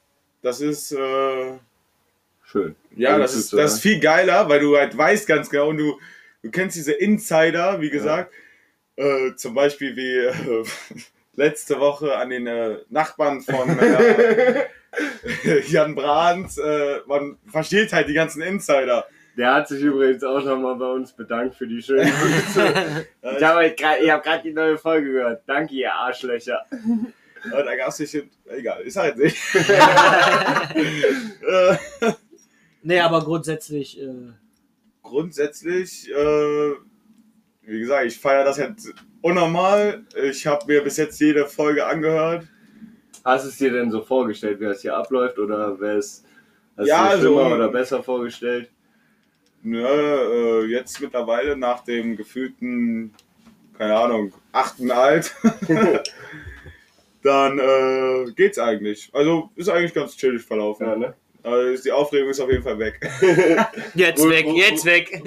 das 0.42 0.62
ist, 0.62 0.92
äh, 0.92 1.54
Schön. 2.44 2.76
ja, 2.96 3.18
das 3.18 3.36
ist, 3.36 3.54
das 3.54 3.60
ja. 3.60 3.66
ist 3.66 3.80
viel 3.82 4.00
geiler, 4.00 4.50
weil 4.50 4.60
du 4.60 4.78
halt 4.78 4.98
weißt 4.98 5.28
ganz 5.28 5.50
genau 5.50 5.70
und 5.70 5.78
du, 5.78 6.00
du 6.44 6.52
kennst 6.52 6.76
diese 6.76 6.94
Insider, 6.94 7.82
wie 7.82 7.90
gesagt, 7.90 8.34
äh, 8.96 9.36
zum 9.36 9.54
Beispiel 9.54 9.96
wie 9.96 10.18
äh, 10.18 10.64
letzte 11.36 11.80
Woche 11.80 12.16
an 12.16 12.30
den 12.30 12.48
äh, 12.48 12.78
Nachbarn 12.90 13.42
von 13.42 13.78
äh, 13.78 14.66
Jan 15.67 15.95
Brandt, 15.95 16.57
äh, 16.57 16.99
man 17.07 17.38
versteht 17.47 17.93
halt 17.93 18.07
die 18.07 18.13
ganzen 18.13 18.41
Insider. 18.41 19.05
Der 19.38 19.53
hat 19.53 19.67
sich 19.67 19.81
übrigens 19.81 20.23
auch 20.23 20.43
nochmal 20.43 20.76
bei 20.76 20.91
uns 20.91 21.11
bedankt 21.11 21.55
für 21.55 21.67
die 21.67 21.81
schönen 21.81 22.09
Grüße. 22.09 23.05
ich 23.38 23.43
habe 23.43 23.67
hab 23.67 24.23
gerade 24.23 24.43
die 24.43 24.53
neue 24.53 24.77
Folge 24.77 25.11
gehört. 25.11 25.43
Danke, 25.45 25.73
ihr 25.73 25.93
Arschlöcher. 25.93 26.61
Ja, 27.51 27.61
da 27.61 27.76
gab 27.76 27.89
es 27.89 27.99
nicht, 27.99 28.15
egal, 28.45 28.81
ist 28.81 28.95
halt 28.95 29.17
nicht. 29.17 29.38
äh, 29.55 31.76
Nee, 32.88 32.99
aber 32.99 33.23
grundsätzlich, 33.23 33.99
äh, 33.99 34.34
grundsätzlich, 35.01 36.07
äh, 36.07 36.73
wie 37.63 37.80
gesagt, 37.80 38.05
ich 38.05 38.19
feiere 38.19 38.43
das 38.43 38.57
jetzt 38.57 38.93
unnormal. 39.22 40.05
Ich 40.23 40.45
habe 40.45 40.67
mir 40.67 40.84
bis 40.84 40.97
jetzt 40.97 41.19
jede 41.19 41.47
Folge 41.47 41.88
angehört. 41.88 42.45
Hast 43.26 43.43
du 43.45 43.49
es 43.49 43.57
dir 43.57 43.72
denn 43.72 43.91
so 43.91 44.02
vorgestellt, 44.02 44.60
wie 44.61 44.65
das 44.65 44.81
hier 44.84 44.95
abläuft? 44.95 45.38
Oder 45.39 45.80
wäre 45.80 45.97
es 45.97 46.23
hast 46.77 46.88
Ja, 46.88 46.97
du 46.99 47.03
dir 47.03 47.10
also- 47.10 47.22
schlimmer 47.39 47.56
oder 47.56 47.68
besser 47.69 48.02
vorgestellt? 48.03 48.69
Nö, 49.64 49.84
äh, 49.84 50.65
jetzt 50.68 51.02
mittlerweile 51.02 51.57
nach 51.57 51.84
dem 51.84 52.15
gefühlten, 52.15 53.11
keine 53.76 53.95
Ahnung, 53.97 54.31
achten 54.52 54.91
Alt, 54.91 55.34
dann 57.23 57.57
äh, 57.60 58.31
geht's 58.35 58.60
eigentlich. 58.60 59.10
Also 59.14 59.49
ist 59.56 59.69
eigentlich 59.69 59.93
ganz 59.93 60.15
chillig 60.15 60.43
verlaufen. 60.43 60.85
Ja, 60.85 60.95
ne? 60.95 61.14
Also 61.41 61.84
die 61.84 61.91
Aufregung 61.91 62.30
ist 62.30 62.39
auf 62.39 62.49
jeden 62.52 62.64
Fall 62.64 62.77
weg. 62.80 62.99
jetzt 63.95 64.22
Ru- 64.23 64.30
weg, 64.30 64.45
ru- 64.45 64.56
jetzt 64.56 64.84
ru- 64.84 64.91
weg. 64.91 65.23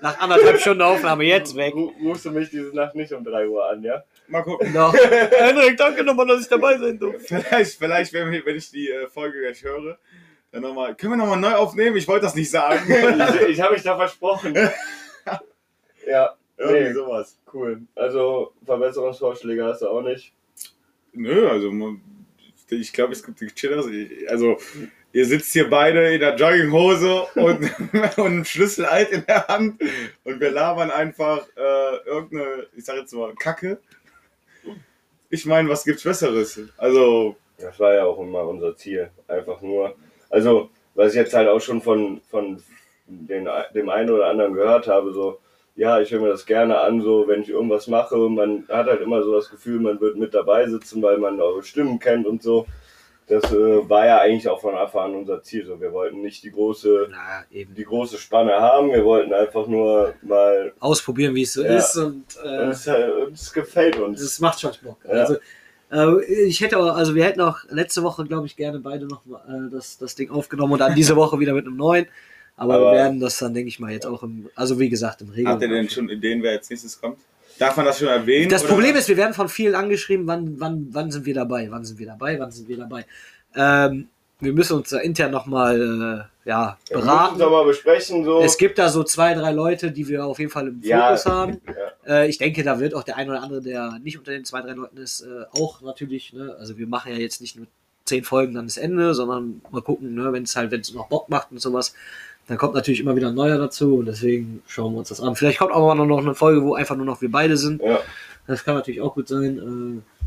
Nach 0.00 0.18
anderthalb 0.18 0.60
Stunden 0.60 0.82
Aufnahme, 0.82 1.24
jetzt 1.24 1.56
weg. 1.56 1.74
ru- 1.74 1.92
Rufst 2.04 2.24
du 2.26 2.30
mich 2.30 2.50
diese 2.50 2.74
Nacht 2.74 2.94
nicht 2.94 3.12
um 3.12 3.24
3 3.24 3.48
Uhr 3.48 3.66
an, 3.68 3.82
ja? 3.82 4.02
Mal 4.28 4.42
gucken. 4.42 4.72
Doch. 4.74 4.94
Henrik, 5.38 5.76
danke 5.76 6.04
nochmal, 6.04 6.26
dass 6.26 6.42
ich 6.42 6.48
dabei 6.48 6.76
sein 6.78 6.98
durfte. 6.98 7.20
Vielleicht, 7.42 7.78
vielleicht 7.78 8.12
wenn, 8.12 8.32
ich- 8.32 8.44
wenn 8.46 8.56
ich 8.56 8.70
die 8.70 8.90
äh, 8.90 9.08
Folge 9.08 9.40
gleich 9.40 9.62
höre, 9.62 9.98
dann 10.52 10.62
nochmal. 10.62 10.94
Können 10.94 11.12
wir 11.14 11.16
nochmal 11.18 11.38
neu 11.40 11.54
aufnehmen? 11.54 11.96
Ich 11.96 12.06
wollte 12.08 12.26
das 12.26 12.34
nicht 12.34 12.50
sagen. 12.50 12.80
Ich, 13.42 13.48
ich 13.48 13.60
habe 13.60 13.74
mich 13.74 13.82
da 13.82 13.96
versprochen. 13.96 14.54
ja, 16.06 16.34
Irgendwie 16.56 16.80
nee, 16.88 16.92
sowas. 16.92 17.38
cool. 17.52 17.82
Also 17.94 18.52
Verbesserungsvorschläge 18.64 19.64
hast 19.64 19.82
du 19.82 19.88
auch 19.88 20.02
nicht. 20.02 20.32
Nö, 21.12 21.48
also 21.48 21.72
ich 22.70 22.92
glaube, 22.92 23.12
es 23.12 23.22
gibt 23.22 23.40
die 23.40 23.46
Chillers. 23.48 23.86
Also 24.28 24.58
ihr 25.12 25.24
sitzt 25.26 25.52
hier 25.52 25.68
beide 25.70 26.12
in 26.12 26.20
der 26.20 26.36
Jogginghose 26.36 27.22
und, 27.34 27.70
und 27.80 28.18
einem 28.18 28.44
Schlüsselalt 28.44 29.10
in 29.10 29.24
der 29.26 29.48
Hand 29.48 29.80
und 30.24 30.40
wir 30.40 30.50
labern 30.50 30.90
einfach 30.90 31.46
äh, 31.56 31.96
irgendeine, 32.06 32.66
ich 32.76 32.84
sag 32.84 32.96
jetzt 32.96 33.12
mal, 33.14 33.34
Kacke. 33.34 33.80
Ich 35.30 35.44
meine, 35.46 35.68
was 35.68 35.84
gibt's 35.84 36.04
Besseres? 36.04 36.60
Also, 36.78 37.36
Das 37.58 37.78
war 37.80 37.94
ja 37.94 38.04
auch 38.04 38.18
immer 38.20 38.44
unser 38.44 38.76
Ziel. 38.76 39.10
Einfach 39.26 39.60
nur. 39.60 39.94
Also, 40.30 40.70
was 40.94 41.12
ich 41.12 41.16
jetzt 41.16 41.34
halt 41.34 41.48
auch 41.48 41.60
schon 41.60 41.82
von, 41.82 42.20
von 42.30 42.62
den, 43.06 43.48
dem 43.74 43.88
einen 43.88 44.10
oder 44.10 44.26
anderen 44.26 44.54
gehört 44.54 44.86
habe, 44.86 45.12
so, 45.12 45.38
ja, 45.76 46.00
ich 46.00 46.10
höre 46.10 46.20
mir 46.20 46.28
das 46.28 46.46
gerne 46.46 46.78
an, 46.80 47.02
so, 47.02 47.28
wenn 47.28 47.42
ich 47.42 47.48
irgendwas 47.50 47.86
mache. 47.88 48.16
Man 48.16 48.66
hat 48.68 48.86
halt 48.86 49.00
immer 49.00 49.22
so 49.22 49.34
das 49.34 49.50
Gefühl, 49.50 49.80
man 49.80 50.00
wird 50.00 50.16
mit 50.16 50.34
dabei 50.34 50.68
sitzen, 50.68 51.02
weil 51.02 51.18
man 51.18 51.40
eure 51.40 51.62
Stimmen 51.62 51.98
kennt 51.98 52.26
und 52.26 52.42
so. 52.42 52.66
Das 53.28 53.44
äh, 53.52 53.88
war 53.88 54.06
ja 54.06 54.20
eigentlich 54.20 54.48
auch 54.48 54.60
von 54.60 54.74
Anfang 54.74 55.10
an 55.10 55.14
unser 55.16 55.42
Ziel. 55.42 55.66
So, 55.66 55.78
wir 55.80 55.92
wollten 55.92 56.22
nicht 56.22 56.42
die 56.44 56.50
große, 56.50 57.08
Na, 57.10 57.44
eben. 57.50 57.74
die 57.74 57.84
große 57.84 58.16
Spanne 58.16 58.54
haben. 58.54 58.90
Wir 58.92 59.04
wollten 59.04 59.32
einfach 59.34 59.66
nur 59.66 60.14
mal. 60.22 60.72
Ausprobieren, 60.80 61.34
wie 61.34 61.42
es 61.42 61.52
so 61.52 61.62
Ja. 61.62 61.76
ist 61.76 61.96
und 61.96 62.24
äh, 62.42 62.64
Uns, 62.66 62.86
äh, 62.86 63.10
uns 63.26 63.52
gefällt 63.52 63.96
uns. 63.98 64.20
es 64.20 64.40
macht 64.40 64.60
schon 64.60 64.72
Bock. 64.82 64.98
Ja. 65.04 65.10
Also, 65.10 65.36
äh, 65.92 66.24
ich 66.46 66.60
hätte 66.62 66.78
auch, 66.78 66.94
also 66.96 67.14
wir 67.14 67.24
hätten 67.24 67.40
auch 67.42 67.58
letzte 67.68 68.02
Woche, 68.02 68.24
glaube 68.24 68.46
ich, 68.46 68.56
gerne 68.56 68.78
beide 68.78 69.06
noch 69.06 69.24
mal, 69.26 69.40
äh, 69.68 69.70
das, 69.70 69.98
das 69.98 70.14
Ding 70.14 70.30
aufgenommen 70.30 70.72
und 70.72 70.78
dann 70.78 70.94
diese 70.94 71.14
Woche 71.16 71.38
wieder 71.38 71.52
mit 71.52 71.66
einem 71.66 71.76
neuen. 71.76 72.06
Aber, 72.56 72.74
Aber- 72.74 72.84
wir 72.90 72.96
werden 72.96 73.20
das 73.20 73.38
dann, 73.38 73.52
denke 73.54 73.68
ich 73.68 73.78
mal, 73.78 73.92
jetzt 73.92 74.06
auch 74.06 74.22
im, 74.22 74.48
also 74.56 74.78
wie 74.80 74.88
gesagt, 74.88 75.20
im 75.20 75.28
Regeln. 75.28 75.48
habt 75.48 75.62
ihr 75.62 75.68
denn 75.68 75.88
schon 75.88 76.08
Ideen, 76.08 76.42
wer 76.42 76.52
als 76.52 76.68
nächstes 76.70 77.00
kommt? 77.00 77.18
Darf 77.58 77.76
man 77.76 77.86
das 77.86 77.98
schon 77.98 78.08
erwähnen? 78.08 78.48
Das 78.48 78.62
oder? 78.64 78.72
Problem 78.74 78.96
ist, 78.96 79.08
wir 79.08 79.16
werden 79.16 79.34
von 79.34 79.48
vielen 79.48 79.74
angeschrieben, 79.74 80.26
wann, 80.26 80.60
wann, 80.60 80.88
wann 80.90 81.10
sind 81.10 81.26
wir 81.26 81.34
dabei, 81.34 81.68
wann 81.70 81.84
sind 81.84 81.98
wir 81.98 82.06
dabei, 82.06 82.38
wann 82.38 82.50
sind 82.50 82.68
wir 82.68 82.76
dabei. 82.76 83.04
Ähm, 83.54 84.08
wir 84.40 84.52
müssen 84.52 84.76
uns 84.76 84.90
da 84.90 84.98
intern 84.98 85.32
nochmal 85.32 86.28
äh, 86.44 86.48
ja, 86.48 86.78
beraten. 86.90 87.34
uns 87.34 87.42
aber 87.42 87.64
besprechen, 87.64 88.24
so. 88.24 88.40
Es 88.40 88.56
gibt 88.56 88.78
da 88.78 88.88
so 88.88 89.02
zwei, 89.02 89.34
drei 89.34 89.50
Leute, 89.50 89.90
die 89.90 90.06
wir 90.06 90.24
auf 90.24 90.38
jeden 90.38 90.50
Fall 90.50 90.68
im 90.68 90.80
Ja. 90.82 91.08
Fokus 91.08 91.26
haben. 91.26 91.60
Ja. 92.06 92.22
Äh, 92.22 92.28
ich 92.28 92.38
denke, 92.38 92.62
da 92.62 92.78
wird 92.78 92.94
auch 92.94 93.02
der 93.02 93.16
ein 93.16 93.28
oder 93.28 93.42
andere, 93.42 93.60
der 93.60 93.98
nicht 94.02 94.16
unter 94.16 94.30
den 94.30 94.44
zwei, 94.44 94.62
drei 94.62 94.72
Leuten 94.72 94.96
ist, 94.96 95.22
äh, 95.22 95.44
auch 95.60 95.82
natürlich. 95.82 96.32
Ne? 96.32 96.56
Also 96.58 96.78
wir 96.78 96.86
machen 96.86 97.10
ja 97.12 97.18
jetzt 97.18 97.40
nicht 97.40 97.56
nur 97.56 97.66
zehn 98.04 98.24
Folgen, 98.24 98.54
dann 98.54 98.66
ist 98.66 98.78
Ende, 98.78 99.12
sondern 99.12 99.60
mal 99.70 99.82
gucken, 99.82 100.14
ne? 100.14 100.32
wenn 100.32 100.44
es 100.44 100.54
halt, 100.56 100.70
wenn 100.70 100.80
es 100.80 100.94
noch 100.94 101.08
Bock 101.08 101.28
macht 101.28 101.50
und 101.50 101.60
sowas, 101.60 101.94
dann 102.48 102.58
kommt 102.58 102.74
natürlich 102.74 103.00
immer 103.00 103.14
wieder 103.14 103.28
ein 103.28 103.34
neuer 103.34 103.58
dazu 103.58 103.96
und 103.96 104.06
deswegen 104.06 104.62
schauen 104.66 104.94
wir 104.94 104.98
uns 105.00 105.10
das 105.10 105.20
an. 105.20 105.36
Vielleicht 105.36 105.58
kommt 105.58 105.72
auch 105.72 105.94
mal 105.94 106.06
noch 106.06 106.18
eine 106.18 106.34
Folge, 106.34 106.62
wo 106.64 106.74
einfach 106.74 106.96
nur 106.96 107.06
noch 107.06 107.20
wir 107.20 107.30
beide 107.30 107.56
sind. 107.56 107.82
Ja. 107.82 108.00
Das 108.46 108.64
kann 108.64 108.74
natürlich 108.74 109.00
auch 109.00 109.14
gut 109.14 109.28
sein. 109.28 110.02
Äh, 110.04 110.18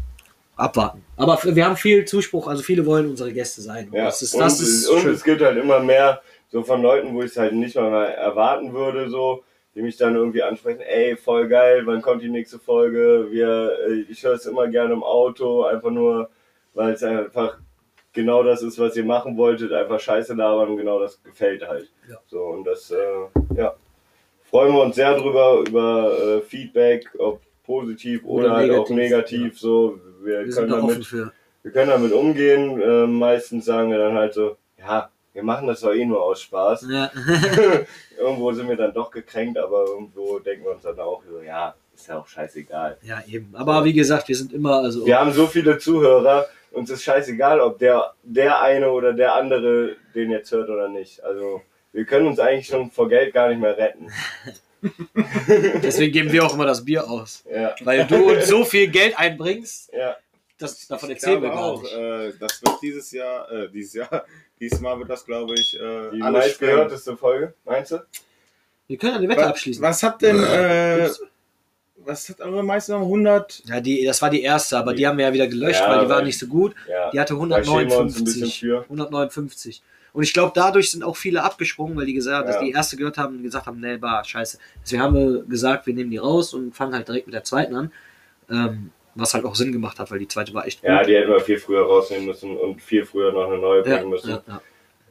abwarten. 0.55 1.03
Aber 1.17 1.39
wir 1.43 1.65
haben 1.65 1.75
viel 1.75 2.05
Zuspruch, 2.05 2.47
also 2.47 2.61
viele 2.61 2.85
wollen 2.85 3.09
unsere 3.09 3.33
Gäste 3.33 3.61
sein. 3.61 3.87
Und 3.89 3.97
Ja, 3.97 4.05
das 4.05 4.21
ist, 4.21 4.35
und, 4.35 4.41
das 4.41 4.59
ist 4.61 4.87
und 4.87 5.01
schön. 5.01 5.13
es 5.13 5.23
gibt 5.23 5.41
halt 5.41 5.57
immer 5.57 5.79
mehr 5.79 6.21
so 6.51 6.61
von 6.63 6.81
Leuten, 6.81 7.13
wo 7.15 7.23
ich 7.23 7.31
es 7.31 7.37
halt 7.37 7.53
nicht 7.53 7.75
mal 7.75 8.05
erwarten 8.05 8.73
würde, 8.73 9.09
so, 9.09 9.43
die 9.73 9.81
mich 9.81 9.97
dann 9.97 10.15
irgendwie 10.15 10.43
ansprechen, 10.43 10.81
ey, 10.81 11.15
voll 11.15 11.47
geil, 11.47 11.81
wann 11.85 12.01
kommt 12.01 12.21
die 12.21 12.29
nächste 12.29 12.59
Folge? 12.59 13.27
Wir, 13.31 13.71
äh, 13.87 14.05
ich 14.09 14.23
höre 14.23 14.33
es 14.33 14.45
immer 14.45 14.67
gerne 14.67 14.93
im 14.93 15.03
Auto, 15.03 15.63
einfach 15.63 15.89
nur, 15.89 16.29
weil 16.73 16.93
es 16.93 17.03
einfach 17.03 17.57
genau 18.13 18.43
das 18.43 18.61
ist, 18.61 18.79
was 18.79 18.95
ihr 18.95 19.05
machen 19.05 19.37
wolltet, 19.37 19.71
einfach 19.71 19.99
Scheiße 19.99 20.33
labern 20.33 20.69
und 20.69 20.77
genau 20.77 20.99
das 20.99 21.21
gefällt 21.23 21.67
halt. 21.67 21.91
Ja. 22.09 22.17
So, 22.27 22.39
und 22.43 22.63
das, 22.65 22.91
äh, 22.91 23.55
ja, 23.55 23.75
freuen 24.49 24.73
wir 24.73 24.81
uns 24.81 24.95
sehr 24.95 25.17
drüber, 25.17 25.63
über 25.67 26.37
äh, 26.37 26.41
Feedback, 26.41 27.09
ob 27.17 27.41
positiv 27.63 28.25
oder, 28.25 28.45
Oder 28.45 28.55
halt 28.55 28.71
auch 28.71 28.89
negativ, 28.89 29.39
negativ, 29.39 29.59
so, 29.59 29.99
wir, 30.21 30.45
Wir 30.45 30.53
können 30.53 30.69
damit 30.69 31.11
wir 31.63 31.71
können 31.71 31.91
damit 31.91 32.11
umgehen. 32.11 32.81
Ähm, 32.83 33.19
meistens 33.19 33.65
sagen 33.65 33.91
wir 33.91 33.99
dann 33.99 34.15
halt 34.15 34.33
so, 34.33 34.57
ja, 34.79 35.09
wir 35.33 35.43
machen 35.43 35.67
das 35.67 35.81
doch 35.81 35.93
eh 35.93 36.05
nur 36.05 36.21
aus 36.21 36.41
Spaß. 36.41 36.87
Ja. 36.89 37.11
irgendwo 38.17 38.51
sind 38.51 38.67
wir 38.67 38.75
dann 38.75 38.93
doch 38.93 39.11
gekränkt, 39.11 39.57
aber 39.57 39.85
irgendwo 39.85 40.39
denken 40.39 40.65
wir 40.65 40.71
uns 40.71 40.83
dann 40.83 40.99
auch 40.99 41.21
so, 41.23 41.41
ja, 41.41 41.75
ist 41.93 42.07
ja 42.07 42.19
auch 42.19 42.27
scheißegal. 42.27 42.97
ja, 43.03 43.21
eben. 43.27 43.55
Aber 43.55 43.83
wie 43.85 43.93
gesagt, 43.93 44.27
wir 44.27 44.35
sind 44.35 44.53
immer, 44.53 44.77
also 44.77 45.05
Wir 45.05 45.19
haben 45.19 45.31
so 45.31 45.45
viele 45.45 45.77
Zuhörer, 45.77 46.47
uns 46.71 46.89
ist 46.89 47.03
scheißegal, 47.03 47.59
ob 47.59 47.79
der, 47.79 48.13
der 48.23 48.61
eine 48.61 48.91
oder 48.91 49.13
der 49.13 49.35
andere 49.35 49.95
den 50.15 50.31
jetzt 50.31 50.51
hört 50.51 50.69
oder 50.69 50.87
nicht. 50.89 51.23
Also 51.23 51.61
wir 51.93 52.05
können 52.05 52.27
uns 52.27 52.39
eigentlich 52.39 52.67
schon 52.67 52.89
vor 52.91 53.09
Geld 53.09 53.33
gar 53.33 53.49
nicht 53.49 53.59
mehr 53.59 53.77
retten. 53.77 54.07
deswegen 55.83 56.11
geben 56.11 56.31
wir 56.31 56.45
auch 56.45 56.53
immer 56.53 56.65
das 56.65 56.83
Bier 56.83 57.07
aus. 57.09 57.43
Ja, 57.51 57.75
Weil 57.83 58.05
du 58.07 58.31
uns 58.31 58.47
so 58.47 58.63
viel 58.63 58.87
Geld 58.87 59.17
einbringst, 59.17 59.91
ja. 59.93 60.15
das, 60.57 60.87
davon 60.87 61.09
Ich 61.11 61.15
erzählen 61.17 61.41
wir 61.41 61.49
gar 61.49 61.59
auch, 61.59 61.81
nicht. 61.83 61.93
äh, 61.93 62.33
das 62.39 62.61
wird 62.63 62.75
dieses 62.81 63.11
Jahr, 63.11 63.51
äh, 63.51 63.69
dieses 63.69 63.93
Jahr, 63.93 64.25
diesmal 64.59 64.97
wird 64.99 65.09
das, 65.09 65.25
glaube 65.25 65.53
ich, 65.55 65.79
äh, 65.79 66.11
Die 66.11 66.19
meistgehörteste 66.19 67.15
Folge, 67.17 67.53
meinst 67.65 67.91
du? 67.91 68.05
Wir 68.87 68.97
können 68.97 69.15
eine 69.17 69.29
Wette 69.29 69.41
Was, 69.41 69.47
abschließen. 69.47 69.81
was 69.83 70.03
hat 70.03 70.21
denn, 70.21 70.43
äh, 70.43 71.09
was 72.05 72.29
hat 72.29 72.39
eure 72.41 72.63
meiste 72.63 72.91
noch? 72.93 73.01
100? 73.01 73.63
Ja, 73.65 73.79
die, 73.81 74.03
das 74.05 74.21
war 74.21 74.29
die 74.29 74.41
erste, 74.41 74.77
aber 74.77 74.93
die 74.93 75.05
haben 75.07 75.17
wir 75.17 75.25
ja 75.25 75.33
wieder 75.33 75.47
gelöscht, 75.47 75.79
Ja, 75.81 75.89
weil 75.89 76.03
die 76.03 76.09
war 76.09 76.17
weil- 76.17 76.25
nicht 76.25 76.37
so 76.39 76.47
gut. 76.47 76.73
Ja. 76.89 77.09
Die 77.11 77.19
hatte 77.19 77.33
Da 77.35 77.63
schämen 77.63 77.89
wir 77.89 77.99
uns 77.99 78.17
ein 78.17 78.23
bisschen 78.25 78.41
159. 78.47 78.59
für. 78.59 78.83
159. 78.89 79.81
Und 80.13 80.23
ich 80.23 80.33
glaube, 80.33 80.51
dadurch 80.53 80.91
sind 80.91 81.03
auch 81.03 81.15
viele 81.15 81.41
abgesprungen, 81.43 81.95
weil 81.95 82.05
die 82.05 82.13
gesagt, 82.13 82.47
dass 82.49 82.55
Ja. 82.57 82.63
die 82.63 82.71
erste 82.71 82.97
gehört 82.97 83.17
haben 83.17 83.37
und 83.37 83.43
gesagt 83.43 83.65
haben, 83.65 83.79
nee, 83.79 83.95
bah, 83.97 84.23
scheiße. 84.23 84.57
Deswegen 84.83 85.01
haben 85.01 85.15
wir 85.15 85.43
gesagt, 85.43 85.87
wir 85.87 85.93
nehmen 85.93 86.11
die 86.11 86.17
raus 86.17 86.53
und 86.53 86.75
fangen 86.75 86.93
halt 86.93 87.07
direkt 87.07 87.27
mit 87.27 87.33
der 87.33 87.43
zweiten 87.45 87.75
an. 87.75 87.91
Ähm, 88.49 88.91
was 89.15 89.33
halt 89.33 89.43
auch 89.45 89.55
Sinn 89.55 89.71
gemacht 89.73 89.99
hat, 89.99 90.09
weil 90.11 90.19
die 90.19 90.27
zweite 90.27 90.53
war 90.53 90.65
echt 90.65 90.81
gut. 90.81 90.89
Ja, 90.89 91.03
die 91.03 91.15
hätten 91.15 91.29
wir 91.31 91.39
viel 91.41 91.59
früher 91.59 91.83
rausnehmen 91.85 92.25
müssen 92.27 92.55
und 92.57 92.81
viel 92.81 93.05
früher 93.05 93.31
noch 93.31 93.47
eine 93.47 93.57
neue 93.57 93.81
bringen 93.83 94.09
müssen. 94.09 94.37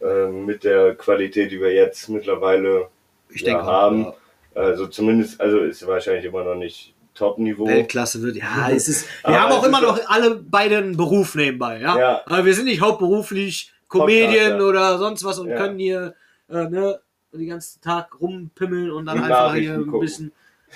Ähm, 0.02 0.46
mit 0.46 0.64
der 0.64 0.94
Qualität, 0.94 1.52
die 1.52 1.60
wir 1.60 1.72
jetzt 1.72 2.08
mittlerweile 2.08 2.88
Ich 3.28 3.44
denke 3.44 3.62
haben. 3.62 4.06
auch, 4.06 4.14
Also 4.54 4.86
zumindest, 4.86 5.40
also 5.40 5.60
ist 5.60 5.86
wahrscheinlich 5.86 6.24
immer 6.24 6.44
noch 6.44 6.54
nicht 6.56 6.94
Top-Niveau. 7.14 7.66
ja, 7.66 7.72
Weltklasse 7.76 8.22
wird. 8.22 8.36
Ja, 8.36 8.68
es 8.74 8.88
ist. 8.88 9.06
Wir 9.24 9.40
haben 9.40 9.52
auch 9.52 9.64
immer 9.64 9.80
noch 9.80 9.98
alle 10.08 10.36
beide 10.36 10.78
einen 10.78 10.96
Beruf 10.96 11.34
nebenbei, 11.34 11.80
ja. 11.80 11.98
Ja. 11.98 12.22
Aber 12.26 12.44
wir 12.44 12.54
sind 12.54 12.64
nicht 12.66 12.80
hauptberuflich 12.80 13.72
Comedian 13.88 14.58
Podcaster. 14.58 14.68
oder 14.68 14.98
sonst 14.98 15.24
was 15.24 15.38
und 15.38 15.48
Ja. 15.50 15.56
können 15.56 15.78
hier 15.78 16.14
äh, 16.48 16.68
ne, 16.68 17.00
den 17.32 17.48
ganzen 17.48 17.80
Tag 17.80 18.20
rumpimmeln 18.20 18.90
und 18.90 19.06
dann 19.06 19.18
Und 19.18 19.24
einfach 19.24 19.54
hier 19.54 19.74
ein 19.74 19.84
gucken. 19.86 20.00
bisschen 20.00 20.32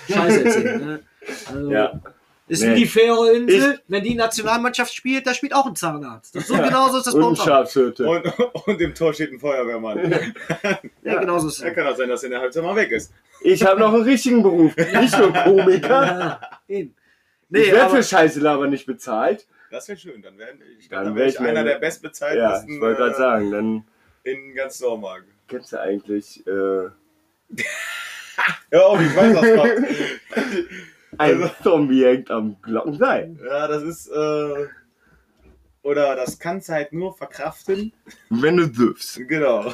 Scheiße 0.09 0.43
erzählen. 0.45 0.85
Ne? 0.85 0.99
Also, 1.51 1.71
Ja. 1.71 1.99
Ist 2.47 2.61
Nee. 2.61 2.75
die 2.75 2.85
Färöerinsel, 2.85 3.79
wenn 3.87 4.03
die 4.03 4.13
Nationalmannschaft 4.13 4.93
spielt, 4.93 5.25
da 5.25 5.33
spielt 5.33 5.55
auch 5.55 5.65
ein 5.65 5.75
Zahnarzt. 5.75 6.35
Das 6.35 6.45
so 6.47 6.55
genauso 6.55 6.99
ist 6.99 7.07
das 7.07 7.15
Und 7.15 7.23
auch. 7.23 7.43
Schafshütte. 7.45 8.05
Und, 8.07 8.23
und 8.67 8.79
im 8.81 8.93
Tor 8.93 9.13
steht 9.15 9.31
ein 9.31 9.39
Feuerwehrmann. 9.39 10.33
Ja, 11.03 11.19
genauso 11.19 11.47
ist 11.47 11.61
Da 11.63 11.67
es. 11.69 11.73
kann 11.75 11.87
auch 11.87 11.95
sein, 11.97 12.07
dass 12.07 12.21
er 12.21 12.27
in 12.27 12.31
der 12.33 12.41
Halbzeit 12.41 12.63
mal 12.63 12.75
weg 12.75 12.91
ist. 12.91 13.11
Ich 13.41 13.65
habe 13.65 13.79
noch 13.79 13.93
einen 13.93 14.03
richtigen 14.03 14.43
Beruf, 14.43 14.75
nicht 14.77 15.17
nur 15.17 15.33
Komiker. 15.33 16.39
Ja, 16.69 16.75
eben. 16.75 16.95
ich 17.49 17.49
Nee, 17.49 17.71
werde 17.71 17.95
für 17.95 18.03
Scheiße 18.03 18.39
labern 18.39 18.69
nicht 18.69 18.85
bezahlt. 18.85 19.47
Das 19.71 19.87
wäre 19.87 19.97
schön. 19.97 20.21
Dann 20.21 20.37
wäre 20.37 20.51
ich, 20.79 20.87
Dann 20.89 21.05
dann 21.05 21.15
wär 21.15 21.25
ich 21.27 21.39
einer 21.39 21.63
der 21.63 21.73
Ja, 21.73 21.79
bestbezahltesten 21.79 22.75
ich 22.75 22.81
wollte 22.81 22.97
gerade 23.01 23.13
äh, 23.13 23.17
sagen, 23.17 23.51
dann 23.51 23.83
in 24.23 24.53
ganz 24.55 24.77
Dormagen. 24.79 25.25
kennst 25.47 25.73
du 25.73 25.79
eigentlich 25.81 26.45
äh, 26.45 26.51
Ja, 28.71 28.87
oh, 28.87 28.97
ich 28.99 29.15
weiß, 29.15 29.35
was 29.35 29.55
kommt. 29.55 29.87
ein 31.19 31.43
Also- 31.43 31.53
Zombie 31.63 32.03
hängt 32.05 32.31
am 32.31 32.61
Glockenseil. 32.61 33.37
Ja, 33.45 33.67
das 33.67 33.83
ist. 33.83 34.07
Äh, 34.07 34.67
oder 35.83 36.15
das 36.15 36.39
kannst 36.39 36.69
du 36.69 36.73
halt 36.73 36.93
nur 36.93 37.15
verkraften. 37.15 37.93
Wenn 38.29 38.57
du 38.57 38.73
süffst. 38.73 39.19
Genau. 39.27 39.73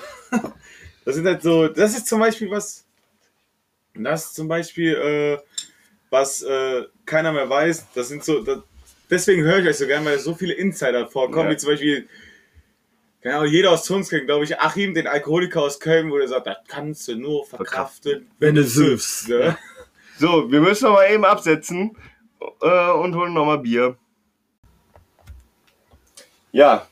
Das 1.05 1.15
sind 1.15 1.25
halt 1.25 1.41
so. 1.41 1.67
Das 1.67 1.95
ist 1.97 2.07
zum 2.07 2.19
Beispiel 2.19 2.51
was. 2.51 2.85
Das 3.93 4.25
ist 4.25 4.35
zum 4.35 4.47
Beispiel, 4.47 4.93
äh, 4.95 5.37
was 6.09 6.41
äh, 6.43 6.83
keiner 7.05 7.31
mehr 7.31 7.49
weiß. 7.49 7.87
Das 7.95 8.09
sind 8.09 8.23
so. 8.23 8.41
Das, 8.43 8.59
deswegen 9.09 9.43
höre 9.43 9.59
ich 9.59 9.67
euch 9.67 9.77
so 9.77 9.87
gern, 9.87 10.05
weil 10.05 10.19
so 10.19 10.35
viele 10.35 10.53
Insider 10.53 11.07
vorkommen, 11.07 11.47
Ja. 11.49 11.53
wie 11.53 11.57
zum 11.57 11.69
Beispiel. 11.71 12.07
Genau, 13.23 13.43
jeder 13.43 13.69
aus 13.69 13.87
kennt, 13.87 14.25
glaube 14.25 14.45
ich, 14.45 14.59
Achim, 14.59 14.95
den 14.95 15.05
Alkoholiker 15.05 15.61
aus 15.61 15.79
Köln, 15.79 16.09
wo 16.11 16.17
der 16.17 16.27
sagt, 16.27 16.47
das 16.47 16.57
kannst 16.67 17.07
du 17.07 17.15
nur 17.15 17.45
verkraften, 17.45 18.27
wenn 18.39 18.55
du 18.55 18.63
süffst. 18.63 19.29
Ne? 19.29 19.55
So, 20.21 20.51
wir 20.51 20.61
müssen 20.61 20.85
noch 20.85 20.97
mal 20.97 21.11
eben 21.11 21.25
absetzen 21.25 21.97
äh, 22.61 22.91
und 22.91 23.15
holen 23.15 23.33
noch 23.33 23.43
mal 23.43 23.57
Bier. 23.57 23.95
Ja, 26.51 26.85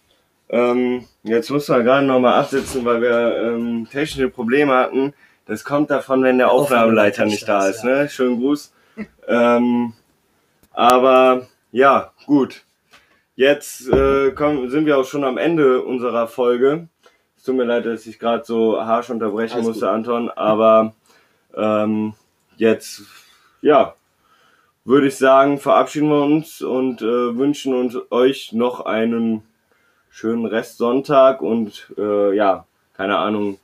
ähm, 0.49 1.05
jetzt 1.21 1.51
müssen 1.51 1.75
wir 1.75 1.83
gerade 1.83 2.07
noch 2.07 2.19
mal 2.19 2.39
absetzen, 2.39 2.83
weil 2.85 3.03
wir 3.03 3.37
ähm, 3.43 3.87
technische 3.91 4.31
Probleme 4.31 4.73
hatten. 4.73 5.13
Das 5.45 5.63
kommt 5.63 5.91
davon, 5.91 6.23
wenn 6.23 6.39
der 6.39 6.49
Aufnahmeleiter 6.49 7.25
nicht 7.25 7.47
da 7.47 7.67
ist. 7.67 7.83
Ne? 7.83 8.09
Schönen 8.09 8.39
Gruß. 8.39 8.73
ähm, 9.27 9.93
aber 10.71 11.45
ja, 11.71 12.13
gut. 12.25 12.63
Jetzt 13.35 13.87
äh, 13.89 14.31
kommen, 14.31 14.71
sind 14.71 14.87
wir 14.87 14.97
auch 14.97 15.05
schon 15.05 15.23
am 15.23 15.37
Ende 15.37 15.83
unserer 15.83 16.27
Folge. 16.27 16.87
Es 17.37 17.43
tut 17.43 17.57
mir 17.57 17.65
leid, 17.65 17.85
dass 17.85 18.07
ich 18.07 18.17
gerade 18.17 18.43
so 18.43 18.83
harsch 18.83 19.11
unterbrechen 19.11 19.57
Alles 19.57 19.67
musste, 19.67 19.91
Anton, 19.91 20.31
aber 20.31 20.95
ähm, 21.55 22.15
jetzt, 22.59 23.01
ja, 23.61 23.95
würde 24.85 25.07
ich 25.07 25.17
sagen, 25.17 25.57
verabschieden 25.59 26.09
wir 26.09 26.21
uns 26.23 26.61
und 26.61 27.01
äh, 27.01 27.35
wünschen 27.37 27.73
uns 27.73 27.97
euch 28.11 28.53
noch 28.53 28.81
einen 28.85 29.43
schönen 30.09 30.45
Restsonntag 30.45 31.41
und 31.41 31.91
äh, 31.97 32.35
ja, 32.35 32.65
keine 32.95 33.17
Ahnung, 33.17 33.59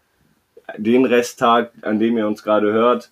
den 0.78 1.06
Resttag, 1.06 1.72
an 1.82 2.00
dem 2.00 2.18
ihr 2.18 2.28
uns 2.28 2.44
gerade 2.44 2.72
hört. 2.72 3.12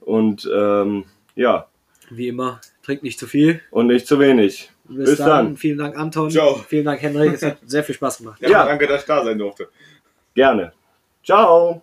Und 0.00 0.48
ähm, 0.52 1.04
ja, 1.34 1.66
wie 2.10 2.28
immer, 2.28 2.60
trinkt 2.82 3.02
nicht 3.04 3.18
zu 3.18 3.26
viel. 3.26 3.60
und 3.70 3.86
nicht 3.86 4.06
zu 4.06 4.18
wenig. 4.18 4.70
Bis, 4.84 5.10
Bis 5.10 5.18
dann. 5.18 5.28
dann. 5.28 5.56
Vielen 5.56 5.78
Dank, 5.78 5.96
Anton. 5.96 6.30
Ciao. 6.30 6.54
Vielen 6.68 6.84
Dank, 6.84 7.00
Henrik. 7.00 7.34
Es 7.34 7.42
hat 7.42 7.58
sehr 7.64 7.84
viel 7.84 7.94
Spaß 7.94 8.18
gemacht. 8.18 8.40
Ja, 8.42 8.50
Ja. 8.50 8.66
danke, 8.66 8.86
dass 8.86 9.02
ich 9.02 9.06
da 9.06 9.24
sein 9.24 9.38
durfte. 9.38 9.68
Gerne. 10.34 10.72
Ciao. 11.24 11.82